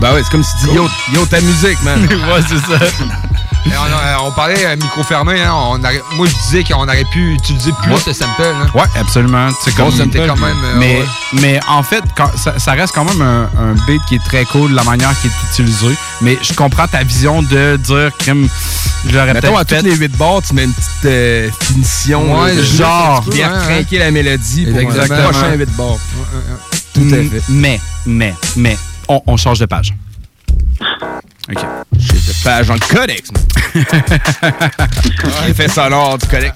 Ben 0.00 0.14
ouais, 0.14 0.22
c'est 0.24 0.30
comme 0.30 0.42
si 0.42 0.50
tu 0.60 0.66
dis 0.70 0.74
yo, 0.74 0.88
yo 1.12 1.26
ta 1.26 1.40
musique, 1.40 1.80
man. 1.82 2.00
ouais, 2.10 2.42
c'est 2.48 2.58
ça. 2.58 2.78
Et 3.66 3.70
on, 3.76 3.82
a- 3.82 4.20
on 4.22 4.32
parlait 4.32 4.64
à 4.64 4.74
micro 4.74 5.02
fermé, 5.02 5.40
hein, 5.42 5.52
on 5.54 5.78
moi 6.16 6.26
je 6.26 6.34
disais 6.44 6.64
qu'on 6.64 6.82
aurait 6.84 7.04
pu 7.12 7.34
utiliser 7.34 7.72
plus 7.82 7.92
Ouais. 7.92 8.00
ce 8.04 8.12
sample. 8.12 8.42
Hein. 8.42 8.66
Ouais, 8.74 8.84
absolument. 8.98 9.48
C'est 9.62 9.74
comme 9.74 9.90
sample, 9.90 10.18
quand 10.26 10.36
même, 10.38 10.56
euh, 10.64 10.74
mais, 10.78 10.96
ouais. 11.00 11.06
mais 11.34 11.60
en 11.68 11.82
fait, 11.82 12.02
quand- 12.16 12.30
ça, 12.36 12.58
ça 12.58 12.72
reste 12.72 12.94
quand 12.94 13.04
même 13.04 13.20
un, 13.20 13.50
un 13.58 13.74
beat 13.86 14.00
qui 14.08 14.14
est 14.16 14.24
très 14.24 14.44
cool, 14.46 14.72
la 14.72 14.82
manière 14.84 15.12
qui 15.20 15.26
est 15.26 15.50
utilisée. 15.50 15.94
Mais 16.22 16.38
je 16.42 16.52
comprends 16.54 16.86
ta 16.86 17.02
vision 17.04 17.42
de 17.42 17.76
dire 17.76 18.10
crime. 18.18 18.48
J'aurais 19.08 19.34
Mettons, 19.34 19.56
à 19.56 19.64
peut-être 19.64 19.82
toutes 19.82 19.90
les 19.92 19.96
8 19.96 20.16
bars, 20.16 20.40
tu 20.46 20.54
mets 20.54 20.64
une 20.64 20.74
petite 20.74 21.04
euh, 21.06 21.50
finition. 21.62 22.40
Ouais, 22.42 22.54
là, 22.54 22.60
de- 22.60 22.62
genre. 22.64 23.24
Tu 23.24 23.30
viens 23.36 23.50
trinquer 23.58 23.98
la 23.98 24.10
mélodie 24.10 24.66
pour 24.66 24.78
Exactement. 24.80 25.18
le 25.18 25.22
prochain 25.24 25.52
8 25.54 25.76
bars. 25.76 25.96
Tout 26.94 27.08
à 27.12 27.16
fait. 27.16 27.42
Mais, 27.50 27.80
mais, 28.06 28.34
mais, 28.56 28.76
on, 29.08 29.22
on 29.26 29.36
change 29.36 29.58
de 29.58 29.66
page. 29.66 29.94
OK. 31.50 31.58
J'ai 31.98 32.12
de 32.14 32.44
page 32.44 32.68
dans 32.68 32.74
le 32.74 32.80
codex. 32.80 33.30
Effet 35.48 35.68
sonore 35.68 36.18
du 36.18 36.26
codex. 36.26 36.54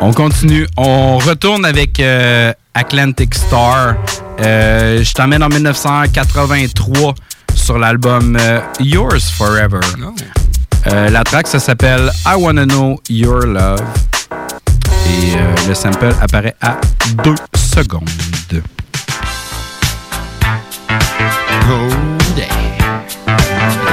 On 0.00 0.12
continue. 0.12 0.66
On 0.76 1.18
retourne 1.18 1.64
avec 1.64 2.00
euh, 2.00 2.52
Atlantic 2.74 3.34
Star. 3.34 3.94
Euh, 4.40 5.02
je 5.02 5.14
t'emmène 5.14 5.42
en 5.42 5.48
1983 5.48 7.14
sur 7.54 7.78
l'album 7.78 8.36
euh, 8.40 8.60
Yours 8.80 9.30
Forever. 9.36 9.80
Euh, 10.86 11.08
la 11.08 11.24
track, 11.24 11.46
ça 11.46 11.60
s'appelle 11.60 12.10
I 12.26 12.34
Wanna 12.36 12.66
Know 12.66 13.00
Your 13.08 13.46
Love. 13.46 13.80
Et 15.06 15.68
le 15.68 15.74
sample 15.74 16.14
apparaît 16.20 16.56
à 16.60 16.76
2 17.22 17.34
secondes. 17.56 18.08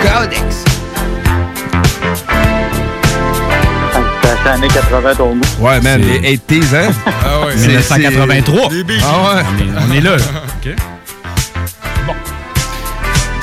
Codex. 0.01 0.70
C'est 4.43 4.49
années 4.49 4.67
80 4.67 5.15
ton 5.15 5.35
goût. 5.35 5.41
Ouais, 5.59 5.81
man, 5.81 6.01
les 6.01 6.37
80s, 6.37 6.75
hein? 6.75 6.91
Ah 7.25 7.45
ouais. 7.45 7.53
C'est- 7.55 7.67
1983. 7.67 8.69
c'est- 8.69 8.85
Ah 9.03 9.35
ouais. 9.35 9.41
On 9.49 9.59
est- 9.59 9.83
on 9.89 9.93
est 9.95 10.01
là, 10.01 10.17
là. 10.17 10.23
OK. 10.65 10.75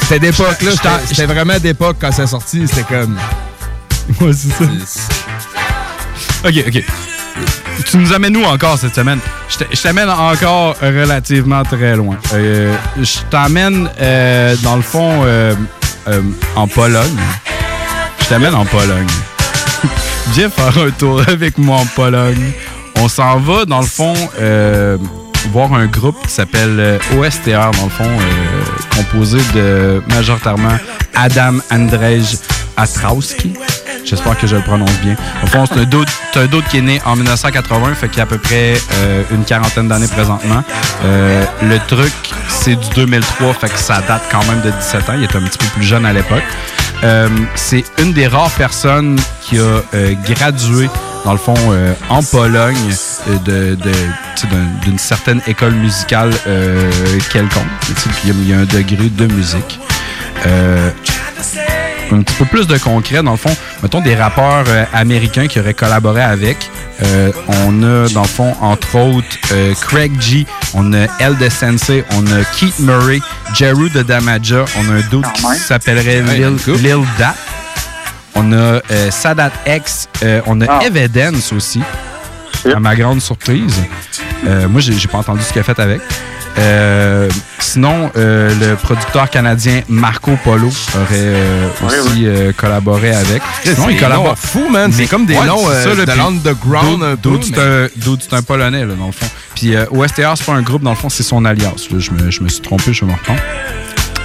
C'était 0.01 0.21
d'époque, 0.21 0.63
là. 0.63 0.71
C'était 1.07 1.27
vraiment 1.27 1.59
d'époque 1.59 1.97
quand 2.01 2.11
c'est 2.13 2.27
sorti. 2.27 2.67
C'était 2.67 2.83
comme. 2.83 3.17
Ouais, 4.23 4.33
c'est 4.33 4.49
ça. 4.49 4.65
OK, 6.47 6.55
OK. 6.67 6.83
Tu 7.85 7.97
nous 7.99 8.13
amènes 8.13 8.37
où 8.39 8.45
encore 8.45 8.79
cette 8.79 8.95
semaine? 8.95 9.19
Je 9.71 9.83
t'amène 9.83 10.09
encore 10.09 10.77
relativement 10.81 11.63
très 11.63 11.95
loin. 11.95 12.17
Euh, 12.33 12.75
je 13.01 13.19
t'emmène, 13.31 13.89
euh, 14.01 14.57
dans 14.63 14.77
le 14.77 14.83
fond, 14.83 15.21
euh, 15.25 15.55
euh, 16.09 16.23
en 16.57 16.67
Pologne. 16.67 17.17
Je 18.23 18.25
t'amène 18.27 18.55
en 18.55 18.65
Pologne. 18.65 19.07
Viens 20.33 20.51
faire 20.51 20.77
un 20.83 20.91
tour 20.91 21.23
avec 21.27 21.59
moi 21.59 21.79
en 21.79 21.87
Pologne. 21.87 22.53
On 22.97 23.09
s'en 23.09 23.39
va, 23.39 23.65
dans 23.65 23.81
le 23.81 23.87
fond, 23.87 24.15
euh, 24.41 24.97
voir 25.53 25.73
un 25.73 25.87
groupe 25.87 26.27
qui 26.27 26.33
s'appelle 26.33 26.77
euh, 26.79 26.99
OSTR, 27.17 27.71
dans 27.77 27.85
le 27.85 27.91
fond, 27.91 28.05
euh, 28.05 28.97
composé 28.97 29.39
de 29.55 30.03
majoritairement 30.09 30.77
Adam 31.15 31.59
Andrzej 31.71 32.39
Atrowski. 32.77 33.55
J'espère 34.05 34.39
que 34.39 34.47
je 34.47 34.57
le 34.57 34.63
prononce 34.63 34.99
bien. 35.03 35.17
Au 35.43 35.47
fond, 35.47 35.65
c'est 35.67 35.79
un 35.79 35.85
doute, 35.85 36.65
qui 36.71 36.79
est 36.79 36.83
né 36.83 37.01
en 37.05 37.15
1980, 37.15 37.95
fait 37.95 38.09
qu'il 38.09 38.19
y 38.19 38.21
a 38.21 38.25
à 38.25 38.27
peu 38.27 38.39
près 38.39 38.75
une 39.31 39.45
quarantaine 39.45 39.89
d'années 39.89 40.07
présentement. 40.07 40.63
Le 41.03 41.79
truc, 41.89 42.13
c'est 42.49 42.77
du 42.77 42.89
2003, 42.95 43.53
fait 43.55 43.69
que 43.69 43.79
ça 43.79 44.01
date 44.09 44.23
quand 44.31 44.45
même 44.47 44.63
de 44.63 44.71
17 44.71 45.11
ans. 45.11 45.13
Il 45.15 45.25
était 45.25 45.37
un 45.37 45.43
petit 45.43 45.59
peu 45.59 45.67
plus 45.75 45.83
jeune 45.83 46.07
à 46.07 46.13
l'époque. 46.13 46.45
Euh, 47.05 47.29
c'est 47.55 47.85
une 47.99 48.13
des 48.13 48.27
rares 48.27 48.51
personnes 48.53 49.19
qui 49.43 49.59
a 49.59 49.83
euh, 49.95 50.15
gradué, 50.25 50.89
dans 51.25 51.33
le 51.33 51.39
fond, 51.39 51.55
euh, 51.71 51.95
en 52.09 52.23
Pologne, 52.23 52.77
d'une 54.85 54.99
certaine 54.99 55.41
école 55.47 55.75
musicale 55.75 56.31
quelconque. 57.33 57.65
Il 58.25 58.49
y, 58.49 58.53
a 58.53 58.59
un 58.59 58.65
degré 58.65 59.09
de 59.11 59.27
musique. 59.27 59.79
Un 62.11 62.23
petit 62.23 62.35
peu 62.37 62.47
plus 62.47 62.67
de 62.67 62.79
concret, 62.79 63.23
dans 63.23 63.33
le 63.33 63.37
fond, 63.37 63.55
mettons 63.83 64.01
des 64.01 64.15
rappeurs 64.15 64.65
euh, 64.69 64.85
américains 64.95 65.47
qui 65.47 65.61
auraient 65.61 65.75
collaboré 65.75 66.23
avec. 66.23 66.57
Euh, 67.03 67.31
on 67.67 67.83
a, 67.83 68.09
dans 68.09 68.23
le 68.23 68.29
fond, 68.29 68.55
entre 68.63 68.97
autres, 68.97 69.27
euh, 69.53 69.75
Craig 69.75 70.19
G, 70.21 70.47
on 70.75 70.93
a 70.95 71.07
El 71.21 71.37
de 71.37 71.49
Sensei, 71.51 72.05
on 72.13 72.27
a 72.29 72.45
Keith 72.59 72.79
Murray, 72.79 73.21
Jeru 73.55 73.91
de 73.91 74.03
Damaja, 74.03 74.65
on 74.79 74.91
a 74.91 74.95
un 74.95 75.01
dude 75.11 75.31
qui 75.35 75.45
s'appellerait 75.59 76.23
Lil. 76.23 76.57
Lil 76.79 77.05
Dat. 77.19 77.35
On 78.35 78.53
a 78.53 78.57
euh, 78.57 79.11
Sadat 79.11 79.53
X, 79.67 80.09
euh, 80.23 80.41
on 80.47 80.61
a 80.63 80.67
Ah. 80.69 80.81
Evidence 80.87 81.53
aussi, 81.53 81.83
à 82.75 82.81
ma 82.81 82.97
grande 82.97 83.21
surprise. 83.21 83.75
Euh, 84.47 84.67
moi, 84.69 84.81
j'ai 84.81 84.93
j'ai 84.95 85.09
pas 85.09 85.19
entendu 85.19 85.43
ce 85.43 85.53
qu'il 85.53 85.61
a 85.61 85.65
fait 85.65 85.79
avec. 85.79 86.01
Euh, 86.57 87.29
sinon, 87.61 88.11
euh, 88.17 88.51
le 88.61 88.75
producteur 88.77 89.31
canadien 89.31 89.83
Marco 89.89 90.33
Polo 90.43 90.69
aurait 90.69 91.07
euh, 91.13 91.69
Ouais, 91.83 91.99
aussi 92.01 92.27
euh, 92.27 92.53
collaboré 92.57 93.15
avec. 93.15 93.43
Sinon, 93.65 93.89
il 93.91 93.97
collabore. 93.99 94.37
fous, 94.39 94.69
man. 94.69 94.91
C'est 94.93 95.07
comme 95.07 95.27
des 95.27 95.35
noms, 95.35 95.63
c'est 95.71 95.89
euh, 95.89 96.05
de 96.07 96.13
l'underground 96.13 97.19
Dude, 97.23 97.45
c'est 97.45 97.57
mais- 97.57 97.63
un- 97.63 97.89
Polonais, 98.43 98.85
là, 98.85 98.95
dans 98.99 99.07
le 99.07 99.13
fond. 99.13 99.27
Puis 99.55 99.75
OSTR, 99.91 100.33
c'est 100.37 100.45
pas 100.47 100.55
un 100.55 100.63
groupe, 100.63 100.83
dans 100.83 100.91
le 100.91 100.97
fond, 100.97 101.09
c'est 101.09 101.23
son 101.23 101.41
là. 101.93 101.99
Je, 101.99 102.11
me, 102.11 102.31
je 102.31 102.43
me 102.43 102.49
suis 102.49 102.61
trompé, 102.61 102.93
je 102.93 103.05
me 103.05 103.13
reprendre. 103.13 103.41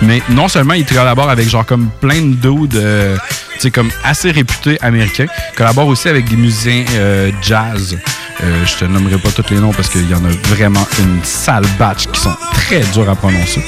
Mais 0.02 0.22
non 0.30 0.48
seulement 0.48 0.74
il 0.74 0.86
collabore 0.86 1.30
avec 1.30 1.48
genre 1.48 1.66
comme 1.66 1.90
plein 2.02 2.20
de 2.22 2.34
dudes, 2.36 2.76
euh, 2.76 3.16
tu 3.56 3.60
sais, 3.62 3.72
comme 3.72 3.90
assez 4.04 4.32
réputés 4.32 4.78
américains, 4.82 5.28
il 5.54 5.56
collabore 5.56 5.88
aussi 5.88 6.10
avec 6.10 6.28
des 6.28 6.36
musiciens 6.36 6.84
euh, 6.96 7.32
jazz. 7.42 7.98
Euh, 8.44 8.66
je 8.66 8.76
te 8.76 8.86
nommerai 8.86 9.18
pas 9.18 9.30
tous 9.32 9.54
les 9.54 9.60
noms 9.60 9.72
parce 9.72 9.88
qu'il 9.90 10.10
y 10.10 10.14
en 10.14 10.24
a 10.26 10.30
vraiment 10.54 10.86
une 11.00 11.24
sale 11.24 11.66
batch 11.80 12.08
qui 12.08 12.20
sont 12.20 12.36
très 12.54 12.82
durs 12.94 13.10
à 13.10 13.16
prononcer. 13.16 13.64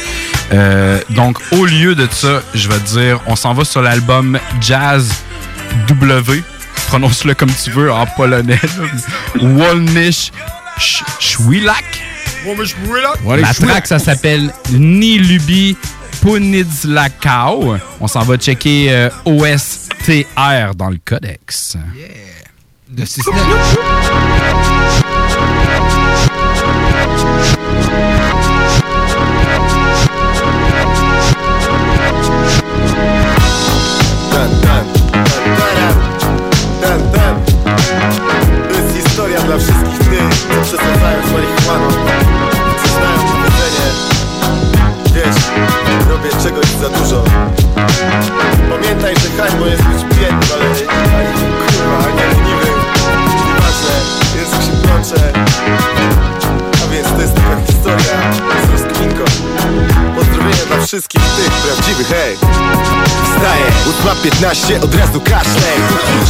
Euh, 0.51 0.99
donc, 1.11 1.37
au 1.51 1.65
lieu 1.65 1.95
de 1.95 2.07
ça, 2.11 2.41
je 2.53 2.67
vais 2.67 2.77
te 2.79 2.89
dire, 2.99 3.19
on 3.25 3.35
s'en 3.37 3.53
va 3.53 3.63
sur 3.63 3.81
l'album 3.81 4.37
Jazz 4.59 5.09
W. 5.87 6.43
Prononce-le 6.87 7.33
comme 7.35 7.51
tu 7.63 7.71
veux 7.71 7.91
en 7.91 8.05
polonais. 8.05 8.59
Wolnish 9.41 10.31
Sh- 10.77 11.03
Szwilak. 11.19 11.85
La 13.41 13.53
track, 13.67 13.87
ça 13.87 13.97
s'appelle 13.97 14.51
Ni 14.71 15.17
Lubi 15.19 15.77
Punidzlakao. 16.21 17.77
On 18.01 18.07
s'en 18.07 18.23
va 18.23 18.37
checker 18.37 18.87
euh, 18.91 19.09
OSTR 19.25 20.75
dans 20.75 20.89
le 20.89 20.97
codex. 21.03 21.77
De 22.87 23.03
ten. 37.11 37.35
To 38.69 38.81
jest 38.81 38.95
historia 38.95 39.41
dla 39.41 39.57
wszystkich 39.57 39.99
tych, 39.99 40.29
co 40.55 40.61
przesadzają 40.61 41.27
z 41.27 41.31
marihuaną 41.31 41.89
Co 42.83 42.87
znają 42.87 43.17
powiedzenie 43.17 43.85
Wiesz, 45.13 45.35
robię 46.09 46.29
czegoś 46.43 46.65
za 46.65 46.89
dużo. 46.89 47.23
Pamiętaj, 48.69 49.15
że 49.15 49.43
hańbą 49.43 49.65
jest 49.65 49.83
być 49.83 50.03
biednym, 50.03 50.49
ale 50.53 50.94
A 54.95 56.87
więc 56.91 57.07
to 57.09 57.21
jest 57.21 57.35
tylko 57.35 57.55
historia 57.67 58.33
z 58.67 58.71
rozkminką 58.71 59.23
Pozdrowienia 60.15 60.65
dla 60.67 60.85
wszystkich 60.85 61.24
plącze 64.05 64.25
8.15 64.29 64.83
od 64.83 64.95
razu 64.95 65.21
kaszlę. 65.21 65.71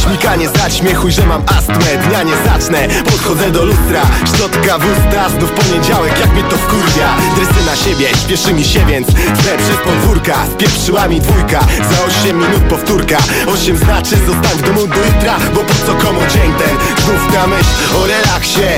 Śmikanie 0.02 0.48
zaćmiechuj, 0.48 1.12
że 1.12 1.26
mam 1.26 1.42
astmę. 1.46 2.08
Dnia 2.08 2.22
nie 2.22 2.36
zacznę, 2.44 2.88
podchodzę 3.04 3.50
do 3.50 3.64
lustra. 3.64 4.02
Szczotka 4.34 4.78
w 4.78 4.84
usta, 4.84 5.28
znów 5.28 5.50
poniedziałek 5.50 6.20
Jak 6.20 6.32
mnie 6.32 6.42
to 6.42 6.56
wkurwia. 6.56 7.08
Dresy 7.36 7.66
na 7.66 7.76
siebie, 7.76 8.08
śpieszy 8.24 8.52
mi 8.52 8.64
się 8.64 8.86
więc 8.86 9.08
Chcę 9.08 9.58
przez 9.58 9.76
podwórka, 9.84 10.34
spieprzyła 10.52 11.08
mi 11.08 11.20
dwójka 11.20 11.60
Za 11.60 12.04
8 12.04 12.38
minut 12.38 12.62
powtórka. 12.62 13.18
8 13.46 13.76
znaczy 13.76 14.16
zostań 14.26 14.58
w 14.58 14.62
domu 14.62 14.86
do 14.86 14.96
jutra 14.96 15.36
Bo 15.54 15.60
po 15.60 15.74
co 15.86 16.06
komu 16.06 16.20
dzień 16.20 16.52
ten? 16.58 17.04
Znów 17.04 17.32
ta 17.34 17.46
myśl 17.46 17.96
o 17.96 18.06
relaksie 18.06 18.68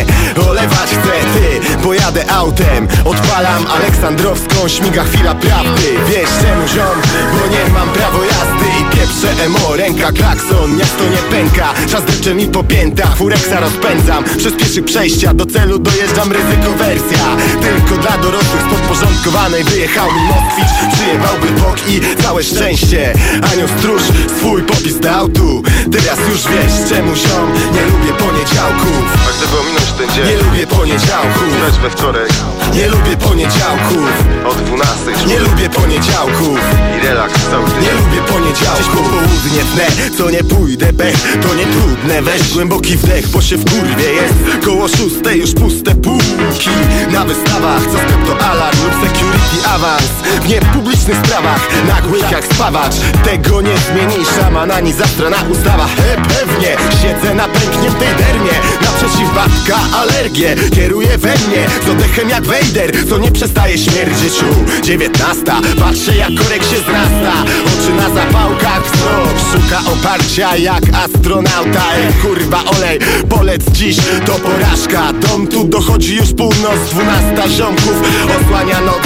Olewać 0.48 0.90
chcę 0.90 1.12
ty, 1.34 1.78
bo 1.84 1.94
jadę 1.94 2.30
autem 2.32 2.88
Odpalam 3.04 3.66
Aleksandrowską, 3.66 4.68
śmiga 4.68 5.04
chwila 5.04 5.34
prawdy. 5.34 5.88
Wiesz 6.08 6.30
czemu 6.42 6.68
ziom, 6.68 7.02
bo 7.32 7.46
nie 7.46 7.72
mam 7.74 7.88
prawo 7.88 8.18
jazdy 8.24 8.87
I 8.98 9.00
pieprzę 9.00 9.44
emo, 9.44 9.76
ręka 9.76 10.12
klakson, 10.12 10.76
miasto 10.76 11.04
nie 11.04 11.36
pęka. 11.36 11.74
Czas 11.90 12.04
drepcze 12.04 12.34
mi 12.34 12.46
po 12.46 12.64
piętach, 12.64 13.16
fureksa 13.16 13.60
rozpędzam. 13.60 14.24
Przez 14.38 14.52
pieszych 14.52 14.84
przejścia 14.84 15.34
do 15.34 15.46
celu 15.46 15.78
dojeżdżam 15.78 16.32
ryzyko 16.32 16.72
wersja. 16.78 17.36
Tylko 17.62 18.02
dla 18.02 18.18
dorosłych 18.18 18.62
podporządkowanej 18.70 19.64
Wyjechał 19.64 20.06
mi 20.12 20.20
Moskwicz, 20.20 20.94
przyjebałby 20.94 21.46
bok 21.60 21.76
i 21.88 22.22
całe 22.22 22.42
szczęście. 22.42 23.12
Anioł 23.52 23.68
stróż 23.78 24.02
swój 24.38 24.62
popis 24.62 25.00
dał 25.00 25.28
tu. 25.28 25.62
Teraz 25.92 26.18
już 26.30 26.40
wiesz 26.52 26.88
czemu 26.88 27.16
ziom, 27.16 27.52
nie 27.74 27.82
lubię 27.82 28.12
poniedziałków 28.12 29.02
A 29.28 29.38
gdyby 29.38 29.60
ominąć 29.60 29.92
ten 29.98 30.08
dzień? 30.14 30.26
Nie 30.26 30.42
lubię 30.42 30.66
poniedziałków 30.66 31.62
Lecz 31.62 31.74
we 31.74 31.90
wtorek. 31.90 32.28
Nie 32.74 32.88
lubię 32.88 33.16
poniedziałków 33.16 34.08
O 34.46 34.54
12 34.54 35.26
Nie 35.26 35.38
lubię 35.38 35.70
poniedziałków 35.70 36.58
I 36.98 37.06
relaks 37.06 37.34
cały 37.50 37.64
tydzień 37.64 37.82
Nie 37.82 37.92
lubię 37.92 38.20
poniedziałków 38.32 38.87
po 38.94 39.18
południe 39.48 39.64
tnę, 39.72 40.16
co 40.18 40.30
nie 40.30 40.44
pójdę 40.44 40.92
pech 40.92 41.38
To 41.42 41.54
nie 41.54 41.66
trudne, 41.66 42.22
weź 42.22 42.52
głęboki 42.52 42.96
wdech 42.96 43.28
Bo 43.28 43.42
się 43.42 43.56
w 43.56 43.64
kurwie 43.64 44.12
jest. 44.12 44.64
Koło 44.64 44.88
szóste 44.88 45.36
już 45.36 45.52
puste 45.54 45.94
półki. 45.94 46.70
Na 47.12 47.24
wystawach, 47.24 47.82
co 47.82 47.98
sklep 47.98 48.26
to 48.26 48.46
alarm 48.46 48.78
Lub 48.84 48.92
security 48.92 49.68
awans. 49.68 50.10
W 50.42 50.48
niepublicznych 50.48 51.16
sprawach 51.16 51.68
Nagłych 51.88 52.30
jak 52.30 52.44
spawacz. 52.44 52.94
Tego 53.24 53.60
nie 53.60 53.76
zmieni 53.78 54.24
szaman 54.36 54.70
ani 54.70 54.92
zastrana 54.92 55.36
ustawa. 55.50 55.86
He, 55.86 56.16
pewnie, 56.16 56.76
siedzę 57.02 57.34
na 57.34 57.48
pękniętej 57.48 58.08
dermie. 58.18 58.52
Naprzeciw 58.82 59.34
babka 59.34 59.98
alergię 59.98 60.56
Kieruje 60.74 61.18
we 61.18 61.32
mnie. 61.32 61.66
Z 61.86 61.88
oddechem 61.88 62.28
jak 62.28 62.44
Wejder 62.44 63.08
Co 63.08 63.18
nie 63.18 63.32
przestaje 63.32 63.78
śmierdzieć. 63.78 64.32
U 64.42 64.82
dziewiętnasta 64.82 65.60
Patrzę 65.78 66.16
jak 66.16 66.28
korek 66.28 66.62
się 66.62 66.76
zrasta. 66.76 67.32
Oczy 67.66 67.94
na 67.94 68.14
zapałkach 68.14 68.77
wzrok 68.80 69.38
Szuka 69.52 69.78
oparcia 69.92 70.56
jak 70.56 70.82
astronauta. 71.04 71.82
Ej 71.96 72.12
kurwa 72.22 72.64
olej, 72.64 72.98
polec 73.28 73.62
dziś 73.72 73.96
to 74.26 74.32
porażka. 74.32 75.12
Dom 75.12 75.46
tu 75.46 75.64
dochodzi 75.64 76.16
już 76.16 76.32
północ, 76.32 76.80
dwunasta 76.90 77.48
ziomków. 77.48 78.02
Osłania 78.40 78.80
noc 78.80 79.02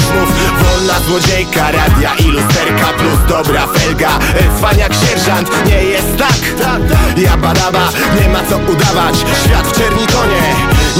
wolna 0.62 0.94
złodziejka 1.06 1.70
Radia 1.72 2.14
i 2.14 2.22
lusterka 2.22 2.86
plus 2.98 3.28
dobra 3.28 3.66
felga. 3.66 4.18
E, 4.18 4.58
Cwaniak 4.58 4.92
sierżant, 4.94 5.50
nie 5.66 5.84
jest 5.84 6.16
tak? 6.18 6.70
Ja 7.16 7.36
badaba, 7.36 7.88
nie 8.20 8.28
ma 8.28 8.40
co 8.50 8.72
udawać. 8.72 9.14
Świat 9.44 9.66
w 9.66 9.78
czerni 9.78 10.06
tonie 10.06 10.42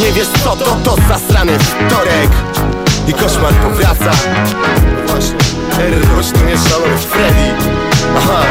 Nie 0.07 0.12
wiesz 0.12 0.28
co 0.44 0.57
to, 0.57 0.77
to 0.85 0.97
zasrany 1.09 1.59
wtorek. 1.59 2.31
I 3.09 3.12
koszmar 3.12 3.55
powraca. 3.55 4.11
Właśnie, 5.07 5.39
terror 5.77 6.24
nie 6.47 6.57
szalony 6.70 6.99
Freddy 6.99 7.91
Aha. 8.17 8.43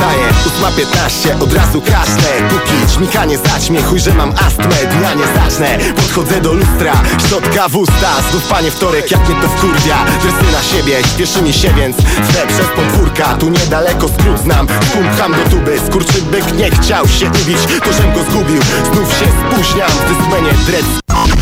Wstaję, 0.00 0.26
8.15, 0.60 1.42
od 1.42 1.52
razu 1.52 1.80
kaszlę 1.80 2.30
Póki 2.50 2.94
śmikanie 2.94 3.38
zaćmie, 3.38 3.82
chuj, 3.82 4.00
że 4.00 4.14
mam 4.14 4.30
astmę. 4.30 4.76
Dnia 4.98 5.14
nie 5.14 5.24
zacznę, 5.34 5.78
podchodzę 5.96 6.40
do 6.40 6.52
lustra. 6.52 6.92
Szczotka 7.26 7.68
w 7.68 7.76
usta, 7.76 8.10
znów 8.30 8.48
panie 8.48 8.70
wtorek 8.70 9.10
Jak 9.10 9.28
mnie 9.28 9.40
to 9.42 9.48
wkurwia, 9.48 9.96
dresy 10.22 10.52
na 10.52 10.62
siebie 10.62 11.02
Śpieszy 11.14 11.42
mi 11.42 11.52
się 11.52 11.74
więc, 11.74 11.96
chcę 11.96 12.46
przez 12.46 12.66
podwórka. 12.76 13.34
Tu 13.34 13.48
niedaleko 13.48 14.08
skrót 14.08 14.38
znam, 14.38 14.66
pumcham 14.66 15.32
do 15.32 15.50
tuby. 15.50 15.78
Skurczybyk 15.86 16.54
nie 16.54 16.70
chciał 16.70 17.08
się 17.08 17.26
ubić, 17.26 17.58
to 17.84 17.92
żem 17.92 18.12
go 18.12 18.20
zgubił. 18.30 18.62
Znów 18.92 19.08
się 19.18 19.26
spóźniam, 19.40 19.90
w 19.90 20.18
dysmenie 20.18 20.52
dread 20.66 20.84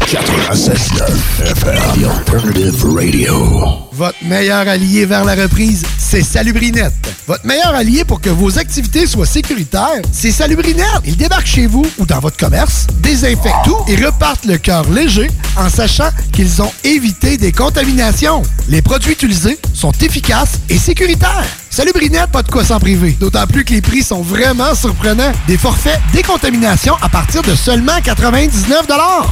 96.9 0.06 1.28
FM, 1.56 2.00
The 2.00 2.10
Alternative 2.10 2.84
Radio. 2.96 3.87
Votre 3.98 4.24
meilleur 4.26 4.68
allié 4.68 5.06
vers 5.06 5.24
la 5.24 5.34
reprise, 5.34 5.84
c'est 5.98 6.22
Salubrinette. 6.22 6.94
Votre 7.26 7.44
meilleur 7.44 7.74
allié 7.74 8.04
pour 8.04 8.20
que 8.20 8.30
vos 8.30 8.56
activités 8.56 9.08
soient 9.08 9.26
sécuritaires, 9.26 10.02
c'est 10.12 10.30
Salubrinette. 10.30 11.02
Ils 11.04 11.16
débarquent 11.16 11.48
chez 11.48 11.66
vous 11.66 11.84
ou 11.98 12.06
dans 12.06 12.20
votre 12.20 12.36
commerce, 12.36 12.86
désinfectent 13.02 13.64
tout 13.64 13.76
et 13.88 13.96
repartent 13.96 14.44
le 14.44 14.56
cœur 14.56 14.88
léger 14.88 15.28
en 15.56 15.68
sachant 15.68 16.10
qu'ils 16.32 16.62
ont 16.62 16.70
évité 16.84 17.36
des 17.38 17.50
contaminations. 17.50 18.44
Les 18.68 18.82
produits 18.82 19.14
utilisés 19.14 19.58
sont 19.74 19.90
efficaces 19.90 20.60
et 20.68 20.78
sécuritaires. 20.78 21.48
Salubrinette, 21.70 22.30
pas 22.30 22.42
de 22.42 22.50
quoi 22.50 22.64
s'en 22.64 22.80
priver. 22.80 23.16
D'autant 23.20 23.46
plus 23.46 23.64
que 23.64 23.72
les 23.72 23.80
prix 23.80 24.02
sont 24.02 24.20
vraiment 24.22 24.74
surprenants. 24.74 25.32
Des 25.46 25.56
forfaits 25.58 26.00
décontamination 26.12 26.94
à 27.02 27.08
partir 27.08 27.42
de 27.42 27.54
seulement 27.54 28.00
99 28.02 28.86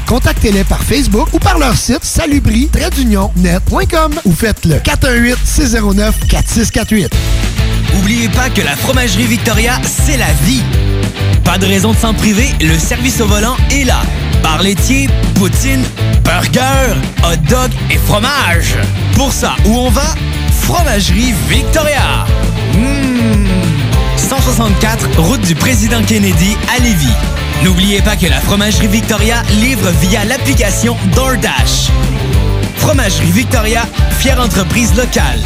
Contactez-les 0.07 0.63
par 0.65 0.83
Facebook 0.83 1.29
ou 1.33 1.39
par 1.39 1.59
leur 1.59 1.77
site 1.77 2.05
salubri-net.com 2.05 4.15
ou 4.25 4.33
faites 4.33 4.65
le 4.65 4.77
418-609-4648. 4.77 7.11
Oubliez 7.99 8.29
pas 8.29 8.51
que 8.51 8.61
la 8.61 8.77
fromagerie 8.77 9.27
Victoria, 9.27 9.81
c'est 9.85 10.17
la 10.17 10.33
vie. 10.45 10.63
Pas 11.45 11.59
de 11.59 11.67
raison 11.67 11.93
de 11.93 11.99
s'en 11.99 12.15
priver, 12.15 12.55
le 12.61 12.79
service 12.79 13.21
au 13.21 13.27
volant 13.27 13.57
est 13.71 13.83
là. 13.85 14.01
Bar 14.43 14.63
laitier, 14.63 15.09
poutine, 15.35 15.83
burger, 16.25 16.95
hot 17.25 17.37
dog 17.49 17.71
et 17.91 17.99
fromage. 17.99 18.77
Pour 19.15 19.33
ça, 19.33 19.57
où 19.65 19.77
on 19.77 19.91
va? 19.91 20.15
Fromagerie 20.67 21.33
Victoria. 21.49 22.27
Mmh. 22.75 23.47
164, 24.17 25.21
route 25.21 25.41
du 25.43 25.55
président 25.55 26.03
Kennedy 26.03 26.57
à 26.77 26.81
Lévis. 26.81 27.07
N'oubliez 27.63 28.03
pas 28.03 28.17
que 28.17 28.27
la 28.27 28.41
Fromagerie 28.41 28.89
Victoria 28.89 29.45
livre 29.61 29.89
via 30.01 30.25
l'application 30.25 30.97
DoorDash. 31.15 31.93
Fromagerie 32.79 33.31
Victoria, 33.31 33.83
fière 34.19 34.41
entreprise 34.41 34.93
locale. 34.97 35.39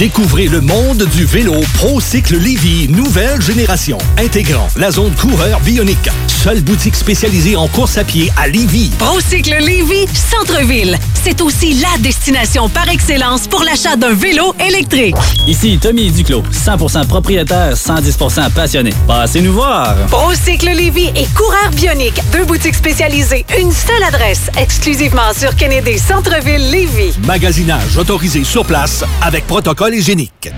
Découvrez 0.00 0.46
le 0.46 0.62
monde 0.62 1.06
du 1.14 1.26
vélo 1.26 1.52
ProCycle 1.74 2.38
Lévy, 2.38 2.88
nouvelle 2.88 3.38
génération, 3.42 3.98
intégrant 4.16 4.66
la 4.76 4.90
zone 4.90 5.14
coureur 5.14 5.60
bionique. 5.60 6.08
Seule 6.26 6.62
boutique 6.62 6.96
spécialisée 6.96 7.54
en 7.54 7.68
course 7.68 7.98
à 7.98 8.04
pied 8.04 8.32
à 8.38 8.48
Lévy. 8.48 8.90
Procycle 8.98 9.58
Lévy, 9.60 10.06
centre-ville. 10.14 10.96
C'est 11.22 11.42
aussi 11.42 11.74
la 11.74 11.98
destination 11.98 12.70
par 12.70 12.88
excellence 12.88 13.46
pour 13.46 13.62
l'achat 13.62 13.94
d'un 13.96 14.14
vélo 14.14 14.54
électrique. 14.58 15.16
Ici 15.46 15.78
Tommy 15.78 16.10
Duclos, 16.10 16.44
100% 16.50 17.06
propriétaire, 17.06 17.74
110% 17.74 18.50
passionné. 18.52 18.94
Passez 19.06 19.42
nous 19.42 19.52
voir. 19.52 19.94
Procycle 20.06 20.70
Lévy 20.70 21.10
et 21.14 21.26
Coureur 21.36 21.70
Bionique, 21.76 22.22
deux 22.32 22.46
boutiques 22.46 22.74
spécialisées, 22.74 23.44
une 23.58 23.70
seule 23.70 24.02
adresse, 24.04 24.50
exclusivement 24.56 25.34
sur 25.38 25.54
Kennedy 25.54 25.98
Centre-ville 25.98 26.70
Lévy. 26.70 27.12
Magasinage 27.26 27.98
autorisé 27.98 28.44
sur 28.44 28.64
place 28.64 29.04
avec 29.20 29.46
protocole 29.46 29.89
hygiénique. 29.94 30.50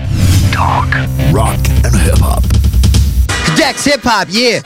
Talk, 0.51 0.95
rock 1.33 1.59
and 1.85 1.95
hip-hop. 1.95 2.43
Jack's 3.57 3.85
Hip 3.85 4.05
Hop, 4.05 4.27
yeah. 4.29 4.61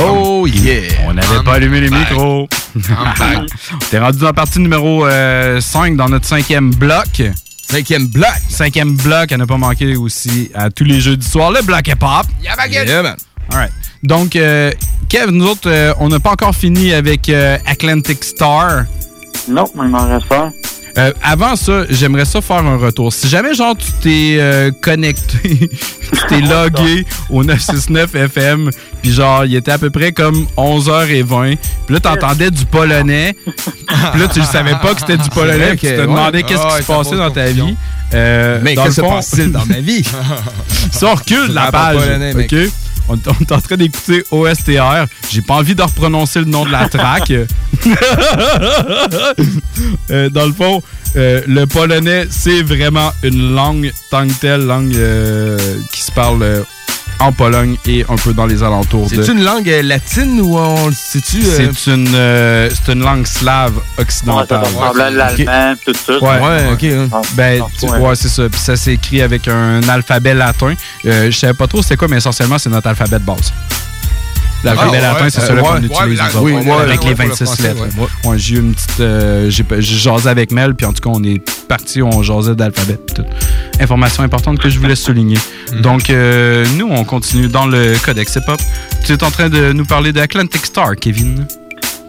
Oh 0.00 0.46
yeah! 0.46 1.06
On 1.06 1.14
n'avait 1.14 1.42
pas 1.44 1.54
allumé 1.54 1.80
les 1.80 1.90
micros. 1.90 2.48
On 2.76 3.46
t'est 3.90 3.98
rendu 3.98 4.18
dans 4.18 4.26
la 4.26 4.32
partie 4.32 4.60
numéro 4.60 5.06
5 5.60 5.96
dans 5.96 6.08
notre 6.08 6.26
cinquième 6.26 6.74
bloc. 6.74 7.22
Cinquième 7.70 8.06
bloc? 8.06 8.28
Cinquième 8.48 8.96
bloc, 8.96 9.32
à 9.32 9.36
ne 9.36 9.44
pas 9.44 9.56
manquer 9.56 9.96
aussi 9.96 10.50
à 10.54 10.70
tous 10.70 10.84
les 10.84 11.00
jeudis 11.00 11.28
soirs, 11.28 11.50
le 11.50 11.62
bloc 11.62 11.86
hip-hop. 11.86 12.26
Yeah, 12.42 12.56
man. 12.56 12.70
Yeah, 12.70 13.02
man. 13.02 13.16
All 13.50 13.58
right. 13.58 13.72
Donc, 14.02 14.36
euh, 14.36 14.72
Kev, 15.08 15.30
nous 15.32 15.46
autres, 15.46 15.68
euh, 15.68 15.92
on 15.98 16.08
n'a 16.08 16.20
pas 16.20 16.30
encore 16.30 16.54
fini 16.54 16.92
avec 16.92 17.28
euh, 17.28 17.58
Atlantic 17.66 18.22
Star. 18.22 18.84
Non, 19.48 19.64
mais 19.74 19.84
il 19.84 19.88
m'en 19.90 20.06
reste 20.06 20.30
un. 20.32 20.52
Euh, 20.96 21.12
avant 21.22 21.54
ça, 21.54 21.84
j'aimerais 21.90 22.24
ça 22.24 22.40
faire 22.40 22.56
un 22.64 22.76
retour. 22.76 23.12
Si 23.12 23.28
jamais, 23.28 23.54
genre, 23.54 23.76
tu 23.76 23.86
t'es 24.02 24.36
euh, 24.40 24.72
connecté, 24.80 25.70
tu 26.12 26.20
t'es 26.28 26.40
logué 26.40 27.06
au 27.30 27.44
969 27.44 28.14
FM, 28.16 28.70
puis 29.00 29.12
genre, 29.12 29.44
il 29.44 29.54
était 29.54 29.70
à 29.70 29.78
peu 29.78 29.90
près 29.90 30.10
comme 30.10 30.46
11h20, 30.56 31.56
puis 31.86 31.94
là, 31.94 32.00
t'entendais 32.00 32.50
du 32.50 32.64
polonais, 32.64 33.36
puis 33.46 34.20
là, 34.20 34.28
tu 34.32 34.40
ne 34.40 34.44
savais 34.44 34.74
pas 34.82 34.94
que 34.94 35.00
c'était 35.00 35.18
du 35.18 35.28
polonais, 35.30 35.76
puis 35.76 35.78
tu 35.78 35.86
te 35.86 36.00
ouais. 36.00 36.06
demandais 36.06 36.42
qu'est-ce 36.42 36.62
Ah 36.64 36.68
qui 36.68 36.74
ouais, 36.74 36.80
se 36.80 36.86
ça 36.86 36.94
passait 36.96 37.16
dans 37.16 37.30
ta 37.30 37.42
confusion. 37.44 37.66
vie. 37.66 37.76
Euh, 38.14 38.60
Mais 38.62 38.74
dans 38.74 38.82
que 38.84 38.88
le 38.88 38.94
se 38.94 39.00
passe-t-il 39.02 39.52
dans 39.52 39.66
ma 39.66 39.80
vie? 39.80 40.02
si 40.90 41.04
on 41.04 41.14
recule 41.14 41.52
la 41.52 41.70
page, 41.70 41.96
polonais, 41.98 42.34
mec. 42.34 42.54
On, 43.08 43.14
on 43.14 43.40
est 43.40 43.52
en 43.52 43.60
train 43.60 43.76
d'écouter 43.76 44.24
OSTR. 44.30 45.06
J'ai 45.30 45.42
pas 45.42 45.54
envie 45.54 45.74
de 45.74 45.82
reprononcer 45.82 46.40
le 46.40 46.46
nom 46.46 46.64
de 46.64 46.70
la 46.70 46.88
track. 46.88 47.32
Euh, 50.10 50.30
dans 50.30 50.46
le 50.46 50.52
fond, 50.52 50.82
euh, 51.16 51.42
le 51.46 51.66
polonais, 51.66 52.26
c'est 52.30 52.62
vraiment 52.62 53.12
une 53.22 53.54
langue 53.54 53.92
tant 54.10 54.26
que 54.26 54.32
telle, 54.32 54.64
langue 54.64 54.94
euh, 54.96 55.58
qui 55.92 56.02
se 56.02 56.12
parle 56.12 56.64
en 57.20 57.32
Pologne 57.32 57.76
et 57.86 58.04
un 58.08 58.16
peu 58.16 58.32
dans 58.32 58.46
les 58.46 58.62
alentours 58.62 59.08
de... 59.10 59.22
C'est 59.22 59.32
une 59.32 59.42
langue 59.42 59.68
euh, 59.68 59.82
latine 59.82 60.40
ou 60.40 60.56
on 60.58 60.86
le 60.88 60.94
sait-tu? 60.94 61.38
euh? 61.44 61.70
C'est 61.76 61.90
une, 61.92 62.08
euh, 62.14 62.68
c'est 62.70 62.92
une 62.92 63.00
langue 63.02 63.26
slave 63.26 63.72
occidentale. 63.98 64.60
Ouais, 64.62 64.64
ça 64.72 64.80
ressemble 64.88 65.00
à 65.00 65.10
l'allemand, 65.10 65.74
tout 65.84 65.92
ça. 65.94 66.12
Ouais, 66.18 66.40
Ouais, 66.40 66.72
ok. 66.72 66.84
hein. 66.84 67.20
Ben, 67.34 67.62
Ah, 67.64 67.68
tu- 67.78 67.86
ouais. 67.86 67.98
ouais, 67.98 68.14
c'est 68.16 68.28
ça. 68.28 68.48
Puis 68.48 68.60
ça 68.60 68.76
s'écrit 68.76 69.22
avec 69.22 69.48
un 69.48 69.80
alphabet 69.88 70.34
latin. 70.34 70.74
Euh, 71.06 71.30
je 71.30 71.36
savais 71.36 71.54
pas 71.54 71.66
trop 71.66 71.82
c'était 71.82 71.96
quoi, 71.96 72.08
mais 72.08 72.18
essentiellement, 72.18 72.58
c'est 72.58 72.70
notre 72.70 72.88
alphabet 72.88 73.18
de 73.18 73.24
base. 73.24 73.52
L'alphabet 74.64 74.98
Ah, 74.98 75.12
latin, 75.12 75.30
c'est 75.30 75.40
euh, 75.40 75.46
celui 75.46 75.60
ouais, 75.60 75.68
qu'on 75.68 75.76
utilise 75.82 76.18
la- 76.18 76.40
oui, 76.42 76.54
avec 76.56 76.66
ouais, 77.02 77.08
les 77.10 77.14
pour 77.14 77.24
le 77.24 77.30
26 77.30 77.44
français, 77.44 77.62
lettres. 77.62 77.80
ouais. 78.24 78.30
Ouais, 78.30 78.38
j'ai 78.38 78.56
eu 78.56 78.58
une 78.58 78.74
petite. 78.74 79.00
euh, 79.00 79.50
j'ai 79.50 79.64
jasé 79.80 80.28
avec 80.28 80.50
Mel, 80.50 80.74
puis 80.74 80.84
en 80.86 80.92
tout 80.92 81.00
cas, 81.00 81.10
on 81.16 81.22
est 81.22 81.40
parti, 81.68 82.02
on 82.02 82.22
jasait 82.22 82.54
d'alphabet. 82.56 82.98
Information 83.80 84.24
importante 84.24 84.58
que 84.58 84.68
je 84.68 84.78
voulais 84.80 84.96
souligner. 84.96 85.38
Mhm. 85.72 85.80
Donc, 85.82 86.10
euh, 86.10 86.66
nous, 86.76 86.88
on 86.90 87.04
continue 87.04 87.46
dans 87.48 87.66
le 87.66 87.94
Codex 88.04 88.34
Hip-Hop. 88.36 88.60
Tu 89.04 89.12
es 89.12 89.22
en 89.24 89.30
train 89.30 89.48
de 89.48 89.72
nous 89.72 89.84
parler 89.84 90.12
de 90.12 90.20
Atlantic 90.20 90.66
Star, 90.66 90.96
Kevin. 90.96 91.46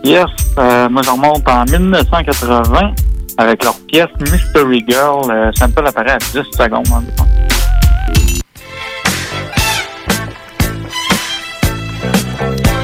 Yes, 0.04 0.26
euh, 0.58 0.88
moi 0.90 1.02
je 1.04 1.10
remonte 1.10 1.48
en 1.48 1.66
1980 1.66 2.94
avec 3.38 3.64
leur 3.64 3.76
pièce 3.88 4.08
Mystery 4.20 4.84
Girl. 4.90 5.30
Euh, 5.30 5.52
sample 5.58 5.86
apparaît 5.86 6.12
à 6.12 6.18
10 6.18 6.40
secondes 6.58 6.88
environ. 6.88 7.28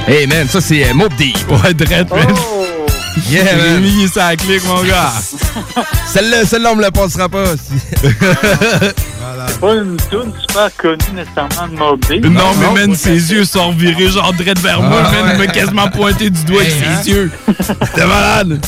Hey 0.08 0.28
man, 0.28 0.48
ça 0.48 0.62
c'est 0.62 0.88
euh, 0.90 0.94
Mob 0.94 1.14
Deep. 1.16 1.38
Ouais, 1.50 1.74
Dredd, 1.74 2.10
man. 2.10 2.28
Yeah, 3.30 3.44
J'ai 3.50 3.56
man. 3.74 3.82
mis 3.82 4.08
ça 4.08 4.28
à 4.28 4.36
clic, 4.36 4.64
mon 4.66 4.84
gars. 4.84 5.12
Celle-là, 6.08 6.46
celle-là, 6.46 6.72
on 6.74 6.76
me 6.76 6.82
la 6.82 6.92
passera 6.92 7.28
pas. 7.30 7.46
C'est 7.58 9.60
pas 9.60 9.74
une 9.74 9.98
tune 10.10 10.32
super 10.48 10.70
connue 10.78 10.98
nécessairement 11.14 11.68
de 11.72 11.78
Mob 11.78 12.00
Deep. 12.08 12.26
Non, 12.26 12.52
mais 12.60 12.88
man, 12.88 12.96
ses 12.96 13.32
yeux 13.34 13.46
sont 13.46 13.70
revirés 13.70 14.10
genre 14.10 14.34
Dredd 14.34 14.60
vers 14.60 14.82
moi, 14.82 15.02
Ah, 15.06 15.12
man. 15.12 15.22
Il 15.36 15.40
ouais. 15.40 15.48
m'a 15.48 15.54
quasiment 15.54 15.90
pointé 15.90 16.30
du 16.30 16.44
doigt 16.44 16.62
avec 16.62 16.74
Hey, 16.74 16.84
hein? 16.88 17.02
ses 17.04 17.10
yeux. 17.12 17.32
C'était 17.60 18.06
malade. 18.06 18.66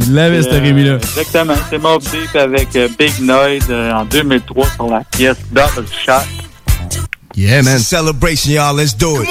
Il 0.00 0.14
l'avait, 0.14 0.42
ce 0.42 0.48
Euh, 0.48 0.60
Rémi-là. 0.60 0.94
Exactement, 0.96 1.54
c'est 1.70 1.78
Mob 1.78 2.02
Deep 2.02 2.34
avec 2.34 2.74
euh, 2.76 2.88
Big 2.98 3.20
Noise 3.20 3.66
euh, 3.70 3.92
en 3.92 4.04
2003 4.06 4.66
sur 4.74 4.86
la 4.88 5.02
pièce 5.10 5.36
Double 5.50 5.86
Shot. 6.04 6.12
Yeah, 7.34 7.62
man. 7.62 7.78
Celebration, 7.78 8.52
y'all. 8.52 8.74
Let's 8.74 8.92
do 8.92 9.22
it. 9.22 9.28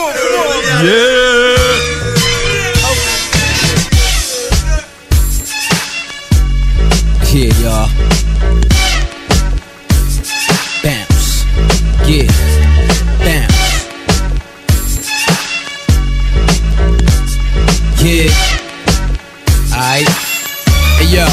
Yeah, 7.32 7.54
y'all. 7.62 7.90
Bounce. 10.84 11.46
Yeah. 12.08 12.28
Bounce. 13.24 13.88
Yeah. 18.02 18.32
Aight. 19.78 20.10
Hey, 20.98 21.08
yo. 21.16 21.26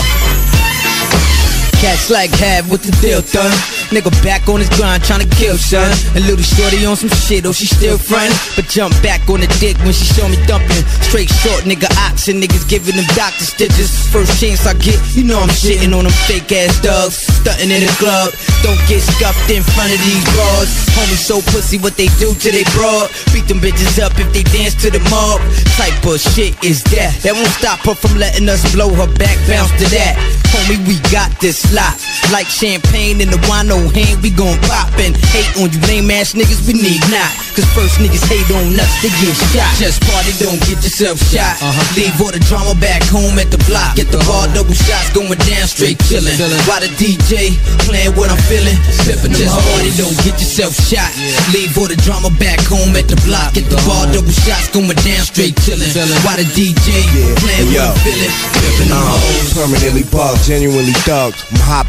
Cats 1.80 2.10
like 2.10 2.30
have 2.32 2.70
what 2.70 2.82
the 2.82 2.92
deal 3.00 3.22
done. 3.22 3.77
Nigga 3.88 4.12
back 4.20 4.44
on 4.52 4.60
his 4.60 4.68
grind 4.76 5.02
tryna 5.02 5.24
kill 5.32 5.56
son. 5.56 5.88
A 6.12 6.20
little 6.20 6.44
shorty 6.44 6.84
on 6.84 6.96
some 6.96 7.08
shit, 7.08 7.46
oh 7.48 7.52
she 7.56 7.64
still 7.64 7.96
front. 7.96 8.36
But 8.52 8.68
jump 8.68 8.92
back 9.00 9.24
on 9.32 9.40
the 9.40 9.48
dick 9.56 9.80
when 9.80 9.96
she 9.96 10.04
show 10.04 10.28
me 10.28 10.36
dumping. 10.44 10.84
Straight 11.08 11.32
short 11.40 11.64
nigga 11.64 11.88
oxen, 12.04 12.36
niggas 12.36 12.68
giving 12.68 12.96
them 13.00 13.08
doctor 13.16 13.48
stitches. 13.48 13.88
First 14.12 14.36
chance 14.36 14.68
I 14.68 14.76
get, 14.76 15.00
you 15.16 15.24
know 15.24 15.40
I'm 15.40 15.48
shitting 15.48 15.96
on 15.96 16.04
them 16.04 16.12
fake 16.28 16.52
ass 16.52 16.76
dogs. 16.84 17.16
Stunting 17.40 17.72
in 17.72 17.80
the 17.80 17.92
club, 17.96 18.36
don't 18.60 18.80
get 18.92 19.00
scuffed 19.00 19.48
in 19.48 19.64
front 19.64 19.88
of 19.88 20.00
these 20.04 20.24
bras. 20.36 20.68
Homies 20.92 21.24
so 21.24 21.40
pussy 21.48 21.80
what 21.80 21.96
they 21.96 22.12
do 22.20 22.36
to 22.36 22.48
they 22.52 22.68
broad. 22.76 23.08
Beat 23.32 23.48
them 23.48 23.56
bitches 23.56 23.96
up 23.96 24.12
if 24.20 24.28
they 24.36 24.44
dance 24.52 24.76
to 24.84 24.92
the 24.92 25.00
mob. 25.08 25.40
Type 25.80 25.96
of 26.04 26.20
shit 26.20 26.52
is 26.60 26.84
that. 26.92 27.16
That 27.24 27.32
won't 27.32 27.48
stop 27.56 27.80
her 27.88 27.96
from 27.96 28.20
letting 28.20 28.48
us 28.52 28.60
blow 28.76 28.92
her 28.92 29.08
back, 29.16 29.40
bounce 29.48 29.72
to 29.80 29.88
that. 29.96 30.12
Homie, 30.52 30.76
we 30.84 31.00
got 31.08 31.32
this 31.40 31.64
lot. 31.72 31.96
Like 32.32 32.46
champagne 32.50 33.20
in 33.24 33.30
the 33.32 33.40
wino 33.48 33.88
hand, 33.94 34.20
we 34.20 34.28
gon' 34.28 34.58
pop 34.68 34.92
and 35.00 35.16
hate 35.32 35.48
on 35.56 35.72
you 35.72 35.80
lame 35.88 36.10
ass 36.12 36.36
niggas, 36.36 36.60
we 36.68 36.76
need 36.76 37.00
not. 37.08 37.32
Cause 37.56 37.64
first 37.72 37.96
niggas 38.04 38.20
hate 38.28 38.44
on 38.52 38.68
us, 38.76 38.92
they 39.00 39.08
get 39.24 39.32
shot. 39.54 39.72
Just 39.80 40.04
party, 40.04 40.36
don't 40.36 40.60
get 40.68 40.76
yourself 40.84 41.16
shot. 41.32 41.56
Leave 41.96 42.12
all 42.20 42.28
the 42.28 42.38
drama 42.44 42.76
back 42.76 43.00
home 43.08 43.40
at 43.40 43.48
the 43.48 43.56
block. 43.64 43.96
Get 43.96 44.12
the 44.12 44.20
bar, 44.28 44.44
double 44.52 44.76
shots 44.76 45.08
going 45.16 45.40
down, 45.48 45.64
straight 45.66 45.96
chillin'. 46.04 46.36
While 46.68 46.84
the 46.84 46.92
DJ 47.00 47.56
playing 47.88 48.12
what 48.12 48.28
I'm 48.28 48.36
feeling. 48.44 48.76
Pippin' 49.08 49.32
just 49.32 49.56
party, 49.56 49.88
don't 49.96 50.14
get 50.20 50.36
yourself 50.36 50.76
shot. 50.76 51.08
Leave 51.56 51.72
all 51.80 51.88
the 51.88 51.96
drama 52.04 52.28
back 52.36 52.60
home 52.68 52.92
at 52.92 53.08
the 53.08 53.16
block. 53.24 53.56
Get 53.56 53.72
the 53.72 53.80
bar, 53.88 54.04
double 54.12 54.36
shots 54.44 54.68
going 54.68 54.92
down, 55.00 55.24
straight 55.24 55.56
chillin'. 55.64 55.88
While 56.28 56.36
the 56.36 56.44
DJ 56.52 57.08
playing 57.40 57.72
what 57.72 57.88
I'm 57.88 57.96
feeling. 58.04 58.32
Pippin' 58.52 58.88
them 58.92 59.00
Uh, 59.00 59.16
hoes. 59.16 59.56
permanently 59.56 60.04
bugged, 60.12 60.44
genuinely 60.44 60.92
thug. 61.08 61.32
I'm 61.56 61.60
hot 61.64 61.88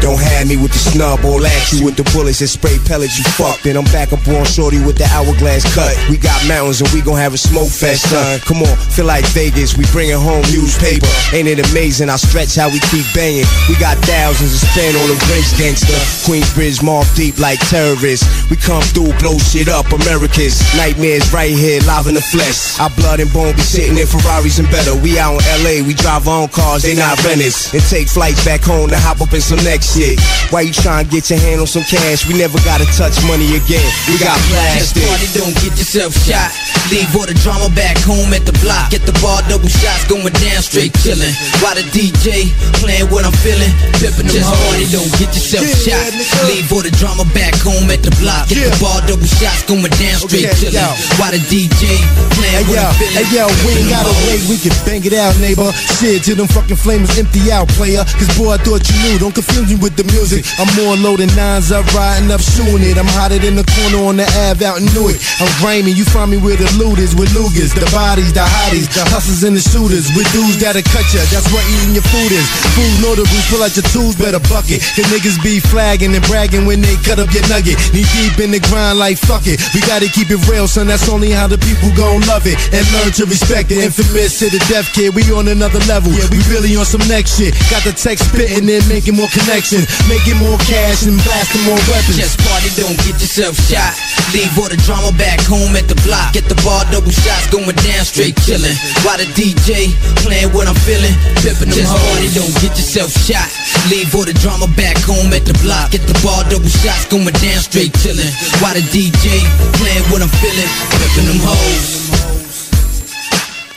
Don't 0.00 0.16
have 0.16 0.48
me 0.48 0.56
with 0.56 0.72
the 0.72 0.78
snub 0.78 1.24
or 1.24 1.40
lash 1.40 1.72
you 1.72 1.84
with 1.84 1.96
the 1.96 2.04
bullets 2.16 2.40
and 2.40 2.48
spray 2.48 2.78
pellets. 2.86 3.18
You 3.18 3.24
fucked. 3.36 3.64
Then 3.64 3.76
I'm 3.76 3.84
back 3.92 4.12
up 4.12 4.24
on 4.28 4.46
shorty 4.46 4.80
with 4.80 4.96
the 4.96 5.04
hourglass 5.12 5.68
cut. 5.74 5.92
We 6.08 6.16
got 6.16 6.40
mountains 6.48 6.80
and 6.80 6.88
we 6.96 7.02
gon' 7.02 7.18
have 7.18 7.34
a 7.34 7.38
smoke 7.38 7.68
fest, 7.68 8.08
son. 8.08 8.40
Come 8.40 8.62
on, 8.64 8.76
feel 8.88 9.04
like 9.04 9.26
Vegas. 9.36 9.76
We 9.76 9.84
bringing 9.92 10.16
home 10.16 10.44
newspaper. 10.48 11.06
Ain't 11.36 11.48
it 11.48 11.60
amazing? 11.70 12.08
I 12.08 12.16
stretch 12.16 12.56
how 12.56 12.72
we 12.72 12.80
keep 12.88 13.04
banging. 13.12 13.44
We 13.68 13.76
got 13.76 14.00
thousands 14.08 14.56
to 14.56 14.60
spend 14.72 14.96
on 14.96 15.08
the 15.12 15.18
Grinch 15.28 15.52
gangster. 15.58 15.98
Queensbridge, 16.24 16.82
Mob 16.82 17.04
Deep 17.14 17.36
like 17.38 17.60
terrorists. 17.68 18.24
We 18.48 18.56
come 18.56 18.82
through, 18.96 19.12
blow 19.20 19.36
shit 19.36 19.68
up, 19.68 19.92
Americans. 19.92 20.62
Nightmares 20.76 21.28
right 21.32 21.52
here, 21.52 21.80
live 21.84 22.06
in 22.06 22.14
the 22.14 22.24
flesh. 22.24 22.78
Our 22.80 22.90
blood 22.96 23.20
and 23.20 23.32
bone 23.32 23.54
be 23.56 23.62
sitting 23.62 23.98
in 23.98 24.06
Ferraris 24.06 24.58
and 24.58 24.70
better. 24.70 24.96
We 24.96 25.18
out 25.18 25.36
in 25.36 25.44
LA, 25.60 25.84
we 25.84 25.94
drive 25.94 26.28
our 26.28 26.42
own 26.42 26.48
cars, 26.48 26.82
they 26.82 26.94
not 26.94 27.22
renters. 27.24 27.72
And 27.74 27.82
take 27.84 28.08
flights 28.08 28.44
back 28.44 28.62
home 28.62 28.88
to 28.88 28.98
hop 28.98 29.20
up 29.20 29.32
in 29.32 29.40
some 29.50 29.66
next 29.66 29.98
shit. 29.98 30.14
Why 30.54 30.62
you 30.62 30.70
trying 30.70 31.06
to 31.06 31.10
get 31.10 31.26
your 31.26 31.42
hand 31.42 31.58
on 31.58 31.66
some 31.66 31.82
cash? 31.82 32.22
We 32.30 32.38
never 32.38 32.54
gotta 32.62 32.86
touch 32.94 33.18
money 33.26 33.58
again. 33.58 33.82
We 34.06 34.14
got 34.22 34.38
plastic. 34.46 35.02
party, 35.02 35.26
don't 35.34 35.54
get 35.58 35.74
yourself 35.74 36.14
shot. 36.22 36.54
Leave 36.86 37.10
all 37.18 37.26
the 37.26 37.34
drama 37.42 37.66
back 37.74 37.98
home 38.06 38.30
at 38.30 38.46
the 38.46 38.54
block. 38.62 38.94
Get 38.94 39.02
the 39.06 39.14
bar, 39.18 39.42
double 39.50 39.66
shots 39.66 40.06
going 40.06 40.30
down, 40.38 40.62
straight 40.62 40.94
chillin'. 41.02 41.34
While 41.58 41.74
the 41.74 41.86
DJ 41.90 42.54
playing 42.78 43.10
what 43.10 43.26
I'm 43.26 43.34
feeling. 43.42 43.74
Pippin' 43.98 44.30
Just 44.30 44.46
party, 44.46 44.86
don't 44.94 45.10
get 45.18 45.34
yourself 45.34 45.66
shot. 45.82 45.98
Leave 46.46 46.70
all 46.70 46.86
the 46.86 46.94
drama 46.94 47.26
back 47.34 47.58
home 47.58 47.90
at 47.90 48.06
the 48.06 48.14
block. 48.22 48.46
Get 48.46 48.62
the 48.62 48.74
bar, 48.78 49.02
double 49.10 49.26
shots 49.26 49.66
going 49.66 49.90
down, 49.98 50.18
straight 50.30 50.46
Okay, 50.46 50.70
chillin'. 50.70 50.94
While 51.18 51.34
the 51.34 51.42
DJ 51.50 51.98
playing 52.38 52.54
Hey 52.54 52.66
what 52.70 52.78
yo, 52.78 52.86
I'm 52.86 52.94
feeling. 53.02 53.18
hey 53.18 53.26
yo, 53.34 53.44
we 53.66 53.70
ain't 53.82 53.90
gotta 53.90 54.14
wait, 54.30 54.42
we 54.46 54.56
can 54.62 54.74
bang 54.86 55.02
it 55.02 55.14
out, 55.14 55.34
neighbor. 55.42 55.70
Shit, 55.98 56.22
till 56.22 56.38
them 56.38 56.46
fucking 56.50 56.78
flamers 56.78 57.18
empty 57.18 57.50
out, 57.50 57.66
player. 57.74 58.06
Cause 58.18 58.30
boy, 58.38 58.54
I 58.54 58.58
thought 58.62 58.86
you 58.86 58.96
knew, 59.02 59.18
don't 59.18 59.34
confuse 59.40 59.80
with 59.80 59.96
the 59.96 60.04
music. 60.12 60.44
I'm 60.60 60.68
more 60.76 60.96
loaded 61.00 61.32
nines 61.32 61.72
up, 61.72 61.88
riding 61.96 62.28
up, 62.28 62.44
shooting 62.44 62.84
it. 62.84 63.00
I'm 63.00 63.08
hotter 63.08 63.40
than 63.40 63.56
the 63.56 63.64
corner 63.64 64.04
on 64.04 64.20
the 64.20 64.28
Ave 64.44 64.60
out 64.60 64.76
in 64.76 64.86
Newark. 64.92 65.16
I'm 65.40 65.48
grimy, 65.64 65.96
you 65.96 66.04
find 66.04 66.28
me 66.28 66.36
where 66.36 66.56
the 66.60 66.68
loot 66.76 67.00
is, 67.00 67.16
with 67.16 67.32
Lugas, 67.32 67.72
the 67.72 67.88
bodies, 67.88 68.32
the 68.36 68.44
hotties, 68.44 68.92
the 68.92 69.04
hustlers 69.08 69.40
and 69.48 69.56
the 69.56 69.64
shooters, 69.64 70.12
with 70.12 70.28
dudes 70.36 70.60
that'll 70.60 70.84
cut 70.92 71.06
ya. 71.16 71.24
That's 71.32 71.48
what 71.48 71.64
eating 71.72 71.96
your 71.96 72.04
food 72.12 72.32
is. 72.36 72.44
Food 72.76 72.94
notables, 73.00 73.44
pull 73.48 73.64
out 73.64 73.72
your 73.72 73.86
tools, 73.88 74.14
better 74.20 74.42
bucket. 74.52 74.84
Cause 74.92 75.08
niggas 75.08 75.40
be 75.40 75.56
flagging 75.56 76.12
and 76.12 76.24
bragging 76.28 76.68
when 76.68 76.84
they 76.84 77.00
cut 77.00 77.16
up 77.16 77.32
your 77.32 77.46
nugget. 77.48 77.80
Knee 77.96 78.04
deep 78.12 78.36
in 78.44 78.52
the 78.52 78.60
grind 78.68 79.00
like 79.00 79.16
fuck 79.16 79.48
it. 79.48 79.56
We 79.72 79.80
gotta 79.88 80.10
keep 80.12 80.28
it 80.28 80.42
real, 80.50 80.68
son. 80.68 80.90
That's 80.90 81.08
only 81.08 81.32
how 81.32 81.48
the 81.48 81.56
people 81.56 81.88
gon' 81.96 82.20
love 82.28 82.44
it 82.44 82.60
and 82.76 82.84
learn 82.92 83.14
to 83.16 83.24
respect 83.24 83.72
it. 83.72 83.80
Infamous 83.80 84.36
to 84.44 84.52
the 84.52 84.60
deaf 84.68 84.92
kid, 84.92 85.14
we 85.16 85.24
on 85.32 85.48
another 85.48 85.80
level. 85.88 86.12
Yeah, 86.12 86.28
we 86.28 86.42
really 86.52 86.76
on 86.76 86.84
some 86.84 87.02
next 87.08 87.40
shit. 87.40 87.56
Got 87.72 87.86
the 87.88 87.96
text 87.96 88.28
spitting 88.28 88.68
and 88.68 88.84
making 88.90 89.16
more 89.16 89.29
connections, 89.30 89.86
making 90.10 90.36
more 90.38 90.58
cash 90.66 91.06
and 91.06 91.16
blasting 91.22 91.62
more 91.64 91.78
weapons. 91.86 92.18
Just 92.18 92.38
party, 92.42 92.70
don't 92.74 92.98
get 93.06 93.16
yourself 93.22 93.54
shot. 93.70 93.94
Leave 94.34 94.50
all 94.58 94.68
the 94.70 94.78
drama 94.86 95.10
back 95.14 95.40
home 95.46 95.74
at 95.78 95.86
the 95.86 95.98
block. 96.06 96.34
Get 96.34 96.46
the 96.50 96.58
bar, 96.62 96.86
double 96.90 97.10
shots 97.10 97.46
going 97.50 97.74
down, 97.86 98.04
straight 98.04 98.34
chillin'. 98.42 98.74
While 99.06 99.18
the 99.18 99.26
DJ 99.34 99.94
playing 100.22 100.50
what 100.54 100.66
I'm 100.66 100.78
feeling. 100.86 101.14
Pippin' 101.42 101.70
Just 101.70 101.90
party, 101.90 102.28
don't 102.34 102.54
get 102.62 102.74
yourself 102.74 103.10
shot. 103.10 103.48
Leave 103.90 104.10
all 104.14 104.26
the 104.26 104.34
drama 104.38 104.66
back 104.74 104.98
home 105.06 105.30
at 105.32 105.46
the 105.46 105.54
block. 105.62 105.90
Get 105.94 106.02
the 106.06 106.18
bar, 106.22 106.42
double 106.50 106.70
shots 106.70 107.06
going 107.06 107.30
down, 107.38 107.60
straight 107.62 107.94
chillin'. 108.02 108.30
While 108.62 108.74
the 108.74 108.84
DJ 108.90 109.42
playing 109.78 110.04
what 110.10 110.22
I'm 110.22 110.32
feeling. 110.42 110.70
Pippin' 110.98 111.26
them 111.26 111.40
hoes. 111.42 112.10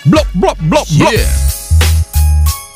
Blop, 0.05 0.27
blop, 0.35 0.57
blop, 0.67 0.87
blop. 0.97 1.13
Yeah. 1.13 1.25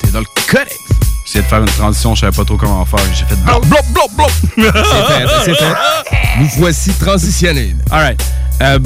T'es 0.00 0.10
dans 0.12 0.20
le 0.20 0.26
codex. 0.48 0.87
J'essayais 1.28 1.44
de 1.44 1.48
faire 1.50 1.60
une 1.60 1.66
transition, 1.66 2.14
je 2.14 2.20
savais 2.20 2.34
pas 2.34 2.44
trop 2.46 2.56
comment 2.56 2.82
faire. 2.86 3.00
J'ai 3.14 3.26
fait 3.26 3.36
blop, 3.44 3.66
blop, 3.66 3.84
blop, 3.92 4.10
blop. 4.16 4.30
C'est 4.56 4.62
fait, 4.72 5.26
c'est 5.44 5.54
fait. 5.56 5.74
Nous 6.40 6.48
voici 6.56 6.90
transitionnés. 6.94 7.76
Alright. 7.90 8.18
Euh, 8.62 8.78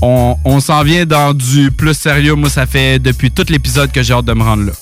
on 0.00 0.36
on 0.44 0.58
s'en 0.58 0.82
vient 0.82 1.06
dans 1.06 1.32
du 1.32 1.70
plus 1.70 1.94
sérieux. 1.94 2.34
Moi, 2.34 2.50
ça 2.50 2.66
fait 2.66 2.98
depuis 2.98 3.30
tout 3.30 3.44
l'épisode 3.48 3.92
que 3.92 4.02
j'ai 4.02 4.12
hâte 4.12 4.24
de 4.24 4.32
me 4.32 4.42
rendre 4.42 4.64
là. 4.64 4.72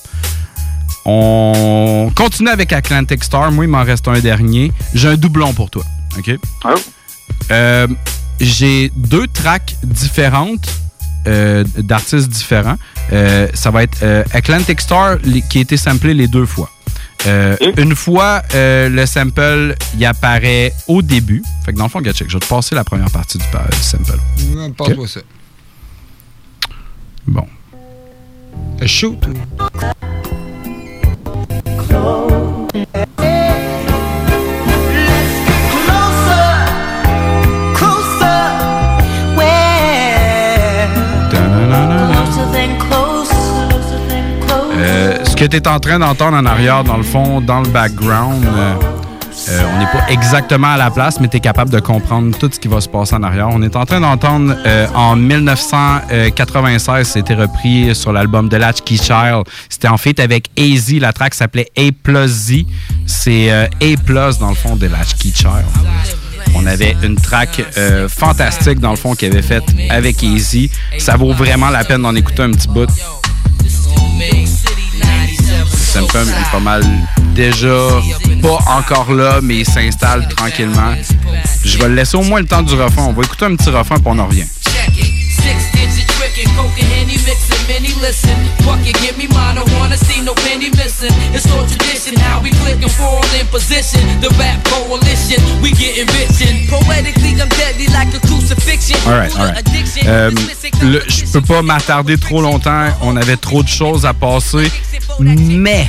On 1.05 2.11
continue 2.15 2.49
avec 2.49 2.73
Atlantic 2.73 3.25
Star. 3.25 3.53
Moi, 3.53 3.67
il 3.67 3.71
m'en 3.71 3.85
reste 3.85 4.09
un 4.09 4.19
dernier. 4.19 4.73
J'ai 4.95 5.09
un 5.09 5.17
doublon 5.17 5.53
pour 5.53 5.69
toi. 5.69 5.85
OK? 6.17 6.31
Euh, 7.51 7.89
j'ai 8.41 8.91
deux 8.97 9.27
tracks 9.27 9.77
différentes 9.83 10.67
euh, 11.27 11.65
d'artistes 11.79 12.29
différents. 12.29 12.77
Euh, 13.13 13.49
ça 13.55 13.71
va 13.71 13.83
être 13.83 13.99
euh, 14.03 14.23
Atlantic 14.33 14.81
Star 14.81 15.17
les- 15.25 15.43
qui 15.43 15.59
a 15.59 15.61
été 15.63 15.77
samplé 15.77 16.15
les 16.15 16.29
deux 16.29 16.47
fois. 16.47 16.71
Euh, 17.27 17.57
Une 17.77 17.95
fois, 17.95 18.43
euh, 18.55 18.89
le 18.89 19.05
sample, 19.05 19.75
il 19.99 20.05
apparaît 20.07 20.73
au 20.89 21.03
début. 21.03 21.43
Fait 21.65 21.73
que 21.73 21.77
dans 21.77 21.85
le 21.85 21.91
fond, 21.91 22.01
check, 22.03 22.29
je 22.29 22.35
vais 22.35 22.41
te 22.41 22.47
passer 22.47 22.75
la 22.75 22.85
première 22.85 23.11
partie 23.11 23.37
du, 23.37 23.45
sample. 23.83 24.19
Passe-moi 24.77 25.07
ça. 25.07 25.21
Bon. 27.27 27.47
Shoot. 28.87 29.19
Que 45.41 45.47
tu 45.47 45.57
es 45.57 45.67
en 45.69 45.81
train 45.81 45.99
d'entendre 45.99 46.37
en 46.37 46.45
arrière, 46.45 46.85
dans 46.85 46.99
le 46.99 47.03
fond, 47.03 47.41
dans 47.41 47.63
le 47.63 47.69
background, 47.69 48.45
euh, 48.45 48.75
euh, 49.49 49.63
on 49.75 49.79
n'est 49.79 49.87
pas 49.87 50.07
exactement 50.11 50.67
à 50.67 50.77
la 50.77 50.91
place, 50.91 51.19
mais 51.19 51.29
tu 51.29 51.39
es 51.39 51.41
capable 51.41 51.71
de 51.71 51.81
comprendre 51.81 52.37
tout 52.37 52.51
ce 52.53 52.61
qui 52.61 52.69
va 52.69 52.83
se 52.83 52.91
passer 52.91 53.15
en 53.15 53.23
arrière. 53.23 53.49
On 53.51 53.63
est 53.63 53.75
en 53.75 53.87
train 53.87 54.01
d'entendre 54.03 54.55
euh, 54.67 54.87
en 54.95 55.17
1996, 55.17 57.09
c'était 57.09 57.35
repris 57.35 57.95
sur 57.95 58.13
l'album 58.13 58.51
de 58.51 58.59
Latchkey 58.59 58.99
Child. 58.99 59.45
C'était 59.71 59.89
en 59.89 59.97
fait 59.97 60.21
avec 60.21 60.51
AZ, 60.59 60.93
la 60.99 61.15
track 61.15 61.33
s'appelait 61.33 61.71
A 61.75 61.91
plus 62.03 62.29
Z. 62.29 62.53
C'est 63.07 63.51
A 63.51 63.69
plus 64.05 64.39
dans 64.39 64.51
le 64.51 64.55
fond 64.55 64.77
de 64.77 64.89
Latchkey 64.89 65.31
Child. 65.35 65.65
On 66.55 66.67
avait 66.67 66.99
une 67.03 67.17
track 67.17 67.65
fantastique 68.09 68.79
dans 68.79 68.91
le 68.91 68.97
fond 68.97 69.15
qu'il 69.15 69.33
avait 69.33 69.41
faite 69.41 69.65
avec 69.89 70.23
Easy. 70.23 70.71
Ça 70.99 71.17
vaut 71.17 71.33
vraiment 71.33 71.71
la 71.71 71.83
peine 71.85 72.03
d'en 72.03 72.15
écouter 72.15 72.43
un 72.43 72.51
petit 72.51 72.69
bout. 72.69 72.91
Sample 75.91 76.19
est 76.19 76.51
pas 76.53 76.61
mal 76.61 76.85
déjà 77.35 78.01
pas 78.43 78.59
encore 78.69 79.13
là, 79.13 79.41
mais 79.43 79.59
il 79.59 79.67
s'installe 79.67 80.29
tranquillement. 80.37 80.95
Je 81.65 81.79
vais 81.79 81.89
le 81.89 81.95
laisser 81.95 82.17
au 82.17 82.23
moins 82.23 82.41
le 82.41 82.47
temps 82.47 82.63
du 82.63 82.75
refrain. 82.75 83.07
On 83.09 83.13
va 83.13 83.23
écouter 83.23 83.47
un 83.47 83.57
petit 83.57 83.71
refrain 83.71 83.97
puis 83.97 84.07
on 84.07 84.19
en 84.19 84.27
revient. 84.27 84.47
Six 88.85 89.01
digit 89.01 89.01
trickin', 89.01 89.01
coke 89.01 89.01
and 89.01 89.01
henny 89.01 89.01
mixin', 89.01 89.01
many 89.01 89.01
listen. 89.01 89.01
Bucket, 89.01 89.01
give 89.01 89.17
me 89.19 89.27
mine, 89.29 89.59
I 89.59 89.79
wanna 89.79 89.97
see 89.97 90.21
no 90.23 90.35
penny 90.35 90.71
missing. 90.71 91.15
It's 91.35 91.47
all 91.51 91.67
tradition, 91.67 92.17
how 92.21 92.41
we 92.43 92.51
click 92.51 92.83
and 92.83 92.91
fall 92.91 93.25
in 93.39 93.47
position. 93.49 94.03
The 94.21 94.29
rap 94.39 94.63
coalition, 94.65 95.43
we 95.63 95.71
getting 95.73 96.07
rich 96.07 96.41
and 96.43 96.69
poetically 96.69 97.41
I'm 97.41 97.49
deadly 97.49 97.87
like 97.89 98.15
a 98.15 98.21
crucifixion. 98.27 98.97
Alright, 99.07 99.33
alright. 99.39 99.65
Euh, 100.07 100.31
le- 100.83 101.03
je 101.09 101.25
peux 101.33 101.41
pas 101.43 101.63
m'attarder 101.63 102.19
trop 102.19 102.43
longtemps. 102.43 102.89
On 103.03 103.17
avait 103.17 103.37
trop 103.37 103.63
de 103.63 103.69
choses 103.69 104.05
à 104.07 104.13
passer. 104.15 104.71
Mais, 105.21 105.89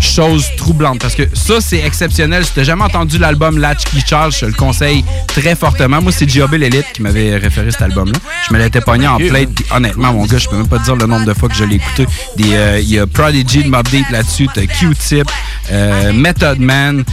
chose 0.00 0.46
troublante, 0.56 0.98
parce 1.00 1.14
que 1.14 1.22
ça, 1.34 1.60
c'est 1.60 1.78
exceptionnel. 1.80 2.44
Si 2.44 2.52
t'as 2.54 2.64
jamais 2.64 2.84
entendu 2.84 3.18
l'album 3.18 3.58
Latchkey 3.58 4.00
Charles, 4.06 4.32
je 4.32 4.40
te 4.40 4.44
le 4.46 4.52
conseille 4.52 5.04
très 5.26 5.54
fortement. 5.54 6.00
Moi, 6.00 6.12
c'est 6.12 6.28
G.O.B. 6.28 6.54
l'élite 6.54 6.86
qui 6.94 7.02
m'avait 7.02 7.36
référé 7.36 7.70
cet 7.70 7.82
album-là. 7.82 8.18
Je 8.48 8.54
me 8.54 8.58
l'étais 8.58 8.80
pogné 8.80 9.06
en 9.06 9.18
plate. 9.18 9.50
puis 9.54 9.64
honnêtement, 9.70 10.12
mon 10.12 10.24
gars, 10.26 10.38
je 10.38 10.48
peux 10.48 10.56
même 10.56 10.68
pas 10.68 10.78
te 10.78 10.84
dire 10.84 10.96
le 10.96 11.06
nombre 11.06 11.26
de 11.26 11.34
fois 11.34 11.48
que 11.48 11.54
je 11.54 11.64
l'ai 11.64 11.76
écouté. 11.76 12.06
Euh, 12.40 12.78
Il 12.82 12.88
y 12.90 12.98
a 12.98 13.06
Prodigy 13.06 13.64
de 13.64 13.68
Mob 13.68 13.86
Deep 13.88 14.08
là-dessus, 14.10 14.48
t'as 14.54 14.66
Q-Tip, 14.66 15.28
euh, 15.70 16.12
Method 16.12 16.58
Man. 16.58 17.04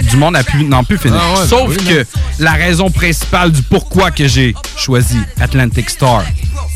Du 0.00 0.16
monde 0.16 0.36
a 0.36 0.42
pu- 0.42 0.64
n'en 0.64 0.84
plus 0.84 0.96
finir. 0.96 1.20
Ah 1.22 1.40
ouais, 1.40 1.46
Sauf 1.46 1.68
ben 1.68 1.76
oui, 1.78 1.84
que 1.94 2.06
la 2.42 2.52
raison 2.52 2.90
principale 2.90 3.52
du 3.52 3.62
pourquoi 3.62 4.10
que 4.10 4.26
j'ai 4.26 4.54
choisi 4.76 5.18
Atlantic 5.38 5.90
Star, 5.90 6.24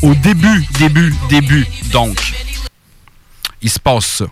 au 0.03 0.13
début, 0.13 0.63
début, 0.77 1.13
début, 1.27 1.65
donc, 1.91 2.15
il 3.61 3.69
se 3.71 3.79
passe 3.79 4.05
ça. 4.05 4.25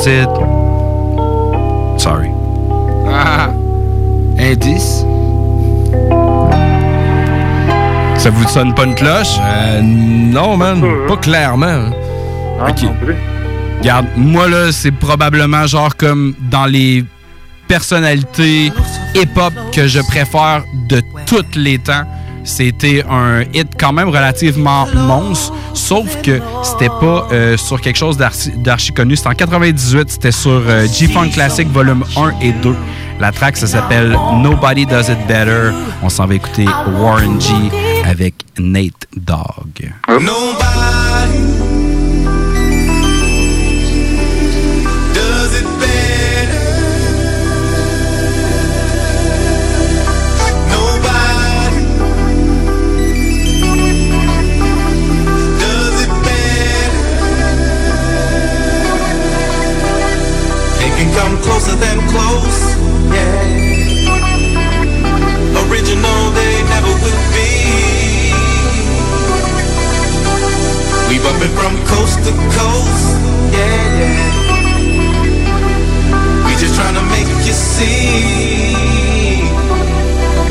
Does 0.00 0.06
it? 0.06 2.00
Sorry. 2.00 2.30
Ah. 3.06 3.52
Indice. 4.38 5.04
Ça 8.16 8.30
vous 8.30 8.48
sonne 8.48 8.74
pas 8.74 8.84
une 8.84 8.94
cloche? 8.94 9.36
Euh, 9.42 9.82
non, 9.82 10.56
man. 10.56 10.82
Pas 11.06 11.18
clairement. 11.18 11.90
OK. 12.66 12.88
Regarde, 13.80 14.06
moi, 14.16 14.48
là, 14.48 14.72
c'est 14.72 14.90
probablement 14.90 15.66
genre 15.66 15.94
comme 15.94 16.34
dans 16.50 16.64
les 16.64 17.04
personnalités 17.68 18.72
hip-hop 19.14 19.52
que 19.70 19.86
je 19.86 20.00
préfère 20.00 20.64
de 20.88 21.02
tous 21.26 21.44
les 21.56 21.76
temps. 21.78 22.06
C'était 22.44 23.04
un 23.08 23.42
hit 23.54 23.68
quand 23.78 23.92
même 23.92 24.08
relativement 24.08 24.86
monstre, 24.94 25.52
sauf 25.74 26.20
que 26.22 26.40
c'était 26.62 26.88
pas 26.88 27.28
euh, 27.32 27.56
sur 27.56 27.80
quelque 27.80 27.96
chose 27.96 28.16
d'archi 28.16 28.92
connu. 28.92 29.16
C'était 29.16 29.28
en 29.28 29.34
98, 29.34 30.10
c'était 30.10 30.32
sur 30.32 30.50
euh, 30.50 30.86
G-Funk 30.86 31.30
Classic 31.30 31.68
volume 31.68 32.04
1 32.16 32.32
et 32.40 32.52
2. 32.52 32.74
La 33.20 33.32
track, 33.32 33.56
ça 33.56 33.66
s'appelle 33.66 34.16
Nobody 34.42 34.86
Does 34.86 35.10
It 35.10 35.26
Better. 35.28 35.70
On 36.02 36.08
s'en 36.08 36.26
va 36.26 36.34
écouter 36.34 36.64
Warren 36.98 37.38
G 37.40 37.52
avec 38.04 38.34
Nate 38.58 39.06
Dogg. 39.14 39.92
Does 40.08 41.79
come 61.60 61.76
closer 61.76 61.76
than 61.76 61.98
close, 62.08 62.76
yeah. 63.12 63.58
Original, 65.68 66.30
they 66.32 66.62
never 66.68 66.92
will 67.02 67.22
be. 67.34 67.50
We 71.08 71.18
bumping 71.18 71.54
from 71.56 71.76
coast 71.86 72.18
to 72.24 72.32
coast, 72.56 73.16
yeah, 73.52 74.00
yeah. 74.00 74.30
We 76.46 76.52
just 76.56 76.74
trying 76.74 76.94
to 76.94 77.02
make 77.10 77.28
you 77.46 77.52
see. 77.52 79.44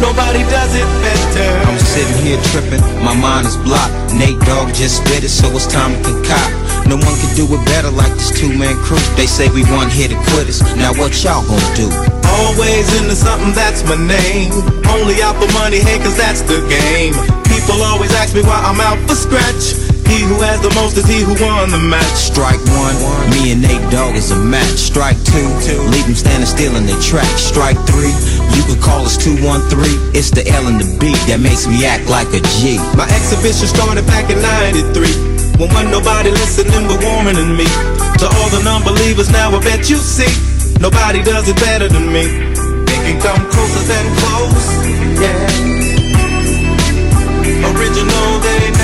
Nobody 0.01 0.43
does 0.43 0.75
it 0.75 0.87
better. 1.01 1.69
I'm 1.69 1.79
sitting 1.79 2.25
here 2.25 2.41
tripping, 2.51 2.81
my 3.03 3.15
mind 3.15 3.47
is 3.47 3.57
blocked. 3.57 4.13
Nate 4.13 4.39
Dogg 4.41 4.73
just 4.73 4.97
spit 4.97 5.23
it, 5.23 5.29
so 5.29 5.47
it's 5.49 5.67
time 5.67 5.95
to 6.03 6.03
concoct. 6.03 6.68
No 6.89 6.97
one 6.97 7.13
can 7.21 7.29
do 7.37 7.45
it 7.45 7.61
better 7.69 7.93
like 7.93 8.09
this 8.17 8.33
two-man 8.33 8.73
crew. 8.81 8.97
They 9.13 9.29
say 9.29 9.45
we 9.53 9.61
one 9.69 9.93
here 9.93 10.09
to 10.09 10.17
quit 10.33 10.49
us. 10.49 10.65
Now 10.73 10.89
what 10.97 11.13
y'all 11.21 11.45
gonna 11.45 11.75
do? 11.77 11.85
Always 12.25 12.89
into 12.97 13.13
something, 13.13 13.53
that's 13.53 13.85
my 13.85 13.93
name. 13.93 14.49
Only 14.89 15.21
out 15.21 15.37
for 15.37 15.45
money, 15.53 15.77
hey, 15.85 16.01
cause 16.01 16.17
that's 16.17 16.41
the 16.49 16.57
game. 16.65 17.13
People 17.45 17.85
always 17.85 18.09
ask 18.17 18.33
me 18.33 18.41
why 18.41 18.57
I'm 18.65 18.81
out 18.81 18.97
for 19.05 19.13
scratch. 19.13 19.77
He 20.09 20.25
who 20.25 20.41
has 20.41 20.65
the 20.65 20.73
most 20.73 20.97
is 20.97 21.05
he 21.05 21.21
who 21.21 21.37
won 21.37 21.69
the 21.69 21.77
match. 21.77 22.17
Strike 22.17 22.57
one, 22.73 22.97
me 23.37 23.53
and 23.53 23.61
Nate 23.61 23.85
Dogg 23.93 24.17
is 24.17 24.33
a 24.33 24.39
match. 24.41 24.81
Strike 24.81 25.21
two, 25.29 25.45
leave 25.93 26.09
them 26.09 26.17
standing 26.17 26.49
still 26.49 26.73
in 26.73 26.89
their 26.89 26.97
track. 27.05 27.29
Strike 27.37 27.77
three, 27.85 28.09
you 28.57 28.65
could 28.65 28.81
call 28.81 29.05
us 29.05 29.13
213. 29.13 29.77
It's 30.17 30.33
the 30.33 30.41
L 30.49 30.65
and 30.65 30.81
the 30.81 30.89
B 30.97 31.13
that 31.29 31.37
makes 31.37 31.69
me 31.69 31.85
act 31.85 32.09
like 32.09 32.33
a 32.33 32.41
G. 32.57 32.81
My 32.97 33.05
exhibition 33.13 33.69
started 33.69 34.09
back 34.09 34.33
in 34.33 34.41
93 34.41 35.28
When 35.59 35.91
nobody 35.91 36.31
listening 36.31 36.87
but 36.87 37.03
Warren 37.03 37.35
and 37.35 37.57
me. 37.57 37.65
To 37.65 38.25
all 38.39 38.49
the 38.49 38.61
non-believers 38.63 39.29
now 39.29 39.51
I 39.51 39.59
bet 39.59 39.89
you 39.89 39.97
see 39.97 40.31
Nobody 40.79 41.21
does 41.21 41.49
it 41.49 41.57
better 41.57 41.89
than 41.89 42.07
me. 42.13 42.23
They 42.87 42.99
can 43.03 43.19
come 43.19 43.43
closer 43.51 43.83
than 43.91 44.05
close 44.23 44.67
Yeah. 45.19 45.35
Original 47.75 48.39
they 48.39 48.78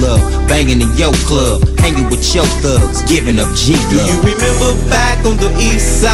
love. 0.00 0.20
Banging 0.48 0.80
in 0.80 0.92
your 0.96 1.12
club, 1.26 1.66
hanging 1.78 2.08
with 2.08 2.34
your 2.34 2.46
thugs, 2.62 3.02
giving 3.02 3.38
up 3.38 3.52
G 3.54 3.74
Do 3.90 3.96
you 3.96 4.18
remember 4.22 4.74
back 4.88 5.24
on 5.26 5.36
the 5.36 5.50
east 5.58 6.00
side 6.02 6.12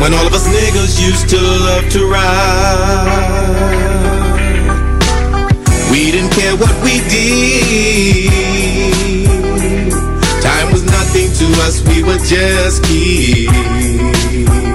When 0.00 0.12
all 0.12 0.26
of 0.26 0.32
us 0.34 0.46
niggas 0.48 1.00
used 1.00 1.28
to 1.30 1.38
love 1.38 1.88
to 1.90 2.06
ride? 2.10 3.50
We 5.90 6.10
didn't 6.12 6.30
care 6.32 6.56
what 6.56 6.74
we 6.84 7.00
did. 7.10 8.30
Time 10.42 10.72
was 10.72 10.84
nothing 10.84 11.32
to 11.40 11.46
us, 11.62 11.82
we 11.88 12.02
were 12.02 12.18
just 12.18 12.84
kids 12.84 14.69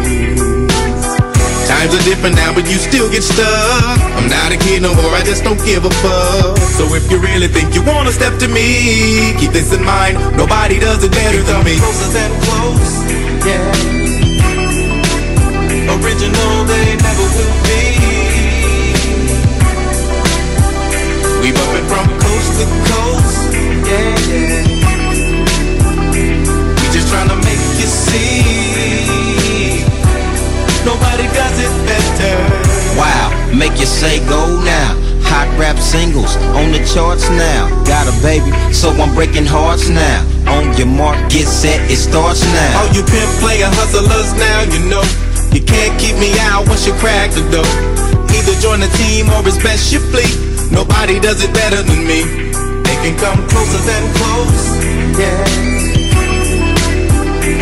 Times 1.85 2.01
are 2.01 2.09
different 2.09 2.35
now, 2.35 2.51
but 2.51 2.65
you 2.65 2.77
still 2.79 3.11
get 3.11 3.21
stuck. 3.21 3.99
I'm 4.17 4.27
not 4.27 4.51
a 4.51 4.57
kid 4.57 4.81
no 4.81 4.95
more, 4.95 5.13
I 5.13 5.21
just 5.23 5.43
don't 5.43 5.63
give 5.63 5.85
a 5.85 5.91
fuck. 6.01 6.57
So 6.57 6.83
if 6.95 7.11
you 7.11 7.19
really 7.19 7.47
think 7.47 7.75
you 7.75 7.83
wanna 7.83 8.11
step 8.11 8.39
to 8.39 8.47
me, 8.47 9.35
keep 9.37 9.51
this 9.51 9.71
in 9.71 9.83
mind. 9.85 10.17
Nobody 10.35 10.79
does 10.79 11.03
it 11.03 11.11
better 11.11 11.43
than 11.43 11.63
me. 11.63 11.77
Closer 11.77 12.09
than 12.09 12.31
close, 12.41 13.05
yeah. 13.45 13.69
Original, 15.93 16.65
they 16.65 16.97
never 17.05 17.27
will 17.37 17.53
be. 17.69 18.01
We 21.43 21.51
bumpin' 21.53 21.85
from 21.85 22.07
coast 22.17 22.51
to 22.61 22.65
coast, 22.89 23.53
yeah, 23.85 24.17
yeah. 24.33 24.74
Nobody 30.85 31.25
does 31.33 31.57
it 31.57 31.73
better. 31.89 32.37
Wow, 32.93 33.33
make 33.49 33.75
you 33.81 33.89
say 33.89 34.21
go 34.29 34.61
now. 34.61 34.93
Hot 35.25 35.49
rap 35.57 35.81
singles 35.81 36.37
on 36.53 36.71
the 36.71 36.79
charts 36.85 37.27
now. 37.33 37.67
Got 37.89 38.05
a 38.05 38.13
baby, 38.21 38.53
so 38.71 38.93
I'm 38.93 39.13
breaking 39.17 39.49
hearts 39.49 39.89
now. 39.89 40.21
On 40.45 40.71
your 40.77 40.87
mark, 40.87 41.17
get 41.33 41.49
set, 41.49 41.81
it 41.89 41.97
starts 41.97 42.45
now. 42.53 42.79
All 42.79 42.89
you 42.93 43.01
pimp 43.01 43.31
player 43.41 43.65
hustlers 43.73 44.31
now, 44.37 44.61
you 44.69 44.85
know. 44.85 45.01
You 45.51 45.65
can't 45.65 45.97
keep 45.99 46.15
me 46.21 46.37
out 46.53 46.69
once 46.69 46.85
you 46.85 46.93
crack 47.01 47.33
the 47.33 47.41
door. 47.49 47.65
Either 48.29 48.53
join 48.61 48.79
the 48.79 48.91
team 49.01 49.25
or 49.33 49.41
it's 49.41 49.57
best 49.57 49.91
you 49.91 49.99
flee. 50.13 50.29
Nobody 50.69 51.19
does 51.19 51.41
it 51.43 51.51
better 51.53 51.81
than 51.81 52.05
me. 52.05 52.21
They 52.85 52.97
can 53.01 53.17
come 53.17 53.41
closer 53.49 53.81
than 53.89 54.03
close, 54.21 54.77
yeah. 55.17 55.41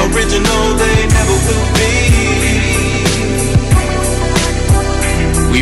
Original, 0.03 0.63
they 0.75 1.07
never 1.07 1.37
will 1.47 1.67
be. 1.79 2.22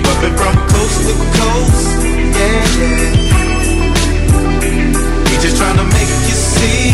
We 0.01 0.07
bumpin' 0.07 0.35
from 0.35 0.55
coast 0.69 0.99
to 1.05 1.13
coast, 1.37 2.01
yeah, 2.01 2.79
yeah. 2.79 3.13
We 5.29 5.33
just 5.37 5.55
tryna 5.61 5.85
make 5.93 6.09
you 6.27 6.37
see. 6.53 6.89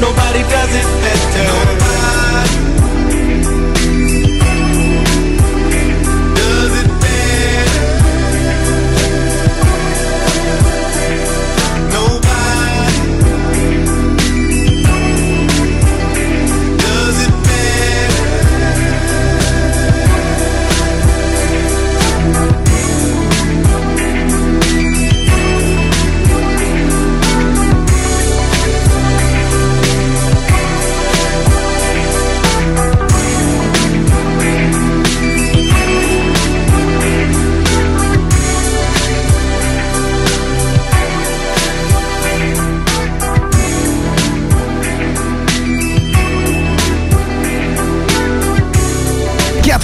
Nobody 0.00 0.42
does 0.52 0.72
it 0.74 0.88
better. 1.00 1.44
Nobody 1.48 2.87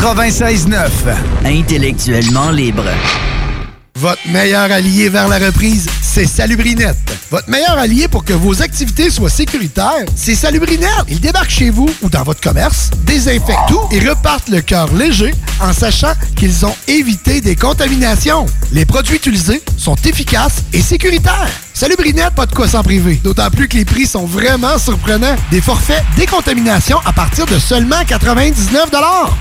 96.9. 0.04 0.90
Intellectuellement 1.46 2.50
libre. 2.50 2.84
Votre 3.94 4.20
meilleur 4.28 4.70
allié 4.70 5.08
vers 5.08 5.28
la 5.28 5.38
reprise, 5.38 5.88
c'est 6.02 6.26
Salubrinette. 6.26 6.98
Votre 7.30 7.48
meilleur 7.48 7.78
allié 7.78 8.06
pour 8.06 8.22
que 8.22 8.34
vos 8.34 8.60
activités 8.60 9.08
soient 9.08 9.30
sécuritaires, 9.30 10.04
c'est 10.14 10.34
Salubrinette. 10.34 11.06
Ils 11.08 11.20
débarquent 11.20 11.48
chez 11.48 11.70
vous 11.70 11.88
ou 12.02 12.10
dans 12.10 12.22
votre 12.22 12.42
commerce, 12.42 12.90
désinfectent 13.06 13.66
tout 13.66 13.80
et 13.92 14.06
repartent 14.06 14.50
le 14.50 14.60
cœur 14.60 14.92
léger 14.92 15.32
en 15.58 15.72
sachant 15.72 16.12
qu'ils 16.36 16.66
ont 16.66 16.76
évité 16.86 17.40
des 17.40 17.56
contaminations. 17.56 18.44
Les 18.72 18.84
produits 18.84 19.16
utilisés 19.16 19.62
sont 19.78 19.96
efficaces 20.04 20.64
et 20.74 20.82
sécuritaires. 20.82 21.63
Salubrinette, 21.74 22.34
pas 22.36 22.46
de 22.46 22.54
quoi 22.54 22.68
s'en 22.68 22.84
priver. 22.84 23.16
D'autant 23.16 23.50
plus 23.50 23.66
que 23.66 23.76
les 23.76 23.84
prix 23.84 24.06
sont 24.06 24.26
vraiment 24.26 24.78
surprenants. 24.78 25.34
Des 25.50 25.60
forfaits 25.60 26.04
décontamination 26.16 26.98
à 27.04 27.12
partir 27.12 27.46
de 27.46 27.58
seulement 27.58 28.04
99 28.06 28.90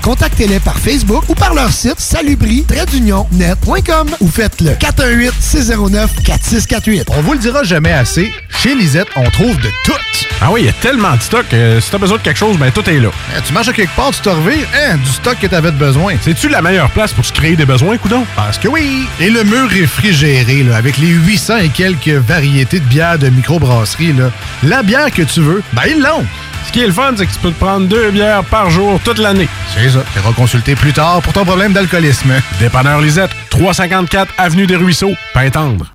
Contactez-les 0.02 0.58
par 0.58 0.76
Facebook 0.78 1.22
ou 1.28 1.34
par 1.34 1.54
leur 1.54 1.70
site 1.70 2.00
salubri-net.com 2.00 4.08
ou 4.20 4.28
faites 4.28 4.60
le 4.60 4.72
418-609-4648. 4.72 7.04
On 7.10 7.22
vous 7.22 7.34
le 7.34 7.38
dira 7.38 7.62
jamais 7.62 7.92
assez, 7.92 8.32
chez 8.58 8.74
Lisette, 8.74 9.08
on 9.16 9.28
trouve 9.30 9.56
de 9.58 9.68
tout. 9.84 9.92
Ah 10.40 10.50
oui, 10.50 10.62
il 10.62 10.66
y 10.66 10.68
a 10.68 10.72
tellement 10.72 11.14
de 11.16 11.20
stock. 11.22 11.44
euh, 11.52 11.80
si 11.80 11.90
t'as 11.90 11.98
besoin 11.98 12.18
de 12.18 12.22
quelque 12.22 12.38
chose, 12.38 12.56
ben 12.58 12.70
tout 12.70 12.88
est 12.88 12.98
là. 12.98 13.08
Hein, 13.34 13.40
tu 13.46 13.52
marches 13.52 13.68
à 13.68 13.72
quelque 13.72 13.94
part, 13.94 14.10
tu 14.10 14.20
te 14.20 14.28
revires, 14.28 14.66
hein, 14.74 14.96
du 14.96 15.10
stock 15.10 15.38
que 15.38 15.46
t'avais 15.46 15.70
de 15.70 15.76
besoin. 15.76 16.14
C'est-tu 16.20 16.48
la 16.48 16.62
meilleure 16.62 16.90
place 16.90 17.12
pour 17.12 17.24
se 17.24 17.32
créer 17.32 17.56
des 17.56 17.66
besoins, 17.66 17.96
coudon? 17.98 18.24
Parce 18.36 18.58
que 18.58 18.68
oui! 18.68 19.06
Et 19.20 19.30
le 19.30 19.44
mur 19.44 19.68
réfrigéré, 19.68 20.62
là, 20.62 20.76
avec 20.76 20.98
les 20.98 21.08
800 21.08 21.58
et 21.58 21.68
quelques 21.68 22.08
variétés 22.08 22.80
de 22.80 22.84
bières 22.84 23.18
de 23.18 23.28
microbrasserie, 23.28 24.12
là, 24.12 24.30
la 24.62 24.82
bière 24.82 25.10
que 25.10 25.22
tu 25.22 25.40
veux, 25.40 25.62
ben 25.72 25.82
ils 25.88 26.00
l'ont! 26.00 26.24
Ce 26.66 26.72
qui 26.72 26.80
est 26.80 26.86
le 26.86 26.92
fun, 26.92 27.12
c'est 27.16 27.26
que 27.26 27.32
tu 27.32 27.38
peux 27.38 27.50
te 27.50 27.60
prendre 27.60 27.86
deux 27.86 28.10
bières 28.10 28.42
par 28.44 28.70
jour 28.70 28.98
toute 29.04 29.18
l'année. 29.18 29.48
C'est 29.74 29.90
ça. 29.90 30.02
Tu 30.14 30.34
consulter 30.34 30.74
plus 30.74 30.92
tard 30.92 31.20
pour 31.20 31.32
ton 31.32 31.44
problème 31.44 31.72
d'alcoolisme. 31.72 32.32
Dépanneur 32.58 33.00
Lisette, 33.00 33.30
354 33.50 34.32
Avenue 34.38 34.66
des 34.66 34.76
Ruisseaux, 34.76 35.14
Pintendre. 35.34 35.94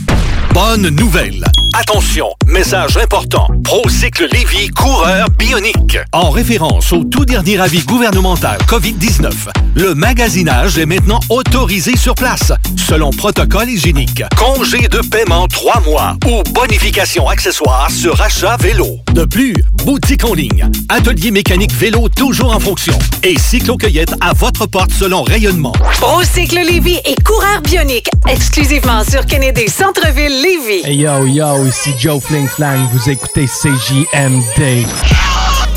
Bonne 0.53 0.89
nouvelle. 0.89 1.45
Attention, 1.73 2.27
message 2.45 2.97
important. 2.97 3.47
Procycle 3.63 4.27
Lévy, 4.33 4.67
coureur 4.67 5.29
bionique. 5.29 5.97
En 6.11 6.29
référence 6.29 6.91
au 6.91 7.05
tout 7.05 7.23
dernier 7.23 7.59
avis 7.61 7.81
gouvernemental 7.83 8.57
COVID-19, 8.67 9.31
le 9.75 9.95
magasinage 9.95 10.77
est 10.77 10.85
maintenant 10.85 11.21
autorisé 11.29 11.95
sur 11.95 12.15
place, 12.15 12.51
selon 12.77 13.11
protocole 13.11 13.69
hygiénique. 13.69 14.23
Congé 14.37 14.89
de 14.89 14.99
paiement 14.99 15.47
3 15.47 15.79
mois 15.81 16.17
ou 16.27 16.43
bonification 16.51 17.29
accessoire 17.29 17.89
sur 17.89 18.21
achat 18.21 18.57
vélo. 18.57 18.97
De 19.13 19.23
plus, 19.23 19.55
boutique 19.85 20.25
en 20.25 20.33
ligne, 20.33 20.69
atelier 20.89 21.31
mécanique 21.31 21.73
vélo 21.73 22.09
toujours 22.09 22.53
en 22.53 22.59
fonction 22.59 22.97
et 23.23 23.39
cyclo-cueillette 23.39 24.13
à 24.19 24.33
votre 24.33 24.65
porte 24.65 24.91
selon 24.91 25.23
rayonnement. 25.23 25.73
Procycle 26.01 26.59
Lévy 26.69 26.99
et 27.05 27.15
coureur 27.23 27.61
bionique, 27.61 28.09
exclusivement 28.27 29.03
sur 29.09 29.25
Kennedy 29.25 29.69
Centre-Ville 29.69 30.40
Lévy. 30.41 30.81
Hey 30.83 30.95
yo 30.97 31.25
yo, 31.25 31.65
ici 31.67 31.93
Joe 31.99 32.19
Fling 32.19 32.47
Flang, 32.47 32.87
vous 32.91 33.09
écoutez 33.09 33.45
CJMD. 33.45 34.85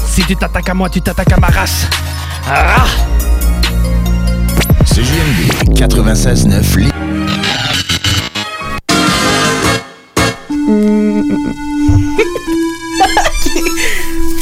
Si 0.07 0.23
tu 0.25 0.37
t'attaques 0.37 0.69
à 0.71 0.75
moi, 0.75 0.89
tu 0.89 1.01
t'attaques 1.01 1.33
à 1.33 1.37
ma 1.39 1.49
race. 1.49 1.87
Ah! 2.49 2.85
CJMD 4.87 5.75
96.9 5.77 6.79
Li- 6.79 6.93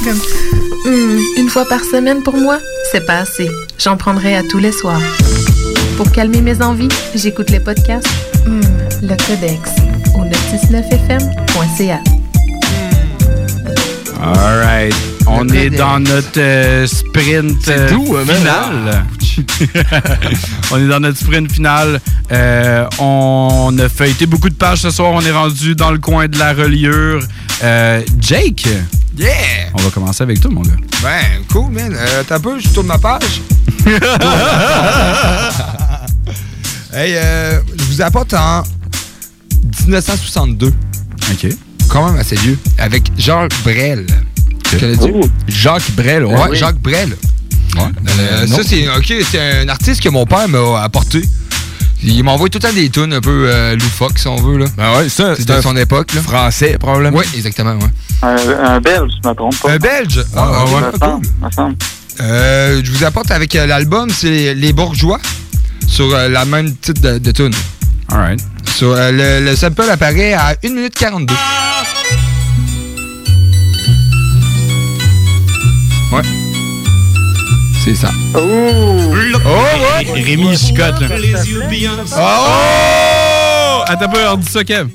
Comme, 0.05 0.21
hum, 0.87 1.21
Une 1.39 1.49
fois 1.49 1.65
par 1.65 1.81
semaine 1.85 2.23
pour 2.23 2.37
moi, 2.37 2.59
c'est 2.91 3.05
pas 3.07 3.19
assez. 3.19 3.49
J'en 3.79 3.97
prendrai 3.97 4.35
à 4.37 4.43
tous 4.43 4.59
les 4.59 4.73
soirs. 4.73 5.01
Pour 5.97 6.11
calmer 6.11 6.41
mes 6.41 6.63
envies, 6.63 6.89
j'écoute 7.15 7.51
les 7.51 7.61
podcasts 7.61 8.09
Hmm, 8.47 8.61
Le 9.03 9.15
Codex 9.27 9.71
au 10.15 10.25
969fm.ca. 10.25 12.01
All 14.21 14.61
right. 14.65 14.95
On 15.27 15.49
est 15.49 15.71
dans 15.71 15.99
notre 16.01 16.39
euh, 16.39 16.87
sprint 16.87 17.69
euh, 17.69 17.89
doux, 17.91 18.17
final. 18.25 19.05
on 20.71 20.79
est 20.79 20.89
dans 20.89 21.01
notre 21.01 21.19
sprint 21.19 21.51
final. 21.51 22.01
Euh, 22.31 22.87
on 22.99 23.77
a 23.79 23.89
feuilleté 23.89 24.27
beaucoup 24.27 24.49
de 24.49 24.55
pages 24.55 24.81
ce 24.81 24.91
soir. 24.91 25.13
On 25.13 25.23
est 25.23 25.33
rendu 25.33 25.75
dans 25.75 25.91
le 25.91 25.99
coin 25.99 26.29
de 26.29 26.39
la 26.39 26.53
reliure. 26.53 27.23
Euh, 27.63 28.03
Jake, 28.21 28.67
Yeah! 29.17 29.69
on 29.75 29.83
va 29.83 29.91
commencer 29.91 30.23
avec 30.23 30.41
toi, 30.41 30.51
mon 30.51 30.63
gars. 30.63 30.71
Ben, 31.03 31.45
cool, 31.51 31.71
man. 31.71 31.95
Euh, 31.95 32.23
T'as 32.27 32.39
peu, 32.39 32.59
je 32.59 32.69
tourne 32.69 32.87
ma 32.87 32.99
page. 32.99 33.43
hey, 36.95 37.15
euh, 37.17 37.61
je 37.77 37.85
vous 37.85 38.01
apporte 38.01 38.33
en 38.33 38.63
1962. 39.87 40.69
OK. 41.33 41.47
Quand 41.89 42.07
même 42.11 42.19
assez 42.21 42.37
vieux. 42.37 42.59
Avec 42.79 43.11
Jacques 43.19 43.53
Brel. 43.65 44.07
Tu 44.71 44.79
connais-tu? 44.79 45.13
Jacques 45.49 45.91
Brel, 45.93 46.25
ouais. 46.25 46.35
Ouais, 46.35 46.49
Oui. 46.51 46.57
Jacques 46.57 46.79
Brel. 46.81 47.11
Ouais. 47.77 47.83
Euh, 48.19 48.47
non. 48.47 48.57
ça, 48.57 48.63
c'est 48.65 48.89
ok, 48.89 49.15
c'est 49.31 49.63
un 49.63 49.69
artiste 49.69 50.03
que 50.03 50.09
mon 50.09 50.27
père 50.27 50.49
m'a 50.49 50.83
apporté. 50.83 51.23
Il 52.05 52.23
m'envoie 52.25 52.49
tout 52.49 52.59
le 52.59 52.69
temps 52.69 52.75
des 52.75 52.91
tunes 52.91 53.13
un 53.13 53.21
peu 53.21 53.47
euh, 53.49 53.77
loufoques, 53.77 54.19
si 54.19 54.27
on 54.27 54.37
veut. 54.37 54.59
Là. 54.59 54.67
Ben 54.77 54.97
ouais, 54.97 55.09
ça, 55.09 55.35
c'est 55.37 55.43
c'est 55.47 55.57
de 55.57 55.61
son 55.63 55.77
époque. 55.77 56.13
Là. 56.15 56.21
Français, 56.21 56.77
probablement. 56.79 57.17
Oui, 57.19 57.25
exactement. 57.37 57.75
Ouais. 57.75 57.89
Un, 58.23 58.75
un 58.75 58.81
Belge, 58.81 59.13
je 59.23 59.29
me 59.29 59.35
trompe 59.35 59.57
pas. 59.61 59.71
Un 59.73 59.77
Belge? 59.79 60.25
Ah, 60.37 60.51
Ah, 60.53 60.65
ok, 60.65 60.71
ouais. 60.75 60.81
cool. 61.01 61.53
semble. 61.55 61.77
Euh, 62.21 62.81
je 62.85 62.91
vous 62.91 63.05
apporte 63.05 63.31
avec 63.31 63.55
euh, 63.55 63.67
l'album, 63.67 64.11
c'est 64.11 64.53
les, 64.55 64.73
Bourgeois, 64.73 65.21
sur 65.89 66.13
euh, 66.13 66.29
la 66.29 66.45
même 66.45 66.75
titre 66.77 67.01
de, 67.01 67.19
de 67.19 67.31
tune. 67.31 67.55
All 68.13 68.19
right. 68.19 68.41
Sur, 68.67 68.93
euh, 68.93 69.11
le, 69.11 69.45
le 69.47 69.57
sample 69.57 69.89
apparaît 69.91 70.35
à 70.35 70.55
1 70.63 70.69
minute 70.69 70.95
42. 70.95 71.35
Ouais. 76.13 76.23
C'est 77.83 77.95
ça. 77.95 78.11
Oh! 78.35 78.39
Oh, 78.39 79.15
ouais. 79.49 80.23
Rémi 80.23 80.57
Scott, 80.59 81.01
là. 81.01 81.09
Oh! 82.19 83.83
Attends 83.89 84.09
pas, 84.09 84.35
on 84.35 84.37
dit 84.37 84.47
ça, 84.47 84.63
Kev. 84.63 84.89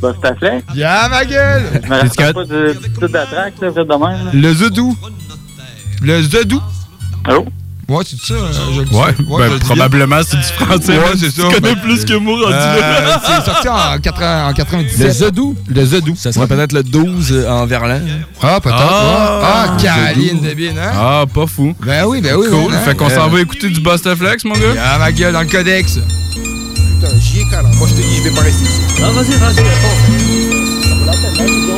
Bah, 0.00 0.12
c'est 0.22 0.28
à 0.28 0.34
fait. 0.36 0.64
Yeah, 0.74 1.08
ma 1.10 1.24
gueule! 1.24 1.64
Je 1.82 1.88
me 1.88 1.94
rappelle 1.94 2.32
pas 2.34 2.44
du 2.44 2.78
titre 2.78 3.08
de 3.08 3.12
la 3.12 3.26
track, 3.26 3.54
là, 3.60 3.70
de 3.70 3.82
même. 3.82 4.30
Le 4.40 4.54
Zedou. 4.54 4.96
Le 6.00 6.22
Zedou. 6.22 6.62
Allô? 7.24 7.44
Ouais, 7.90 8.04
c'est 8.08 8.20
ça. 8.20 8.34
euh, 8.34 8.52
je 8.72 8.78
le 8.80 8.84
dis. 8.86 8.94
Ouais, 8.94 9.14
je 9.18 9.22
ben, 9.24 9.58
probablement 9.58 10.20
c'est 10.24 10.36
du 10.36 10.42
français. 10.44 10.96
Ouais, 10.96 11.04
c'est 11.18 11.32
Tu 11.32 11.40
ça. 11.40 11.48
connais 11.48 11.60
Ben, 11.74 11.80
plus 11.80 12.04
que 12.04 12.14
moi, 12.14 12.34
rendu 12.40 12.54
Euh, 12.54 13.16
c'est 13.26 13.44
sorti 13.44 13.68
en, 13.68 13.98
80 13.98 14.48
en 14.48 14.52
97. 14.52 15.06
Le 15.06 15.10
Zedou. 15.12 15.56
Le 15.68 15.84
Zedou. 15.84 16.14
Ça 16.16 16.30
serait 16.32 16.46
peut-être 16.46 16.72
le 16.72 16.82
12 16.84 17.32
euh, 17.32 17.48
en 17.50 17.66
verlan. 17.66 18.00
Ah, 18.42 18.60
peut-être. 18.60 18.76
Ah, 18.78 19.40
Ah, 19.42 19.76
Caroline 19.82 20.28
Zedou. 20.36 20.40
Debine, 20.46 20.78
hein? 20.78 20.92
Ah, 20.94 21.24
pas 21.32 21.46
fou. 21.46 21.74
Ben 21.84 22.04
oui, 22.06 22.20
ben 22.20 22.36
oui. 22.36 22.46
Cool. 22.48 22.58
oui, 22.68 22.74
hein? 22.74 22.80
fait 22.84 22.94
qu'on 22.96 23.10
s'en 23.10 23.26
Euh, 23.26 23.28
va 23.28 23.40
écouter 23.40 23.68
du 23.70 23.80
Bustaflex, 23.80 24.44
mon 24.44 24.54
gars? 24.54 24.74
Ah, 24.80 24.98
ma 24.98 25.10
gueule, 25.10 25.32
dans 25.32 25.40
le 25.42 25.46
codex. 25.48 25.94
Putain, 25.94 27.08
j'y 27.18 27.40
ai 27.40 27.44
là. 27.50 27.62
Moi, 27.76 27.88
je 27.90 27.94
te 27.94 28.06
dis, 28.06 28.16
je 28.18 28.22
vais 28.22 28.30
pas 28.36 28.42
rester 28.42 28.64
ici. 28.64 28.80
Ah, 29.02 29.10
vas-y, 29.10 29.36
vas-y, 29.38 29.64
D'attendre, 31.06 31.69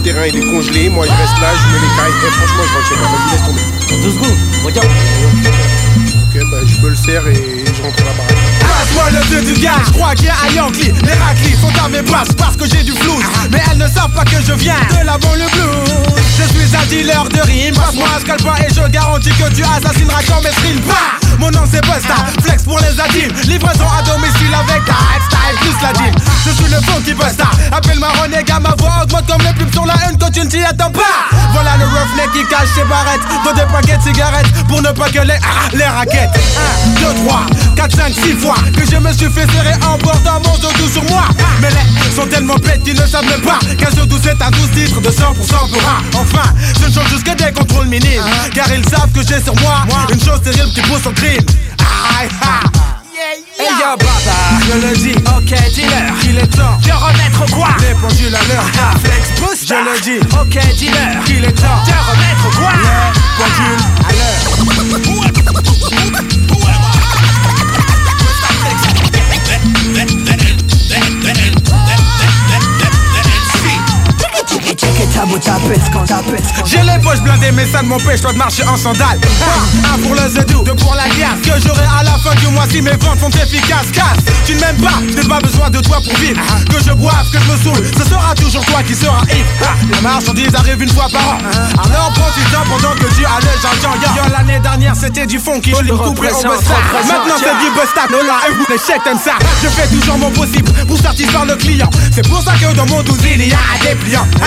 Le 0.00 0.04
terrain, 0.04 0.26
il 0.26 0.34
est 0.34 0.40
congelé. 0.40 0.88
Moi, 0.88 1.04
je 1.04 1.10
reste 1.10 1.38
là, 1.42 1.52
je 1.54 1.66
me 1.68 1.80
les 1.82 1.88
caille. 1.94 2.26
Et 2.26 2.30
franchement, 2.30 2.62
je 2.66 2.72
rentre 2.74 2.88
chez 2.88 2.96
moi. 2.96 3.08
Vas-y, 3.12 3.32
laisse 3.32 3.44
tomber. 3.44 4.02
Deux 4.02 4.12
secondes, 4.12 4.38
regarde. 4.64 4.88
Ok, 6.22 6.50
bah, 6.50 6.58
je 6.64 6.80
me 6.80 6.88
le 6.88 6.96
serre 6.96 7.26
et 7.28 7.64
je 7.66 7.82
rentre 7.82 8.02
à 8.02 8.06
la 8.06 8.12
baraque. 8.12 8.59
Passe-moi 8.90 9.10
le 9.10 9.28
deux 9.30 9.54
du 9.54 9.60
gars, 9.60 9.72
je 9.86 9.92
crois 9.92 10.14
qu'il 10.14 10.26
y 10.26 10.30
a 10.30 10.52
Yankee 10.54 10.92
Les 11.02 11.56
sont 11.56 11.84
à 11.84 11.88
mes 11.88 12.02
places 12.02 12.32
parce 12.36 12.56
que 12.56 12.64
j'ai 12.66 12.82
du 12.82 12.92
flou 12.92 13.20
Mais 13.50 13.60
elles 13.70 13.78
ne 13.78 13.86
savent 13.86 14.10
pas 14.10 14.24
que 14.24 14.42
je 14.44 14.52
viens 14.54 14.74
de 14.90 15.06
la 15.06 15.18
banlieue 15.18 15.48
blues 15.52 15.94
Je 16.38 16.44
suis 16.44 16.76
un 16.76 16.86
dealer 16.86 17.24
de 17.28 17.40
rimes, 17.42 17.74
passe-moi 17.74 18.08
un 18.16 18.20
scalpin 18.20 18.54
Et 18.66 18.72
je 18.74 18.88
garantis 18.88 19.30
que 19.30 19.54
tu 19.54 19.62
assassineras 19.62 20.22
quand 20.26 20.42
mes 20.42 20.50
streams 20.50 20.80
Bah 20.88 20.94
Mon 21.38 21.50
nom 21.50 21.62
c'est 21.70 21.82
Busta, 21.82 22.16
flex 22.42 22.64
pour 22.64 22.78
les 22.80 23.00
adultes 23.00 23.44
Livraison 23.46 23.86
à 23.96 24.02
domicile 24.02 24.54
avec 24.54 24.84
ta 24.84 24.94
style 25.26 25.58
plus 25.60 25.82
la 25.82 25.92
deal 25.92 26.14
Je 26.46 26.50
suis 26.50 26.72
le 26.72 26.80
funky 26.80 27.14
Busta, 27.14 27.50
appelle-moi 27.70 28.08
renégat 28.22 28.60
Ma 28.60 28.74
voix 28.78 29.02
augmente 29.02 29.26
comme 29.26 29.42
les 29.42 29.52
pubs 29.52 29.72
sur 29.72 29.86
la 29.86 29.94
une. 30.10 30.18
Quand 30.18 30.30
tu 30.30 30.40
ne 30.40 30.46
t'y 30.46 30.62
attends 30.62 30.90
pas. 30.90 31.00
Voilà 31.52 31.76
le 31.78 31.84
roughneck 31.84 32.32
qui 32.32 32.44
cache 32.48 32.68
ses 32.74 32.84
barrettes 32.84 33.20
Dans 33.44 33.52
des 33.52 33.66
paquets 33.72 33.96
de 33.96 34.02
cigarettes 34.02 34.46
pour 34.68 34.82
ne 34.82 34.90
pas 34.90 35.08
que 35.08 35.20
les, 35.20 35.34
ah, 35.42 35.68
les 35.72 35.84
raquettes. 35.84 36.30
1, 36.98 37.00
2, 37.00 37.26
3, 37.26 37.46
4, 37.76 37.96
5, 37.96 38.14
6 38.14 38.32
fois 38.34 38.54
Que 38.80 38.86
je 38.86 38.96
me 38.96 39.12
suis 39.12 39.28
fait 39.28 39.46
serrer 39.52 39.74
en 39.86 39.98
portant 39.98 40.40
mon 40.42 40.56
doudou 40.56 40.88
sur 40.90 41.04
moi. 41.04 41.24
Mais 41.60 41.68
les 41.68 42.16
sont 42.16 42.26
tellement 42.26 42.54
bêtes 42.56 42.82
qu'ils 42.82 42.98
ne 42.98 43.06
savent 43.06 43.26
même 43.26 43.42
pas 43.42 43.58
Qu'un 43.78 43.90
doudou 43.90 44.16
c'est 44.22 44.40
un 44.40 44.50
12 44.50 44.70
titres 44.74 45.00
de 45.02 45.10
100% 45.10 45.20
pour 45.20 45.44
un 45.44 46.18
Enfin, 46.18 46.48
je 46.80 46.86
ne 46.86 46.92
change 46.92 47.08
juste 47.10 47.24
que 47.24 47.34
des 47.34 47.52
contrôles 47.52 47.88
minimes 47.88 48.22
Car 48.54 48.72
ils 48.72 48.88
savent 48.88 49.12
que 49.12 49.20
j'ai 49.20 49.42
sur 49.42 49.54
moi 49.60 49.82
Une 50.10 50.18
chose 50.24 50.40
terrible 50.42 50.72
qui 50.72 50.80
pousse 50.80 51.04
au 51.04 51.10
crime. 51.12 51.44
Aïe. 52.18 52.28
Hey 53.58 53.68
yo 53.68 53.96
baba, 53.98 54.36
je 54.66 54.72
le 54.80 54.96
dis, 54.96 55.14
ok 55.36 55.52
dealer, 55.74 56.14
il 56.24 56.38
est 56.38 56.46
temps 56.46 56.78
de 56.82 56.90
remettre 56.90 57.44
quoi? 57.54 57.68
Les 57.80 57.94
pendules 57.94 58.34
à 58.34 58.42
l'heure, 58.48 58.64
ta 58.72 58.98
flex 58.98 59.28
boost 59.38 59.68
Je 59.68 59.74
le 59.74 60.00
dis, 60.00 60.20
ok 60.32 60.58
dealer, 60.78 61.20
il 61.28 61.44
est 61.44 61.52
temps 61.52 61.84
de 61.84 61.92
remettre 62.08 62.48
quoi? 62.58 62.72
Les 62.72 63.44
pendules 63.44 63.84
à 64.08 64.12
l'heure 64.12 64.40
J'ai 76.64 76.82
les 76.82 76.98
poches 77.02 77.20
blindées 77.20 77.52
mais 77.52 77.66
ça 77.66 77.82
ne 77.82 77.88
m'empêche 77.88 78.22
pas 78.22 78.32
de 78.32 78.38
marcher 78.38 78.64
en 78.64 78.76
sandales. 78.76 79.20
Un 79.92 79.98
pour 79.98 80.14
le 80.14 80.28
zedou, 80.28 80.62
deux 80.62 80.74
pour 80.74 80.94
la 80.94 81.08
glace 81.08 81.40
Que 81.42 81.60
j'aurai 81.60 81.84
à 81.98 82.02
la 82.02 82.12
fin 82.18 82.34
du 82.36 82.46
mois 82.48 82.64
si 82.70 82.80
mes 82.80 82.92
ventes 82.92 83.20
sont 83.20 83.30
efficaces. 83.30 83.90
Casse, 83.92 84.24
tu 84.46 84.54
ne 84.54 84.60
m'aimes 84.60 84.80
pas, 84.80 85.00
je 85.08 85.20
n'ai 85.20 85.28
pas 85.28 85.40
besoin 85.40 85.70
de 85.70 85.80
toi 85.80 85.98
pour 86.02 86.16
vivre. 86.18 86.40
Que 86.70 86.82
je 86.82 86.92
boive, 86.92 87.30
que 87.32 87.38
je 87.38 87.50
me 87.50 87.56
saoule, 87.58 87.86
ce 87.96 88.08
sera 88.08 88.34
toujours 88.34 88.64
toi 88.66 88.82
qui 88.82 88.94
sera 88.94 89.20
ivre. 89.30 89.46
Ah, 89.62 89.74
La 89.92 90.00
marchandise 90.00 90.54
arrive 90.54 90.82
une 90.82 90.90
fois 90.90 91.08
par 91.12 91.34
an. 91.34 91.38
Alors 91.84 92.12
temps 92.14 92.64
pendant 92.68 92.94
que 92.94 93.12
tu 93.14 93.24
argent 93.24 93.94
Yo, 94.16 94.22
l'année 94.30 94.60
dernière 94.60 94.94
c'était 94.96 95.26
du 95.26 95.38
je 95.38 95.82
l'ai 95.82 95.90
coupé 95.90 96.28
au 96.28 96.42
busta 96.42 96.48
Maintenant 97.06 97.36
c'est 97.38 97.58
du 97.58 97.70
busta, 97.72 98.06
Nola 98.10 98.38
et 98.48 98.52
vous 98.54 98.66
les 98.68 98.78
chèques 98.78 99.02
t'aimes 99.04 99.18
ça. 99.22 99.32
Je 99.62 99.68
fais 99.68 99.88
toujours 99.88 100.18
mon 100.18 100.30
possible 100.30 100.70
pour 100.86 100.98
satisfaire 100.98 101.44
le 101.44 101.56
client. 101.56 101.90
C'est 102.12 102.26
pour 102.28 102.42
ça 102.42 102.52
que 102.52 102.74
dans 102.74 102.86
mon 102.86 103.02
douze 103.02 103.18
il 103.24 103.48
y 103.48 103.52
a 103.52 103.58
des 103.82 103.96
clients. 103.98 104.26
Ah, 104.40 104.44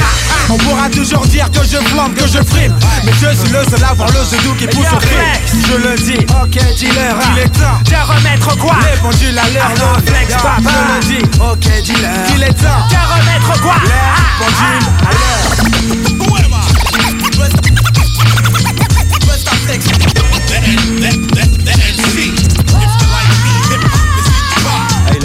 ah, 0.50 0.54
pourra 0.64 0.90
toujours 0.90 1.26
dire 1.28 1.50
que 1.52 1.64
je 1.64 1.78
flambe, 1.90 2.14
que 2.16 2.28
je 2.28 2.42
frime 2.44 2.76
Mais 3.04 3.12
je 3.14 3.36
suis 3.38 3.50
le 3.52 3.64
seul 3.70 3.84
à 3.84 3.90
avoir 3.90 4.10
le 4.10 4.24
zedou 4.24 4.54
qui 4.58 4.68
pousse 4.68 4.88
au 4.94 4.98
crime 4.98 5.20
Je 5.52 5.76
le 5.76 5.96
dis, 5.98 6.26
ok 6.42 6.76
dealer, 6.78 7.16
il 7.32 7.40
est 7.40 7.50
temps 7.50 7.80
de 7.86 7.96
remettre 8.14 8.58
quoi 8.58 8.76
Les 8.82 8.98
pendules 9.00 9.38
à 9.38 9.50
l'heure, 9.50 9.72
le 9.98 10.12
flex 10.12 10.34
papa 10.34 10.62
Je 10.64 10.94
le 10.94 11.00
dis, 11.18 11.24
ok 11.40 11.66
dealer, 11.84 12.10
il 12.36 12.44
est 12.44 12.54
temps 12.54 12.88
de 12.90 12.96
remettre 13.14 13.62
quoi 13.62 13.76
Les 13.84 13.90
pendules 14.40 14.88
à 15.00 15.12
l'heure 15.12 15.44
Ah, 15.46 16.04
est 21.06 21.33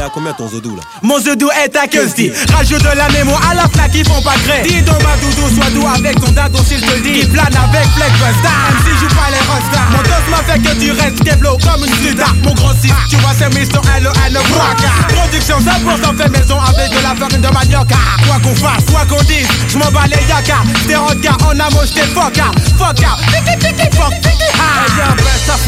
à 0.08 0.10
combien 0.12 0.32
ton 0.32 0.48
zodou 0.48 0.74
là 0.74 0.82
Mon 1.02 1.18
zedou 1.20 1.48
est 1.64 1.76
à 1.76 1.86
que 1.86 2.04
dit 2.14 2.32
Rajoute 2.54 2.82
de 2.82 2.96
la 2.96 3.08
mémoire 3.10 3.42
à 3.50 3.54
la 3.54 3.68
flaque, 3.68 3.92
ils 3.94 4.06
font 4.06 4.22
pas 4.22 4.34
créer 4.44 4.62
Dis 4.62 4.82
donc 4.82 5.02
ma 5.02 5.16
doudou, 5.16 5.54
sois 5.54 5.70
doux 5.70 5.86
avec 5.86 6.18
ton 6.20 6.32
dado 6.32 6.58
s'il 6.66 6.80
te 6.80 6.98
dit 7.00 7.20
Il 7.20 7.28
plane 7.28 7.54
avec 7.56 7.86
Flex 7.94 8.12
Busta 8.12 8.48
Même 8.48 8.78
si 8.84 8.92
joue 9.00 9.14
pas 9.14 9.28
les 9.30 9.44
rostas 9.46 9.88
Mon 9.92 10.02
dos 10.02 10.30
m'a 10.30 10.42
fait 10.48 10.60
que 10.60 10.72
tu 10.80 10.92
restes 10.92 11.22
Keblo 11.22 11.58
comme 11.58 11.84
une 11.84 11.94
sluta 11.94 12.26
Mon 12.42 12.54
gros 12.54 12.72
site, 12.80 12.94
tu 13.10 13.16
vois 13.16 13.32
c'est 13.38 13.50
Mr. 13.50 13.80
L.O.N. 13.98 14.38
Waka. 14.56 14.90
Production 15.14 15.58
100% 15.58 16.16
fait 16.16 16.28
maison 16.30 16.58
avec 16.60 16.90
de 16.90 17.02
la 17.02 17.14
farine 17.14 17.40
de 17.40 17.48
manioc 17.48 17.88
Quoi 18.26 18.38
qu'on 18.42 18.54
fasse, 18.54 18.84
quoi 18.90 19.04
qu'on 19.06 19.22
dise, 19.24 19.48
je 19.68 19.78
m'en 19.78 19.90
bats 19.90 20.06
les 20.06 20.24
yaka. 20.28 20.58
Stéroca, 20.84 21.36
on 21.46 21.58
a 21.58 21.70
mocheté 21.70 22.02
foca 22.14 22.50
Foca, 22.78 23.16
tiki 23.30 23.58
tiki 23.58 23.96
fuck 23.96 24.12
tiki 24.22 24.48
ha 24.54 25.14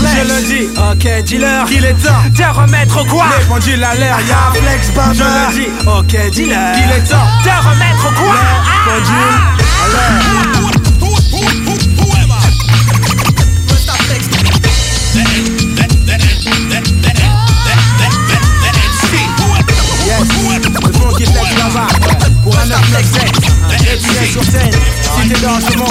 Je 0.01 0.23
le 0.23 0.39
dis, 0.49 0.69
ok 0.77 1.25
dealer, 1.25 1.65
il 1.71 1.85
est 1.85 1.95
temps. 1.95 2.23
De 2.31 2.61
remettre 2.61 3.07
quoi? 3.07 3.27
Les 3.39 3.45
pendules 3.47 3.83
à 3.85 3.95
l'air, 3.95 4.19
y'a 4.29 4.40
Flex 4.55 4.91
Baba 4.91 5.13
Je 5.51 5.61
dis, 5.61 5.69
ok 5.87 6.31
dealer, 6.33 6.75
il 6.77 6.91
est 6.93 7.09
temps 7.09 7.29
de 7.45 7.51
remettre 7.69 7.91
flex 21.27 21.57
là-bas 21.59 21.89
Pour 22.43 22.59
un 22.59 22.67
neuf 22.67 22.85
flex 22.91 23.09
d'hébergement. 25.31 25.87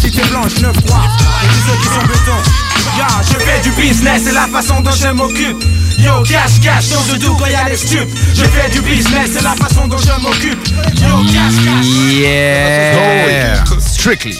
Cité 0.00 0.22
blanche, 0.28 0.54
9-3. 0.54 0.64
Et 0.64 1.48
tous 1.48 1.62
ceux 1.66 1.76
qui 1.78 1.88
sont 1.88 2.06
béton. 2.06 2.71
Ya, 2.96 3.06
je 3.26 3.38
fais 3.44 3.60
du 3.62 3.70
business, 3.80 4.22
c'est 4.26 4.32
la 4.32 4.46
façon 4.48 4.80
dont 4.80 4.90
je 4.92 5.08
m'occupe. 5.08 5.62
Yo, 5.98 6.22
cash, 6.24 6.60
cash, 6.62 6.88
dans 6.90 7.12
le 7.12 7.18
doux 7.18 7.34
quand 7.38 7.46
y'a 7.46 7.68
les 7.68 7.76
stupes. 7.76 8.08
Je 8.34 8.44
fais 8.44 8.70
du 8.70 8.80
business, 8.82 9.30
c'est 9.34 9.42
la 9.42 9.54
façon 9.54 9.86
dont 9.88 9.96
je 9.98 10.20
m'occupe. 10.22 10.68
Yo, 10.96 11.24
cash, 11.32 11.64
cash. 11.64 11.86
Yeah! 11.86 13.64
Strictly. 13.80 14.38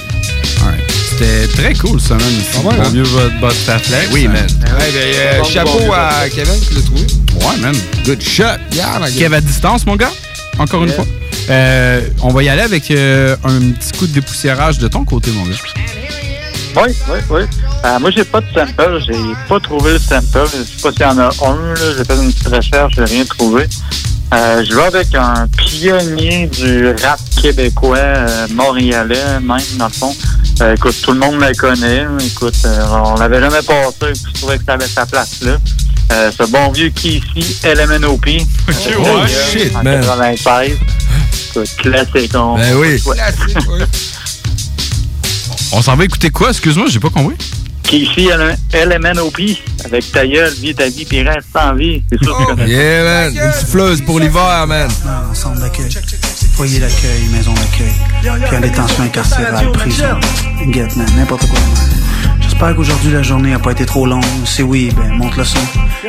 C'était 1.11 1.47
très 1.49 1.75
cool, 1.75 2.01
ça, 2.01 2.15
man. 2.15 2.23
C'est 2.51 2.59
ouais, 2.65 2.75
hein? 2.79 2.89
vieux 2.93 3.03
Bud 3.05 3.53
Flex. 3.53 4.09
Oui, 4.13 4.27
man. 4.29 4.47
Ouais, 4.63 4.91
ben, 4.93 5.15
euh, 5.15 5.45
chapeau 5.45 5.93
à 5.93 6.29
Kevin 6.29 6.59
qui 6.61 6.75
l'a 6.75 6.81
trouvé. 6.83 7.07
Ouais, 7.35 7.57
man. 7.61 7.75
Good 8.05 8.23
shot. 8.23 8.45
Yeah, 8.73 8.99
man. 8.99 9.13
Kev 9.13 9.35
à 9.35 9.41
distance, 9.41 9.87
mon 9.87 9.97
gars. 9.97 10.11
Encore 10.59 10.83
une 10.83 10.89
Yeah. 10.89 10.97
fois. 10.97 11.07
Euh, 11.51 12.01
on 12.23 12.29
va 12.33 12.43
y 12.43 12.49
aller 12.49 12.63
avec 12.63 12.91
euh, 12.91 13.37
un 13.45 13.73
petit 13.73 13.93
coup 13.99 14.07
de 14.07 14.13
dépoussiérage 14.13 14.79
de 14.79 14.89
ton 14.89 15.05
côté, 15.05 15.31
mon 15.33 15.45
gars. 15.45 15.57
Oui, 16.77 16.89
oui, 17.09 17.19
oui. 17.31 17.43
Euh, 17.85 17.99
moi, 17.99 18.11
j'ai 18.11 18.25
pas 18.25 18.41
de 18.41 18.47
sample. 18.55 19.01
J'ai 19.07 19.15
pas 19.49 19.61
trouvé 19.61 19.93
le 19.93 19.99
sample. 19.99 20.41
Je 20.47 20.63
sais 20.63 20.83
pas 20.83 20.93
s'il 20.93 21.03
y 21.03 21.05
en 21.05 21.19
a 21.19 21.31
un. 21.47 21.75
là. 21.75 21.95
J'ai 21.97 22.05
fait 22.05 22.17
une 22.23 22.33
petite 22.33 22.49
recherche, 22.49 22.95
j'ai 22.97 23.05
rien 23.05 23.25
trouvé. 23.25 23.67
Euh, 24.35 24.65
je 24.65 24.75
vais 24.75 24.85
avec 24.85 25.15
un 25.15 25.47
pionnier 25.59 26.47
du 26.47 26.89
rap 27.03 27.21
québécois, 27.41 27.99
euh, 27.99 28.47
montréalais, 28.51 29.41
même, 29.43 29.59
dans 29.77 29.89
le 29.89 29.93
fond. 29.93 30.17
Euh, 30.63 30.75
écoute, 30.75 30.97
tout 31.03 31.13
le 31.13 31.19
monde 31.19 31.37
me 31.37 31.53
connaît. 31.55 32.07
Écoute, 32.27 32.55
euh, 32.65 32.85
on 33.05 33.17
l'avait 33.17 33.41
jamais 33.41 33.61
passé, 33.61 33.97
puis 34.01 34.23
je 34.29 34.41
trouvais 34.41 34.57
que 34.59 34.65
ça 34.65 34.73
avait 34.75 34.87
sa 34.87 35.05
place 35.05 35.43
là. 35.43 35.59
Euh, 36.13 36.31
ce 36.31 36.45
bon 36.51 36.71
vieux 36.73 36.89
Kissy, 36.91 37.57
LMNOP. 37.65 38.27
Oh, 38.99 39.27
shit, 39.27 39.75
en 39.77 39.83
man. 39.83 40.01
96. 40.01 40.79
Écoute, 41.51 41.77
classique. 41.77 42.33
On, 42.35 42.57
Ben 42.57 42.75
oui. 42.77 43.01
Classique, 43.03 43.69
ouais. 43.69 43.85
On 45.75 45.81
s'en 45.81 45.97
va 45.97 46.05
écouter 46.05 46.31
quoi? 46.31 46.51
Excuse-moi, 46.51 46.87
j'ai 46.89 47.01
pas 47.01 47.09
compris. 47.09 47.37
Kissy, 47.83 48.29
LMNOP, 48.73 49.41
avec 49.85 50.13
ta 50.13 50.27
gueule, 50.27 50.53
vie 50.61 50.75
ta 50.75 50.89
vie, 50.89 51.05
puis 51.05 51.23
reste 51.23 51.49
sans 51.53 51.75
vie. 51.75 52.03
C'est 52.11 52.23
sûr 52.23 52.37
que 52.37 52.45
connais. 52.45 52.69
Yeah, 52.69 53.05
man. 53.05 53.35
Une 53.35 53.53
souffleuse 53.53 54.01
pour 54.03 54.21
l'hiver, 54.21 54.67
man. 54.67 54.89
Centre 55.35 55.61
d'accueil, 55.61 55.91
foyer 56.55 56.79
d'accueil, 56.79 57.23
maison 57.33 57.53
d'accueil, 57.55 57.93
puis 58.47 58.57
à 58.57 58.61
détention 58.61 59.03
incarcérale, 59.03 59.73
prison. 59.73 60.21
Get, 60.71 60.89
man, 60.97 61.07
n'importe 61.17 61.47
quoi, 61.49 61.59
man. 61.59 61.89
J'espère 62.41 62.77
qu'aujourd'hui 62.77 63.13
la 63.13 63.23
journée 63.23 63.55
a 63.55 63.59
pas 63.59 63.73
été 63.73 63.87
trop 63.87 64.07
longue. 64.07 64.25
Si 64.45 64.63
oui, 64.63 64.93
ben 64.97 65.09
monte 65.15 65.37
le 65.37 65.45
son. 65.45 65.59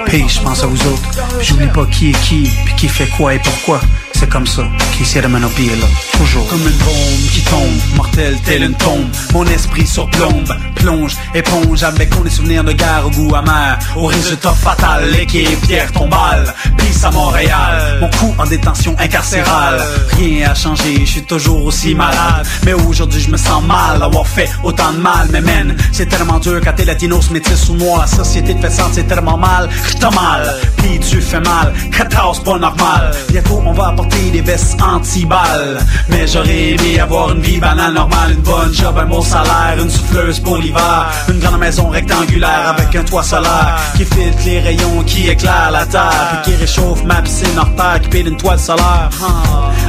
Puis 0.05 0.25
je 0.27 0.39
pense 0.41 0.61
à 0.63 0.67
vous 0.67 0.87
autres. 0.87 1.09
J'oublie 1.41 1.67
pas 1.67 1.85
qui 1.85 2.09
est 2.09 2.21
qui, 2.21 2.49
puis 2.65 2.75
qui 2.75 2.87
fait 2.87 3.07
quoi 3.17 3.33
et 3.33 3.39
pourquoi. 3.39 3.81
C'est 4.23 4.29
comme 4.29 4.47
ça 4.47 4.63
qu'ici 4.97 5.19
la 5.19 5.27
manopie 5.27 5.65
est 5.65 5.81
là. 5.81 5.87
Toujours. 6.17 6.47
Comme 6.47 6.61
une 6.61 6.77
bombe 6.77 7.29
qui 7.33 7.41
tombe, 7.41 7.95
mortelle 7.95 8.37
telle 8.45 8.63
une 8.63 8.75
tombe. 8.75 9.09
Mon 9.33 9.43
esprit 9.47 9.85
surplombe, 9.85 10.49
plonge, 10.75 11.17
éponge 11.33 11.83
avec 11.83 12.17
mes 12.23 12.29
souvenirs 12.29 12.63
de 12.63 12.71
guerre 12.71 13.03
au 13.05 13.09
goût 13.09 13.35
amer. 13.35 13.77
Au 13.97 14.05
résultat 14.05 14.53
fatal, 14.53 15.09
l'équipe 15.11 15.59
pierre 15.67 15.91
tombale. 15.91 16.53
Peace 16.77 17.03
à 17.03 17.11
Montréal, 17.11 17.97
mon 17.99 18.09
coup 18.11 18.33
en 18.37 18.45
détention 18.45 18.95
incarcérale. 18.97 19.81
Rien 20.17 20.51
a 20.51 20.55
changé, 20.55 21.01
je 21.01 21.11
suis 21.11 21.23
toujours 21.23 21.65
aussi 21.65 21.93
malade. 21.93 22.47
Mais 22.63 22.73
aujourd'hui 22.73 23.19
je 23.19 23.29
me 23.29 23.37
sens 23.37 23.61
mal 23.63 23.99
d'avoir 23.99 24.25
fait 24.25 24.49
autant 24.63 24.93
de 24.93 24.99
mal. 24.99 25.27
Mais 25.31 25.41
man, 25.41 25.75
c'est 25.91 26.07
tellement 26.07 26.39
dur 26.39 26.61
quand 26.63 26.73
t'es 26.73 26.85
latinos, 26.85 27.29
métis 27.29 27.67
ou 27.67 27.73
noir. 27.73 28.01
La 28.01 28.07
société 28.07 28.55
te 28.55 28.61
fait 28.61 28.69
sentir 28.69 29.05
tellement 29.05 29.37
mal. 29.37 29.67
T'as 29.99 30.11
mal, 30.11 30.55
puis 30.77 30.97
tu 30.99 31.19
fais 31.19 31.41
mal. 31.41 31.73
14 31.91 32.41
pas 32.43 32.57
normal. 32.57 33.11
Bientôt 33.29 33.61
on 33.65 33.73
va 33.73 33.87
apporter 33.87 34.12
des 34.31 34.41
vestes 34.41 34.81
anti-balles. 34.81 35.79
Mais 36.09 36.27
j'aurais 36.27 36.71
aimé 36.71 36.99
avoir 36.99 37.31
une 37.31 37.41
vie 37.41 37.59
banale 37.59 37.93
normale, 37.93 38.31
une 38.31 38.41
bonne 38.41 38.73
job, 38.73 38.97
un 38.97 39.05
bon 39.05 39.21
salaire, 39.21 39.75
une 39.79 39.89
souffleuse 39.89 40.39
pour 40.39 40.57
l'hiver, 40.57 41.07
une 41.29 41.39
grande 41.39 41.59
maison 41.59 41.89
rectangulaire 41.89 42.75
avec 42.77 42.95
un 42.95 43.03
toit 43.03 43.23
solaire 43.23 43.79
qui 43.95 44.05
filtre 44.05 44.39
les 44.45 44.59
rayons, 44.59 45.03
qui 45.05 45.29
éclaire 45.29 45.69
la 45.71 45.85
terre, 45.85 46.41
puis 46.43 46.51
qui 46.51 46.59
réchauffe 46.59 47.03
ma 47.03 47.21
piscine 47.21 47.57
hors 47.57 47.75
terre, 47.75 47.99
qui 48.01 48.09
pile 48.09 48.27
une 48.27 48.37
toile 48.37 48.59
solaire. 48.59 49.09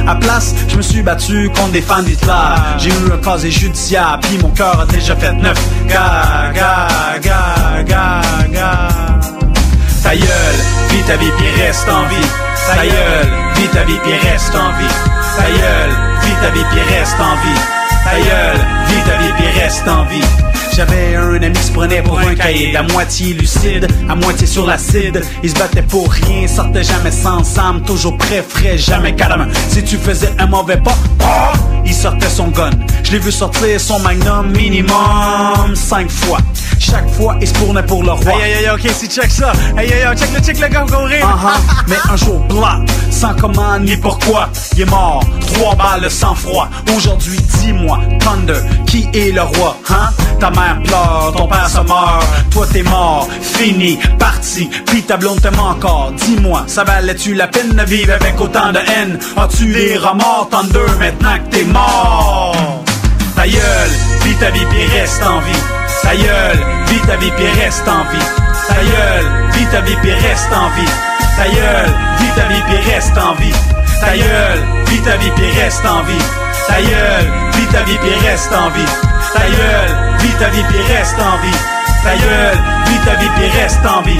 À 0.07 0.15
place, 0.15 0.53
je 0.67 0.77
me 0.77 0.81
suis 0.81 1.01
battu 1.01 1.49
contre 1.49 1.71
des 1.71 1.81
fans 1.81 2.03
d'Hitler. 2.03 2.55
J'ai 2.77 2.89
eu 2.89 3.11
un 3.13 3.17
casier 3.17 3.51
judiciaire, 3.51 4.19
puis 4.21 4.37
mon 4.37 4.49
cœur 4.49 4.79
a 4.79 4.85
déjà 4.85 5.15
fait 5.15 5.33
neuf. 5.33 5.57
Ga, 5.87 6.51
ga, 6.53 6.87
ga, 7.21 7.83
ga, 7.83 8.21
ga. 8.51 8.87
Ta 10.03 10.15
gueule, 10.15 10.59
vis 10.91 11.03
ta 11.07 11.17
vie 11.17 11.31
puis 11.37 11.61
reste 11.61 11.89
en 11.89 12.07
vie. 12.07 12.44
Ta 12.67 12.83
gueule, 12.83 13.29
vis 13.55 13.67
ta 13.69 13.83
vie 13.83 13.99
puis 14.03 14.13
reste 14.29 14.55
en 14.55 14.71
vie. 14.77 14.95
Ta 15.37 15.43
gueule, 15.43 15.95
vis 16.21 16.35
ta 16.41 16.49
vie 16.49 16.65
puis 16.71 16.81
reste 16.95 17.19
en 17.19 17.35
vie. 17.35 17.61
Ta 18.03 18.15
gueule, 18.17 18.61
vis 18.87 19.03
ta 19.09 19.17
vie 19.17 19.33
puis 19.37 19.61
reste 19.61 19.87
en 19.87 20.05
vie. 20.05 20.64
J'avais 20.75 21.15
un 21.15 21.41
ami 21.41 21.53
qui 21.53 21.63
se 21.63 21.71
prenait 21.71 22.01
pour 22.01 22.19
un 22.19 22.35
caïd, 22.35 22.75
à 22.75 22.83
moitié 22.83 23.33
lucide, 23.33 23.87
à 24.09 24.15
moitié 24.15 24.45
sur 24.45 24.65
l'acide. 24.65 25.21
Il 25.41 25.49
se 25.49 25.55
battait 25.55 25.81
pour 25.83 26.11
rien, 26.11 26.47
sortait 26.49 26.83
jamais 26.83 27.11
sans 27.11 27.57
âme, 27.57 27.81
toujours 27.83 28.17
prêt, 28.17 28.43
frais, 28.47 28.77
jamais 28.77 29.15
calme. 29.15 29.47
Si 29.69 29.81
tu 29.85 29.95
faisais 29.95 30.33
un 30.37 30.47
mauvais 30.47 30.75
pas, 30.75 30.97
ah, 31.23 31.53
il 31.85 31.93
sortait 31.93 32.27
son 32.27 32.49
gun. 32.49 32.71
Je 33.03 33.11
l'ai 33.11 33.19
vu 33.19 33.31
sortir 33.31 33.79
son 33.79 33.99
magnum 33.99 34.51
minimum 34.51 35.75
cinq 35.75 36.09
fois. 36.09 36.39
Chaque 36.77 37.09
fois, 37.11 37.37
il 37.39 37.47
se 37.47 37.53
tournait 37.53 37.83
pour 37.83 38.03
le 38.03 38.11
roi. 38.11 38.33
Aïe, 38.33 38.43
aïe, 38.43 38.65
aïe, 38.65 38.69
ok, 38.73 38.91
si 38.93 39.07
check 39.07 39.31
ça. 39.31 39.53
Aïe, 39.77 39.93
aïe, 39.93 40.03
aïe, 40.03 40.17
check 40.17 40.29
le, 40.33 40.41
check 40.41 40.59
le 40.59 40.67
gars 40.67 40.85
courir. 40.85 41.25
Uh-huh. 41.25 41.85
Mais 41.87 41.95
un 42.11 42.17
jour 42.17 42.39
blanc, 42.49 42.83
sans 43.09 43.33
comment 43.35 43.79
ni 43.79 43.95
pourquoi, 43.95 44.49
il 44.73 44.81
est 44.81 44.89
mort. 44.89 45.23
Trois 45.53 45.75
balles 45.75 46.11
sans 46.11 46.35
froid. 46.35 46.67
Aujourd'hui, 46.95 47.39
dis-moi, 47.61 48.01
Thunder, 48.19 48.59
qui 48.85 49.07
est 49.13 49.33
le 49.33 49.41
roi, 49.41 49.77
hein? 49.89 50.09
Ta 50.39 50.49
mère 50.49 50.64
ton 51.35 51.47
père 51.47 51.69
se 51.69 51.79
meurt, 51.79 52.25
toi 52.51 52.65
t'es 52.71 52.83
mort, 52.83 53.27
fini, 53.41 53.99
parti, 54.19 54.69
puis 54.85 55.03
ta 55.03 55.17
blonde 55.17 55.41
t'aime 55.41 55.59
encore. 55.59 56.11
Dis-moi, 56.17 56.63
ça 56.67 56.83
valait-tu 56.83 57.33
la 57.33 57.47
peine 57.47 57.69
de 57.69 57.83
vivre 57.83 58.13
avec 58.13 58.39
autant 58.39 58.71
de 58.71 58.79
haine? 58.79 59.19
As-tu 59.37 59.65
les 59.65 59.97
remords, 59.97 60.49
Thunder, 60.49 60.91
maintenant 60.99 61.37
que 61.37 61.55
t'es 61.55 61.63
mort? 61.65 62.55
Ta 63.35 63.47
gueule, 63.47 63.91
vis 64.23 64.35
ta 64.35 64.49
vie 64.51 64.65
puis 64.69 64.85
reste 64.97 65.21
en 65.23 65.39
vie. 65.39 65.63
Ta 66.01 66.15
gueule, 66.15 66.65
vis 66.87 67.07
ta 67.07 67.15
vie 67.17 67.31
puis 67.35 67.61
reste 67.61 67.87
en 67.87 68.03
vie. 68.11 68.25
Ta 68.67 68.75
gueule, 68.75 69.51
vis 69.53 69.65
ta 69.71 69.81
vie 69.81 69.95
puis 70.01 70.13
reste 70.13 70.53
en 70.53 70.69
vie. 70.75 70.91
Ta 71.35 71.47
gueule, 71.47 71.93
vis 72.19 72.31
ta 72.35 72.47
vie 72.47 72.61
puis 72.67 72.91
reste 72.91 73.17
en 73.17 73.33
vie. 73.35 73.53
Ta 73.99 74.11
gueule, 74.15 74.63
vis 74.87 75.01
ta 75.01 75.17
vie 75.17 75.31
puis 75.35 75.61
reste 75.61 75.85
en 75.85 76.03
vie. 76.03 76.25
Ta 76.67 76.81
gueule, 76.81 77.31
vis 77.55 77.67
ta 77.67 77.83
vie 77.83 77.97
puis 77.97 78.27
reste 78.27 78.53
en 78.53 78.69
vie. 78.69 79.14
Ta 79.35 79.41
gueule, 79.41 80.17
vis 80.19 80.33
ta 80.39 80.47
vie 80.49 80.63
puis 80.69 80.81
reste 80.93 81.19
en 81.19 81.37
vie. 81.45 81.57
Ta 82.03 82.15
gueule, 82.15 82.57
vis 82.87 83.05
ta 83.05 83.15
vie 83.15 83.29
puis 83.35 83.49
reste 83.59 83.85
en 83.85 84.01
vie. 84.01 84.17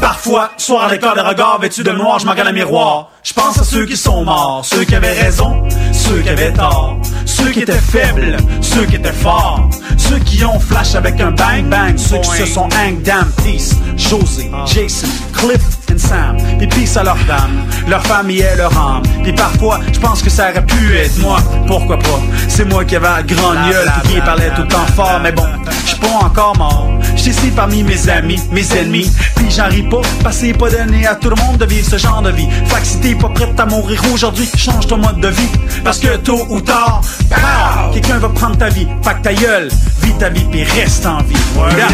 Parfois, 0.00 0.50
soir 0.56 0.84
à 0.84 0.92
l'écart 0.92 1.16
des 1.16 1.22
regards 1.22 1.58
vêtus 1.58 1.82
de 1.82 1.90
noir, 1.90 2.20
je 2.20 2.26
m'en 2.26 2.30
regarde 2.30 2.50
à 2.50 2.52
miroir. 2.52 3.10
Je 3.24 3.32
pense 3.32 3.58
à 3.58 3.64
ceux 3.64 3.86
qui 3.86 3.96
sont 3.96 4.22
morts, 4.22 4.60
ceux 4.62 4.84
qui 4.84 4.94
avaient 4.94 5.18
raison, 5.18 5.66
ceux 5.92 6.20
qui 6.20 6.28
avaient 6.28 6.52
tort, 6.52 6.98
ceux 7.24 7.52
qui 7.52 7.60
étaient 7.60 7.72
faibles, 7.72 8.36
ceux 8.60 8.84
qui 8.84 8.96
étaient 8.96 9.12
forts, 9.12 9.70
ceux 9.96 10.18
qui 10.18 10.44
ont 10.44 10.60
flash 10.60 10.94
avec 10.94 11.18
un 11.22 11.30
bang 11.30 11.64
bang, 11.70 11.96
ceux 11.96 12.18
qui 12.18 12.28
se 12.28 12.44
sont 12.44 12.68
hang 12.76 13.00
damn 13.00 13.30
peace, 13.42 13.76
José, 13.96 14.50
Jason, 14.66 15.08
Cliff 15.32 15.62
and 15.90 15.96
Sam, 15.96 16.36
puis 16.58 16.66
peace 16.66 16.98
à 16.98 17.02
leur 17.02 17.16
dame, 17.26 17.64
leur 17.88 18.06
famille 18.06 18.40
et 18.40 18.56
leur 18.58 18.76
âme. 18.76 19.02
Puis 19.22 19.32
parfois, 19.32 19.80
je 19.90 19.98
pense 19.98 20.20
que 20.20 20.28
ça 20.28 20.50
aurait 20.50 20.66
pu 20.66 20.94
être 20.94 21.18
moi, 21.20 21.38
pourquoi 21.66 21.98
pas? 21.98 22.20
C'est 22.48 22.66
moi 22.66 22.84
qui 22.84 22.96
avais 22.96 23.08
la 23.08 23.22
grande 23.22 23.56
gueule 23.70 23.90
puis 24.02 24.14
qui 24.16 24.20
parlait 24.20 24.52
tout 24.54 24.62
le 24.62 24.68
temps 24.68 24.86
fort, 24.94 25.20
mais 25.22 25.32
bon, 25.32 25.46
je 25.84 25.88
suis 25.88 25.98
pas 25.98 26.26
encore 26.26 26.58
mort. 26.58 26.90
J'étais 27.16 27.30
ici 27.30 27.52
parmi 27.56 27.82
mes 27.84 28.08
amis, 28.10 28.40
mes 28.50 28.70
ennemis, 28.76 29.10
puis 29.36 29.46
j'en 29.50 29.68
ris 29.68 29.84
pas, 29.84 30.02
parce 30.22 30.36
que 30.36 30.46
c'est 30.46 30.52
pas 30.52 30.68
donné 30.68 31.06
à 31.06 31.14
tout 31.14 31.30
le 31.30 31.36
monde 31.36 31.56
de 31.56 31.64
vivre 31.64 31.88
ce 31.88 31.96
genre 31.96 32.20
de 32.20 32.30
vie. 32.30 32.48
Fait 32.66 32.80
que 32.80 32.86
pas 33.14 33.28
prête 33.28 33.58
à 33.58 33.66
mourir 33.66 34.00
aujourd'hui, 34.12 34.48
change 34.56 34.86
ton 34.86 34.98
mode 34.98 35.20
de 35.20 35.28
vie, 35.28 35.50
parce 35.84 35.98
que 35.98 36.16
tôt 36.16 36.46
ou 36.48 36.60
tard, 36.60 37.00
quelqu'un 37.92 38.18
va 38.18 38.28
prendre 38.28 38.56
ta 38.56 38.68
vie. 38.68 38.86
Fait 39.02 39.14
que 39.14 39.22
ta 39.22 39.32
gueule, 39.34 39.68
vis 40.02 40.12
ta 40.14 40.28
vie 40.28 40.44
puis 40.50 40.64
reste 40.64 41.06
en 41.06 41.18
vie. 41.18 41.36
Regarde, 41.56 41.92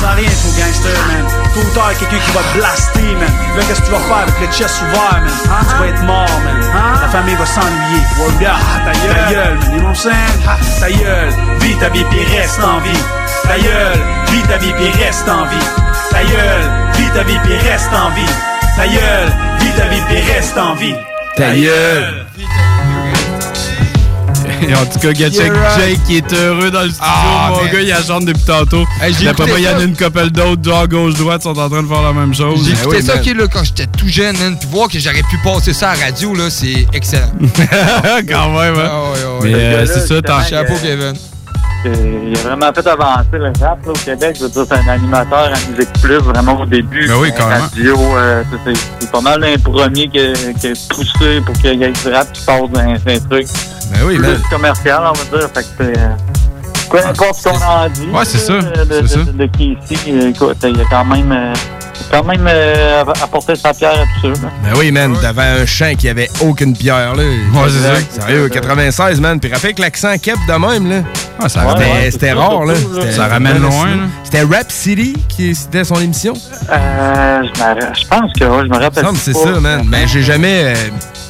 sans 0.00 0.14
rien, 0.16 0.28
faut 0.30 0.60
gangster, 0.60 0.98
man. 1.08 1.24
Tôt 1.54 1.60
ou 1.60 1.74
tard, 1.74 1.90
quelqu'un 1.98 2.18
qui 2.24 2.32
va 2.32 2.40
te 2.40 2.58
blaster, 2.58 3.14
man. 3.18 3.56
Là, 3.56 3.62
qu'est-ce 3.66 3.80
que 3.80 3.86
tu 3.86 3.92
vas 3.92 3.98
faire 3.98 4.16
avec 4.16 4.40
le 4.40 4.46
chest 4.52 4.82
ouvert, 4.82 5.20
man? 5.20 5.30
Hein? 5.50 5.66
Tu 5.68 5.76
vas 5.78 5.88
être 5.88 6.02
mort, 6.04 6.40
man. 6.44 7.00
La 7.00 7.08
famille 7.08 7.34
va 7.34 7.46
s'ennuyer. 7.46 8.02
Regarde, 8.18 8.62
ta 8.84 8.92
gueule, 8.92 9.16
ta 9.16 9.32
gueule, 9.32 9.58
man. 9.58 9.72
You 9.74 9.80
know 9.80 9.88
what 9.88 10.12
Ta 10.80 10.90
gueule, 10.90 11.32
vis 11.60 11.76
ta 11.76 11.88
vie 11.88 12.04
puis 12.10 12.24
reste 12.36 12.60
en 12.62 12.80
vie. 12.80 13.02
Ta 13.44 13.58
gueule, 13.58 14.00
vis 14.30 14.42
ta 14.48 14.58
vie 14.58 14.72
puis 14.72 14.90
reste 15.02 15.28
en 15.28 15.44
vie. 15.46 15.66
Ta 16.10 16.22
gueule, 16.22 16.70
vis 16.96 17.10
ta 17.14 17.22
vie 17.22 17.38
puis 17.44 17.56
reste 17.68 17.90
en 17.92 18.10
vie. 18.14 18.51
Ta 18.76 18.86
gueule, 18.86 19.32
vis 19.60 19.70
ta 19.76 19.88
vie 19.88 20.00
puis 20.08 20.32
reste 20.32 20.56
en 20.58 20.74
vie. 20.74 20.94
Ta 21.36 21.54
gueule. 21.54 22.26
Et 24.68 24.74
en 24.74 24.86
tout 24.86 24.98
cas, 25.00 25.08
right. 25.08 25.34
Jake 25.34 25.98
qui 26.06 26.16
est 26.18 26.32
heureux 26.32 26.70
dans 26.70 26.82
le 26.82 26.90
studio. 26.90 27.04
Ah, 27.04 27.50
Mon 27.50 27.62
man. 27.64 27.72
gars, 27.72 27.80
il 27.80 27.92
a 27.92 28.00
chante 28.02 28.24
depuis 28.26 28.44
tantôt. 28.44 28.84
Hey, 29.00 29.12
D'après 29.24 29.46
moi, 29.46 29.58
il 29.58 29.64
y 29.64 29.68
en 29.68 29.76
a 29.78 29.82
une 29.82 29.96
couple 29.96 30.30
d'autres, 30.30 30.62
genre 30.62 30.86
gauche-droite, 30.86 31.42
sont 31.42 31.58
en 31.58 31.68
train 31.68 31.82
de 31.82 31.88
faire 31.88 32.02
la 32.02 32.12
même 32.12 32.32
chose. 32.32 32.64
J'ai 32.64 32.74
Ben 32.74 32.80
écouté 32.80 32.96
oui, 32.98 33.02
ça 33.02 33.16
ok, 33.16 33.26
là, 33.36 33.46
quand 33.52 33.64
j'étais 33.64 33.86
tout 33.86 34.06
jeune, 34.08 34.38
man, 34.38 34.56
puis 34.56 34.68
voir 34.70 34.88
que 34.88 35.00
j'aurais 35.00 35.22
pu 35.22 35.36
passer 35.42 35.72
ça 35.72 35.90
à 35.90 35.96
la 35.96 36.04
radio, 36.06 36.34
là, 36.36 36.48
c'est 36.48 36.86
excellent. 36.92 37.32
Quand 38.28 38.50
même, 38.50 38.76
hein. 38.78 38.88
Ah 38.90 39.02
ouais, 39.02 39.40
ouais, 39.40 39.50
Mais 39.50 39.54
euh, 39.54 39.86
c'est 39.86 40.06
ça, 40.06 40.22
t'en 40.22 40.44
Chapeau, 40.44 40.74
euh, 40.74 40.78
Kevin. 40.80 41.14
Qu'il 41.82 42.38
a 42.38 42.48
vraiment 42.48 42.72
fait 42.72 42.86
avancer 42.86 43.26
le 43.32 43.46
rap 43.60 43.84
là, 43.84 43.90
au 43.90 43.92
Québec. 43.92 44.36
Je 44.38 44.44
veux 44.44 44.50
dire, 44.50 44.64
c'est 44.68 44.74
un 44.74 44.88
animateur 44.88 45.46
à 45.52 45.70
Musique 45.70 45.92
Plus, 46.02 46.16
vraiment 46.18 46.60
au 46.60 46.66
début. 46.66 47.06
Ben 47.08 47.14
oui, 47.20 47.30
Euh, 47.32 47.36
carrément. 47.38 47.64
Radio, 47.64 47.96
euh, 48.16 48.42
c'est- 48.64 49.10
pas 49.10 49.20
mal 49.20 49.44
un 49.44 49.58
premier 49.58 50.08
qui 50.08 50.18
a 50.20 50.72
poussé 50.94 51.40
pour 51.44 51.54
qu'il 51.56 51.74
y 51.80 51.84
ait 51.84 51.90
du 51.92 52.08
rap 52.08 52.32
qui 52.32 52.44
passe 52.44 52.60
dans 52.70 52.80
un 52.80 52.94
truc 52.96 53.46
Ben 53.92 54.00
oui, 54.06 54.16
plus 54.18 54.38
commercial, 54.50 55.02
on 55.06 55.12
va 55.12 55.38
dire. 55.38 55.48
Fait 55.52 55.62
que 55.62 55.68
c'est... 55.78 55.98
euh, 55.98 56.08
Peu 56.90 56.98
importe 57.06 57.34
ce 57.36 57.48
qu'on 57.48 57.56
en 57.56 57.88
dit. 57.88 58.08
Ouais, 58.12 58.24
c'est 58.24 58.38
ça, 58.38 58.54
De, 58.54 58.84
de, 58.84 59.06
c'est 59.06 59.08
ça. 59.08 59.18
de, 59.24 59.32
de 59.32 59.42
euh, 59.44 60.28
écoute, 60.30 60.56
il 60.62 60.80
a 60.80 60.84
quand 60.90 61.04
même, 61.04 61.32
euh, 61.32 61.52
il 61.54 61.81
quand 62.12 62.24
même 62.24 62.46
euh, 62.48 63.02
apporté 63.22 63.54
sa 63.56 63.72
pierre 63.72 63.92
à 63.92 64.04
tout 64.20 64.34
ça. 64.34 64.42
là. 64.42 64.50
Ben 64.64 64.78
oui, 64.78 64.92
man, 64.92 65.16
t'avais 65.20 65.62
un 65.62 65.66
chant 65.66 65.94
qui 65.98 66.08
avait 66.08 66.28
aucune 66.40 66.76
pierre, 66.76 67.14
là. 67.16 67.22
Ouais, 67.22 67.68
c'est 67.68 68.20
ça. 68.20 68.26
Sérieux, 68.26 68.48
96, 68.48 69.20
man. 69.20 69.40
Puis 69.40 69.52
rappelle 69.52 69.74
que 69.74 69.80
l'accent 69.80 70.16
kep 70.18 70.36
de 70.46 70.52
même, 70.52 70.88
là. 70.90 70.96
Ah, 71.40 71.48
ça 71.48 71.60
C'était- 71.60 71.84
ramène- 71.84 72.10
C'était 72.10 72.32
rare, 72.32 72.64
là. 72.64 72.74
Ça 73.10 73.26
ramène 73.28 73.58
loin, 73.62 73.86
là. 73.86 74.02
C'était 74.24 74.42
Rap 74.42 74.70
City 74.70 75.14
qui 75.28 75.54
c'était 75.54 75.84
son 75.84 75.96
émission. 76.00 76.34
Euh, 76.70 77.40
je 77.42 78.06
pense 78.08 78.32
que 78.38 78.44
ouais, 78.44 78.62
je 78.64 78.68
me 78.68 78.78
rappelle. 78.78 79.04
que 79.04 79.16
c'est 79.16 79.32
pas. 79.32 79.38
ça, 79.54 79.60
man. 79.60 79.82
Mais 79.88 80.06
j'ai 80.06 80.22
jamais. 80.22 80.74
euh, 80.74 80.74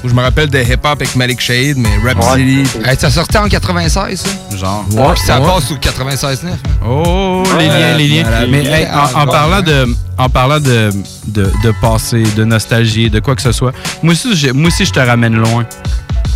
où 0.04 0.08
je 0.08 0.14
me 0.14 0.20
rappelle 0.22 0.50
de 0.50 0.58
hip-hop 0.58 0.84
avec 0.84 1.14
Malik 1.14 1.40
Shade, 1.40 1.76
mais 1.76 1.88
Rap 2.04 2.20
City. 2.36 2.64
Hey, 2.84 2.96
ça 2.98 3.08
sortait 3.08 3.38
en 3.38 3.48
96, 3.48 4.20
ça? 4.50 4.56
Genre. 4.56 4.84
Ouais, 4.90 5.14
ça 5.24 5.38
passe 5.40 5.70
au 5.70 5.76
96.9. 5.76 6.50
Oh, 6.84 7.44
les 7.58 7.66
Ouais, 7.68 7.78
liens, 7.78 7.96
les 7.96 8.08
liens. 8.08 8.24
Mais 8.50 8.64
hey, 8.66 8.86
en, 8.92 9.20
en 9.20 9.26
parlant 9.26 9.62
de, 9.62 9.86
en 10.18 10.28
parlant 10.28 10.60
de, 10.60 10.90
de, 11.28 11.72
passé, 11.80 12.22
de 12.36 12.44
nostalgie, 12.44 13.10
de 13.10 13.20
quoi 13.20 13.34
que 13.34 13.42
ce 13.42 13.52
soit, 13.52 13.72
moi 14.02 14.12
aussi, 14.12 14.34
j'ai- 14.36 14.52
moi 14.52 14.68
aussi 14.68 14.84
je 14.84 14.92
te 14.92 15.00
ramène 15.00 15.34
loin. 15.36 15.64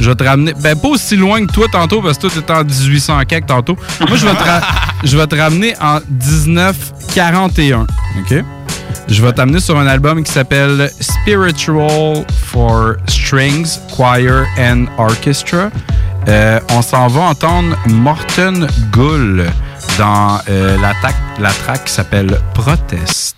Je 0.01 0.11
vais 0.11 0.15
te 0.15 0.25
ramener, 0.25 0.53
ben 0.61 0.77
pas 0.79 0.89
aussi 0.89 1.17
loin 1.17 1.45
que 1.47 1.53
toi 1.53 1.67
tantôt, 1.73 2.03
parce 2.03 2.17
que 2.19 2.23
toi 2.23 2.31
t'étais 2.35 2.53
en 2.53 2.65
1800 2.65 3.21
quelque 3.27 3.47
tantôt. 3.47 3.77
Moi, 4.07 4.17
je 4.19 4.27
vais 4.27 4.33
te, 4.35 5.07
je 5.07 5.17
vais 5.17 5.27
te 5.27 5.35
ramener 5.37 5.75
en 5.81 6.01
1941, 6.11 7.87
ok? 8.21 8.45
Je 9.09 9.23
vais 9.23 9.33
t'amener 9.33 9.61
sur 9.61 9.79
un 9.79 9.87
album 9.87 10.23
qui 10.23 10.33
s'appelle 10.33 10.91
Spiritual 11.01 12.25
for 12.47 12.95
Strings, 13.07 13.79
Choir 13.95 14.45
and 14.59 14.87
Orchestra. 14.99 15.71
Euh, 16.29 16.59
on 16.73 16.83
s'en 16.83 17.07
va 17.07 17.21
entendre 17.21 17.77
Morton 17.87 18.67
Gull 18.93 19.47
dans 19.99 20.39
euh, 20.49 20.77
la, 20.79 20.93
la 21.39 21.51
qui 21.79 21.93
s'appelle 21.93 22.39
Protest. 22.55 23.37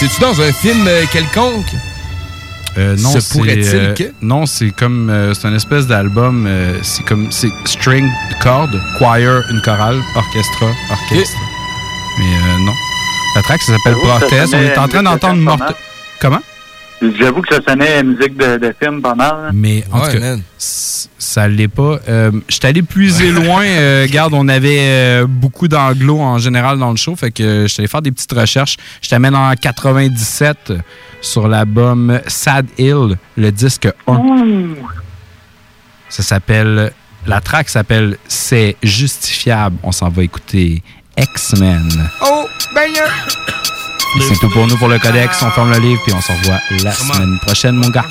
C'est-tu 0.00 0.20
dans 0.20 0.40
un 0.40 0.52
film 0.52 0.86
euh, 0.88 1.04
quelconque? 1.12 1.66
Euh, 2.78 2.96
non, 2.98 3.10
Se 3.12 3.20
c'est, 3.20 3.36
pourrait-il 3.38 3.66
euh, 3.74 3.94
que- 3.94 4.12
Non, 4.22 4.46
c'est 4.46 4.70
comme. 4.70 5.10
euh, 5.10 5.34
c'est 5.34 5.48
une 5.48 5.56
espèce 5.56 5.86
d'album. 5.86 6.46
euh, 6.46 6.78
c'est 6.82 7.04
comme. 7.04 7.30
C'est 7.30 7.50
string, 7.64 8.08
corde, 8.40 8.80
choir, 8.96 9.18
une 9.18 9.60
chorale, 9.62 10.00
orchestra, 10.14 10.66
orchestre. 10.90 11.36
Mais 12.18 12.24
euh, 12.24 12.58
non. 12.64 12.72
La 13.36 13.42
track, 13.42 13.60
ça 13.62 13.72
s'appelle 13.76 13.94
ça 14.02 14.18
Protest. 14.18 14.54
On 14.54 14.58
est 14.62 14.78
en 14.78 14.88
train 14.88 15.02
d'entendre. 15.02 15.74
Comment? 16.20 16.40
J'avoue 17.18 17.40
que 17.42 17.54
ça 17.54 17.60
sonnait 17.66 18.02
musique 18.02 18.36
de, 18.36 18.58
de 18.58 18.74
film 18.78 19.00
pas 19.00 19.14
mal. 19.14 19.44
là. 19.44 19.50
Mais 19.54 19.84
en 19.90 20.00
Ouais, 20.00 20.12
tout 20.12 20.20
cas, 20.20 20.36
ça 20.58 21.48
l'est 21.48 21.66
pas. 21.68 21.98
Euh, 22.08 22.30
je 22.48 22.54
suis 22.56 22.66
allé 22.66 22.82
puiser 22.82 23.30
loin. 23.32 23.64
Euh, 23.64 24.02
regarde, 24.08 24.34
on 24.34 24.46
avait 24.48 24.78
euh, 24.80 25.26
beaucoup 25.26 25.66
d'anglo 25.66 26.18
en 26.20 26.36
général 26.38 26.78
dans 26.78 26.90
le 26.90 26.96
show. 26.96 27.16
Fait 27.16 27.30
que 27.30 27.42
euh, 27.42 27.62
je 27.62 27.68
suis 27.68 27.80
allé 27.80 27.88
faire 27.88 28.02
des 28.02 28.12
petites 28.12 28.32
recherches. 28.32 28.76
Je 29.00 29.08
t'amène 29.08 29.34
en 29.34 29.50
97 29.54 30.74
sur 31.22 31.48
l'album 31.48 32.20
Sad 32.26 32.66
Hill, 32.76 33.16
le 33.36 33.50
disque 33.50 33.88
1. 34.06 34.20
Ça 36.10 36.22
s'appelle. 36.22 36.92
La 37.26 37.40
track 37.40 37.68
s'appelle 37.68 38.16
C'est 38.28 38.76
justifiable. 38.82 39.76
On 39.82 39.92
s'en 39.92 40.08
va 40.08 40.22
écouter 40.22 40.82
X-Men. 41.18 41.88
Oh, 42.22 42.46
banger! 42.74 43.69
C'est 44.18 44.38
tout 44.40 44.50
pour 44.50 44.66
nous 44.66 44.76
pour 44.76 44.88
le 44.88 44.98
codex. 44.98 45.42
On 45.42 45.50
ferme 45.50 45.72
le 45.72 45.78
livre 45.78 46.00
puis 46.04 46.12
on 46.14 46.20
se 46.20 46.32
revoit 46.32 46.60
la 46.82 46.92
semaine 46.92 47.38
prochaine, 47.40 47.76
mon 47.76 47.88
gars. 47.88 48.06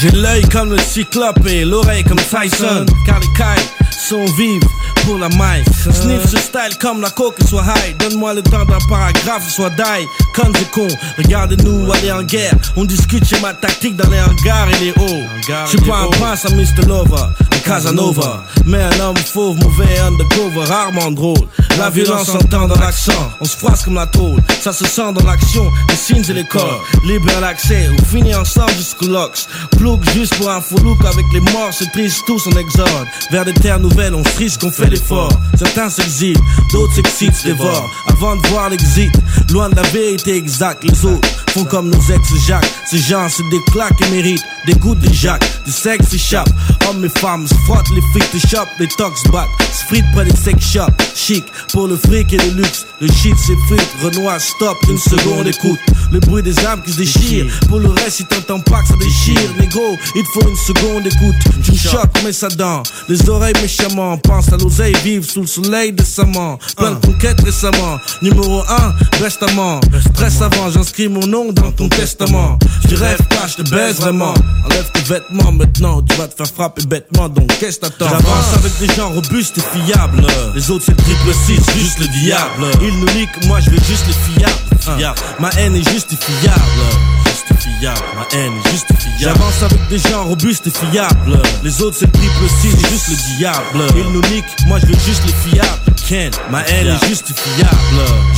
J'ai 0.00 0.10
l'œil 0.10 0.42
comme 0.48 0.70
le 0.70 0.78
cyclope 0.78 1.46
et 1.46 1.64
l'oreille 1.64 2.04
comme 2.04 2.18
Tyson. 2.18 2.86
Car 3.06 3.20
les 3.20 3.32
cailles 3.36 3.66
sont 4.08 4.24
vives 4.36 4.66
pour 5.04 5.18
la 5.18 5.28
maille. 5.30 5.64
Sniff 5.82 6.22
ce 6.28 6.36
style 6.36 6.76
comme 6.80 7.00
la 7.00 7.10
coke 7.10 7.36
soit 7.48 7.64
high. 7.64 7.96
Donne-moi 7.98 8.34
le 8.34 8.42
temps 8.42 8.64
d'un 8.64 8.78
paragraphe, 8.88 9.48
soit 9.48 9.70
die. 9.70 10.06
Con 10.34 10.52
c'est 10.54 10.70
con, 10.70 10.88
regardez-nous 11.18 11.92
aller 11.92 12.12
en 12.12 12.22
guerre. 12.22 12.54
On 12.76 12.84
discute 12.84 13.24
sur 13.24 13.40
ma 13.40 13.54
tactique 13.54 13.96
dans 13.96 14.08
les 14.10 14.20
hangars 14.20 14.68
et 14.70 14.84
les 14.84 14.90
hauts. 14.92 15.22
Je 15.64 15.70
suis 15.70 15.88
pas 15.88 16.00
un 16.00 16.08
prince 16.08 16.44
à 16.46 16.50
Mr. 16.50 16.86
Lover, 16.86 17.16
un 17.52 17.58
Casanova. 17.58 18.44
Mais 18.66 18.82
un 18.82 19.00
homme 19.00 19.16
fauve, 19.16 19.56
mauvais 19.58 19.98
undercover, 19.98 20.64
rarement 20.64 21.10
drôle. 21.10 21.46
La 21.78 21.90
violence 21.90 22.26
s'entend 22.26 22.68
dans 22.68 22.78
l'accent, 22.78 23.32
on 23.40 23.44
se 23.44 23.56
froisse 23.56 23.82
comme 23.82 23.94
la 23.94 24.06
tôle. 24.06 24.40
Ça 24.60 24.72
se 24.72 24.84
sent 24.84 25.12
dans 25.14 25.24
l'action, 25.24 25.70
les 25.88 25.96
signes 25.96 26.24
et 26.28 26.32
les 26.32 26.44
corps. 26.44 26.82
Libre 27.04 27.28
à 27.36 27.40
l'accès, 27.40 27.88
on 27.98 28.04
finit 28.04 28.34
ensemble 28.34 28.72
jusqu'au 28.72 29.06
Lox. 29.06 29.48
Plouc 29.72 30.00
juste 30.12 30.34
pour 30.36 30.50
un 30.50 30.60
faux 30.60 30.78
look 30.78 30.98
avec 31.04 31.24
les 31.32 31.40
morts, 31.40 31.72
se 31.72 31.84
tristent 31.92 32.24
tous 32.26 32.46
en 32.46 32.56
exode. 32.56 32.86
Vers 33.30 33.44
des 33.44 33.54
terres 33.54 33.80
nouvelles, 33.80 34.14
on 34.14 34.24
se 34.24 34.38
risque, 34.38 34.60
on 34.64 34.70
fait 34.70 34.88
l'effort. 34.88 35.32
Certains 35.58 35.90
s'exilent, 35.90 36.36
d'autres 36.72 36.94
s'excitent, 36.94 37.34
se 37.34 37.48
dévorent. 37.48 37.90
Avant 38.08 38.36
de 38.36 38.46
voir 38.48 38.68
l'exit, 38.70 39.12
loin 39.50 39.68
de 39.68 39.76
la 39.76 39.82
vérité 39.82 40.36
exacte, 40.36 40.84
les 40.84 41.04
autres 41.04 41.28
font 41.50 41.64
comme 41.64 41.90
nos 41.90 42.00
ex-Jacques. 42.00 42.70
Ces 42.88 42.98
gens 42.98 43.28
se 43.28 43.42
déclaquent 43.50 44.00
et 44.06 44.10
méritent 44.10 44.44
des 44.66 44.74
gouttes 44.74 45.00
de 45.00 45.12
Jacques. 45.12 45.44
Du 45.64 45.72
sexe 45.72 46.08
s'échappe, 46.08 46.48
hommes 46.88 47.04
et 47.04 47.20
femmes 47.20 47.46
se 47.46 47.54
frottent, 47.66 47.90
les 47.94 48.02
frites 48.12 48.30
te 48.30 48.46
chopent, 48.46 48.68
les 48.78 48.88
tox 48.88 49.22
battent. 49.32 49.48
Se 49.72 49.84
fritent 49.86 50.10
près 50.12 50.24
des 50.24 50.36
sex 50.36 50.64
shops, 50.64 50.92
chic 51.14 51.44
pour 51.72 51.86
le 51.86 51.96
fric 51.96 52.32
et 52.32 52.38
le 52.38 52.62
luxe. 52.62 52.86
Le 53.00 53.08
shit 53.08 53.36
s'effrite, 53.38 53.88
Renoir 54.02 54.40
stop, 54.40 54.76
une 54.88 54.98
seconde 54.98 55.46
écoute. 55.46 55.80
Le 56.10 56.20
bruit 56.20 56.42
des 56.42 56.58
âmes 56.66 56.82
qui 56.82 56.92
se 56.92 56.98
déchirent. 56.98 57.46
Pour 57.68 57.78
le 57.78 57.88
reste, 57.88 58.16
si 58.16 58.24
t'entends 58.24 58.60
pas 58.60 58.82
que 58.82 58.88
ça 58.88 58.96
déchire, 58.96 59.50
négo, 59.58 59.80
il 60.14 60.22
te 60.22 60.28
faut 60.28 60.48
une 60.48 60.56
seconde 60.56 61.06
écoute. 61.06 61.34
Tu 61.64 61.72
me 61.72 61.76
choques, 61.76 62.22
mais 62.24 62.32
ça 62.32 62.48
dent. 62.48 62.82
Les 63.08 63.28
oreilles 63.28 63.54
méchamment, 63.62 64.18
pense 64.18 64.52
à 64.52 64.56
l'oseille, 64.56 64.96
vive 65.02 65.28
sous 65.28 65.40
le 65.42 65.46
soleil 65.46 65.92
décemment. 65.92 66.58
Plein 66.76 66.92
de 66.92 67.06
conquêtes 67.06 67.40
récemment. 67.40 67.98
Numéro 68.20 68.60
1, 68.60 68.94
restamment. 69.22 69.80
Presse 70.14 70.40
avant, 70.42 70.70
j'inscris 70.70 71.08
mon 71.08 71.26
nom 71.26 71.52
dans 71.52 71.72
ton 71.72 71.88
testament. 71.88 72.58
Je 72.88 72.96
rêve 72.96 73.22
pas, 73.28 73.46
je 73.46 73.62
te 73.62 73.70
baise 73.70 73.96
vraiment. 73.96 74.34
Enlève 74.64 74.90
tes 74.92 75.00
vêtements 75.02 75.52
maintenant, 75.52 76.02
tu 76.02 76.16
vas 76.16 76.28
te 76.28 76.34
faire 76.36 76.54
frapper 76.54 76.84
bêtement, 76.86 77.28
donc 77.28 77.48
qu'est-ce 77.58 77.78
que 77.78 77.86
t'attends? 77.86 78.08
J'avance 78.08 78.54
avec 78.54 78.78
des 78.78 78.94
gens 78.94 79.10
robustes 79.10 79.58
et 79.58 79.60
fiables. 79.60 80.26
Les 80.54 80.70
autres 80.70 80.84
c'est 80.86 80.92
le 80.92 81.02
triple 81.02 81.34
6, 81.60 81.78
juste 81.78 81.98
le 82.00 82.08
diable. 82.08 82.66
Ils 82.80 82.98
nous 82.98 83.12
niquent, 83.14 83.44
moi 83.46 83.60
je 83.60 83.70
veux 83.70 83.78
juste 83.78 84.06
les 84.06 84.12
fiables. 84.12 84.71
Ma 85.38 85.48
haine 85.58 85.76
est 85.76 85.88
justifiable. 85.90 86.58
Justifiable, 87.26 88.00
ma 88.16 88.26
haine 88.36 88.52
est 88.64 88.70
justifiable. 88.70 89.14
J'avance 89.20 89.62
avec 89.62 89.88
des 89.88 89.98
gens 89.98 90.24
robustes 90.24 90.66
et 90.66 90.70
fiables. 90.70 91.40
Les 91.62 91.80
autres 91.82 91.96
c'est 92.00 92.06
le 92.06 92.12
triple 92.12 92.48
6, 92.60 92.70
juste 92.90 93.08
le 93.10 93.36
diable. 93.38 93.84
Ils 93.96 94.12
nous 94.12 94.20
niquent, 94.34 94.44
moi 94.66 94.78
je 94.80 94.86
veux 94.86 94.98
juste 95.06 95.22
les 95.26 95.50
fiables. 95.50 95.68
Ken, 96.08 96.30
ma 96.50 96.62
haine 96.62 96.88
est 96.88 97.06
justifiable. 97.06 97.70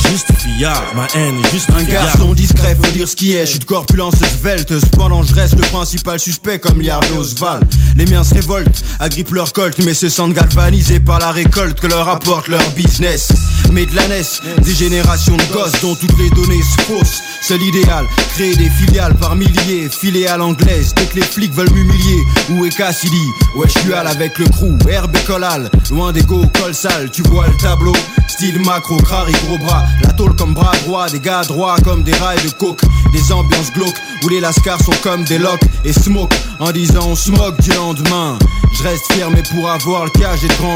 Justifiable, 0.07 0.85
ma 0.95 1.07
haine 1.15 1.39
est 1.43 1.47
Un 1.47 1.49
justifiable. 1.49 1.91
garçon 1.91 2.33
discret, 2.33 2.77
faut 2.81 2.91
dire 2.91 3.07
ce 3.07 3.15
qui 3.15 3.33
est. 3.33 3.45
Je 3.45 3.51
suis 3.51 3.59
de 3.59 3.65
corpulence 3.65 4.15
svelte, 4.39 4.79
cependant 4.79 5.23
je 5.23 5.33
reste 5.33 5.55
le 5.55 5.63
principal 5.63 6.19
suspect 6.19 6.59
comme 6.59 6.79
Liard 6.79 7.01
et 7.13 7.17
Oswald. 7.17 7.65
Les 7.95 8.05
miens 8.05 8.23
se 8.23 8.35
révoltent, 8.35 8.83
agrippent 8.99 9.31
leur 9.33 9.51
colte, 9.51 9.79
mais 9.83 9.93
se 9.95 10.09
sentent 10.09 10.33
galvanisés 10.33 10.99
par 10.99 11.17
la 11.19 11.31
récolte 11.31 11.79
que 11.79 11.87
leur 11.87 12.07
apporte 12.07 12.47
leur 12.49 12.61
business. 12.75 13.29
mais 13.71 13.85
de 13.87 13.95
la 13.95 14.07
NES. 14.07 14.23
Des 14.61 14.75
générations 14.75 15.35
de 15.35 15.43
gosses 15.53 15.81
dont 15.81 15.95
toutes 15.95 16.17
les 16.19 16.29
données 16.35 16.61
se 16.61 16.81
faussent. 16.83 17.21
Seul 17.41 17.61
idéal, 17.61 18.05
créer 18.35 18.55
des 18.55 18.69
filiales 18.69 19.15
par 19.15 19.35
milliers, 19.35 19.89
filiales 19.89 20.41
anglaises. 20.41 20.93
Dès 20.95 21.05
que 21.05 21.15
les 21.15 21.25
flics 21.25 21.53
veulent 21.53 21.71
m'humilier, 21.71 22.23
où 22.51 22.65
est 22.65 22.75
Cassidy? 22.75 23.25
Ouais, 23.55 23.67
je 23.67 23.79
suis 23.79 23.93
avec 23.93 24.37
le 24.37 24.45
crew, 24.45 24.77
herbe 24.89 25.15
et 25.15 25.25
collal. 25.25 25.69
Loin 25.89 26.11
des 26.11 26.23
go, 26.23 26.41
col 26.59 26.73
sale, 26.73 27.09
tu 27.11 27.23
vois 27.23 27.47
le 27.47 27.57
tableau. 27.57 27.93
Style 28.27 28.59
macro, 28.63 28.97
crari, 28.97 29.33
gros 29.47 29.57
bras. 29.57 29.83
La 30.03 30.11
tôle 30.13 30.35
comme 30.35 30.53
bras 30.53 30.73
droit, 30.85 31.09
des 31.09 31.19
gars 31.19 31.43
droits 31.43 31.77
comme 31.83 32.03
des 32.03 32.13
rails 32.13 32.43
de 32.43 32.49
coke. 32.49 32.81
Des 33.11 33.31
ambiances 33.31 33.71
glauques 33.73 34.01
où 34.23 34.29
les 34.29 34.39
lascars 34.39 34.81
sont 34.81 34.95
comme 35.03 35.23
des 35.23 35.37
locks 35.37 35.63
et 35.83 35.93
smoke 35.93 36.35
en 36.59 36.71
disant 36.71 37.07
on 37.07 37.15
smoke 37.15 37.61
du 37.61 37.71
lendemain. 37.71 38.37
Je 38.77 38.83
reste 38.83 39.11
fier, 39.13 39.29
mais 39.31 39.43
pour 39.43 39.69
avoir 39.69 40.05
le 40.05 40.11
cas, 40.11 40.35
j'ai 40.39 40.47
de 40.47 40.53
grandes. 40.55 40.75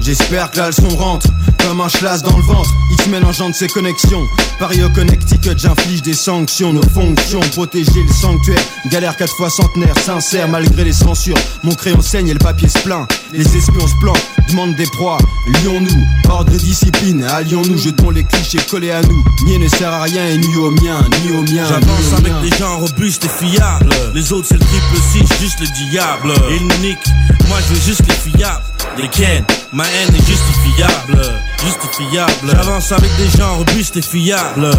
J'espère 0.00 0.50
que 0.50 0.58
la 0.58 0.68
leçon 0.68 0.88
rentre 0.88 1.26
comme 1.62 1.80
un 1.80 1.88
schlass 1.88 2.22
dans 2.22 2.36
le 2.36 2.42
ventre. 2.42 2.70
X-Men 2.92 3.24
engendre 3.24 3.54
ses 3.54 3.68
connexions. 3.68 4.22
Paris 4.58 4.82
au 4.82 4.88
Connecticut, 4.88 5.56
j'inflige 5.56 6.02
des 6.02 6.14
sanctions. 6.14 6.72
Nos 6.72 6.82
fonctions, 6.82 7.40
protéger 7.52 8.02
le 8.06 8.12
sanctuaire. 8.12 8.58
Galère 8.90 9.16
quatre 9.16 9.34
fois 9.36 9.50
centenaire, 9.50 9.94
sincère 9.98 10.48
malgré 10.48 10.84
les 10.84 10.92
censures. 10.92 11.36
Mon 11.62 11.74
crayon 11.74 12.00
saigne 12.00 12.28
et 12.28 12.32
le 12.32 12.38
papier 12.38 12.68
se 12.68 12.78
plaint. 12.78 13.06
Les 13.32 13.56
espions 13.56 13.86
se 13.86 13.94
plantent, 14.00 14.26
demandent 14.48 14.74
des 14.76 14.86
proies. 14.86 15.18
Lions-nous, 15.62 16.30
ordre 16.30 16.52
de 16.52 16.58
discipline. 16.58 17.22
Allions-nous, 17.24 17.78
jetons 17.78 18.10
les 18.10 18.24
clichés 18.24 18.60
collés 18.70 18.92
à 18.92 19.02
nous. 19.02 19.24
Ni 19.46 19.58
ne 19.58 19.68
sert 19.68 19.92
à 19.92 20.02
rien 20.02 20.26
et 20.26 20.38
ni 20.38 20.56
au 20.56 20.70
mien, 20.70 21.04
ni 21.22 21.32
au 21.32 21.42
mien. 21.42 21.66
J'avance 21.68 22.12
avec 22.16 22.32
des 22.40 22.56
gens 22.56 22.78
robustes 22.78 23.24
et 23.24 23.28
fiables. 23.28 23.90
Les 24.14 24.32
autres, 24.32 24.46
c'est 24.48 24.54
le 24.54 24.60
triple 24.60 25.28
6, 25.28 25.40
juste 25.40 25.60
le 25.60 25.90
diable. 25.90 26.32
Ils 26.50 26.66
nous 26.66 26.88
niquent, 26.88 27.08
moi 27.48 27.58
je 27.68 27.74
veux 27.74 27.80
juste 27.80 28.02
les 28.08 28.32
fiables. 28.32 28.62
Les 28.98 29.08
ken, 29.08 29.44
ma 29.72 29.84
haine 29.84 30.14
est 30.14 30.26
justifiable. 30.26 31.40
Justifiable. 31.64 32.50
J'avance 32.50 32.92
avec 32.92 33.10
des 33.16 33.28
gens 33.38 33.56
robustes 33.56 33.96
et 33.96 34.02
fiables. 34.02 34.70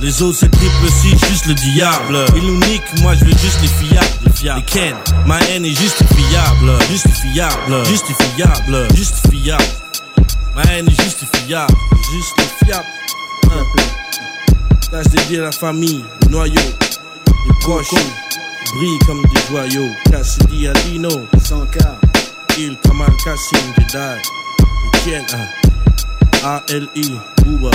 Les 0.00 0.22
autres, 0.22 0.38
c'est 0.40 0.46
le 0.46 0.52
triple 0.52 0.90
6, 0.90 1.26
juste 1.28 1.46
le 1.46 1.54
diable. 1.54 2.24
Ils 2.36 2.46
nous 2.46 2.58
niquent, 2.66 3.00
moi 3.00 3.14
je 3.14 3.24
veux 3.24 3.30
juste 3.32 3.60
les 3.62 3.68
fiables. 3.68 4.56
Les 4.56 4.62
ken, 4.62 4.96
ma 5.26 5.38
haine 5.44 5.64
est 5.64 5.74
justifiable. 5.74 6.72
Justifiable. 6.90 7.86
Justifiable. 7.86 8.88
Justifiable. 8.94 9.64
Ma 10.56 10.62
haine 10.64 10.88
est 10.88 11.02
justifiable. 11.02 11.74
Justifiable. 12.12 12.86
Tâche 14.90 15.08
dédiée 15.08 15.38
à 15.38 15.44
la 15.44 15.52
famille, 15.52 16.04
le 16.22 16.28
noyau, 16.28 16.54
les 16.54 17.54
proches, 17.60 17.94
brillent 18.74 18.98
comme 19.06 19.22
des 19.22 19.40
joyaux. 19.48 19.90
Cassidy 20.10 20.68
Alino, 20.68 21.26
100K, 21.38 21.78
Il 22.58 22.76
Kamal 22.82 23.10
Kassim, 23.24 23.56
Jedi, 23.78 25.24
ah. 25.32 26.56
A-L-I, 26.58 27.12
Booba, 27.44 27.70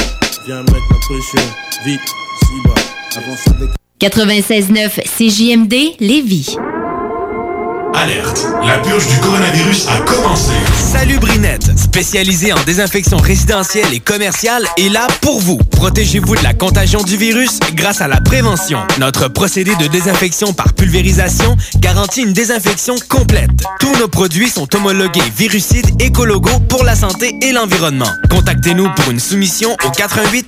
viens 0.45 0.61
mettre 0.61 0.75
la 0.91 0.97
pression, 0.99 1.41
vite, 1.83 1.99
Siba, 2.45 2.75
avance 3.15 3.47
avec 3.47 3.69
96.9 3.99 5.01
CJMD 5.17 5.99
Lévis. 5.99 6.55
Alerte, 7.93 8.47
la 8.65 8.77
purge 8.79 9.07
du 9.07 9.17
coronavirus 9.19 9.87
a 9.87 9.99
commencé. 10.01 10.53
Salut 10.75 11.17
Brinette, 11.17 11.77
spécialisée 11.77 12.53
en 12.53 12.63
désinfection 12.63 13.17
résidentielle 13.17 13.91
et 13.93 13.99
commerciale, 13.99 14.65
est 14.77 14.89
là 14.89 15.07
pour 15.21 15.39
vous. 15.39 15.57
Protégez-vous 15.57 16.35
de 16.35 16.43
la 16.43 16.53
contagion 16.53 17.01
du 17.01 17.17
virus 17.17 17.59
grâce 17.73 18.01
à 18.01 18.07
la 18.07 18.21
prévention. 18.21 18.79
Notre 18.99 19.27
procédé 19.29 19.75
de 19.75 19.87
désinfection 19.87 20.53
par 20.53 20.73
pulvérisation 20.73 21.57
garantit 21.77 22.21
une 22.21 22.33
désinfection 22.33 22.95
complète. 23.09 23.49
Tous 23.79 23.95
nos 23.97 24.07
produits 24.07 24.49
sont 24.49 24.67
homologués 24.75 25.21
virucides 25.35 25.99
écologos 26.01 26.59
pour 26.69 26.83
la 26.83 26.95
santé 26.95 27.35
et 27.41 27.51
l'environnement. 27.51 28.11
Contactez-nous 28.29 28.89
pour 28.95 29.11
une 29.11 29.19
soumission 29.19 29.75
au 29.85 29.89
88 29.89 30.45